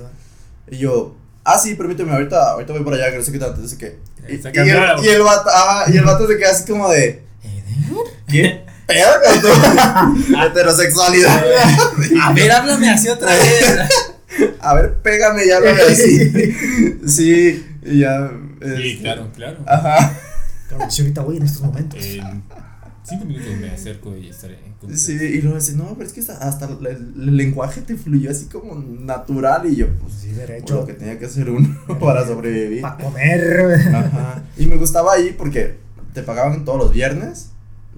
Y 0.70 0.78
yo, 0.78 1.16
ah, 1.44 1.58
sí, 1.58 1.76
permíteme, 1.76 2.12
ahorita, 2.12 2.52
ahorita 2.52 2.74
voy 2.74 2.84
por 2.84 2.94
allá, 2.94 3.12
que 3.12 3.18
no 3.18 3.24
sé 3.24 3.32
qué 3.32 3.40
tanto, 3.40 3.62
no 3.62 3.68
sé 3.68 3.78
qué. 3.78 4.00
Y, 4.28 4.36
y 4.36 4.70
el, 4.70 5.04
y 5.04 5.08
el 5.10 5.22
vato, 5.22 5.50
ajá, 5.50 5.92
y 5.92 5.98
el 5.98 6.04
vato 6.04 6.28
se 6.28 6.38
queda 6.38 6.52
así 6.52 6.66
como 6.70 6.90
de, 6.90 7.24
¿qué 8.28 8.64
pedo 8.86 9.10
con 9.26 9.42
tu 9.42 10.38
heterosexualidad? 10.42 11.44
A 12.22 12.34
ver, 12.34 12.52
háblame 12.52 12.90
así 12.90 13.10
otra 13.10 13.32
vez. 13.32 13.90
A 14.62 14.74
ver, 14.76 14.94
pégame 15.02 15.46
ya, 15.48 15.58
háblame 15.58 15.82
así. 15.82 16.32
Sí, 17.08 17.66
y 17.84 18.00
ya. 18.00 18.32
Sí, 18.62 18.92
este, 18.92 19.02
claro, 19.02 19.30
claro. 19.36 19.58
Ajá. 19.66 20.18
Claro, 20.70 20.90
sí, 20.90 21.02
ahorita 21.02 21.22
voy 21.22 21.38
en 21.38 21.44
estos 21.44 21.64
momentos. 21.64 22.04
En 22.06 22.44
cinco 23.04 23.26
minutos 23.26 23.50
me 23.60 23.70
acerco 23.70 24.16
y 24.16 24.30
estaré 24.30 24.58
con 24.80 24.96
Sí, 24.98 25.14
y 25.14 25.42
luego 25.42 25.58
dice, 25.58 25.74
no, 25.76 25.94
pero 25.96 26.06
es 26.08 26.14
que 26.14 26.20
hasta- 26.22 26.66
el, 26.66 26.86
el 26.88 27.36
lenguaje 27.38 27.82
te 27.82 27.96
fluyó 27.98 28.32
así 28.32 28.46
como 28.46 28.76
natural. 28.76 29.66
Y 29.72 29.76
yo, 29.78 29.88
pues, 30.00 30.14
Sí, 30.14 30.30
derecho. 30.32 30.76
lo 30.76 30.86
que 30.86 30.94
tenía 30.94 31.18
que 31.20 31.26
hacer 31.26 31.50
uno 31.50 31.76
para 32.00 32.26
sobrevivir. 32.26 32.82
Para 32.82 32.98
comer. 32.98 33.74
Ajá. 33.96 34.44
Y 34.58 34.66
me 34.68 34.76
gustaba 34.78 35.14
ahí 35.14 35.34
porque 35.38 35.78
te 36.14 36.24
pagaban 36.24 36.64
todos 36.66 36.78
los 36.80 36.94
viernes. 36.94 37.50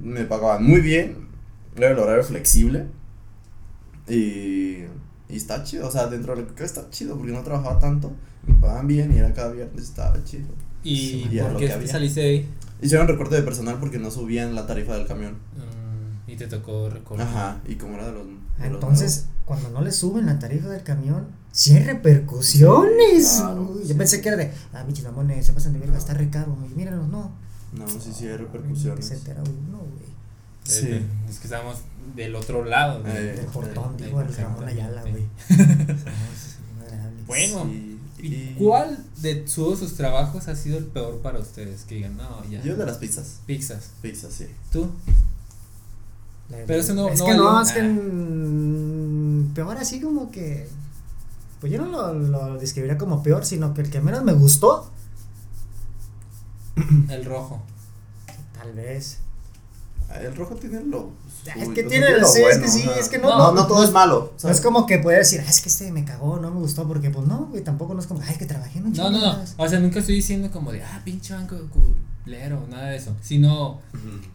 Me 0.01 0.23
pagaban 0.25 0.63
muy 0.63 0.81
bien. 0.81 1.27
Luego 1.75 1.93
el 1.93 1.99
horario 1.99 2.23
flexible. 2.23 2.85
Y, 4.07 4.83
y 5.29 5.35
está 5.35 5.63
chido. 5.63 5.87
O 5.87 5.91
sea, 5.91 6.07
dentro 6.07 6.35
de 6.35 6.41
lo 6.41 6.47
que 6.47 6.53
cabe 6.53 6.65
está 6.65 6.89
chido 6.89 7.17
porque 7.17 7.31
no 7.31 7.41
trabajaba 7.43 7.79
tanto. 7.79 8.11
Me 8.45 8.55
pagaban 8.55 8.87
bien 8.87 9.13
y 9.13 9.17
era 9.17 9.33
cada 9.33 9.51
viernes. 9.51 9.83
Estaba 9.83 10.23
chido. 10.23 10.47
¿Y 10.83 11.23
por 11.39 11.57
qué 11.57 11.87
saliste 11.87 12.19
de 12.19 12.27
ahí? 12.27 12.49
Hicieron 12.83 13.07
recorte 13.07 13.35
de 13.35 13.41
personal 13.43 13.77
porque 13.79 13.97
no 13.99 14.11
subían 14.11 14.53
la 14.55 14.65
tarifa 14.67 14.95
del 14.95 15.07
camión. 15.07 15.33
Mm, 15.55 16.29
y 16.29 16.35
te 16.35 16.47
tocó 16.47 16.89
recortar. 16.89 17.27
Ajá. 17.27 17.57
Y 17.67 17.75
como 17.75 17.95
era 17.95 18.07
de 18.07 18.11
los. 18.13 18.25
de 18.25 18.33
los 18.69 18.73
Entonces, 18.75 19.25
cuando 19.45 19.69
no 19.69 19.81
le 19.81 19.91
suben 19.91 20.25
la 20.25 20.39
tarifa 20.39 20.67
del 20.69 20.83
camión, 20.83 21.27
sí 21.51 21.75
hay 21.75 21.83
repercusiones. 21.83 23.27
Sí, 23.27 23.37
claro, 23.41 23.71
Uy, 23.73 23.81
sí. 23.83 23.89
Yo 23.89 23.97
pensé 23.97 24.21
que 24.21 24.27
era 24.29 24.37
de, 24.37 24.51
ah, 24.73 24.83
bichos 24.83 25.03
mamones, 25.05 25.45
se 25.45 25.53
pasan 25.53 25.73
de 25.73 25.79
verga, 25.79 25.97
está 25.97 26.13
re 26.13 26.29
caro. 26.29 26.57
Y 26.69 26.73
míralos, 26.75 27.07
no. 27.07 27.31
No, 27.73 27.87
sí, 27.87 28.11
sí, 28.13 28.25
hay 28.25 28.31
Que 28.31 28.37
repercusiones. 28.37 29.05
se 29.05 29.15
entera 29.15 29.41
uno, 29.41 29.77
güey. 29.79 30.13
Sí. 30.63 31.05
Es 31.29 31.39
que 31.39 31.45
estábamos 31.47 31.77
del 32.15 32.35
otro 32.35 32.63
lado. 32.63 33.01
de- 33.03 33.11
Eh, 33.11 33.35
Del 33.35 33.45
portón, 33.47 33.95
eh, 33.99 34.05
digo, 34.05 34.21
el. 34.21 34.33
Ramón 34.35 34.65
Ayala, 34.67 35.01
güey. 35.01 35.25
Bueno, 37.25 37.63
Sí, 37.65 37.92
¿Y 38.23 38.33
y- 38.33 38.55
cuál 38.57 39.05
de 39.21 39.35
todos 39.35 39.79
sus 39.79 39.93
trabajos 39.95 40.47
ha 40.47 40.55
sido 40.55 40.77
el 40.77 40.85
peor 40.85 41.19
para 41.21 41.39
ustedes? 41.39 41.83
Que 41.83 41.95
digan, 41.95 42.17
no, 42.17 42.43
ya. 42.49 42.61
Yo 42.63 42.75
de 42.75 42.85
las 42.85 42.97
pizzas. 42.97 43.39
Pizzas. 43.45 43.89
Pizzas, 44.01 44.33
sí. 44.33 44.47
¿Tú? 44.71 44.89
Pero 46.67 46.79
ese 46.79 46.93
no- 46.93 47.09
Es 47.09 47.19
no 47.19 47.25
que 47.25 47.33
no, 47.35 47.61
es 47.61 47.71
que. 47.71 49.53
Peor 49.55 49.77
así 49.77 49.99
como 50.01 50.29
que. 50.31 50.67
Pues 51.59 51.71
yo 51.71 51.81
no 51.81 51.87
lo, 51.87 52.13
lo 52.13 52.57
describiría 52.59 52.97
como 52.97 53.23
peor, 53.23 53.45
sino 53.45 53.73
que 53.73 53.81
el 53.81 53.89
que 53.89 54.01
menos 54.01 54.23
me 54.23 54.33
gustó, 54.33 54.91
El 57.09 57.25
rojo. 57.25 57.61
tal 58.57 58.73
vez. 58.73 59.19
El 60.21 60.35
rojo 60.35 60.55
tiene 60.55 60.81
lo. 60.83 61.11
Es 61.55 61.69
que 61.69 61.83
tiene, 61.83 62.17
lo 62.19 62.27
sí, 62.27 62.41
es 62.41 62.57
que 62.57 62.67
sí, 62.69 62.89
es 62.99 63.09
que 63.09 63.17
no- 63.17 63.29
No, 63.37 63.51
no 63.51 63.67
todo 63.67 63.83
es 63.83 63.91
malo. 63.91 64.33
No 64.43 64.49
es 64.49 64.61
como 64.61 64.85
que 64.85 64.99
puede 64.99 65.17
decir, 65.17 65.41
"Ah, 65.45 65.49
es 65.49 65.59
que 65.61 65.69
este 65.69 65.91
me 65.91 66.05
cagó, 66.05 66.39
no 66.39 66.51
me 66.51 66.59
gustó, 66.59 66.87
porque 66.87 67.09
pues 67.09 67.27
no, 67.27 67.47
güey, 67.51 67.63
tampoco 67.63 67.93
no 67.93 67.99
es 67.99 68.07
como, 68.07 68.21
ay, 68.25 68.35
que 68.37 68.45
trabajé 68.45 68.79
en 68.79 68.85
un 68.85 68.91
No, 68.91 68.95
chingo 68.95 69.09
no, 69.11 69.19
no. 69.19 69.31
horas". 69.33 69.53
O 69.57 69.67
sea, 69.67 69.79
nunca 69.79 69.99
estoy 69.99 70.15
diciendo 70.15 70.49
como 70.51 70.71
de, 70.71 70.81
ah, 70.83 71.01
pinche 71.03 71.33
banco 71.33 71.55
culero, 72.23 72.65
nada 72.69 72.89
de 72.89 72.97
eso. 72.97 73.15
Sino. 73.21 73.81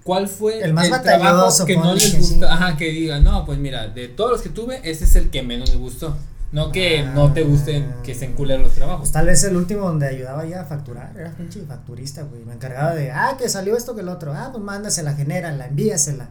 ¿cuál 0.04 0.28
fue 0.28 0.60
El 0.62 0.74
más 0.74 0.88
trabajo 0.88 1.24
batalloso, 1.24 1.64
que 1.64 1.76
no 1.76 1.94
les 1.94 2.10
que 2.12 2.18
gustó? 2.18 2.34
sí. 2.46 2.52
Ajá, 2.52 2.76
que 2.76 2.86
digan, 2.90 3.24
no, 3.24 3.44
pues 3.46 3.58
mira, 3.58 3.88
de 3.88 4.08
todos 4.08 4.30
los 4.32 4.40
que 4.42 4.48
tuve, 4.50 4.80
este 4.84 5.04
es 5.04 5.16
el 5.16 5.30
que 5.30 5.42
menos 5.42 5.70
me 5.70 5.76
gustó. 5.76 6.16
No 6.50 6.72
que 6.72 7.02
no 7.04 7.32
te 7.34 7.42
gusten, 7.44 7.94
que 8.02 8.12
estén 8.12 8.32
culeros 8.32 8.62
los 8.62 8.70
Pues 8.72 8.78
trabajos. 8.78 9.12
tal 9.12 9.26
vez 9.26 9.44
el 9.44 9.54
último 9.56 9.82
donde 9.82 10.06
ayudaba 10.06 10.46
ya 10.46 10.62
a 10.62 10.64
facturar, 10.64 11.12
era 11.14 11.30
pinche 11.32 11.60
facturista, 11.66 12.22
güey. 12.22 12.44
Me 12.44 12.54
encargaba 12.54 12.94
de, 12.94 13.10
ah, 13.12 13.36
que 13.38 13.48
salió 13.50 13.76
esto 13.76 13.94
que 13.94 14.00
el 14.00 14.08
otro, 14.08 14.32
ah, 14.32 14.48
pues 14.50 14.64
mándasela, 14.64 15.12
genérala, 15.14 15.66
envíasela. 15.66 16.30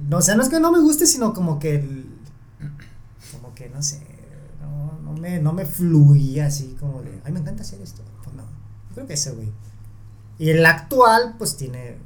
No, 0.00 0.18
o 0.18 0.22
sea, 0.22 0.34
no 0.34 0.42
es 0.42 0.50
que 0.50 0.60
no 0.60 0.70
me 0.70 0.80
guste, 0.80 1.06
sino 1.06 1.32
como 1.32 1.58
que, 1.58 1.76
el- 1.76 2.06
como 3.32 3.54
que, 3.54 3.70
no 3.70 3.82
sé, 3.82 4.00
no, 4.60 4.98
no, 5.02 5.18
me, 5.18 5.38
no 5.40 5.52
me 5.54 5.64
fluía 5.64 6.46
así 6.46 6.76
como 6.78 7.00
de, 7.02 7.18
ay, 7.24 7.32
me 7.32 7.40
encanta 7.40 7.62
hacer 7.62 7.80
esto. 7.80 8.02
Pues 8.22 8.36
no, 8.36 8.42
yo 8.42 8.94
creo 8.94 9.06
que 9.06 9.14
ese, 9.14 9.30
güey. 9.32 9.50
Y 10.38 10.50
el 10.50 10.66
actual, 10.66 11.36
pues 11.38 11.56
tiene 11.56 11.96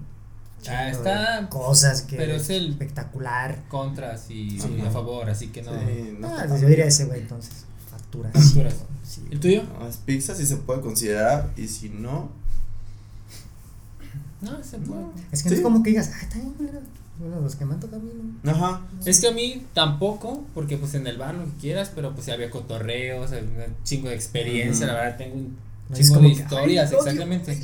Ah, 0.69 0.89
está- 0.91 1.49
cosas 1.51 2.03
que 2.03 2.17
pero 2.17 2.35
es 2.35 2.51
el- 2.51 2.71
espectacular. 2.71 3.63
Contras 3.69 4.31
y 4.31 4.59
Sí. 4.61 4.81
a 4.87 4.91
favor, 4.91 5.29
así 5.31 5.49
que 5.49 5.63
no. 5.63 5.73
Sí, 5.73 6.17
no 6.19 6.29
Ah, 6.29 6.45
pues 6.49 6.61
yo 6.61 6.69
diría 6.69 6.87
ese, 6.87 7.05
güey, 7.07 7.21
entonces. 7.21 7.65
Facturas. 7.91 8.33
Facturas. 8.33 8.75
Sí, 9.05 9.23
¿El 9.31 9.41
tuyo? 9.41 9.63
No, 9.79 9.89
es 9.89 9.97
pizza 9.99 10.35
si 10.35 10.45
se 10.47 10.57
puede 10.57 10.81
considerar 10.81 11.51
y 11.57 11.69
si 11.69 11.89
no, 11.91 12.31
No, 14.41 14.63
se 14.63 14.79
puede. 14.79 15.03
Es 15.33 15.43
que 15.43 15.51
no 15.51 15.57
es 15.57 15.61
como 15.63 15.83
que 15.83 15.91
digas, 15.91 16.11
ah, 16.15 16.19
está 16.23 16.37
bien, 16.37 16.55
güey. 16.57 16.71
Bueno, 17.19 17.41
los 17.41 17.57
que 17.57 17.65
me 17.65 17.75
han 17.75 17.81
tocado 17.81 18.01
a 18.01 18.05
mí, 18.05 18.13
¿no? 18.45 18.51
ajá. 18.53 18.83
Es 19.05 19.21
que 19.21 19.27
a 19.27 19.33
mí 19.33 19.67
tampoco, 19.75 20.45
porque 20.55 20.77
pues 20.77 20.95
en 20.95 21.05
el 21.09 21.19
bar 21.19 21.35
lo 21.35 21.45
que 21.47 21.51
quieras, 21.61 21.91
pero 21.93 22.15
pues 22.15 22.29
había 22.29 22.49
cotorreos, 22.49 23.33
un 23.33 23.75
chingo 23.83 24.09
de 24.09 24.15
experiencia, 24.15 24.87
la 24.87 24.93
verdad 24.95 25.17
tengo 25.17 25.35
un 25.35 25.57
chingo 25.93 26.17
de 26.21 26.21
que, 26.21 26.29
historias, 26.43 26.91
"Ay, 26.91 26.95
odio 26.97 27.07
exactamente. 27.09 27.59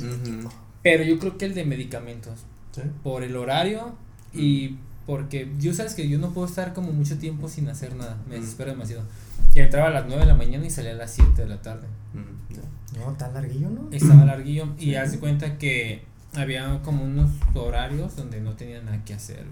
Pero 0.83 1.03
yo 1.05 1.17
creo 1.19 1.37
que 1.37 1.45
el 1.45 1.53
de 1.53 1.63
medicamentos, 1.63 2.33
Sí. 2.75 2.81
por 3.03 3.23
el 3.23 3.35
horario 3.35 3.95
y 4.33 4.77
porque 5.05 5.51
yo 5.59 5.73
sabes 5.73 5.93
que 5.93 6.09
yo 6.09 6.17
no 6.17 6.31
puedo 6.33 6.47
estar 6.47 6.73
como 6.73 6.91
mucho 6.91 7.17
tiempo 7.17 7.47
sin 7.47 7.69
hacer 7.69 7.95
nada, 7.95 8.17
me 8.29 8.37
Mm. 8.37 8.41
desespero 8.41 8.71
demasiado. 8.71 9.03
Y 9.53 9.59
entraba 9.59 9.87
a 9.87 9.91
las 9.91 10.05
9 10.07 10.21
de 10.21 10.27
la 10.27 10.35
mañana 10.35 10.65
y 10.65 10.69
salía 10.69 10.91
a 10.91 10.95
las 10.95 11.11
7 11.13 11.43
de 11.43 11.47
la 11.47 11.61
tarde. 11.61 11.87
Mm. 12.13 12.97
No, 12.99 13.13
tan 13.13 13.33
larguillo, 13.33 13.69
¿no? 13.69 13.87
Estaba 13.91 14.25
larguillo 14.25 14.67
y 14.77 14.85
Sí. 14.85 14.95
haz 14.95 15.11
de 15.11 15.19
cuenta 15.19 15.57
que 15.57 16.03
había 16.33 16.81
como 16.83 17.03
unos 17.05 17.31
horarios 17.53 18.15
donde 18.15 18.41
no 18.41 18.53
tenía 18.53 18.81
nada 18.81 19.03
que 19.05 19.13
hacer. 19.13 19.45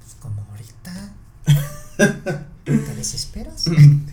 Pues 0.00 0.14
como 0.14 0.40
ahorita. 0.50 1.12
¿Te 2.64 2.94
desesperas? 2.96 3.66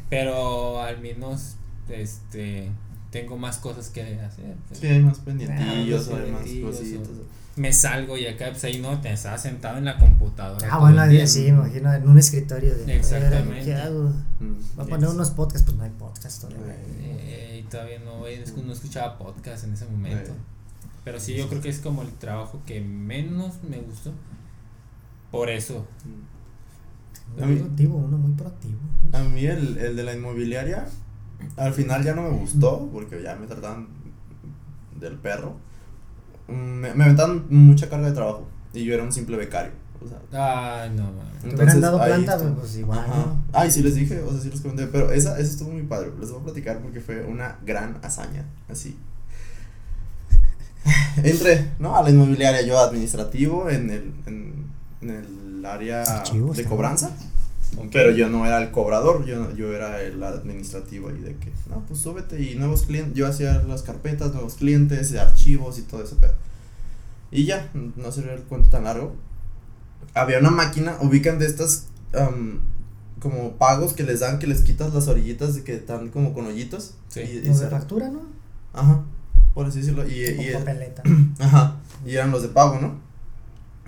Pero 0.10 0.82
al 0.82 1.00
menos 1.02 1.56
este 1.90 2.70
tengo 3.12 3.38
más 3.38 3.58
cosas 3.58 3.90
que 3.90 4.02
hacer. 4.20 4.56
pues. 4.68 4.80
Sí, 4.80 4.88
hay 4.88 5.00
más 5.02 5.20
Ah, 5.20 5.26
pendientillos, 5.26 6.08
más 6.10 6.20
hay 6.20 6.32
más 6.32 6.42
pendientillos, 6.42 6.76
cositas. 6.78 7.08
Me 7.56 7.72
salgo 7.72 8.18
y 8.18 8.26
acá 8.26 8.48
pues 8.50 8.64
ahí 8.64 8.80
no 8.82 9.00
te 9.00 9.14
estás 9.14 9.44
sentado 9.44 9.78
en 9.78 9.86
la 9.86 9.98
computadora. 10.00 10.68
Ah, 10.72 10.80
bueno, 10.80 11.08
día. 11.08 11.28
sí, 11.28 11.44
me 11.44 11.50
imagino, 11.50 11.94
en 11.94 12.08
un 12.10 12.18
escritorio 12.18 12.76
de. 12.76 12.96
Exactamente. 12.96 13.66
¿Qué 13.66 13.76
hago? 13.76 14.10
Mm, 14.40 14.54
Voy 14.76 14.86
a 14.86 14.90
poner 14.90 15.10
unos 15.10 15.30
podcasts, 15.32 15.64
pues 15.64 15.78
no 15.78 15.84
hay 15.84 15.92
podcast 15.92 16.42
todavía. 16.42 16.76
Eh, 17.00 17.62
y 17.64 17.70
todavía 17.70 18.00
no, 18.00 18.26
eh, 18.26 18.44
no 18.66 18.74
escuchaba 18.74 19.20
podcast 19.20 19.66
en 19.66 19.74
ese 19.74 19.86
momento. 19.86 20.32
Eh. 20.32 20.36
Pero 21.04 21.20
sí, 21.20 21.36
yo 21.36 21.48
creo 21.48 21.62
que 21.62 21.70
es 21.70 21.78
como 21.80 22.02
el 22.02 22.12
trabajo 22.14 22.60
que 22.66 22.82
menos 22.82 23.56
me 23.70 23.78
gustó. 23.78 24.12
Por 25.30 25.50
eso. 25.52 25.86
Muy 27.36 27.44
A 27.44 27.46
mí- 27.46 27.56
proactivo, 27.58 27.98
uno 27.98 28.18
muy 28.18 28.32
proactivo. 28.34 28.80
A 29.12 29.20
mí 29.20 29.46
el, 29.46 29.78
el 29.78 29.96
de 29.96 30.04
la 30.04 30.14
inmobiliaria, 30.16 30.88
al 31.58 31.74
final 31.74 32.04
ya 32.04 32.16
no 32.16 32.24
me 32.24 32.30
gustó, 32.30 32.90
porque 32.92 33.22
ya 33.22 33.36
me 33.36 33.46
trataban 33.46 33.90
del 35.00 35.18
perro. 35.18 35.56
Mm, 36.48 36.54
Me, 36.54 36.94
me 36.94 37.04
aventaban 37.06 37.46
mucha 37.50 37.90
carga 37.90 38.08
de 38.08 38.14
trabajo, 38.14 38.48
y 38.74 38.84
yo 38.84 38.94
era 38.94 39.04
un 39.04 39.12
simple 39.12 39.38
becario. 39.38 39.72
O 40.04 40.08
sea, 40.08 40.82
Ay, 40.84 40.90
no 40.90 41.04
mames. 41.04 41.42
Te 41.42 41.56
hubieran 41.56 41.80
dado 41.82 42.02
ahí 42.02 42.10
planta, 42.12 42.36
estuvo. 42.36 42.56
pues 42.56 42.76
igual. 42.78 43.06
Ay, 43.54 43.72
sí 43.72 43.82
les 43.82 43.96
dije, 43.96 44.22
o 44.22 44.32
sea, 44.32 44.42
sí 44.42 44.50
les 44.50 44.60
comenté, 44.60 44.88
pero 44.88 45.12
esa, 45.12 45.40
esa 45.40 45.50
estuvo 45.52 45.70
muy 45.72 45.84
padre. 45.84 46.12
Les 46.20 46.30
voy 46.30 46.42
a 46.42 46.44
platicar 46.44 46.80
porque 46.80 47.00
fue 47.00 47.24
una 47.26 47.58
gran 47.66 47.98
hazaña, 48.04 48.46
así. 48.70 48.98
Entré, 51.24 51.72
¿no? 51.80 51.96
A 51.96 52.04
la 52.04 52.10
inmobiliaria, 52.10 52.62
yo 52.64 52.78
administrativo 52.80 53.70
en 53.70 53.90
el, 53.90 54.14
en, 54.26 54.66
en 55.02 55.10
el 55.10 55.66
área 55.66 56.02
Archivos, 56.04 56.58
de 56.58 56.64
¿no? 56.64 56.70
Pero 57.92 58.12
yo 58.12 58.30
no 58.30 58.46
era 58.46 58.62
el 58.62 58.72
cobrador, 58.72 59.26
yo, 59.26 59.54
yo 59.56 59.74
era 59.74 60.02
el 60.02 60.22
administrativo 60.24 61.10
ahí 61.10 61.20
de 61.20 61.36
que, 61.36 61.52
no, 61.70 61.84
pues 61.88 62.00
súbete 62.00 62.42
y 62.42 62.56
nuevos 62.56 62.84
clientes, 62.84 63.14
yo 63.16 63.28
hacía 63.28 63.64
las 63.64 63.84
carpetas, 63.84 64.34
nuevos 64.34 64.56
clientes, 64.56 65.16
archivos 65.16 65.80
y 65.80 65.84
todo 65.84 66.04
ese 66.04 66.16
pedo. 66.16 66.34
Y 67.32 67.46
ya, 67.46 67.70
no 67.74 68.12
se 68.12 68.22
ve 68.22 68.34
el 68.34 68.44
cuento 68.44 68.70
tan 68.70 68.84
largo. 68.84 69.16
Había 70.14 70.40
una 70.40 70.52
máquina, 70.52 70.98
ubican 71.02 71.40
de 71.40 71.48
estas 71.48 71.88
am, 72.14 72.60
como 73.20 73.54
pagos 73.54 73.94
que 73.94 74.04
les 74.04 74.20
dan 74.20 74.38
que 74.38 74.46
les 74.46 74.62
quitas 74.62 74.94
las 74.94 75.08
orillitas 75.08 75.56
de 75.56 75.64
que 75.64 75.76
están 75.76 76.10
como 76.10 76.34
con 76.34 76.46
hoyitos. 76.46 76.94
Sí. 77.08 77.22
Y, 77.22 77.38
y 77.38 77.48
Los 77.48 77.60
de 77.60 77.70
factura, 77.70 78.10
¿no? 78.10 78.22
Ajá, 78.74 79.04
por 79.54 79.66
así 79.66 79.80
decirlo. 79.80 80.08
Y, 80.08 80.24
y, 80.26 80.54
papeleta. 80.54 81.02
Ajá, 81.40 81.78
y 82.06 82.16
eran 82.16 82.30
los 82.32 82.44
de 82.44 82.50
pago, 82.50 82.80
¿no? 82.80 83.00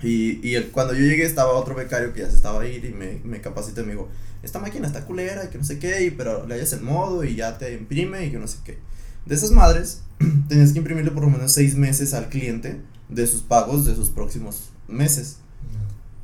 Y, 0.02 0.46
y 0.46 0.54
el, 0.54 0.70
cuando 0.70 0.94
yo 0.94 1.00
llegué 1.00 1.24
estaba 1.24 1.52
otro 1.52 1.74
becario 1.74 2.12
que 2.12 2.20
ya 2.20 2.30
se 2.30 2.36
estaba 2.36 2.62
a 2.62 2.66
ir 2.66 2.84
y 2.84 2.92
me, 2.92 3.20
me 3.24 3.40
capacitó 3.40 3.80
y 3.80 3.84
me 3.84 3.92
dijo, 3.92 4.08
esta 4.42 4.58
máquina 4.58 4.86
está 4.86 5.04
culera 5.04 5.44
y 5.44 5.48
que 5.48 5.58
no 5.58 5.64
sé 5.64 5.78
qué, 5.78 6.04
y, 6.04 6.10
pero 6.10 6.46
le 6.46 6.54
hayas 6.54 6.72
el 6.72 6.82
modo 6.82 7.24
y 7.24 7.36
ya 7.36 7.58
te 7.58 7.72
imprime 7.72 8.26
y 8.26 8.30
que 8.30 8.38
no 8.38 8.46
sé 8.46 8.58
qué. 8.64 8.78
De 9.24 9.34
esas 9.34 9.50
madres, 9.50 10.02
tenías 10.48 10.72
que 10.72 10.78
imprimirle 10.78 11.10
por 11.10 11.24
lo 11.24 11.30
menos 11.30 11.52
seis 11.52 11.76
meses 11.76 12.14
al 12.14 12.28
cliente 12.28 12.80
de 13.08 13.26
sus 13.26 13.42
pagos 13.42 13.84
de 13.84 13.94
sus 13.94 14.10
próximos 14.10 14.70
meses. 14.88 15.38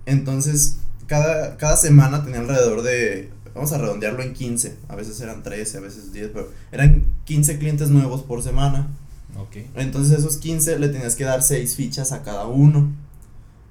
Entonces, 0.06 0.78
cada, 1.06 1.56
cada 1.56 1.76
semana 1.76 2.24
tenía 2.24 2.40
alrededor 2.40 2.82
de, 2.82 3.30
vamos 3.54 3.72
a 3.72 3.78
redondearlo 3.78 4.22
en 4.22 4.34
15, 4.34 4.76
a 4.88 4.96
veces 4.96 5.20
eran 5.20 5.42
13, 5.42 5.78
a 5.78 5.80
veces 5.80 6.12
10, 6.12 6.30
pero 6.32 6.50
eran 6.70 7.04
15 7.24 7.58
clientes 7.58 7.90
nuevos 7.90 8.22
por 8.22 8.42
semana. 8.42 8.88
Ok. 9.36 9.56
Entonces 9.74 10.18
esos 10.18 10.36
15 10.36 10.78
le 10.78 10.88
tenías 10.88 11.16
que 11.16 11.24
dar 11.24 11.42
6 11.42 11.76
fichas 11.76 12.12
a 12.12 12.22
cada 12.22 12.46
uno. 12.46 12.92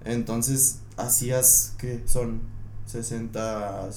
Entonces 0.06 0.80
hacías 0.98 1.74
que 1.78 2.02
son 2.06 2.42
60, 2.88 3.90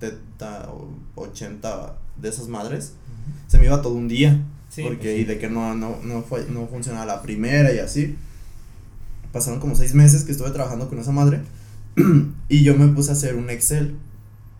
70, 0.00 0.68
o 0.70 0.88
80 1.16 1.98
de 2.20 2.28
esas 2.28 2.48
madres. 2.48 2.92
Se 3.48 3.58
me 3.58 3.66
iba 3.66 3.82
todo 3.82 3.94
un 3.94 4.08
día. 4.08 4.40
Sí, 4.68 4.82
porque 4.82 4.96
pues 4.98 5.14
sí. 5.14 5.20
y 5.20 5.24
de 5.24 5.38
que 5.38 5.48
no, 5.48 5.74
no, 5.74 5.96
no, 6.02 6.22
fue, 6.22 6.46
no 6.50 6.66
funcionaba 6.66 7.06
la 7.06 7.22
primera 7.22 7.72
y 7.72 7.78
así. 7.78 8.16
Pasaron 9.32 9.60
como 9.60 9.74
6 9.74 9.94
meses 9.94 10.24
que 10.24 10.32
estuve 10.32 10.50
trabajando 10.50 10.88
con 10.88 10.98
esa 10.98 11.12
madre. 11.12 11.40
y 12.48 12.62
yo 12.62 12.74
me 12.76 12.88
puse 12.88 13.10
a 13.10 13.14
hacer 13.14 13.36
un 13.36 13.50
Excel. 13.50 13.96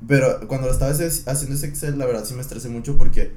Pero 0.07 0.47
cuando 0.49 0.71
estaba 0.71 0.93
ese- 0.93 1.29
haciendo 1.29 1.57
ese 1.57 1.67
Excel, 1.67 1.99
la 1.99 2.07
verdad 2.07 2.25
sí 2.25 2.35
me 2.35 2.43
estresé 2.43 2.69
mucho 2.69 2.97
porque 2.97 3.33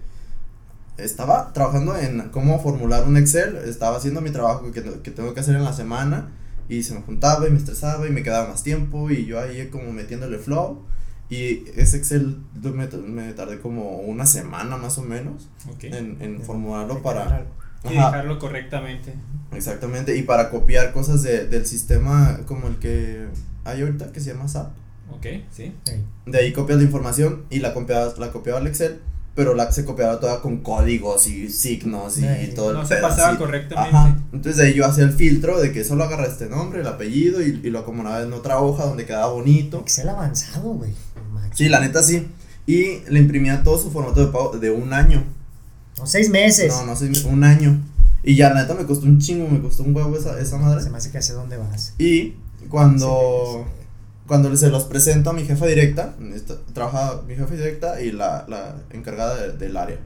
estaba 1.04 1.54
trabajando 1.54 1.97
en 1.97 2.30
cómo 2.30 2.60
formular 2.62 3.06
un 3.08 3.18
Excel, 3.18 3.56
estaba 3.58 3.97
haciendo 3.97 4.22
mi 4.22 4.32
trabajo 4.32 4.72
que, 4.72 4.82
que 4.82 5.12
tengo 5.12 5.34
que 5.34 5.39
hacer 5.39 5.56
en 5.56 5.64
la 5.64 5.74
semana 5.74 6.30
y 6.68 6.84
se 6.84 6.93
me 6.93 7.02
juntaba 7.02 7.47
y 7.47 7.52
me 7.52 7.58
estresaba 7.58 8.08
y 8.08 8.12
me 8.12 8.24
quedaba 8.24 8.50
más 8.50 8.64
tiempo 8.64 9.10
y 9.10 9.26
yo 9.26 9.39
ahí 9.39 9.68
como 9.70 9.91
metiéndole 9.91 10.38
flow 10.38 10.84
y 11.30 11.64
ese 11.76 11.97
Excel 11.97 12.38
me, 12.62 12.88
me 12.88 13.34
tardé 13.34 13.60
como 13.60 13.97
una 13.97 14.26
semana 14.26 14.78
más 14.78 14.97
o 14.97 15.04
menos 15.04 15.50
Ok. 15.72 15.86
en, 15.86 16.18
en 16.22 16.41
formularlo 16.41 17.02
para... 17.02 17.45
Y 17.84 17.95
Ajá, 17.95 18.08
dejarlo 18.08 18.39
correctamente. 18.39 19.14
exactamente, 19.54 20.18
y 20.18 20.24
para 20.24 20.50
copiar 20.50 20.91
cosas 20.91 21.24
de, 21.24 21.47
del 21.47 21.66
sistema 21.66 22.41
como 22.45 22.68
el 22.68 22.78
que 22.78 23.28
hay 23.64 23.82
ahorita 23.82 24.12
que 24.12 24.20
se 24.20 24.34
llama 24.34 24.50
SAP. 24.50 24.72
Ok, 25.12 25.26
sí. 25.50 25.74
De 26.26 26.38
ahí 26.38 26.52
copias 26.52 26.78
la 26.78 26.84
información 26.84 27.43
y 27.50 27.60
la 27.60 27.74
copiaba, 27.74 28.14
la 28.18 28.32
copiaba 28.32 28.60
al 28.60 28.68
Excel, 28.68 29.00
pero 29.36 29.54
la 29.54 29.72
se 29.72 29.86
copiaba 29.86 30.20
toda 30.20 30.42
con 30.42 30.58
códigos 30.58 31.28
y 31.28 31.50
signos 31.50 32.18
y, 32.18 32.26
Ey. 32.26 32.54
todo 32.56 32.72
el 32.72 32.78
No 32.78 32.86
se 32.86 32.96
pedo 32.96 33.08
pasaba 33.08 33.30
así. 33.30 33.38
correctamente. 33.38 33.96
Ajá. 33.98 34.18
Entonces 34.34 34.58
de 34.58 34.68
ahí 34.68 34.74
yo 34.74 34.86
hacía 34.86 35.04
el 35.06 35.14
filtro 35.14 35.60
de 35.60 35.72
que 35.72 35.84
solo 35.84 36.04
agarra 36.04 36.26
este 36.26 36.48
nombre, 36.48 36.82
el 36.82 36.88
apellido 36.88 37.42
y, 37.42 37.62
y 37.64 37.70
lo 37.70 37.80
acomodaba 37.80 38.22
en 38.22 38.34
otra 38.34 38.60
hoja 38.60 38.86
donde 38.86 39.06
quedaba 39.06 39.32
bonito. 39.32 39.80
Excel 39.80 40.10
avanzado, 40.10 40.70
güey. 40.74 40.92
Macho. 41.34 41.56
Sí, 41.56 41.70
la 41.70 41.80
neta 41.80 42.04
sí. 42.04 42.28
Y 42.68 43.00
le 43.10 43.20
imprimía 43.20 43.64
todo 43.64 43.78
su 43.78 43.90
formato 43.92 44.20
de 44.26 44.32
pago 44.32 44.58
de 44.58 44.70
un 44.72 44.94
año. 44.94 45.24
No, 45.98 46.06
seis 46.06 46.30
meses. 46.30 46.68
No, 46.74 46.86
no 46.86 46.96
sé, 46.96 47.10
un 47.28 47.44
año. 47.44 47.80
Y 48.24 48.36
ya 48.36 48.54
la 48.54 48.62
neta 48.62 48.74
me 48.74 48.86
costó 48.86 49.06
un 49.06 49.20
chingo, 49.20 49.48
me 49.48 49.62
costó 49.62 49.84
un 49.84 49.96
huevo 49.96 50.16
esa, 50.18 50.40
esa 50.40 50.58
madre. 50.58 50.82
Se 50.84 50.90
me 50.90 50.98
hace 50.98 51.10
que 51.12 51.18
hacia 51.18 51.36
dónde 51.36 51.58
vas. 51.58 51.94
Y 51.98 52.36
cuando, 52.68 53.66
Sí, 53.66 53.79
cuando 54.30 54.56
se 54.56 54.70
los 54.72 54.86
presento 54.86 55.32
a 55.32 55.34
mi 55.34 55.44
jefa 55.46 55.66
directa, 55.68 56.16
trabaja 56.74 57.22
mi 57.28 57.36
jefa 57.36 57.54
directa 57.56 58.02
y 58.02 58.14
la, 58.14 58.46
la 58.48 58.78
encargada 58.92 59.36
de- 59.42 59.58
del 59.58 59.76
área. 59.76 60.00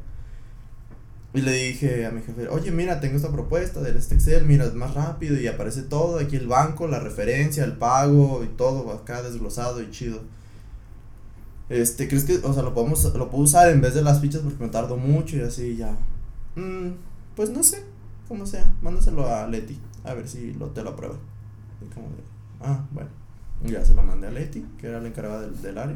Y 1.35 1.41
le 1.41 1.51
dije 1.51 2.05
a 2.05 2.11
mi 2.11 2.21
jefe, 2.21 2.47
oye, 2.47 2.71
mira, 2.71 2.99
tengo 2.99 3.17
esta 3.17 3.31
propuesta 3.31 3.81
del 3.81 3.97
este 3.97 4.15
Excel, 4.15 4.45
mira, 4.45 4.65
es 4.65 4.75
más 4.75 4.93
rápido 4.93 5.39
y 5.39 5.47
aparece 5.47 5.81
todo, 5.83 6.19
aquí 6.19 6.35
el 6.35 6.47
banco, 6.47 6.87
la 6.87 6.99
referencia, 6.99 7.63
el 7.65 7.73
pago 7.73 8.43
y 8.43 8.47
todo 8.55 8.91
acá 8.91 9.23
desglosado 9.23 9.81
y 9.81 9.89
chido. 9.91 10.21
Este, 11.69 12.07
¿crees 12.07 12.25
que, 12.25 12.37
o 12.43 12.53
sea, 12.53 12.63
lo 12.63 12.73
podemos, 12.73 13.03
lo 13.15 13.29
puedo 13.29 13.43
usar 13.43 13.69
en 13.69 13.81
vez 13.81 13.93
de 13.95 14.01
las 14.03 14.21
fichas 14.21 14.41
porque 14.41 14.63
me 14.63 14.69
tardo 14.69 14.97
mucho 14.97 15.37
y 15.37 15.41
así 15.41 15.75
ya? 15.75 15.95
Mm, 16.55 16.91
pues 17.35 17.49
no 17.49 17.63
sé, 17.63 17.83
como 18.27 18.45
sea, 18.45 18.73
mándaselo 18.81 19.27
a 19.27 19.47
Leti, 19.47 19.79
a 20.03 20.13
ver 20.13 20.27
si 20.27 20.53
lo, 20.53 20.67
te 20.67 20.83
lo 20.83 20.91
aprueba. 20.91 21.15
Ah, 22.61 22.85
bueno, 22.91 23.09
ya 23.63 23.83
se 23.85 23.93
lo 23.93 24.03
mandé 24.03 24.27
a 24.27 24.31
Leti, 24.31 24.65
que 24.79 24.87
era 24.87 24.99
la 24.99 25.07
encargada 25.07 25.41
del, 25.41 25.61
del 25.61 25.77
área. 25.77 25.95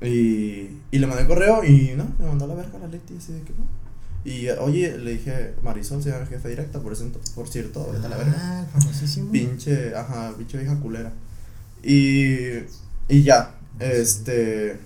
Y, 0.00 0.70
y 0.90 0.98
le 0.98 1.06
mandé 1.06 1.26
correo 1.26 1.64
y 1.64 1.92
no, 1.96 2.04
me 2.18 2.26
mandó 2.26 2.44
a 2.44 2.48
la 2.48 2.54
verga 2.54 2.78
la 2.78 2.86
Leti, 2.88 3.16
así 3.16 3.32
de 3.32 3.40
que 3.42 3.52
no. 3.52 3.66
Y 4.24 4.48
oye, 4.50 4.98
le 4.98 5.12
dije, 5.12 5.54
Marisol 5.62 6.02
se 6.02 6.10
llama 6.10 6.26
jefe 6.26 6.48
directa, 6.48 6.80
por, 6.80 6.92
eso, 6.92 7.10
por 7.34 7.48
cierto, 7.48 7.90
vete 7.92 8.06
a 8.06 8.08
la 8.10 8.16
verga. 8.18 8.34
Ah, 8.36 8.66
famosísimo. 8.72 9.32
Pinche, 9.32 9.94
ajá, 9.94 10.32
pinche 10.36 10.58
vieja 10.58 10.78
culera. 10.80 11.12
Y, 11.82 12.58
y 13.08 13.22
ya, 13.22 13.54
este. 13.78 14.78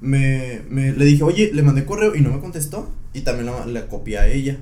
Me, 0.00 0.62
me, 0.68 0.92
le 0.92 1.04
dije, 1.04 1.22
oye, 1.22 1.50
le 1.52 1.62
mandé 1.62 1.84
correo 1.86 2.14
y 2.14 2.20
no 2.20 2.30
me 2.30 2.40
contestó. 2.40 2.90
Y 3.12 3.20
también 3.22 3.46
la- 3.46 3.66
le 3.66 3.86
copié 3.86 4.18
a 4.18 4.26
ella. 4.26 4.58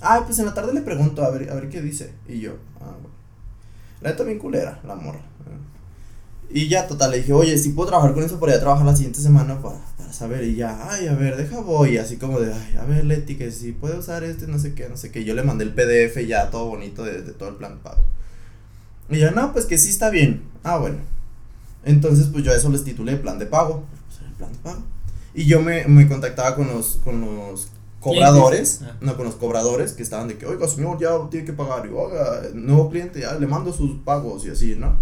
Ah, 0.00 0.22
pues 0.26 0.38
en 0.38 0.46
la 0.46 0.54
tarde 0.54 0.72
le 0.72 0.80
pregunto 0.80 1.22
a 1.24 1.30
ver, 1.30 1.50
a 1.50 1.54
ver 1.54 1.68
qué 1.68 1.82
dice. 1.82 2.12
Y 2.28 2.40
yo. 2.40 2.54
La 4.00 4.10
neta 4.10 4.24
bien 4.24 4.38
culera, 4.38 4.80
la 4.84 4.94
morra. 4.94 5.20
Y 6.52 6.66
ya, 6.68 6.88
total, 6.88 7.12
le 7.12 7.18
dije, 7.18 7.32
oye, 7.32 7.56
si 7.58 7.70
puedo 7.70 7.88
trabajar 7.88 8.12
con 8.12 8.24
eso, 8.24 8.40
podría 8.40 8.58
trabajar 8.58 8.84
la 8.84 8.96
siguiente 8.96 9.20
semana 9.20 9.62
para, 9.62 9.78
saber. 10.12 10.42
Y 10.42 10.56
ya, 10.56 10.90
ay, 10.90 11.06
a 11.06 11.14
ver, 11.14 11.36
deja 11.36 11.60
voy. 11.60 11.98
Así 11.98 12.16
como 12.16 12.40
de, 12.40 12.52
ay, 12.52 12.76
a 12.76 12.84
ver, 12.84 13.04
Leti, 13.04 13.36
que 13.36 13.52
si 13.52 13.70
puede 13.70 13.96
usar 13.96 14.24
este, 14.24 14.48
no 14.48 14.58
sé 14.58 14.74
qué, 14.74 14.88
no 14.88 14.96
sé 14.96 15.12
qué. 15.12 15.24
Yo 15.24 15.34
le 15.34 15.44
mandé 15.44 15.64
el 15.64 15.72
PDF 15.72 16.26
ya 16.26 16.50
todo 16.50 16.66
bonito 16.66 17.04
de, 17.04 17.22
todo 17.22 17.50
el 17.50 17.54
plan 17.54 17.78
pago. 17.78 18.04
Y 19.08 19.18
ya, 19.18 19.30
no, 19.30 19.52
pues 19.52 19.66
que 19.66 19.78
sí 19.78 19.90
está 19.90 20.10
bien. 20.10 20.42
Ah, 20.64 20.78
bueno. 20.78 20.98
Entonces, 21.84 22.26
pues 22.32 22.44
yo 22.44 22.50
a 22.50 22.56
eso 22.56 22.68
les 22.68 22.82
titulé 22.82 23.16
plan 23.16 23.38
de 23.38 23.46
pago. 23.46 23.84
Pues, 24.08 24.28
el 24.28 24.34
plan 24.34 24.52
de 24.52 24.58
pago. 24.58 24.82
Y 25.34 25.44
yo 25.44 25.62
me, 25.62 25.86
me 25.86 26.08
contactaba 26.08 26.56
con 26.56 26.66
los, 26.66 27.00
con 27.04 27.20
los 27.20 27.68
cobradores. 28.00 28.80
Ah. 28.82 28.96
no, 29.00 29.16
con 29.16 29.26
los 29.26 29.34
cobradores 29.36 29.92
que 29.92 30.02
estaban 30.02 30.28
de 30.28 30.36
que, 30.38 30.46
oiga, 30.46 30.66
señor, 30.66 30.98
ya 31.00 31.10
tiene 31.30 31.46
que 31.46 31.52
pagar. 31.52 31.86
Y, 31.86 31.90
oiga, 31.90 32.42
nuevo 32.54 32.90
cliente, 32.90 33.20
ya 33.20 33.34
le 33.34 33.46
mando 33.46 33.72
sus 33.72 33.98
pagos 34.04 34.44
y 34.46 34.50
así, 34.50 34.74
¿no? 34.76 34.96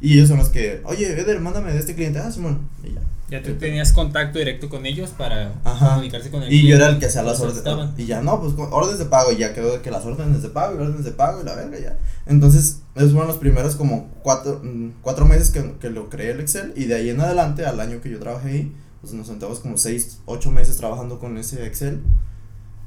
Y 0.00 0.14
ellos 0.14 0.28
son 0.28 0.38
los 0.38 0.48
que, 0.50 0.82
oye, 0.84 1.18
Eder, 1.18 1.40
mándame 1.40 1.72
de 1.72 1.78
este 1.78 1.94
cliente. 1.94 2.18
Ah, 2.18 2.30
Simón. 2.30 2.68
Y 2.82 2.92
ya. 2.94 3.00
Ya 3.30 3.42
tú 3.42 3.54
tenías 3.54 3.92
contacto 3.92 4.38
directo 4.38 4.68
con 4.68 4.84
ellos 4.84 5.10
para 5.16 5.54
Ajá. 5.64 5.90
comunicarse 5.94 6.30
con 6.30 6.42
el 6.42 6.52
Y 6.52 6.56
yo 6.58 6.60
cliente. 6.62 6.84
era 6.84 6.92
el 6.92 6.98
que 6.98 7.06
hacía 7.06 7.22
las 7.22 7.40
órdenes. 7.40 7.90
Y 7.96 8.04
ya, 8.04 8.20
no, 8.20 8.38
pues 8.38 8.52
órdenes 8.70 8.98
de 8.98 9.06
pago. 9.06 9.32
Y 9.32 9.38
ya 9.38 9.54
quedó 9.54 9.80
que 9.80 9.90
las 9.90 10.04
órdenes 10.04 10.42
de 10.42 10.50
pago 10.50 10.74
y 10.78 10.82
órdenes 10.82 11.04
de 11.04 11.10
pago 11.12 11.40
y 11.40 11.44
la 11.44 11.54
verga 11.54 11.78
ya. 11.80 11.96
Entonces, 12.26 12.82
esos 12.94 13.12
fueron 13.12 13.28
los 13.28 13.38
primeros 13.38 13.76
como 13.76 14.10
cuatro, 14.22 14.60
mm, 14.62 14.90
cuatro 15.00 15.24
meses 15.24 15.50
que, 15.50 15.72
que 15.80 15.88
lo 15.88 16.10
creé 16.10 16.32
el 16.32 16.40
Excel. 16.40 16.74
Y 16.76 16.84
de 16.84 16.96
ahí 16.96 17.08
en 17.08 17.20
adelante, 17.22 17.64
al 17.64 17.80
año 17.80 18.02
que 18.02 18.10
yo 18.10 18.18
trabajé 18.18 18.48
ahí, 18.50 18.72
pues 19.00 19.14
nos 19.14 19.26
sentamos 19.26 19.60
como 19.60 19.78
seis, 19.78 20.18
ocho 20.26 20.50
meses 20.50 20.76
trabajando 20.76 21.18
con 21.18 21.38
ese 21.38 21.66
Excel. 21.66 22.02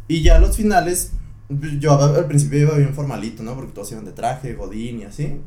Y 0.08 0.22
ya 0.24 0.40
los 0.40 0.56
finales, 0.56 1.12
yo 1.80 2.00
al 2.02 2.26
principio 2.28 2.60
iba 2.60 2.76
bien 2.78 2.94
formalito, 2.94 3.44
¿no? 3.44 3.56
Porque 3.56 3.74
todos 3.74 3.92
iban 3.92 4.06
de 4.06 4.12
traje, 4.14 4.54
godín 4.54 5.02
y 5.02 5.04
así. 5.06 5.42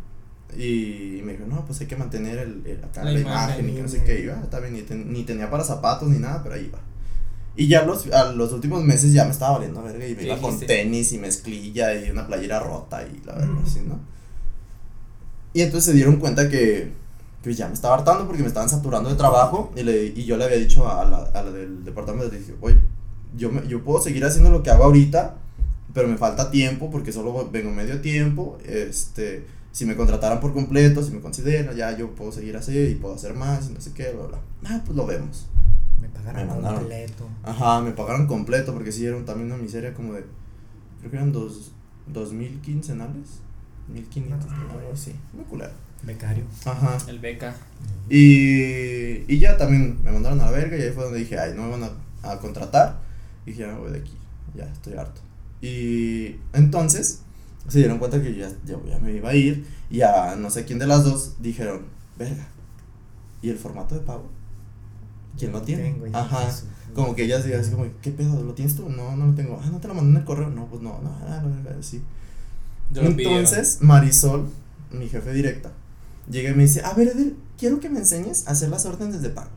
Y 0.57 1.23
me 1.25 1.33
dijo, 1.33 1.45
no, 1.47 1.65
pues 1.65 1.81
hay 1.81 1.87
que 1.87 1.97
mantener 1.97 2.39
el, 2.39 2.63
el- 2.67 2.85
acá 2.85 3.05
La 3.05 3.13
la, 3.13 3.21
imagen, 3.21 3.61
imagen 3.61 3.69
y 3.71 3.73
que 3.75 3.83
no 3.83 3.89
sé 3.89 4.03
qué. 4.05 4.23
Yo, 4.25 4.33
"Ah, 4.35 4.41
está 4.43 4.59
bien, 4.61 4.73
ni, 4.75 4.83
ten- 4.83 5.13
ni 5.13 5.23
tenía 5.25 5.49
para 5.51 5.63
zapatos 5.65 6.09
ni 6.09 6.19
nada, 6.19 6.43
pero 6.43 6.57
ahí 6.57 6.67
iba. 6.67 6.79
Y 7.57 7.69
ya 7.69 7.83
los, 7.85 8.07
a 8.13 8.33
los 8.33 8.53
últimos 8.53 8.83
meses 8.85 9.13
ya 9.13 9.25
me 9.25 9.31
estaba 9.31 9.53
valiendo 9.59 9.83
verga 9.83 10.07
y 10.07 10.11
me 10.11 10.17
¿Qué 10.17 10.27
iba 10.27 10.37
con 10.39 10.59
tenis 10.61 11.13
y 11.13 11.19
mezclilla 11.19 11.95
y 11.95 12.11
una 12.11 12.27
playera 12.27 12.59
rota 12.61 13.03
y 13.07 13.21
la 13.25 13.35
verdad, 13.35 13.49
Mm. 13.49 13.65
así, 13.67 13.81
¿no? 13.87 14.01
Y 15.53 15.63
entonces 15.63 15.87
se 15.91 15.93
dieron 15.95 16.17
cuenta 16.17 16.49
que, 16.49 16.93
que 17.43 17.55
ya 17.55 17.67
me 17.69 17.75
estaba 17.75 17.95
hartando 17.97 18.27
porque 18.27 18.43
me 18.43 18.49
estaban 18.49 18.69
saturando 18.69 19.11
de 19.11 19.17
trabajo 19.17 19.73
y, 19.77 19.83
le, 19.83 20.07
y 20.07 20.25
yo 20.25 20.37
le 20.37 20.45
había 20.45 20.59
dicho 20.59 20.89
a 20.89 21.05
la, 21.05 21.19
a 21.35 21.43
la 21.43 21.51
del 21.51 21.85
departamento, 21.85 22.31
le 22.33 22.39
dije, 22.39 22.55
oye, 22.61 22.79
yo, 23.37 23.51
me, 23.51 23.67
yo 23.69 23.83
puedo 23.85 24.01
seguir 24.03 24.25
haciendo 24.25 24.51
lo 24.51 24.63
que 24.63 24.71
hago 24.71 24.85
ahorita, 24.85 25.37
pero 25.95 26.09
me 26.09 26.17
falta 26.17 26.51
tiempo 26.51 26.91
porque 26.91 27.13
solo 27.13 27.49
vengo 27.51 27.71
medio 27.71 28.01
tiempo, 28.01 28.59
este, 28.65 29.47
si 29.73 29.85
me 29.87 29.97
contrataran 29.97 30.41
por 30.41 30.53
completo, 30.53 31.03
si 31.03 31.13
me 31.13 31.21
consideran, 31.21 31.75
ya 31.77 31.97
yo 31.97 32.11
puedo 32.15 32.33
seguir 32.33 32.57
así 32.57 32.77
y 32.79 32.95
puedo 32.97 33.15
hacer 33.15 33.35
más 33.35 33.69
y 33.71 33.73
no 33.75 33.81
sé 33.81 33.93
qué, 33.93 34.11
bla, 34.13 34.27
bla. 34.27 34.39
Ah, 34.67 34.83
pues 34.85 34.97
lo 34.97 35.07
vemos. 35.07 35.47
Me 36.01 36.09
pagaron 36.09 36.43
Me 36.43 36.47
mandaron. 36.49 36.79
completo. 36.81 37.29
Ajá, 37.43 37.81
me 37.83 37.93
pagaron 37.93 38.27
completo 38.27 38.73
porque 38.73 38.91
sí, 38.93 39.05
era 39.07 39.23
también 39.25 39.53
una 39.53 39.63
miseria 39.63 39.93
como 39.95 40.15
de, 40.15 40.25
creo 41.01 41.11
que 41.11 41.17
eran 41.17 41.33
dos, 41.33 41.73
dos 42.07 42.33
mil 42.33 42.61
quincenales, 42.61 43.41
mil 43.89 44.05
quinientos, 44.09 44.49
Ah, 44.51 44.67
algo 44.73 44.93
así, 44.93 45.15
muy 45.33 45.45
culero. 45.45 45.73
Becario. 46.03 46.45
Ajá. 46.65 46.97
El 47.09 47.19
beca. 47.19 47.55
Y, 48.09 49.25
y 49.33 49.39
ya 49.39 49.57
también 49.57 49.99
me 50.03 50.11
mandaron 50.11 50.41
a 50.41 50.47
la 50.47 50.51
verga 50.51 50.77
y 50.77 50.83
ahí 50.83 50.91
fue 50.93 51.05
donde 51.05 51.19
dije, 51.19 51.39
ay, 51.39 51.53
no 51.55 51.65
me 51.65 51.71
van 51.73 51.83
a, 52.23 52.33
a 52.33 52.39
contratar. 52.39 52.99
Y 53.47 53.51
dije, 53.51 53.63
ya 53.63 53.69
me 53.69 53.79
voy 53.79 53.93
de 53.93 53.99
aquí, 53.99 54.17
ya 54.55 54.65
estoy 54.65 54.95
harto. 54.95 55.21
Y 55.61 56.37
entonces 56.53 57.23
se 57.69 57.79
dieron 57.79 57.99
cuenta 57.99 58.23
que 58.23 58.35
ya, 58.35 58.49
ya, 58.65 58.77
ya 58.87 58.99
me 58.99 59.13
iba 59.13 59.31
a 59.31 59.35
ir 59.35 59.67
y 59.91 60.01
a 60.03 60.37
no 60.37 60.51
sé 60.51 60.65
quién 60.65 60.79
de 60.79 60.87
las 60.87 61.05
dos 61.05 61.37
dijeron, 61.41 61.83
verga, 62.19 62.47
¿y 63.43 63.51
el 63.51 63.59
formato 63.59 63.95
de 63.95 64.01
pago? 64.01 64.29
¿Quién 65.39 65.53
lo 65.53 65.63
tiene? 65.63 65.85
Tengo, 65.85 66.07
ya, 66.07 66.19
Ajá. 66.19 66.49
eso. 66.49 66.67
Como 66.95 67.15
que 67.15 67.25
ella 67.25 67.39
decía 67.39 67.61
así 67.61 67.71
como, 67.71 67.87
¿qué 68.03 68.11
pedo? 68.11 68.43
¿Lo 68.43 68.53
tienes 68.55 68.75
tú? 68.75 68.89
No, 68.89 69.17
no 69.17 69.27
lo 69.27 69.35
tengo. 69.35 69.61
Ah, 69.63 69.69
no 69.71 69.79
te 69.79 69.87
lo 69.87 69.95
mandé 69.95 70.11
en 70.11 70.17
el 70.17 70.25
correo. 70.25 70.51
No, 70.51 70.67
pues 70.67 70.83
no, 70.83 71.01
no, 71.01 71.17
ah, 71.23 71.41
la 71.43 71.43
verga, 71.43 71.83
sí. 71.83 72.03
Entonces, 72.93 73.79
Marisol, 73.81 74.49
mi 74.91 75.09
jefe 75.09 75.33
directa, 75.33 75.73
llega 76.29 76.51
y 76.51 76.55
me 76.55 76.65
dice, 76.65 76.83
a 76.83 76.93
ver, 76.95 77.09
Edel, 77.09 77.37
quiero 77.57 77.79
que 77.79 77.89
me 77.89 78.01
enseñes 78.01 78.49
a 78.49 78.53
hacer 78.53 78.69
las 78.69 78.87
órdenes 78.87 79.23
de 79.23 79.31
pago. 79.31 79.51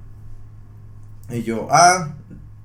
Y 1.31 1.41
yo, 1.41 1.67
ah, 1.71 2.15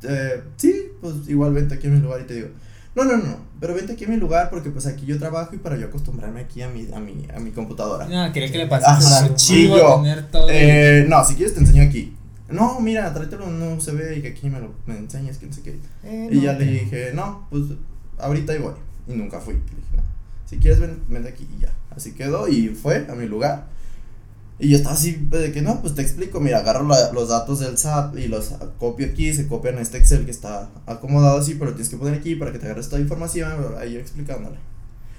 eh, 0.03 0.42
sí, 0.57 0.74
pues 1.01 1.14
igual 1.28 1.53
vente 1.55 1.74
aquí 1.74 1.86
a 1.86 1.90
mi 1.90 2.01
lugar 2.01 2.20
y 2.20 2.24
te 2.24 2.34
digo, 2.34 2.49
no, 2.94 3.05
no, 3.05 3.16
no, 3.16 3.36
pero 3.61 3.74
vente 3.74 3.92
aquí 3.92 4.05
a 4.05 4.09
mi 4.09 4.16
lugar 4.16 4.51
porque 4.51 4.70
pues 4.70 4.86
aquí 4.86 5.07
yo 5.07 5.18
trabajo 5.18 5.55
y 5.55 5.59
para 5.59 5.76
yo 5.76 5.86
acostumbrarme 5.86 6.40
aquí 6.40 6.62
a 6.62 6.68
mi, 6.68 6.88
a 6.92 6.99
mi, 7.01 7.26
a 7.34 7.38
mi 7.40 7.51
computadora. 7.51 8.07
No, 8.07 8.32
quería 8.32 8.51
que 8.51 8.59
le 8.59 8.66
pasaras 8.66 9.07
Ajá, 9.12 9.26
el 9.26 9.32
archivo. 9.32 10.05
Eh, 10.49 11.07
no, 11.09 11.24
si 11.24 11.34
quieres 11.34 11.55
te 11.55 11.61
enseño 11.61 11.82
aquí. 11.82 12.14
No, 12.51 12.80
mira, 12.80 13.12
tráetelo 13.12 13.46
en 13.46 13.61
un 13.62 13.72
USB 13.76 14.16
y 14.16 14.22
que 14.22 14.28
aquí 14.28 14.49
me 14.49 14.59
lo 14.61 14.72
me 14.86 14.96
enseñes, 14.96 15.36
que 15.38 15.46
no 15.46 15.53
sé 15.53 15.61
qué. 15.62 15.78
Eh, 16.05 16.28
Y 16.32 16.36
no, 16.36 16.42
ya 16.42 16.53
le 16.55 16.59
pero- 16.59 16.70
dije, 16.72 17.11
no, 17.14 17.46
pues 17.51 17.64
ahorita 18.18 18.53
ahí 18.55 18.59
voy. 18.59 18.72
Y 19.07 19.12
nunca 19.12 19.38
fui. 19.40 19.55
Le 19.55 19.61
dije, 19.61 19.96
no, 19.96 20.03
si 20.46 20.57
quieres 20.59 20.80
ven, 20.80 20.99
ven 21.09 21.26
aquí 21.26 21.46
y 21.57 21.61
ya. 21.62 21.72
Así 21.94 22.12
quedó 22.12 22.49
y 22.49 22.68
fue 22.68 23.07
a 23.11 23.14
mi 23.14 23.26
lugar. 23.26 23.66
Y 24.61 24.70
yo 24.70 24.76
estaba 24.76 24.94
así 24.96 25.12
de 25.30 25.52
que 25.52 25.62
no, 25.62 25.80
pues 25.80 25.94
te 25.94 26.02
explico, 26.02 26.40
mira, 26.40 26.59
agarro 26.59 26.86
la- 26.86 27.12
los 27.12 27.28
datos 27.28 27.61
del 27.61 27.78
SAP 27.78 28.16
y 28.18 28.26
los 28.28 28.52
copio 28.78 29.06
aquí, 29.06 29.32
se 29.32 29.46
copian 29.46 29.74
en 29.76 29.82
este 29.82 29.98
Excel 29.98 30.24
que 30.24 30.32
está 30.32 30.68
acomodado 30.86 31.38
así, 31.38 31.54
pero 31.54 31.70
tienes 31.72 31.88
que 31.88 31.96
poner 31.96 32.14
aquí 32.14 32.34
para 32.34 32.50
que 32.52 32.59
te 32.59 32.66
agarres 32.66 32.86
toda 32.88 32.98
la 32.98 33.04
información, 33.04 33.52
ahí 33.78 33.92
yo 33.94 34.00
explicándole. 34.00 34.56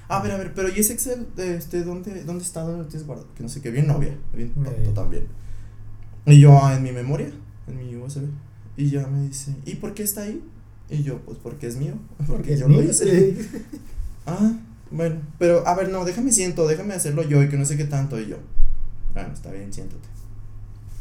A 0.10 0.22
ver, 0.22 0.32
a 0.34 0.38
ver, 0.38 0.54
pero 0.54 0.68
¿y 0.70 0.80
ese 0.80 0.92
Excel, 0.94 1.28
de 1.38 1.56
este, 1.56 1.84
dónde, 1.84 2.24
dónde 2.24 2.44
está, 2.44 2.62
dónde 2.62 2.80
lo 2.80 2.86
tienes 2.88 3.08
guardado? 3.08 3.30
Que 3.36 3.44
no 3.44 3.50
sé 3.50 3.62
qué, 3.62 3.72
bien 3.72 3.88
novia, 3.88 4.14
bien 4.34 4.52
tonto 4.54 4.92
también. 4.92 5.26
Y 6.26 6.40
yo, 6.40 6.60
ah, 6.62 6.76
en 6.76 6.84
mi 6.84 6.92
memoria, 6.92 7.32
en 7.68 7.78
mi 7.78 7.96
USB. 7.96 8.24
Y 8.76 8.90
ya 8.90 9.08
me 9.08 9.28
dice, 9.28 9.56
¿y 9.66 9.76
por 9.76 9.94
qué 9.94 10.04
está 10.04 10.24
ahí? 10.24 10.44
Y 10.90 11.04
yo, 11.04 11.20
pues 11.20 11.38
porque 11.42 11.68
es 11.68 11.76
mío, 11.78 11.94
porque, 12.28 12.58
yo 12.58 12.68
lo 12.68 12.80
mío, 12.80 12.90
hice. 12.90 13.34
sí. 13.36 13.50
Ah, 14.26 14.52
bueno, 14.92 15.16
pero 15.40 15.66
a 15.68 15.76
ver, 15.76 15.90
no, 15.90 16.04
déjame 16.06 16.32
siento, 16.32 16.68
déjame 16.68 16.94
hacerlo 16.94 17.24
yo 17.24 17.42
y 17.42 17.50
que 17.50 17.58
no 17.58 17.66
sé 17.66 17.78
qué 17.78 17.86
tanto. 17.86 18.20
Y 18.20 18.28
yo, 18.28 18.38
bueno, 19.14 19.34
está 19.34 19.51
bien, 19.51 19.72
siéntate. 19.74 20.07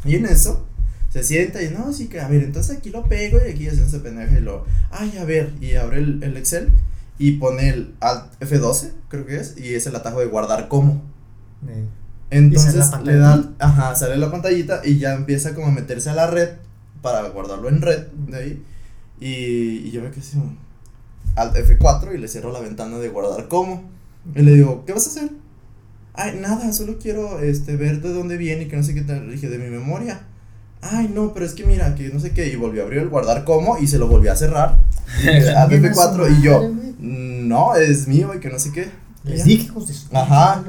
Y 0.05 0.17
en 0.17 0.27
eso, 0.27 0.67
se 1.11 1.23
sienta 1.25 1.63
y 1.63 1.71
no, 1.71 1.93
sí 1.93 2.09
que, 2.09 2.21
a 2.21 2.29
ver, 2.29 2.43
entonces 2.45 2.77
aquí 2.79 2.91
lo 2.91 3.09
pego 3.09 3.39
y 3.45 3.51
aquí 3.51 3.67
haciéndose 3.69 4.01
pendeja 4.01 4.39
y 4.39 4.43
lo, 4.43 4.67
ay, 4.91 5.17
a 5.19 5.25
ver, 5.25 5.55
y 5.61 5.75
abre 5.75 5.99
el, 5.99 6.23
el 6.23 6.37
Excel 6.37 6.73
y 7.19 7.33
pone 7.33 7.69
el 7.71 7.97
Alt 8.01 8.39
F12, 8.41 8.93
creo 9.09 9.27
que 9.27 9.37
es, 9.41 9.57
y 9.59 9.75
es 9.75 9.87
el 9.87 9.97
atajo 9.97 10.21
de 10.21 10.27
guardar 10.27 10.69
como. 10.69 11.03
Eh, 11.69 11.89
Entonces 12.31 12.91
le 13.05 13.17
da, 13.17 13.53
ajá, 13.59 13.95
sale 13.97 14.17
la 14.19 14.31
pantallita 14.31 14.83
y 14.85 14.99
ya 14.99 15.15
empieza 15.15 15.55
como 15.55 15.69
a 15.69 15.71
meterse 15.73 16.11
a 16.11 16.15
la 16.15 16.27
red 16.27 16.51
para 17.03 17.29
guardarlo 17.31 17.69
en 17.69 17.83
red 17.83 18.07
de 18.29 18.37
ahí. 18.37 18.65
Y, 19.21 19.89
y 19.89 19.91
yo 19.91 20.03
me 20.03 20.11
quedé 20.11 20.21
así, 20.21 20.37
como, 20.39 20.57
Alt 21.37 21.57
F4 21.57 22.15
y 22.15 22.19
le 22.19 22.29
cierro 22.29 22.53
la 22.53 22.61
ventana 22.61 22.99
de 22.99 23.09
guardar 23.09 23.49
como. 23.49 23.91
Y 24.35 24.43
le 24.43 24.53
digo, 24.55 24.85
¿qué 24.87 24.93
vas 24.93 25.07
a 25.07 25.11
hacer? 25.11 25.31
Ay, 26.21 26.37
nada, 26.41 26.73
solo 26.73 26.99
quiero 26.99 27.39
este, 27.39 27.77
ver 27.77 28.03
de 28.03 28.13
dónde 28.13 28.37
viene 28.37 28.63
y 28.63 28.67
que 28.67 28.77
no 28.77 28.83
sé 28.83 28.93
qué 28.93 29.03
tal. 29.03 29.29
Le 29.29 29.35
dije, 29.35 29.49
de 29.49 29.57
mi 29.57 29.71
memoria. 29.71 30.21
Ay, 30.81 31.09
no, 31.15 31.33
pero 31.33 31.47
es 31.47 31.53
que 31.53 31.65
mira, 31.65 31.95
que 31.95 32.09
no 32.09 32.19
sé 32.19 32.33
qué. 32.33 32.49
Y 32.49 32.57
volvió 32.57 32.83
a 32.83 32.87
abrir 32.87 33.03
el 33.03 33.09
guardar 33.09 33.45
como 33.45 33.79
y 33.79 33.87
se 33.87 33.99
lo 33.99 34.09
volvió 34.09 34.33
a 34.33 34.37
cerrar. 34.37 34.81
Su 35.23 35.29
F4 35.29 36.39
y 36.39 36.43
yo, 36.43 36.59
güey. 36.59 36.95
no, 36.99 37.77
es 37.77 38.09
mío 38.09 38.33
y 38.35 38.41
que 38.41 38.51
no 38.51 38.59
sé 38.59 38.73
qué. 38.73 38.89
Les 39.23 39.45
dije, 39.45 39.71
Ajá. 40.13 40.65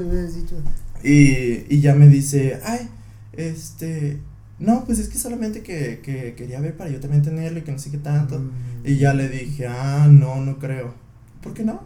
Y, 1.02 1.74
y 1.74 1.80
ya 1.80 1.96
me 1.96 2.06
dice, 2.06 2.60
ay, 2.64 2.88
este, 3.32 4.20
no, 4.60 4.84
pues 4.84 5.00
es 5.00 5.08
que 5.08 5.18
solamente 5.18 5.62
que, 5.62 5.98
que 6.00 6.34
quería 6.36 6.60
ver 6.60 6.76
para 6.76 6.90
yo 6.90 7.00
también 7.00 7.24
tenerlo 7.24 7.58
y 7.58 7.62
que 7.62 7.72
no 7.72 7.78
sé 7.80 7.90
qué 7.90 7.98
tanto. 7.98 8.38
Mm. 8.38 8.50
Y 8.84 8.98
ya 8.98 9.14
le 9.14 9.28
dije, 9.28 9.66
ah, 9.66 10.06
no, 10.08 10.36
no 10.36 10.60
creo. 10.60 10.94
¿Por 11.42 11.54
qué 11.54 11.64
no? 11.64 11.82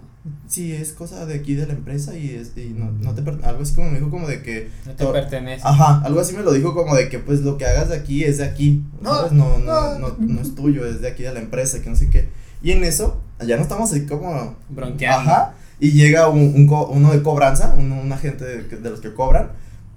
Si 0.48 0.72
es 0.72 0.92
cosa 0.92 1.26
de 1.26 1.34
aquí 1.34 1.54
de 1.54 1.66
la 1.66 1.74
empresa 1.74 2.16
y, 2.16 2.30
es, 2.30 2.52
y 2.56 2.70
no, 2.70 2.90
no 2.92 3.12
te 3.14 3.20
algo 3.46 3.62
así 3.62 3.74
como 3.74 3.90
me 3.90 3.98
dijo 3.98 4.10
como 4.10 4.26
de 4.26 4.40
que 4.42 4.70
No 4.86 4.92
te 4.92 5.04
pertenece. 5.06 5.62
Ajá, 5.66 6.00
algo 6.02 6.18
así 6.20 6.34
me 6.34 6.42
lo 6.42 6.52
dijo 6.52 6.74
como 6.74 6.94
de 6.96 7.10
que 7.10 7.18
pues 7.18 7.40
lo 7.40 7.58
que 7.58 7.66
hagas 7.66 7.90
de 7.90 7.96
aquí 7.96 8.24
es 8.24 8.38
de 8.38 8.44
aquí, 8.44 8.82
No. 9.02 9.28
No, 9.30 9.58
no, 9.58 9.98
no. 9.98 9.98
no, 9.98 10.16
no 10.18 10.40
es 10.40 10.54
tuyo, 10.54 10.86
es 10.86 11.02
de 11.02 11.08
aquí 11.08 11.22
de 11.24 11.34
la 11.34 11.40
empresa, 11.40 11.82
que 11.82 11.90
no 11.90 11.96
sé 11.96 12.08
qué. 12.08 12.28
Y 12.62 12.70
en 12.72 12.84
eso, 12.84 13.20
ya 13.46 13.56
no 13.56 13.62
estamos 13.62 13.90
así 13.90 14.06
como... 14.06 14.56
Bronqueando. 14.70 15.30
Ajá, 15.30 15.54
y 15.78 15.90
llega 15.90 16.28
un, 16.28 16.40
un 16.54 16.66
co- 16.66 16.86
uno 16.88 17.12
de 17.12 17.22
cobranza, 17.22 17.74
un, 17.76 17.92
un 17.92 18.10
agente 18.10 18.44
de, 18.46 18.62
de 18.62 18.90
los 18.90 19.00
que 19.00 19.12
cobran, 19.12 19.50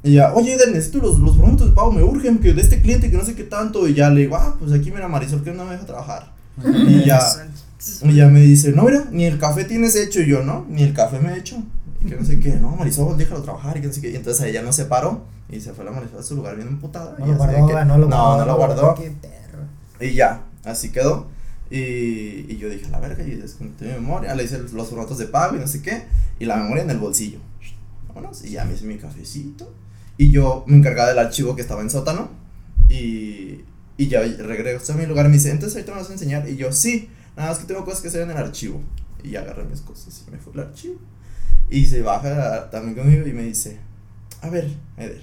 y 0.04 0.16
ya, 0.16 0.34
oye, 0.34 0.58
necesito 0.58 0.98
los, 1.00 1.20
los 1.20 1.38
productos 1.38 1.70
de 1.70 1.74
pago, 1.76 1.92
me 1.94 2.04
urgen, 2.04 2.40
que 2.40 2.52
de 2.54 2.62
este 2.62 2.82
cliente, 2.82 3.10
que 3.10 3.16
no 3.18 3.24
sé 3.24 3.36
qué 3.36 3.44
tanto, 3.46 3.88
y 3.88 3.94
ya 3.94 4.10
le 4.10 4.22
digo, 4.22 4.36
ah, 4.36 4.56
pues 4.60 4.74
aquí 4.74 4.92
mira 4.92 5.08
Marisol, 5.08 5.44
que 5.44 5.52
no 5.52 5.64
me 5.66 5.72
deja 5.72 5.86
trabajar. 5.86 6.34
Y 6.66 7.06
ya, 7.06 7.20
y 8.04 8.16
ya 8.16 8.28
me 8.28 8.42
dice, 8.42 8.72
no, 8.72 8.84
mira, 8.84 9.06
ni 9.12 9.26
el 9.26 9.38
café 9.40 9.64
tienes 9.66 9.96
hecho, 9.96 10.20
y 10.22 10.28
yo, 10.28 10.44
no, 10.44 10.66
ni 10.70 10.84
el 10.84 10.94
café 10.94 11.20
me 11.20 11.34
he 11.34 11.38
hecho. 11.40 11.58
Y 12.04 12.10
que 12.10 12.16
no 12.16 12.26
sé 12.26 12.40
qué, 12.40 12.56
no, 12.56 12.76
Marisol, 12.76 13.18
déjalo 13.18 13.42
trabajar, 13.44 13.78
y 13.78 13.82
que 13.82 13.88
no 13.88 13.94
sé 13.94 14.02
qué. 14.02 14.12
Y 14.12 14.16
entonces 14.16 14.46
ella 14.46 14.62
no 14.62 14.72
se 14.74 14.86
paró, 14.86 15.26
y 15.50 15.60
se 15.60 15.74
fue 15.74 15.86
la 15.86 15.92
Marisol 15.92 16.20
a 16.20 16.24
su 16.24 16.36
lugar 16.36 16.56
bien 16.56 16.68
emputada. 16.68 17.16
No 17.20 17.26
lo 17.26 17.36
guardó, 17.36 17.68
que- 17.68 17.74
no 17.86 17.98
lo 17.98 18.08
no, 18.08 18.18
guardó. 18.18 18.38
no 18.40 18.46
lo 18.46 18.56
guardó. 18.58 18.96
Qué 18.96 19.12
perro. 19.12 19.64
Y 20.00 20.14
ya, 20.14 20.44
así 20.64 20.90
quedó. 20.92 21.28
Y, 21.70 22.46
y 22.50 22.58
yo 22.60 22.70
dije, 22.70 22.90
la 22.90 23.00
verga, 23.00 23.24
y 23.24 23.32
desconecté 23.32 23.86
mi 23.86 23.94
memoria, 23.94 24.34
le 24.36 24.44
hice 24.44 24.60
los 24.74 24.88
formatos 24.90 25.18
de 25.18 25.26
pago 25.28 25.56
y 25.56 25.60
no 25.60 25.68
sé 25.68 25.82
qué, 25.82 26.04
y 26.40 26.46
la 26.46 26.56
memoria 26.58 26.84
en 26.84 26.90
el 26.92 26.98
bolsillo. 26.98 27.40
Vámonos, 28.08 28.44
y 28.46 28.52
ya 28.52 28.64
me 28.66 28.74
hice 28.74 28.86
mi 28.86 28.98
cafecito. 28.98 29.72
Y 30.18 30.32
yo 30.32 30.64
me 30.68 30.78
encargaba 30.78 31.10
del 31.10 31.20
archivo 31.20 31.56
que 31.56 31.62
estaba 31.62 31.82
en 31.82 31.90
sótano. 31.90 32.30
Y, 32.90 33.62
y 33.98 34.08
ya 34.08 34.22
regreso 34.22 34.94
a 34.94 34.96
mi 34.96 35.06
lugar 35.06 35.26
y 35.26 35.30
me 35.30 35.36
dice, 35.36 35.52
entonces 35.52 35.76
ahorita 35.76 35.94
me 35.94 36.02
vas 36.02 36.10
a 36.10 36.14
enseñar. 36.14 36.48
Y 36.50 36.56
yo, 36.56 36.72
sí, 36.72 37.10
nada 37.38 37.50
más 37.50 37.60
que 37.60 37.66
tengo 37.66 37.86
cosas 37.86 38.02
que 38.02 38.10
hacer 38.10 38.24
en 38.24 38.32
el 38.32 38.38
archivo. 38.38 38.82
Y 39.24 39.36
agarré 39.36 39.64
mis 39.64 39.82
cosas 39.82 40.24
y 40.28 40.32
me 40.32 40.38
fui 40.38 40.54
al 40.54 40.68
archivo. 40.68 41.00
Y 41.70 41.86
se 41.86 42.02
baja 42.02 42.70
también 42.70 42.96
conmigo 42.96 43.28
y 43.28 43.34
me 43.34 43.44
dice, 43.44 43.80
a 44.42 44.50
ver, 44.50 44.70
Eder, 44.98 45.22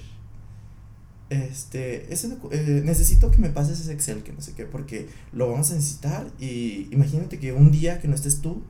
este, 1.31 2.13
ese 2.13 2.37
eh, 2.51 2.83
necesito 2.85 3.31
que 3.31 3.39
me 3.39 3.49
pases 3.49 3.81
ese 3.81 3.93
Excel, 3.93 4.23
que 4.23 4.33
no 4.33 4.41
sé 4.41 4.53
qué, 4.53 4.65
porque 4.67 5.09
lo 5.33 5.51
vamos 5.51 5.71
a 5.71 5.75
necesitar 5.75 6.27
y 6.39 6.89
imagínate 6.93 7.39
que 7.39 7.53
un 7.53 7.71
día 7.71 8.01
que 8.01 8.09
no 8.09 8.15
estés 8.15 8.41
tú, 8.41 8.63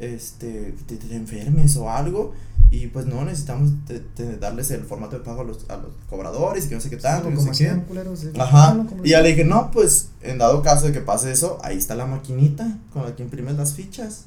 este, 0.00 0.74
te, 0.86 0.96
te 0.96 1.14
enfermes 1.14 1.76
o 1.76 1.90
algo 1.90 2.34
y 2.70 2.86
pues 2.86 3.06
no, 3.06 3.24
necesitamos 3.24 3.70
te- 3.86 3.98
te- 4.00 4.36
darles 4.36 4.70
el 4.70 4.82
formato 4.84 5.18
de 5.18 5.24
pago 5.24 5.40
a 5.40 5.44
los, 5.44 5.68
a 5.68 5.76
los 5.76 5.90
cobradores 6.08 6.66
y 6.66 6.68
que 6.68 6.74
no 6.76 6.80
sé 6.80 6.88
qué 6.90 6.96
tanto, 6.98 7.28
y 7.28 7.32
no 7.32 7.38
como 7.40 7.52
sé 7.54 7.64
qué. 7.74 7.82
culeros. 7.82 8.26
Ajá, 8.38 8.74
no, 8.74 8.86
como 8.86 9.04
y 9.04 9.10
ya 9.10 9.20
le 9.22 9.30
dije, 9.30 9.44
no, 9.44 9.70
pues 9.72 10.10
en 10.22 10.38
dado 10.38 10.62
caso 10.62 10.86
de 10.86 10.92
que 10.92 11.00
pase 11.00 11.32
eso, 11.32 11.58
ahí 11.62 11.76
está 11.76 11.94
la 11.96 12.06
maquinita 12.06 12.78
con 12.92 13.02
la 13.04 13.16
que 13.16 13.22
imprimes 13.24 13.56
las 13.56 13.74
fichas. 13.74 14.24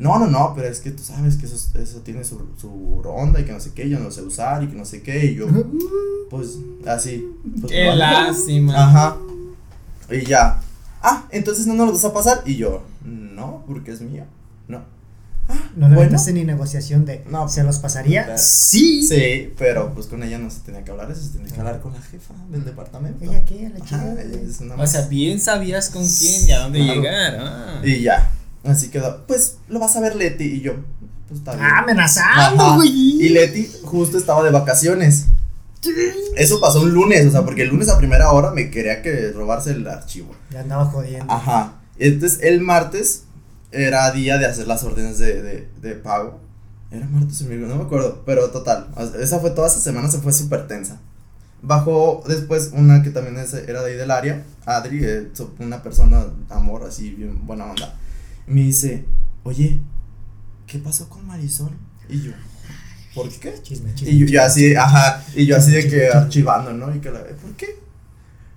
No, 0.00 0.18
no, 0.18 0.26
no, 0.26 0.54
pero 0.56 0.66
es 0.66 0.80
que 0.80 0.90
tú 0.90 1.04
sabes 1.04 1.36
que 1.36 1.46
eso, 1.46 1.78
eso 1.78 2.00
tiene 2.00 2.24
su, 2.24 2.40
su 2.60 3.00
ronda 3.00 3.38
y 3.38 3.44
que 3.44 3.52
no 3.52 3.60
sé 3.60 3.70
qué, 3.74 3.88
yo 3.88 4.00
no 4.00 4.10
sé 4.10 4.22
usar 4.22 4.60
y 4.64 4.66
que 4.66 4.74
no 4.74 4.84
sé 4.84 5.02
qué, 5.02 5.26
y 5.26 5.36
yo, 5.36 5.46
pues 6.30 6.58
así. 6.84 7.24
Pues, 7.60 7.72
Qué 7.72 7.86
vale. 7.86 7.98
lástima. 7.98 8.74
Ajá. 8.88 9.16
Y 10.10 10.24
ya, 10.24 10.60
ah, 11.00 11.26
entonces 11.30 11.66
no 11.68 11.74
nos 11.74 11.86
lo 11.86 11.92
vas 11.92 12.04
a 12.06 12.12
pasar. 12.12 12.42
Y 12.44 12.56
yo, 12.56 12.82
no, 13.04 13.62
porque 13.68 13.92
es 13.92 14.00
mío. 14.00 14.24
No. 14.66 14.82
Ah, 15.48 15.54
No 15.76 15.88
le 15.88 15.94
bueno. 15.94 16.10
metiste 16.10 16.32
ni 16.34 16.44
negociación 16.44 17.04
de 17.06 17.24
No. 17.30 17.48
¿se 17.48 17.62
los 17.64 17.78
pasaría? 17.78 18.36
Sí. 18.36 19.06
Sí, 19.06 19.52
pero 19.56 19.94
pues 19.94 20.06
con 20.06 20.22
ella 20.22 20.38
no 20.38 20.50
se 20.50 20.60
tenía 20.60 20.84
que 20.84 20.90
hablar, 20.90 21.10
eso 21.10 21.22
se 21.22 21.30
tenía 21.38 21.52
que 21.52 21.58
hablar 21.58 21.80
con 21.80 21.94
la 21.94 22.02
jefa 22.02 22.34
del 22.50 22.64
departamento. 22.64 23.24
¿Ella 23.24 23.44
qué? 23.44 23.70
La 23.72 23.80
chica. 23.84 24.12
ella 24.12 24.40
es 24.48 24.60
una 24.60 24.74
O 24.74 24.86
sea, 24.86 25.06
bien 25.06 25.40
sabías 25.40 25.88
con 25.90 26.06
quién 26.06 26.46
y 26.46 26.50
a 26.52 26.58
dónde 26.60 26.80
Claro. 26.80 27.00
llegar. 27.00 27.36
Ah. 27.40 27.80
Y 27.84 28.02
ya, 28.02 28.30
así 28.64 28.88
quedó. 28.90 29.26
Pues 29.26 29.56
lo 29.68 29.78
vas 29.80 29.96
a 29.96 30.00
ver 30.00 30.16
Leti 30.16 30.44
y 30.44 30.60
yo. 30.60 30.74
Pues 31.28 31.40
está 31.40 31.54
bien. 31.54 31.64
Ah, 31.64 31.78
amenazando, 31.80 32.74
güey. 32.76 32.90
Y 33.22 33.28
Leti 33.30 33.70
justo 33.84 34.18
estaba 34.18 34.42
de 34.44 34.50
vacaciones. 34.50 35.26
Eso 36.36 36.60
pasó 36.60 36.82
un 36.82 36.90
lunes, 36.92 37.24
o 37.26 37.30
sea, 37.30 37.44
porque 37.44 37.62
el 37.62 37.68
lunes 37.68 37.88
a 37.88 37.96
primera 37.98 38.32
hora 38.32 38.50
me 38.50 38.70
quería 38.70 39.00
que 39.00 39.30
robarse 39.32 39.70
el 39.70 39.86
archivo. 39.86 40.34
Ya 40.50 40.60
andaba 40.60 40.84
jodiendo. 40.86 41.32
Ajá. 41.32 41.74
Entonces 41.98 42.40
el 42.42 42.60
martes 42.60 43.22
era 43.70 44.10
día 44.12 44.38
de 44.38 44.46
hacer 44.46 44.66
las 44.66 44.84
órdenes 44.84 45.18
de, 45.18 45.42
de, 45.42 45.68
de 45.80 45.94
pago. 45.94 46.40
Era 46.90 47.06
martes 47.06 47.42
o 47.42 47.44
miércoles, 47.44 47.70
no 47.70 47.76
me 47.76 47.84
acuerdo. 47.84 48.22
Pero 48.24 48.50
total, 48.50 48.88
esa 49.20 49.38
fue 49.40 49.50
toda 49.50 49.68
esa 49.68 49.80
semana, 49.80 50.10
se 50.10 50.18
fue 50.18 50.32
súper 50.32 50.66
tensa. 50.66 51.00
Bajó 51.60 52.22
después 52.26 52.70
una 52.72 53.02
que 53.02 53.10
también 53.10 53.36
era 53.66 53.82
de 53.82 53.90
ahí 53.90 53.96
del 53.96 54.10
área, 54.10 54.44
Adri, 54.64 55.00
eh, 55.02 55.28
una 55.58 55.82
persona, 55.82 56.24
amor, 56.50 56.84
así, 56.84 57.10
bien 57.10 57.46
buena 57.46 57.64
onda. 57.66 57.98
Me 58.46 58.62
dice, 58.62 59.04
oye, 59.42 59.80
¿qué 60.66 60.78
pasó 60.78 61.08
con 61.08 61.26
Marisol? 61.26 61.72
Y 62.08 62.22
yo, 62.22 62.32
¿por 63.14 63.28
qué? 63.28 63.60
Chisme, 63.60 63.92
chisme. 63.94 64.14
Y 64.14 64.18
yo, 64.20 64.26
yo 64.26 64.42
así, 64.42 64.74
ajá, 64.76 65.24
y 65.34 65.46
yo 65.46 65.56
así 65.56 65.72
de 65.72 65.88
que 65.88 66.08
archivando, 66.08 66.72
¿no? 66.72 66.94
Y 66.94 67.00
que 67.00 67.10
la, 67.10 67.24
¿por 67.24 67.52
qué? 67.56 67.80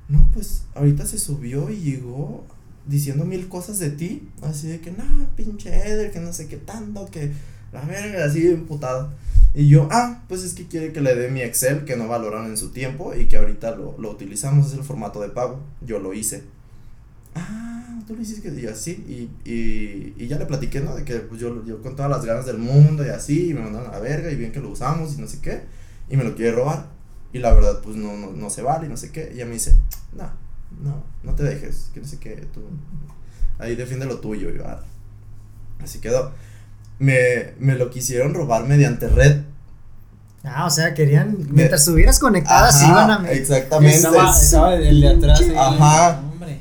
No, 0.08 0.30
pues 0.34 0.64
ahorita 0.76 1.06
se 1.06 1.18
subió 1.18 1.70
y 1.70 1.80
llegó 1.82 2.46
diciendo 2.86 3.26
mil 3.26 3.48
cosas 3.48 3.80
de 3.80 3.91
ti, 3.91 4.30
así 4.41 4.68
de 4.68 4.80
que, 4.80 4.91
no, 4.91 5.03
pinche 5.36 5.70
Eder, 5.70 6.12
que 6.12 6.20
no 6.20 6.34
sé 6.34 6.48
qué 6.48 6.58
tanto, 6.58 7.06
que 7.08 7.32
la 7.72 7.82
verga, 7.82 8.26
así 8.26 8.48
emputado. 8.48 9.12
Y 9.53 9.68
yo, 9.68 9.88
ah, 9.91 10.24
pues 10.30 10.44
es 10.44 10.53
que 10.53 10.68
quiere 10.68 10.94
que 10.94 11.02
le 11.02 11.14
dé 11.16 11.30
mi 11.30 11.41
Excel, 11.41 11.84
que 11.84 11.98
no 11.98 12.08
valoraron 12.08 12.48
en 12.48 12.58
su 12.58 12.70
tiempo 12.70 13.14
y 13.14 13.26
que 13.26 13.38
ahorita 13.38 13.76
lo, 13.76 13.98
lo 13.98 14.12
utilizamos, 14.12 14.68
es 14.68 14.74
el 14.74 14.84
formato 14.84 15.22
de 15.22 15.30
pago. 15.30 15.60
Yo 15.86 15.99
lo 15.99 16.14
hice. 16.14 16.44
Ah, 17.36 18.02
tú 18.08 18.16
lo 18.16 18.22
hiciste, 18.22 18.53
yo 18.60 18.72
así, 18.72 18.91
y, 18.91 19.49
y, 19.49 20.14
y 20.18 20.28
ya 20.28 20.38
le 20.38 20.45
platiqué, 20.45 20.82
¿no? 20.82 20.95
De 20.95 21.03
que 21.03 21.16
pues 21.16 21.40
yo, 21.40 21.66
yo 21.66 21.82
con 21.82 21.95
todas 21.95 22.10
las 22.12 22.26
ganas 22.26 22.45
del 22.45 22.58
mundo 22.58 23.06
y 23.06 23.10
así, 23.10 23.49
y 23.49 23.53
me 23.53 23.62
mandaron 23.62 23.90
a 23.90 23.94
la 23.94 23.99
verga 23.99 24.32
y 24.32 24.36
bien 24.36 24.52
que 24.52 24.60
lo 24.60 24.70
usamos 24.70 25.18
y 25.18 25.22
no 25.22 25.28
sé 25.28 25.40
qué, 25.41 25.62
y 26.10 26.18
me 26.18 26.24
lo 26.24 26.36
quiere 26.36 26.53
robar. 26.53 26.88
Y 27.34 27.40
la 27.40 27.53
verdad, 27.53 27.82
pues 27.82 27.95
no, 27.95 28.18
no, 28.18 28.32
no 28.32 28.49
se 28.49 28.62
vale 28.62 28.88
y 28.88 28.90
no 28.90 28.98
sé 28.98 29.12
qué. 29.12 29.32
Y 29.32 29.36
ella 29.36 29.45
me 29.45 29.53
dice, 29.53 29.76
no, 30.14 30.30
no, 30.84 31.03
no 31.23 31.35
te 31.35 31.43
dejes, 31.43 31.89
que 31.93 31.99
no 32.02 32.07
sé 32.07 32.18
qué, 32.19 32.48
tú, 32.53 32.61
ahí 33.60 33.76
defiende 33.76 34.06
lo 34.06 34.19
tuyo, 34.19 34.49
y 34.49 34.57
yo, 34.57 34.64
"Ah". 34.68 34.81
Así 35.84 35.99
quedó. 35.99 36.31
Me, 36.99 37.53
me 37.60 37.76
lo 37.76 37.89
quisieron 37.89 38.34
robar 38.35 38.65
mediante 38.68 39.07
red. 39.07 39.41
Ah, 40.43 40.65
o 40.65 40.69
sea, 40.69 40.93
querían. 40.93 41.38
Mientras 41.49 41.81
estuvieras 41.81 42.19
conectada, 42.19 42.69
Ajá, 42.69 42.77
sí 42.77 42.85
iban 42.88 43.11
a. 43.26 43.31
Exactamente. 43.31 43.95
Estaba, 43.98 44.30
estaba 44.31 44.76
el 44.76 45.02
de 45.02 45.07
atrás. 45.07 45.41
ahí. 45.41 45.53
Ajá. 45.56 46.19
Hombre. 46.31 46.60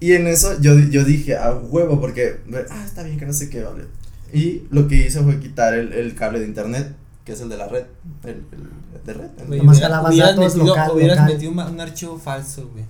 Y 0.00 0.12
en 0.12 0.26
eso 0.26 0.58
yo, 0.60 0.78
yo 0.78 1.04
dije, 1.04 1.36
a 1.36 1.52
huevo, 1.54 2.00
porque, 2.00 2.40
ah, 2.70 2.82
está 2.84 3.02
bien 3.02 3.18
que 3.18 3.24
no 3.26 3.32
sé 3.32 3.48
qué, 3.48 3.62
vale. 3.62 3.84
Y 4.32 4.66
lo 4.70 4.88
que 4.88 5.06
hice 5.06 5.20
fue 5.22 5.38
quitar 5.40 5.72
el, 5.74 5.92
el 5.94 6.14
cable 6.14 6.40
de 6.40 6.46
internet, 6.46 6.94
que 7.24 7.32
es 7.32 7.40
el 7.40 7.48
de 7.48 7.56
la 7.56 7.68
red, 7.68 7.84
el, 8.24 8.42
el 8.52 9.04
de 9.06 9.12
red. 9.14 9.28
Güey, 9.46 9.60
Nomás 9.60 9.78
hubiera- 9.78 10.02
hubieras 10.02 10.36
metido, 10.36 10.66
local, 10.66 10.90
hubieras 10.92 11.16
local. 11.18 11.32
metido 11.32 11.52
un, 11.52 11.58
un 11.60 11.80
archivo 11.80 12.18
falso, 12.18 12.68
güey. 12.72 12.84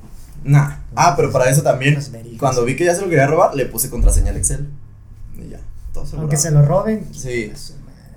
Nah. 0.45 0.77
Ah, 0.95 1.15
pero 1.17 1.33
para 1.33 1.51
eso 1.51 1.63
también, 1.63 1.99
cuando 2.39 2.65
vi 2.65 2.77
que 2.77 2.85
ya 2.85 2.95
se 2.95 3.01
lo 3.03 3.09
quería 3.09 3.27
robar, 3.27 3.55
le 3.55 3.67
puse 3.67 3.91
contraseña 3.91 4.31
al 4.31 4.37
Excel. 4.37 4.69
Y 5.37 5.49
ya, 5.49 5.61
todo 5.93 6.07
Aunque 6.19 6.37
se 6.37 6.51
lo 6.51 6.63
roben. 6.65 7.07
Sí. 7.13 7.51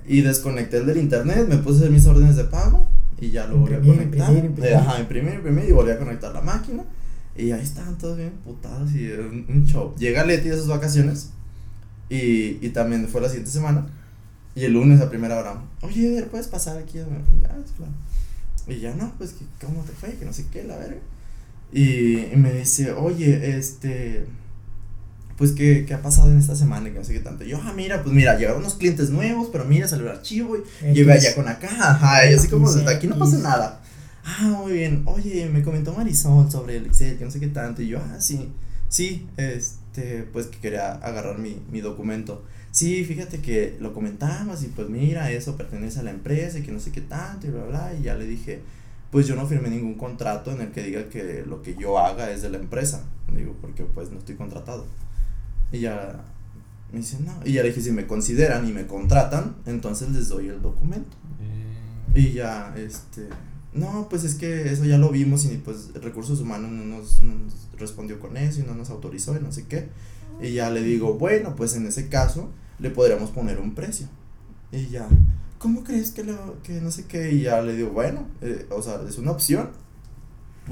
Y 0.06 0.20
desconecté 0.22 0.78
el 0.78 0.86
del 0.86 0.98
internet, 0.98 1.46
me 1.48 1.56
puse 1.58 1.88
mis 1.90 2.06
órdenes 2.06 2.36
de 2.36 2.44
pago 2.44 2.86
y 3.20 3.30
ya 3.30 3.46
lo 3.46 3.56
volví 3.58 3.74
a 3.74 3.76
Imprimir, 3.78 3.98
conectar. 3.98 4.28
imprimir, 4.30 4.44
imprimir. 4.44 4.70
Eh, 4.72 4.76
Ajá, 4.76 5.00
imprimir, 5.00 5.34
imprimir 5.34 5.64
y 5.68 5.72
volví 5.72 5.90
a 5.90 5.98
conectar 5.98 6.32
la 6.32 6.40
máquina. 6.40 6.84
Y 7.36 7.50
ahí 7.52 7.62
estaban 7.62 7.96
todos 7.98 8.16
bien 8.16 8.32
putados 8.44 8.92
y 8.92 9.10
un, 9.12 9.46
un 9.48 9.64
show. 9.66 9.94
Llega 9.96 10.24
Leti 10.24 10.48
de 10.48 10.56
sus 10.56 10.66
vacaciones 10.68 11.30
y, 12.08 12.58
y 12.64 12.70
también 12.70 13.06
fue 13.08 13.20
la 13.20 13.28
siguiente 13.28 13.50
semana. 13.50 13.86
Y 14.54 14.64
el 14.64 14.72
lunes 14.72 15.00
a 15.00 15.08
primera 15.08 15.38
hora, 15.38 15.62
oye, 15.82 16.26
¿puedes 16.30 16.48
pasar 16.48 16.78
aquí? 16.78 16.98
Y 16.98 17.42
ya, 17.42 17.48
claro. 17.76 17.92
Y 18.66 18.80
ya 18.80 18.94
no, 18.94 19.12
pues, 19.18 19.32
que 19.34 19.44
¿cómo 19.64 19.82
te 19.82 19.92
fue? 19.92 20.14
Que 20.14 20.24
no 20.24 20.32
sé 20.32 20.46
qué, 20.50 20.64
la 20.64 20.76
verga. 20.76 20.96
Y, 21.72 22.18
y 22.32 22.36
me 22.36 22.52
dice, 22.52 22.92
oye, 22.92 23.56
este, 23.56 24.26
pues, 25.36 25.52
¿qué, 25.52 25.84
¿qué 25.86 25.94
ha 25.94 26.02
pasado 26.02 26.30
en 26.30 26.38
esta 26.38 26.56
semana? 26.56 26.88
Y 26.88 26.92
que 26.92 26.98
no 26.98 27.04
sé 27.04 27.12
qué 27.12 27.20
tanto. 27.20 27.44
Y 27.44 27.48
yo, 27.50 27.60
ah, 27.62 27.72
mira, 27.76 28.02
pues 28.02 28.14
mira, 28.14 28.36
llegaron 28.36 28.60
unos 28.60 28.74
clientes 28.74 29.10
nuevos, 29.10 29.48
pero 29.52 29.64
mira, 29.64 29.86
salió 29.86 30.06
el 30.06 30.12
archivo 30.12 30.56
y 30.56 30.60
X. 30.60 30.94
llegué 30.94 31.12
allá 31.12 31.34
con 31.34 31.46
acá, 31.46 31.68
ajá, 31.70 32.30
y 32.30 32.34
así 32.34 32.48
como, 32.48 32.70
desde 32.72 32.92
aquí 32.92 33.06
no 33.06 33.18
pasa 33.18 33.38
nada. 33.38 33.82
Ah, 34.24 34.48
muy 34.62 34.72
bien, 34.72 35.02
oye, 35.06 35.48
me 35.48 35.62
comentó 35.62 35.92
Marisol 35.94 36.50
sobre 36.50 36.76
el 36.76 36.86
Excel, 36.86 37.16
que 37.16 37.24
no 37.24 37.30
sé 37.30 37.40
qué 37.40 37.46
tanto, 37.48 37.82
y 37.82 37.88
yo, 37.88 37.98
ah, 37.98 38.20
sí, 38.20 38.50
sí, 38.88 39.26
este, 39.36 40.24
pues 40.32 40.46
que 40.46 40.58
quería 40.58 40.92
agarrar 40.92 41.38
mi, 41.38 41.60
mi 41.70 41.80
documento. 41.80 42.44
Sí, 42.70 43.04
fíjate 43.04 43.40
que 43.40 43.76
lo 43.80 43.94
comentamos 43.94 44.62
y 44.62 44.66
pues 44.66 44.88
mira, 44.88 45.32
eso 45.32 45.56
pertenece 45.56 46.00
a 46.00 46.02
la 46.02 46.10
empresa 46.10 46.58
y 46.58 46.62
que 46.62 46.72
no 46.72 46.80
sé 46.80 46.92
qué 46.92 47.00
tanto 47.00 47.46
y 47.46 47.50
bla, 47.50 47.64
bla, 47.64 47.92
y 47.98 48.02
ya 48.02 48.14
le 48.14 48.26
dije, 48.26 48.60
pues 49.10 49.26
yo 49.26 49.36
no 49.36 49.46
firmé 49.46 49.70
ningún 49.70 49.94
contrato 49.94 50.50
en 50.52 50.60
el 50.60 50.70
que 50.70 50.82
diga 50.82 51.08
que 51.08 51.44
lo 51.46 51.62
que 51.62 51.74
yo 51.74 51.98
haga 51.98 52.30
es 52.30 52.42
de 52.42 52.50
la 52.50 52.58
empresa, 52.58 53.04
digo, 53.34 53.54
porque 53.60 53.84
pues 53.84 54.10
no 54.10 54.18
estoy 54.18 54.36
contratado. 54.36 54.86
Y 55.72 55.80
ya 55.80 56.24
me 56.92 56.98
dice, 56.98 57.18
no, 57.20 57.32
y 57.44 57.52
ya 57.52 57.62
le 57.62 57.68
dije, 57.68 57.80
si 57.82 57.90
me 57.92 58.06
consideran 58.06 58.66
y 58.68 58.72
me 58.72 58.86
contratan, 58.86 59.56
entonces 59.66 60.10
les 60.10 60.28
doy 60.28 60.48
el 60.48 60.60
documento. 60.62 61.16
Eh, 62.14 62.20
Y 62.20 62.32
ya, 62.32 62.74
este, 62.76 63.28
no, 63.72 64.08
pues 64.10 64.24
es 64.24 64.34
que 64.34 64.72
eso 64.72 64.84
ya 64.84 64.98
lo 64.98 65.10
vimos 65.10 65.44
y 65.44 65.58
pues 65.58 65.90
recursos 65.94 66.40
humanos 66.40 66.70
no 66.70 66.84
nos, 66.84 67.22
no 67.22 67.34
nos 67.34 67.54
respondió 67.78 68.18
con 68.18 68.36
eso 68.36 68.60
y 68.60 68.64
no 68.64 68.74
nos 68.74 68.90
autorizó 68.90 69.36
y 69.36 69.40
no 69.40 69.52
sé 69.52 69.66
qué. 69.66 69.88
Y 70.40 70.52
ya 70.52 70.70
le 70.70 70.82
digo, 70.82 71.14
bueno, 71.14 71.54
pues 71.56 71.74
en 71.76 71.86
ese 71.86 72.08
caso 72.08 72.50
le 72.78 72.90
podríamos 72.90 73.30
poner 73.30 73.58
un 73.58 73.74
precio. 73.74 74.06
Y 74.72 74.86
ya, 74.88 75.08
¿cómo 75.58 75.84
crees 75.84 76.10
que, 76.12 76.24
lo, 76.24 76.62
que 76.62 76.80
no 76.80 76.90
sé 76.90 77.04
qué? 77.06 77.32
Y 77.32 77.42
ya 77.42 77.60
le 77.62 77.74
digo, 77.76 77.90
bueno, 77.90 78.26
eh, 78.42 78.66
o 78.70 78.82
sea, 78.82 79.00
es 79.08 79.18
una 79.18 79.30
opción. 79.32 79.70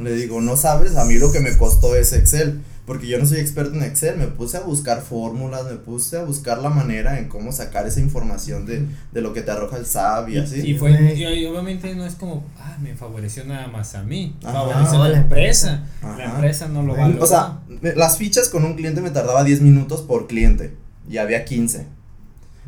Le 0.01 0.13
digo, 0.15 0.41
no 0.43 0.57
sabes 0.57 0.97
a 0.97 1.05
mí 1.07 1.15
lo 1.15 1.33
que 1.33 1.41
me 1.41 1.57
costó 1.57 1.97
ese 1.97 2.19
Excel, 2.19 2.61
porque 2.85 3.07
yo 3.07 3.19
no 3.19 3.25
soy 3.25 3.39
experto 3.39 3.75
en 3.75 3.83
Excel, 3.83 4.19
me 4.19 4.27
puse 4.27 4.59
a 4.59 4.61
buscar 4.61 5.01
fórmulas, 5.01 5.65
me 5.65 5.77
puse 5.77 6.19
a 6.19 6.23
buscar 6.25 6.59
la 6.59 6.69
manera 6.69 7.19
en 7.19 7.29
cómo 7.29 7.51
sacar 7.51 7.87
esa 7.87 8.01
información 8.01 8.67
de, 8.67 8.85
de 9.13 9.21
lo 9.23 9.33
que 9.33 9.41
te 9.41 9.51
arroja 9.53 9.79
el 9.79 9.87
SAP 9.87 10.29
y 10.29 10.39
así. 10.39 10.61
Y, 10.61 10.75
fue, 10.75 10.91
y, 11.15 11.23
y 11.25 11.47
obviamente 11.47 11.95
no 11.95 12.05
es 12.05 12.15
como, 12.15 12.45
ah, 12.61 12.77
me 12.83 12.95
favoreció 12.95 13.45
nada 13.47 13.69
más 13.69 13.95
a 13.95 14.03
mí, 14.03 14.37
Ajá. 14.45 14.53
favoreció 14.53 15.03
a 15.03 15.09
la 15.09 15.17
empresa. 15.19 15.87
Ajá. 16.03 16.19
La 16.19 16.25
empresa 16.27 16.69
no 16.69 16.83
lo 16.83 16.95
valora. 16.95 17.25
O 17.25 17.27
sea, 17.27 17.61
me- 17.81 17.95
las 17.95 18.19
fichas 18.19 18.51
con 18.51 18.65
un 18.67 18.75
cliente 18.75 19.01
me 19.01 19.11
tardaba 19.11 19.43
10 19.45 19.63
minutos 19.63 20.03
por 20.03 20.27
cliente, 20.27 20.75
y 21.09 21.17
había 21.17 21.45
15. 21.47 21.87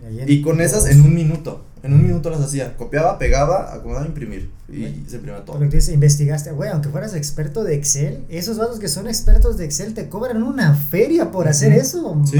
ahí 0.06 0.20
en- 0.22 0.30
Y 0.32 0.40
con 0.40 0.62
esas 0.62 0.86
en 0.86 1.02
un 1.02 1.14
minuto, 1.14 1.62
en 1.88 1.94
un 1.94 2.02
minuto 2.02 2.30
las 2.30 2.40
hacía, 2.40 2.76
copiaba, 2.76 3.18
pegaba, 3.18 3.74
acomodaba, 3.74 4.06
imprimir, 4.06 4.50
y 4.68 5.04
se 5.08 5.16
imprimía 5.16 5.44
todo. 5.44 5.56
Porque 5.56 5.70
tú 5.70 5.76
dices, 5.76 5.94
investigaste, 5.94 6.52
güey, 6.52 6.70
aunque 6.70 6.90
fueras 6.90 7.14
experto 7.14 7.64
de 7.64 7.74
Excel, 7.74 8.24
esos 8.28 8.58
vatos 8.58 8.78
que 8.78 8.88
son 8.88 9.08
expertos 9.08 9.56
de 9.56 9.64
Excel 9.64 9.94
te 9.94 10.08
cobran 10.08 10.42
una 10.42 10.74
feria 10.74 11.30
por 11.30 11.48
hacer 11.48 11.72
eso. 11.72 12.22
Sí. 12.26 12.38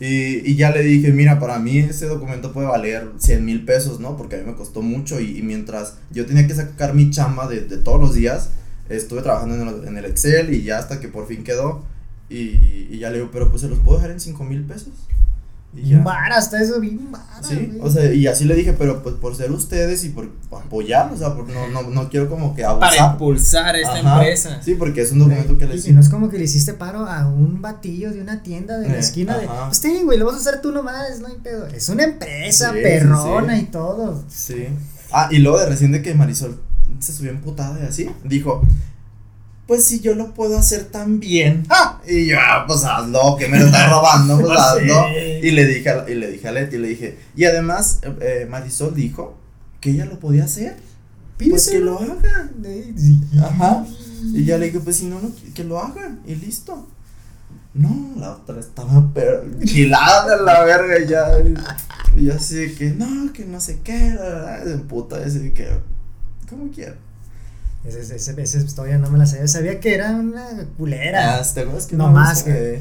Y, 0.00 0.50
y 0.50 0.56
ya 0.56 0.70
le 0.70 0.82
dije, 0.82 1.12
mira, 1.12 1.38
para 1.38 1.58
mí 1.58 1.78
ese 1.78 2.06
documento 2.06 2.52
puede 2.52 2.66
valer 2.66 3.10
100 3.18 3.44
mil 3.44 3.64
pesos, 3.64 4.00
¿no? 4.00 4.16
Porque 4.16 4.36
a 4.36 4.38
mí 4.38 4.46
me 4.46 4.56
costó 4.56 4.82
mucho 4.82 5.20
y, 5.20 5.38
y 5.38 5.42
mientras 5.42 5.96
yo 6.10 6.26
tenía 6.26 6.46
que 6.46 6.54
sacar 6.54 6.94
mi 6.94 7.10
chamba 7.10 7.46
de, 7.46 7.60
de 7.60 7.76
todos 7.76 8.00
los 8.00 8.14
días, 8.14 8.48
estuve 8.88 9.22
trabajando 9.22 9.54
en 9.56 9.68
el, 9.68 9.88
en 9.88 9.96
el 9.98 10.04
Excel 10.06 10.52
y 10.54 10.62
ya 10.62 10.78
hasta 10.78 10.98
que 10.98 11.08
por 11.08 11.26
fin 11.28 11.44
quedó. 11.44 11.84
Y, 12.28 12.88
y 12.90 12.98
ya 12.98 13.10
le 13.10 13.18
digo, 13.18 13.28
pero 13.30 13.50
pues 13.50 13.60
se 13.60 13.68
los 13.68 13.78
puedo 13.80 13.98
dejar 13.98 14.10
en 14.10 14.20
5 14.20 14.42
mil 14.44 14.64
pesos. 14.64 14.94
Hasta 16.32 16.62
eso, 16.62 16.80
bien. 16.80 17.00
Sí, 17.42 17.54
güey. 17.56 17.80
o 17.80 17.90
sea, 17.90 18.12
y 18.12 18.26
así 18.26 18.44
le 18.44 18.54
dije, 18.54 18.72
pero 18.74 19.02
pues 19.02 19.14
por 19.16 19.34
ser 19.34 19.50
ustedes 19.52 20.04
y 20.04 20.10
por 20.10 20.28
apoyar, 20.52 21.10
o 21.12 21.16
sea, 21.16 21.34
por, 21.34 21.48
no, 21.48 21.68
no, 21.68 21.82
no 21.90 22.08
quiero 22.08 22.28
como 22.28 22.54
que 22.54 22.64
abusar. 22.64 22.90
Para 22.90 23.12
impulsar 23.12 23.76
esta 23.76 23.94
Ajá. 23.94 24.14
empresa. 24.18 24.60
Sí, 24.62 24.74
porque 24.74 25.00
es 25.02 25.12
un 25.12 25.20
documento 25.20 25.56
que 25.58 25.64
Y- 25.64 25.68
les 25.68 25.88
Y 25.88 25.92
no 25.92 26.00
es 26.00 26.08
como 26.08 26.28
que 26.28 26.38
le 26.38 26.44
hiciste 26.44 26.74
paro 26.74 27.06
a 27.06 27.26
un 27.28 27.60
batillo 27.62 28.12
de 28.12 28.20
una 28.20 28.42
tienda 28.42 28.78
de 28.78 28.88
la 28.88 28.96
Eh, 28.96 29.00
esquina 29.00 29.36
de. 29.38 29.46
ajá. 29.46 29.66
Pues 29.68 29.78
sí, 29.78 30.02
güey, 30.04 30.18
lo 30.18 30.26
vas 30.26 30.36
a 30.36 30.38
hacer 30.38 30.60
tú 30.60 30.72
nomás, 30.72 31.20
no 31.20 31.28
hay 31.28 31.36
pedo. 31.42 31.66
Es 31.66 31.88
una 31.88 32.04
empresa 32.04 32.70
Sí, 32.70 32.76
sí, 32.76 32.82
perrona 32.82 33.56
sí. 33.56 33.62
y 33.62 33.66
todo. 33.66 34.24
Sí. 34.28 34.66
Ah, 35.10 35.28
y 35.30 35.38
luego 35.38 35.58
de 35.58 35.66
recién 35.66 35.90
de 35.92 36.02
que 36.02 36.14
Marisol 36.14 36.60
se 37.00 37.12
subió 37.12 37.30
emputada 37.30 37.78
y 37.82 37.86
así, 37.86 38.10
dijo, 38.24 38.62
pues 39.66 39.84
si 39.84 40.00
yo 40.00 40.14
lo 40.14 40.34
puedo 40.34 40.58
hacer 40.58 40.84
tan 40.84 41.20
bien. 41.20 41.64
¡Ah! 41.70 42.00
Y 42.06 42.26
yo, 42.26 42.36
ah, 42.40 42.64
pues 42.66 42.84
hazlo, 42.84 43.36
que 43.36 43.48
me 43.48 43.58
lo 43.58 43.66
estás 43.66 43.90
robando, 43.90 44.36
pues 44.36 44.48
Pues 44.48 44.58
hazlo. 44.60 45.08
Y 45.42 45.50
le 45.50 45.66
dije 45.66 45.90
a, 45.90 46.08
y 46.08 46.14
le 46.14 46.30
dije 46.30 46.48
a 46.48 46.52
Leti, 46.52 46.78
le 46.78 46.88
dije, 46.88 47.18
y 47.36 47.44
además 47.44 48.00
eh, 48.20 48.46
Marisol 48.48 48.94
dijo 48.94 49.38
que 49.80 49.90
ella 49.90 50.04
lo 50.04 50.18
podía 50.18 50.44
hacer. 50.44 50.76
Pues 51.38 51.68
que 51.68 51.80
lo 51.80 51.98
haga. 51.98 52.50
Ajá. 53.42 53.84
Y 54.32 54.44
ya 54.44 54.58
le 54.58 54.66
dije, 54.66 54.80
pues 54.80 54.96
si 54.96 55.06
no, 55.06 55.20
no, 55.20 55.32
que 55.54 55.64
lo 55.64 55.78
haga 55.78 56.16
y 56.26 56.36
listo. 56.36 56.86
No, 57.74 58.12
la 58.18 58.32
otra 58.32 58.60
estaba 58.60 59.10
pero 59.14 59.42
enchilada 59.42 60.36
de 60.36 60.42
la 60.44 60.62
verga 60.64 60.98
y 61.00 61.08
ya. 61.08 61.26
Y 62.14 62.26
yo 62.26 62.34
así 62.34 62.74
que, 62.74 62.90
no, 62.90 63.32
que 63.32 63.46
no 63.46 63.60
sé 63.60 63.80
qué, 63.82 64.10
la 64.10 64.24
verdad, 64.24 64.82
puta, 64.82 65.16
así 65.24 65.50
que, 65.52 65.68
como 66.48 66.70
quiera. 66.70 66.96
Esa 67.84 67.98
ese, 67.98 68.14
ese, 68.16 68.40
esa 68.42 68.58
historia 68.58 68.96
no 68.98 69.10
me 69.10 69.18
la 69.18 69.26
sabía. 69.26 69.48
Sabía 69.48 69.80
que 69.80 69.94
era 69.94 70.10
una 70.12 70.46
culera. 70.78 71.38
Ah, 71.38 71.42
¿te 71.52 71.60
acuerdas 71.60 71.86
que 71.86 71.96
No 71.96 72.08
más 72.12 72.42
que- 72.44 72.80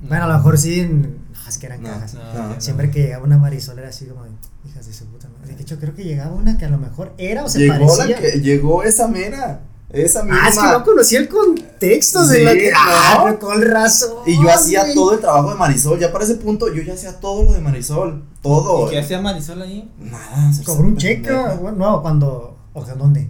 Bueno, 0.00 0.24
a 0.24 0.28
lo 0.28 0.34
mejor 0.34 0.58
sí. 0.58 0.82
No, 0.84 1.48
es 1.48 1.58
que 1.58 1.66
eran 1.66 1.82
No, 1.82 1.88
cajas. 1.90 2.14
No, 2.14 2.20
No, 2.32 2.54
ya 2.54 2.60
Siempre 2.60 2.88
no. 2.88 2.92
que 2.92 3.02
llegaba 3.02 3.24
una 3.24 3.38
Marisol 3.38 3.78
era 3.78 3.88
así 3.88 4.06
como 4.06 4.24
de, 4.24 4.30
hijas 4.68 4.86
de 4.86 4.92
su 4.92 5.06
puta 5.06 5.28
madre. 5.38 5.54
De 5.54 5.62
hecho, 5.62 5.78
creo 5.78 5.94
que 5.94 6.04
llegaba 6.04 6.32
una 6.34 6.58
que 6.58 6.64
a 6.64 6.68
lo 6.68 6.78
mejor 6.78 7.12
era 7.18 7.44
o 7.44 7.48
se 7.48 7.60
llegó 7.60 7.74
parecía. 7.86 8.06
la 8.16 8.20
que, 8.20 8.40
llegó 8.40 8.82
esa 8.82 9.06
mera, 9.08 9.60
esa 9.90 10.22
misma. 10.24 10.40
Ah, 10.44 10.48
es 10.48 10.58
que 10.58 10.66
no 10.66 10.84
conocía 10.84 11.18
el 11.20 11.28
contexto 11.28 12.26
de 12.26 12.44
la 12.44 12.52
que. 12.54 12.70
¿no? 12.72 12.76
Ah, 12.80 13.20
pero 13.24 13.38
con 13.38 13.62
razón. 13.62 14.10
Y 14.26 14.34
yo 14.34 14.50
hacía 14.50 14.82
güey. 14.82 14.94
todo 14.94 15.14
el 15.14 15.20
trabajo 15.20 15.50
de 15.50 15.56
Marisol, 15.56 15.98
ya 16.00 16.12
para 16.12 16.24
ese 16.24 16.34
punto 16.36 16.72
yo 16.74 16.82
ya 16.82 16.94
hacía 16.94 17.20
todo 17.20 17.44
lo 17.44 17.52
de 17.52 17.60
Marisol, 17.60 18.24
todo. 18.42 18.88
¿Y 18.88 18.90
qué 18.90 18.98
hacía 18.98 19.20
Marisol 19.20 19.62
ahí? 19.62 19.90
Nada, 20.00 20.50
Cobró 20.64 20.88
un 20.88 20.96
cheque. 20.96 21.30
Bueno, 21.60 21.78
no, 21.78 22.02
cuando. 22.02 22.56
O 22.74 22.84
sea, 22.84 22.94
¿dónde? 22.94 23.28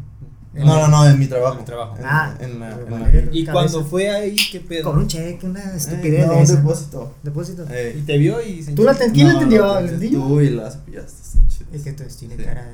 No, 0.54 0.64
no, 0.66 0.88
no, 0.88 1.08
en 1.08 1.18
mi 1.18 1.26
trabajo. 1.26 1.54
En 1.54 1.60
el 1.60 1.64
trabajo. 1.64 1.96
Ah, 2.04 2.34
en 2.38 2.60
la, 2.60 2.72
en 2.72 2.90
la-. 2.90 3.08
Y 3.32 3.44
Cabeza. 3.44 3.52
cuando 3.52 3.84
fue 3.86 4.10
ahí, 4.10 4.36
¿qué 4.50 4.60
pedo? 4.60 4.84
Cobró 4.84 5.00
un 5.00 5.08
cheque, 5.08 5.46
una 5.46 5.60
Eh, 5.60 5.76
estupidez 5.76 6.26
no, 6.26 6.32
de 6.34 6.38
un 6.40 6.46
depósito. 6.46 7.14
Depósito. 7.22 7.66
Eh, 7.70 7.96
Y 7.98 8.02
te 8.02 8.18
vio 8.18 8.42
y 8.42 8.62
se 8.62 8.72
¿Tú 8.72 8.84
la 8.84 8.94
ten- 8.94 9.12
¿Quién 9.12 9.28
la 9.28 9.32
entendió? 9.34 9.64
no, 9.64 9.78
¿El 9.78 9.98
niño? 9.98 10.18
Tú 10.28 10.40
y 10.42 10.48
pillaste, 10.48 10.78
chido. 11.48 11.66
Es 11.72 11.82
que 11.82 11.88
entonces 11.90 12.16
tiene 12.18 12.36
Sí. 12.36 12.42
cara. 12.44 12.66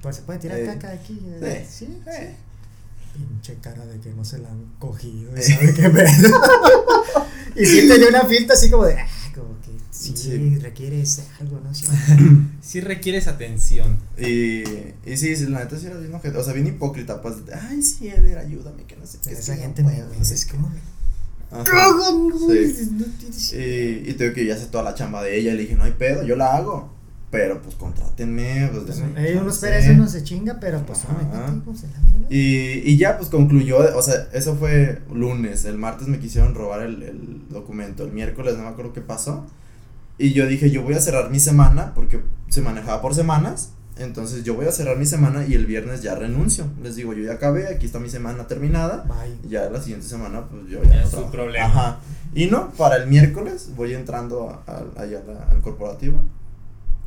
Pues 0.00 0.16
se 0.16 0.22
puede 0.22 0.38
tirar 0.38 0.58
Eh. 0.58 0.66
caca 0.66 0.90
aquí. 0.92 1.20
eh, 1.42 1.66
Sí. 1.70 1.86
Sí. 1.86 1.98
Eh. 2.10 2.36
Pinche 3.14 3.56
cara 3.60 3.84
de 3.86 4.00
que 4.00 4.10
no 4.10 4.24
se 4.24 4.38
la 4.38 4.48
han 4.48 4.64
cogido. 4.78 5.30
y 5.36 5.42
¿Sabe 5.42 5.72
qué 5.74 5.90
pedo? 5.90 6.40
y 7.56 7.64
sí 7.66 7.86
tenía 7.88 8.08
una 8.08 8.24
filta 8.24 8.54
así 8.54 8.70
como 8.70 8.84
de. 8.86 8.96
Sí, 10.04 10.16
Sí. 10.16 10.58
requieres 10.58 11.22
algo, 11.40 11.60
¿no? 11.62 11.74
Sí. 11.74 11.86
Sí 12.60 12.80
requieres 12.80 13.26
atención. 13.28 13.98
Y, 14.18 14.60
y 15.04 15.16
sí, 15.16 15.36
sí, 15.36 15.46
la 15.46 15.60
neta 15.60 15.78
sí 15.78 15.86
era 15.86 15.98
bien 15.98 16.14
ojete, 16.14 16.36
o 16.38 16.42
sea, 16.42 16.52
bien 16.54 16.66
hipócrita, 16.66 17.20
pues, 17.22 17.36
ay, 17.70 17.82
sí, 17.82 18.08
Eder, 18.08 18.38
ayúdame, 18.38 18.84
que 18.84 18.96
no 18.96 19.06
sé 19.06 19.18
qué. 19.22 19.32
es 19.32 19.40
Esa 19.40 19.54
no 19.56 19.60
gente 19.62 19.82
me. 19.82 19.92
puedo, 19.92 20.08
me 20.10 20.18
no 20.18 20.24
sé 20.24 20.34
es 20.34 20.44
qué". 20.46 20.52
como. 20.56 20.70
Ajá. 21.50 21.64
Cagan, 21.64 22.30
güey, 22.30 22.72
Sí. 22.72 22.88
no 22.92 23.04
tienes- 23.18 23.52
Y, 23.52 24.10
y 24.10 24.14
tengo 24.14 24.32
que 24.34 24.44
ya 24.46 24.56
sé 24.56 24.66
toda 24.66 24.82
la 24.82 24.94
chamba 24.94 25.22
de 25.22 25.38
ella, 25.38 25.52
y 25.52 25.56
le 25.56 25.62
dije, 25.62 25.76
no 25.76 25.84
hay 25.84 25.92
pedo, 25.92 26.22
yo 26.24 26.36
la 26.36 26.56
hago, 26.56 26.90
pero 27.30 27.60
pues 27.62 27.74
contrátenme, 27.76 28.68
pues, 28.72 28.84
Pues, 28.86 28.96
denme 28.98 29.28
eh, 29.28 29.32
uno 29.34 29.50
chance". 29.50 29.66
espera 29.66 29.78
eso 29.78 29.92
no 29.92 30.08
se 30.08 30.22
chinga, 30.24 30.58
pero 30.58 30.84
pues 30.86 31.00
Ajá. 31.04 31.12
no 31.12 31.18
me 31.18 31.24
de 31.26 31.30
la 31.88 32.00
verga. 32.02 32.26
Y, 32.30 32.82
y 32.90 32.96
ya 32.96 33.18
pues 33.18 33.28
concluyó, 33.28 33.76
o 33.96 34.02
sea, 34.02 34.28
eso 34.32 34.56
fue 34.56 35.00
lunes, 35.12 35.64
el 35.66 35.76
martes 35.76 36.08
me 36.08 36.18
quisieron 36.18 36.54
robar 36.54 36.82
el, 36.82 37.02
el 37.02 37.42
documento, 37.50 38.04
el 38.04 38.12
miércoles 38.12 38.56
no 38.56 38.62
me 38.62 38.68
acuerdo 38.70 38.92
qué 38.94 39.00
pasó. 39.02 39.46
Y 40.18 40.32
yo 40.32 40.46
dije, 40.46 40.70
yo 40.70 40.82
voy 40.82 40.94
a 40.94 41.00
cerrar 41.00 41.30
mi 41.30 41.40
semana, 41.40 41.92
porque 41.94 42.22
se 42.48 42.60
manejaba 42.62 43.00
por 43.02 43.14
semanas, 43.14 43.70
entonces 43.96 44.44
yo 44.44 44.54
voy 44.54 44.66
a 44.66 44.72
cerrar 44.72 44.96
mi 44.96 45.06
semana 45.06 45.44
y 45.46 45.54
el 45.54 45.66
viernes 45.66 46.02
ya 46.02 46.14
renuncio. 46.14 46.66
Les 46.82 46.96
digo, 46.96 47.12
yo 47.14 47.24
ya 47.24 47.32
acabé, 47.34 47.68
aquí 47.68 47.86
está 47.86 47.98
mi 47.98 48.08
semana 48.10 48.46
terminada, 48.46 49.04
Bye. 49.08 49.50
ya 49.50 49.68
la 49.70 49.80
siguiente 49.80 50.06
semana 50.06 50.44
pues 50.48 50.62
yo 50.68 50.82
Ya 50.84 50.90
ya, 50.90 50.96
no 50.96 51.00
es 51.02 51.04
su 51.06 51.10
trabajo. 51.12 51.32
problema. 51.32 51.66
Ajá. 51.66 51.98
Y 52.34 52.46
no, 52.46 52.70
para 52.72 52.96
el 52.96 53.08
miércoles 53.08 53.70
voy 53.76 53.94
entrando 53.94 54.50
a- 54.50 54.62
a- 54.70 55.02
allá 55.02 55.20
la- 55.26 55.48
al 55.50 55.60
corporativo. 55.60 56.20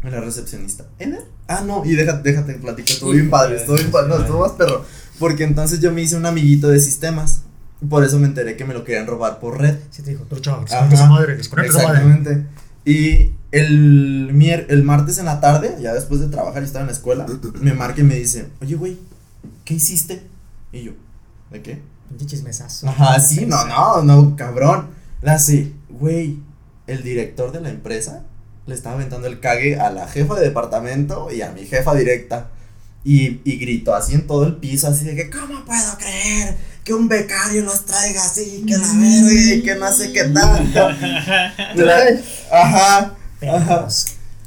A 0.04 0.10
la 0.10 0.22
recepcionista. 0.22 0.86
¿Eder? 1.00 1.26
Ah, 1.48 1.64
no, 1.66 1.84
y 1.84 1.96
déjate, 1.96 2.30
déjate 2.30 2.54
platicar, 2.56 2.92
estuvo 2.92 3.12
bien 3.12 3.30
padre, 3.30 3.56
estuvo 3.58 3.76
bien 3.78 3.90
padre, 3.90 4.10
no, 4.10 4.18
estuvo 4.20 4.40
más 4.42 4.52
perro. 4.52 4.86
Porque 5.18 5.44
entonces 5.44 5.80
yo 5.80 5.92
me 5.92 6.02
hice 6.04 6.16
un 6.16 6.26
amiguito 6.26 6.68
de 6.70 6.80
sistemas. 6.80 7.42
Por 7.90 8.04
eso 8.04 8.20
me 8.20 8.28
enteré 8.28 8.56
que 8.56 8.64
me 8.66 8.74
lo 8.74 8.84
querían 8.84 9.08
robar 9.08 9.40
por 9.40 9.60
red. 9.60 9.78
Sí 9.90 10.04
te 10.04 10.12
dijo, 10.12 10.24
trucha, 10.26 10.58
desconecta 10.60 10.94
esa 10.96 11.10
madre, 11.10 11.36
desconecta 11.36 11.80
esa 11.80 11.88
madre. 11.88 12.46
Y 12.88 13.34
el, 13.51 14.30
mier 14.31 14.65
el 14.69 14.81
martes 14.81 15.18
en 15.18 15.26
la 15.26 15.41
tarde, 15.41 15.76
ya 15.81 15.93
después 15.93 16.22
de 16.22 16.30
trabajar 16.30 16.64
y 16.64 16.65
estar 16.65 16.80
en 16.80 16.88
la 16.88 16.93
escuela, 16.93 17.26
me 17.59 17.73
marca 17.73 17.99
y 17.99 18.05
me 18.05 18.15
dice, 18.15 18.47
oye, 18.61 18.76
güey, 18.76 18.97
¿qué 19.65 19.73
hiciste? 19.73 20.26
Y 20.72 20.84
yo, 20.84 20.93
¿de 21.51 21.61
qué? 21.61 21.81
Pinche 22.07 22.26
chismesazo. 22.27 22.88
Ajá, 22.88 23.19
sí, 23.19 23.45
no, 23.45 23.65
no, 23.65 24.03
no, 24.03 24.35
cabrón. 24.38 24.88
La 25.22 25.34
hace, 25.34 25.73
güey, 25.89 26.39
el 26.88 27.03
director 27.03 27.51
de 27.51 27.59
la 27.59 27.72
empresa 27.72 28.23
le 28.68 28.73
estaba 28.73 28.95
aventando 28.95 29.27
el 29.27 29.41
cague 29.41 29.77
a 29.77 29.89
la 29.89 30.07
jefa 30.07 30.35
de 30.35 30.45
departamento 30.45 31.30
y 31.30 31.41
a 31.41 31.51
mi 31.51 31.65
jefa 31.65 31.93
directa. 31.93 32.51
Y, 33.03 33.41
y 33.43 33.57
gritó 33.57 33.95
así 33.95 34.15
en 34.15 34.27
todo 34.27 34.45
el 34.45 34.55
piso, 34.57 34.88
así 34.88 35.03
de 35.03 35.15
que, 35.15 35.30
¿cómo 35.30 35.65
puedo 35.65 35.97
creer 35.97 36.55
que 36.88 36.93
un 36.93 37.09
becario 37.09 37.64
los 37.64 37.85
traiga 37.85 38.23
así, 38.23 38.64
que 38.65 38.77
la 38.77 38.88
verga 38.93 39.53
y 39.55 39.61
que 39.61 39.76
no 39.76 39.91
sé 39.91 40.14
qué 40.14 40.23
tanto? 40.23 40.88
Ajá, 42.49 43.14
ajá. 43.41 43.88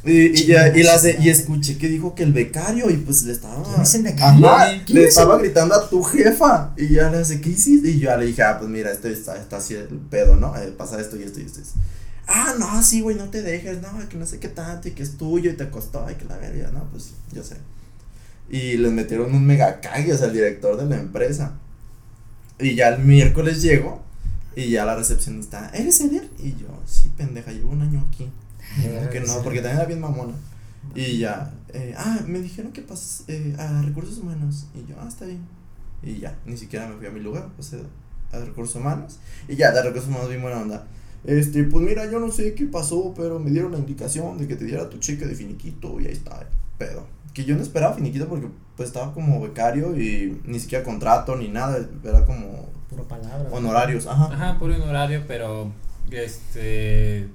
Y, 0.03 0.41
y, 0.41 0.47
ya, 0.47 0.69
y, 0.75 0.83
la 0.83 0.95
hace- 0.95 1.19
y 1.21 1.29
escuché 1.29 1.77
que 1.77 1.87
dijo 1.87 2.15
que 2.15 2.23
el 2.23 2.33
becario 2.33 2.89
y 2.89 2.97
pues 2.97 3.25
le 3.25 3.33
estaba. 3.33 3.63
¿Quién 3.63 3.83
es 3.83 3.95
el 3.95 4.03
becario? 4.05 4.49
Ajá, 4.49 4.71
¿Quién 4.87 4.99
le 4.99 5.05
es 5.05 5.17
el 5.17 5.23
estaba 5.23 5.37
gritando 5.37 5.75
a 5.75 5.91
tu 5.91 6.03
jefa. 6.03 6.73
Y 6.79 6.95
ya 6.95 7.11
le 7.11 7.19
hace, 7.19 7.43
¿qué 7.43 7.51
hiciste? 7.51 7.91
Y 7.91 7.99
yo 7.99 8.09
ya 8.09 8.17
le 8.17 8.25
dije, 8.25 8.43
ah, 8.43 8.57
pues 8.59 8.71
mira, 8.71 8.91
esto 8.91 9.09
está, 9.09 9.37
está 9.37 9.59
así 9.59 9.75
el 9.75 9.89
pedo, 10.11 10.37
¿no? 10.37 10.57
Eh, 10.57 10.73
pasa 10.79 10.99
esto 10.99 11.19
y 11.19 11.25
esto 11.25 11.41
y 11.41 11.45
esto. 11.45 11.61
Ah, 12.27 12.55
no, 12.59 12.83
sí, 12.83 13.03
güey, 13.03 13.17
no 13.17 13.29
te 13.29 13.43
dejes, 13.43 13.83
no, 13.83 14.09
que 14.09 14.17
no 14.17 14.25
sé 14.25 14.39
qué 14.39 14.49
tanto 14.49 14.89
y 14.89 14.93
que 14.93 15.03
es 15.03 15.19
tuyo 15.19 15.51
y 15.51 15.55
te 15.57 15.69
costó 15.69 16.07
y 16.11 16.15
que 16.15 16.25
la 16.25 16.39
verga, 16.39 16.71
no, 16.73 16.85
pues 16.91 17.11
yo 17.35 17.43
sé. 17.45 17.57
Y 18.49 18.79
les 18.79 18.93
metieron 18.93 19.35
un 19.35 19.45
mega 19.45 19.81
cague, 19.81 20.15
o 20.15 20.17
sea, 20.17 20.29
el 20.29 20.33
director 20.33 20.79
de 20.79 20.87
la 20.87 20.97
empresa. 20.97 21.53
Y 22.61 22.75
ya 22.75 22.89
el 22.89 23.05
miércoles 23.05 23.63
llego 23.63 24.03
y 24.57 24.71
ya 24.71 24.85
la 24.85 24.97
recepcionista, 24.97 25.71
¿eres 25.75 26.01
Eder? 26.01 26.29
Y 26.39 26.51
yo, 26.53 26.69
sí, 26.87 27.11
pendeja, 27.17 27.53
llevo 27.53 27.71
un 27.71 27.83
año 27.83 28.05
aquí. 28.09 28.29
Ay, 28.79 29.09
que 29.11 29.21
no, 29.21 29.43
porque 29.43 29.61
también 29.61 29.79
era 29.79 29.87
bien 29.87 30.01
mamona. 30.01 30.35
Y 30.95 31.19
ya, 31.19 31.53
eh, 31.73 31.95
ah, 31.97 32.21
me 32.27 32.41
dijeron 32.41 32.73
que 32.73 32.83
pasas 32.83 33.25
eh, 33.29 33.55
a 33.59 33.83
recursos 33.83 34.19
humanos. 34.19 34.67
Y 34.75 34.91
yo, 34.91 34.97
ah, 35.01 35.07
está 35.09 35.27
bien. 35.27 35.41
Y 36.03 36.19
ya, 36.19 36.37
ni 36.47 36.57
siquiera 36.57 36.89
me 36.89 36.97
fui 36.97 37.07
a 37.07 37.11
mi 37.11 37.21
lugar, 37.21 37.49
o 37.59 37.63
sea, 37.63 37.81
a 38.33 38.39
recursos 38.39 38.77
humanos. 38.77 39.19
Y 39.49 39.57
ya, 39.57 39.73
de 39.73 39.83
recursos 39.83 40.09
humanos 40.09 40.29
bien 40.29 40.43
buena 40.43 40.59
onda. 40.59 40.87
Este, 41.25 41.65
pues 41.65 41.85
mira, 41.85 42.11
yo 42.11 42.19
no 42.19 42.33
sé 42.33 42.55
qué 42.55 42.67
pasó, 42.67 43.13
pero 43.17 43.39
me 43.39 43.51
dieron 43.51 43.73
la 43.73 43.79
indicación 43.79 44.39
de 44.39 44.49
que 44.49 44.57
te 44.57 44.65
diera 44.65 44.89
tu 44.89 44.99
cheque 44.99 45.27
de 45.27 45.35
finiquito 45.35 46.01
y 46.01 46.07
ahí 46.07 46.13
está, 46.13 46.49
pedo. 46.79 47.07
Que 47.35 47.45
yo 47.45 47.55
no 47.57 47.63
esperaba 47.63 47.95
finiquito 47.95 48.29
porque 48.29 48.49
pues 48.77 48.89
estaba 48.89 49.13
como 49.15 49.41
becario 49.41 49.97
y 50.01 50.41
ni 50.45 50.59
siquiera 50.59 50.85
contrato 50.85 51.37
ni 51.37 51.49
nada, 51.49 51.79
era 52.05 52.25
como 52.25 52.69
Puro 52.89 53.05
palabra. 53.07 53.49
honorarios, 53.53 54.07
ajá. 54.07 54.33
Ajá, 54.33 54.59
por 54.59 54.71
un 54.71 54.83
horario, 54.83 55.23
pero 55.29 55.71
este 56.11 57.29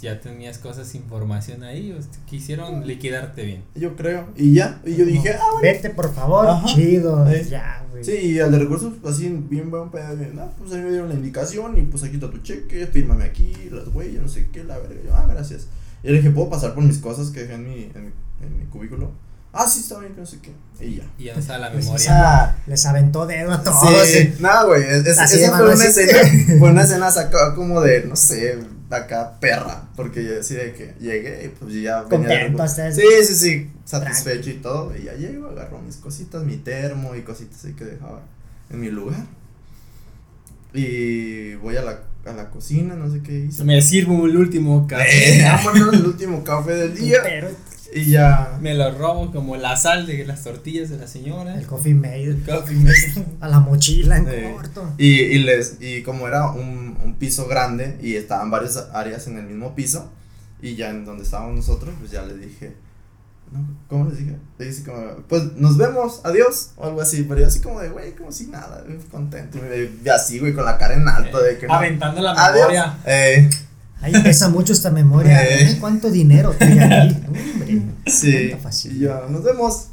ya 0.00 0.20
tenías 0.20 0.58
cosas, 0.58 0.94
información 0.94 1.62
ahí, 1.62 1.92
o 1.92 1.96
quisieron 2.26 2.86
liquidarte 2.86 3.44
bien. 3.44 3.62
Yo 3.74 3.96
creo. 3.96 4.28
Y 4.36 4.52
ya, 4.52 4.80
y 4.84 4.96
yo 4.96 5.06
dije, 5.06 5.30
ah, 5.30 5.42
bueno. 5.52 5.62
Vete, 5.62 5.90
por 5.90 6.12
favor, 6.12 6.46
Ajá. 6.46 6.66
chido. 6.66 7.26
Eh. 7.30 7.46
Ya, 7.48 7.86
güey. 7.90 8.04
Sí, 8.04 8.12
y 8.12 8.38
al 8.38 8.52
de 8.52 8.58
recursos, 8.58 8.92
así, 9.06 9.28
bien 9.28 9.70
buen 9.70 9.90
bien, 9.90 10.38
ah, 10.38 10.50
pues 10.58 10.72
a 10.72 10.76
mí 10.76 10.82
me 10.82 10.90
dieron 10.90 11.08
la 11.08 11.14
indicación 11.14 11.78
y 11.78 11.82
pues 11.82 12.02
aquí 12.04 12.14
está 12.16 12.30
tu 12.30 12.38
cheque, 12.38 12.86
fírmame 12.86 13.24
aquí, 13.24 13.54
las 13.70 13.88
huellas, 13.88 14.22
no 14.22 14.28
sé 14.28 14.48
qué, 14.52 14.62
la 14.64 14.78
verga. 14.78 15.00
Yo, 15.04 15.14
ah, 15.14 15.26
gracias. 15.26 15.68
Y 16.02 16.08
le 16.08 16.14
dije, 16.14 16.30
¿puedo 16.30 16.50
pasar 16.50 16.74
por 16.74 16.84
mis 16.84 16.98
cosas 16.98 17.30
que 17.30 17.40
dejé 17.40 17.54
en 17.54 17.64
mi, 17.64 17.82
en 17.94 18.04
mi, 18.04 18.10
en 18.46 18.58
mi 18.58 18.64
cubículo? 18.66 19.10
Ah, 19.54 19.68
sí, 19.68 19.80
está 19.80 19.98
bien, 20.00 20.12
que 20.14 20.20
no 20.20 20.26
sé 20.26 20.38
qué. 20.40 20.52
Y 20.84 20.96
ya. 20.96 21.04
Y 21.16 21.24
ya 21.24 21.34
no 21.34 21.40
está 21.40 21.58
la 21.58 21.70
Pues, 21.72 21.84
o 21.84 21.88
memoria. 21.90 22.04
sea, 22.06 22.62
les 22.66 22.84
aventó 22.86 23.26
dedo 23.26 23.52
a 23.52 23.62
todos. 23.62 24.06
Sí, 24.06 24.34
nada, 24.40 24.64
güey, 24.64 24.82
es, 24.82 25.06
esa 25.06 25.56
fue 25.56 25.72
una 25.74 25.84
escena, 25.84 26.58
fue 26.58 26.70
una 26.70 26.82
escena 26.84 27.10
sacada 27.10 27.54
como 27.54 27.80
de, 27.80 28.04
no 28.04 28.16
sé, 28.16 28.58
acá 28.90 29.38
perra, 29.40 29.88
porque 29.96 30.22
yo 30.24 30.40
así 30.40 30.54
de 30.54 30.72
que 30.72 30.94
llegué 31.00 31.44
y 31.46 31.48
pues 31.48 31.72
ya 31.74 32.02
venía 32.02 32.02
de 32.02 32.08
Contento, 32.08 32.58
recursos. 32.64 32.78
hasta 32.78 32.92
Sí, 32.92 33.06
sí, 33.26 33.34
sí, 33.34 33.70
satisfecho 33.84 34.50
y 34.50 34.54
todo, 34.54 34.92
y 34.96 35.04
ya 35.04 35.14
llego, 35.14 35.48
agarro 35.48 35.80
mis 35.80 35.96
cositas, 35.96 36.42
mi 36.44 36.56
termo 36.58 37.14
y 37.16 37.22
cositas 37.22 37.64
ahí 37.64 37.72
que 37.74 37.84
dejaba 37.84 38.22
en 38.70 38.80
mi 38.80 38.90
lugar. 38.90 39.24
Y 40.72 41.54
voy 41.56 41.76
a 41.76 41.82
la, 41.82 42.00
a 42.26 42.32
la 42.32 42.50
cocina, 42.50 42.94
no 42.96 43.10
sé 43.10 43.20
qué 43.22 43.32
hice. 43.40 43.62
Me 43.64 43.80
sirvo 43.80 44.26
el 44.26 44.36
último 44.36 44.86
café. 44.88 45.38
Eh, 45.40 45.42
vámonos, 45.44 45.94
el 45.94 46.06
último 46.06 46.42
café 46.42 46.72
del 46.72 46.94
día. 46.98 47.18
Pero 47.22 47.48
Y 47.94 48.10
ya. 48.10 48.58
Me 48.60 48.74
lo 48.74 48.90
robo 48.90 49.30
como 49.30 49.56
la 49.56 49.76
sal 49.76 50.06
de 50.06 50.24
las 50.26 50.42
tortillas 50.42 50.90
de 50.90 50.98
la 50.98 51.06
señora. 51.06 51.54
el 51.56 51.66
coffee 51.66 51.94
made. 51.94 52.24
El 52.24 52.42
coffee 52.42 52.76
mate. 52.76 53.24
A 53.40 53.48
la 53.48 53.60
mochila 53.60 54.16
en 54.18 54.28
Eh, 54.28 54.52
corto. 54.54 54.92
Y, 54.98 55.20
y 55.20 55.38
les 55.38 55.76
y 55.80 56.02
como 56.02 56.26
era 56.28 56.50
un, 56.50 56.98
un 57.04 57.14
piso 57.14 57.46
grande 57.46 57.96
y 58.02 58.16
estaban 58.16 58.50
varias 58.50 58.76
áreas 58.92 59.26
en 59.28 59.38
el 59.38 59.44
mismo 59.46 59.74
piso 59.74 60.10
y 60.60 60.74
ya 60.76 60.90
en 60.90 61.04
donde 61.04 61.22
estábamos 61.24 61.54
nosotros 61.56 61.94
pues 61.98 62.10
ya 62.10 62.22
les 62.22 62.40
dije 62.40 62.74
no, 63.52 63.60
¿cómo 63.88 64.08
les 64.08 64.18
dije? 64.18 64.36
Le 64.58 64.64
dije 64.66 64.82
como 64.82 65.16
pues 65.28 65.52
nos 65.56 65.76
vemos 65.76 66.22
adiós 66.24 66.70
o 66.76 66.86
algo 66.86 67.00
así 67.02 67.22
pero 67.28 67.40
yo 67.42 67.46
así 67.46 67.60
como 67.60 67.80
de 67.80 67.90
güey 67.90 68.12
como 68.16 68.32
si 68.32 68.46
nada 68.46 68.82
contento 69.10 69.58
y 69.58 69.60
me 69.60 69.82
vi 69.84 70.08
así 70.08 70.38
güey 70.38 70.54
con 70.54 70.64
la 70.64 70.78
cara 70.78 70.94
en 70.94 71.06
alto 71.06 71.38
de 71.40 71.58
que 71.58 71.66
no, 71.68 71.74
Aventando 71.74 72.22
la 72.22 72.32
adiós 72.32 72.68
memoria. 72.68 72.98
eh, 73.04 73.48
Ahí 74.04 74.12
pesa 74.22 74.48
mucho 74.50 74.72
esta 74.72 74.90
memoria. 74.90 75.42
Eh. 75.44 75.70
¿eh? 75.72 75.76
¿Cuánto 75.80 76.10
dinero 76.10 76.52
tiene 76.58 76.84
aquí? 76.84 77.16
Hombre, 77.26 77.82
sí 78.06 78.88
y 78.90 78.98
yo 79.00 79.28
nos 79.30 79.42
vemos 79.42 79.86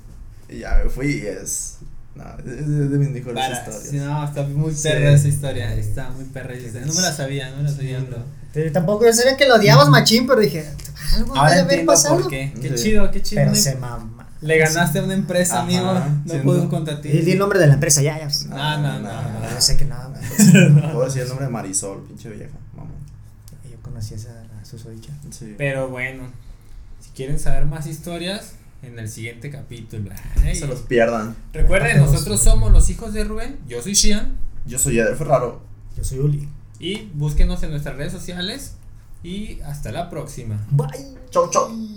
y 0.49 0.59
ya 0.59 0.81
me 0.83 0.89
fui 0.89 1.07
y 1.23 1.27
es 1.27 1.77
no, 2.13 2.25
es 2.39 2.45
de, 2.67 2.89
de 2.89 2.97
mis 2.97 3.09
mejores 3.09 3.35
Para, 3.35 3.57
historias 3.57 3.83
sí, 3.89 3.97
no, 3.97 4.25
está 4.25 4.43
muy 4.43 4.75
Sí. 4.75 4.83
perra 4.83 5.11
esa 5.13 5.27
historia. 5.29 5.73
Está 5.75 6.09
muy 6.09 6.25
perra 6.25 6.53
esa 6.53 6.67
historia. 6.67 6.87
No 6.87 6.93
me 6.93 7.01
la 7.01 7.13
sabía, 7.13 7.49
no 7.51 7.57
me 7.57 7.63
la 7.63 7.69
sabía. 7.71 7.99
pero- 8.07 8.23
Te- 8.51 8.69
Tampoco 8.71 9.05
yo 9.05 9.13
sabía 9.13 9.37
que 9.37 9.47
lo 9.47 9.55
odiabas 9.55 9.87
machín, 9.87 10.27
pero 10.27 10.41
dije, 10.41 10.65
algo 11.15 11.33
Ahora 11.37 11.51
debe 11.51 11.61
haber 11.75 11.85
pasado. 11.85 12.19
por 12.19 12.27
qué. 12.29 12.53
Qué 12.61 12.77
Sí. 12.77 12.83
chido, 12.83 13.09
qué 13.11 13.21
chido. 13.21 13.41
Pero 13.43 13.55
se 13.55 13.75
mama. 13.75 14.27
Le 14.41 14.57
ganaste 14.57 14.99
a 14.99 15.03
una 15.03 15.13
empresa, 15.13 15.53
Ajá, 15.59 15.63
amigo. 15.63 15.93
No 16.25 16.43
puedo 16.43 16.67
contra 16.69 16.99
ti. 16.99 17.09
Y 17.09 17.21
di 17.21 17.31
el 17.31 17.37
nombre 17.39 17.59
de 17.59 17.67
la 17.67 17.75
empresa, 17.75 18.01
ya, 18.01 18.17
ya. 18.19 18.27
No, 18.49 18.77
no, 18.81 18.99
no, 18.99 18.99
No, 18.99 19.21
no. 19.39 19.49
yo 19.53 19.61
sé 19.61 19.77
que 19.77 19.85
nada. 19.85 20.11
puedo 20.91 21.05
decir 21.05 21.21
el 21.21 21.27
nombre 21.29 21.45
de 21.45 21.51
Marisol 21.51 22.03
pinche 22.07 22.27
vieja 22.29 22.57
mamá 24.01 24.09
Yo 24.09 24.13
conocí 24.13 24.13
a 24.13 24.17
esa 24.17 24.61
a 24.61 24.65
susodicha. 24.65 25.11
sí 25.31 25.55
Pero 25.57 25.89
bueno, 25.89 26.23
si 26.99 27.11
quieren 27.11 27.39
saber 27.39 27.65
más 27.65 27.87
historias, 27.87 28.55
en 28.81 28.97
el 28.97 29.09
siguiente 29.09 29.49
capítulo. 29.49 30.11
Ay. 30.37 30.53
no 30.53 30.55
se 30.55 30.67
los 30.67 30.79
pierdan 30.81 31.35
Recuerden, 31.53 31.97
nosotros 31.97 32.41
somos 32.41 32.71
los 32.71 32.89
hijos 32.89 33.13
de 33.13 33.23
Rubén. 33.23 33.59
Yo 33.67 33.81
soy 33.81 33.93
Shian. 33.93 34.37
Yo 34.65 34.79
soy 34.79 34.99
Eder 34.99 35.15
Ferraro. 35.15 35.61
Yo 35.97 36.03
soy 36.03 36.19
Uli. 36.19 36.49
Y 36.79 37.09
búsquenos 37.13 37.61
en 37.63 37.71
nuestras 37.71 37.95
redes 37.95 38.11
sociales. 38.11 38.75
Y 39.23 39.59
hasta 39.61 39.91
la 39.91 40.09
próxima. 40.09 40.65
Bye. 40.71 41.15
Chau, 41.29 41.49
chau. 41.51 41.89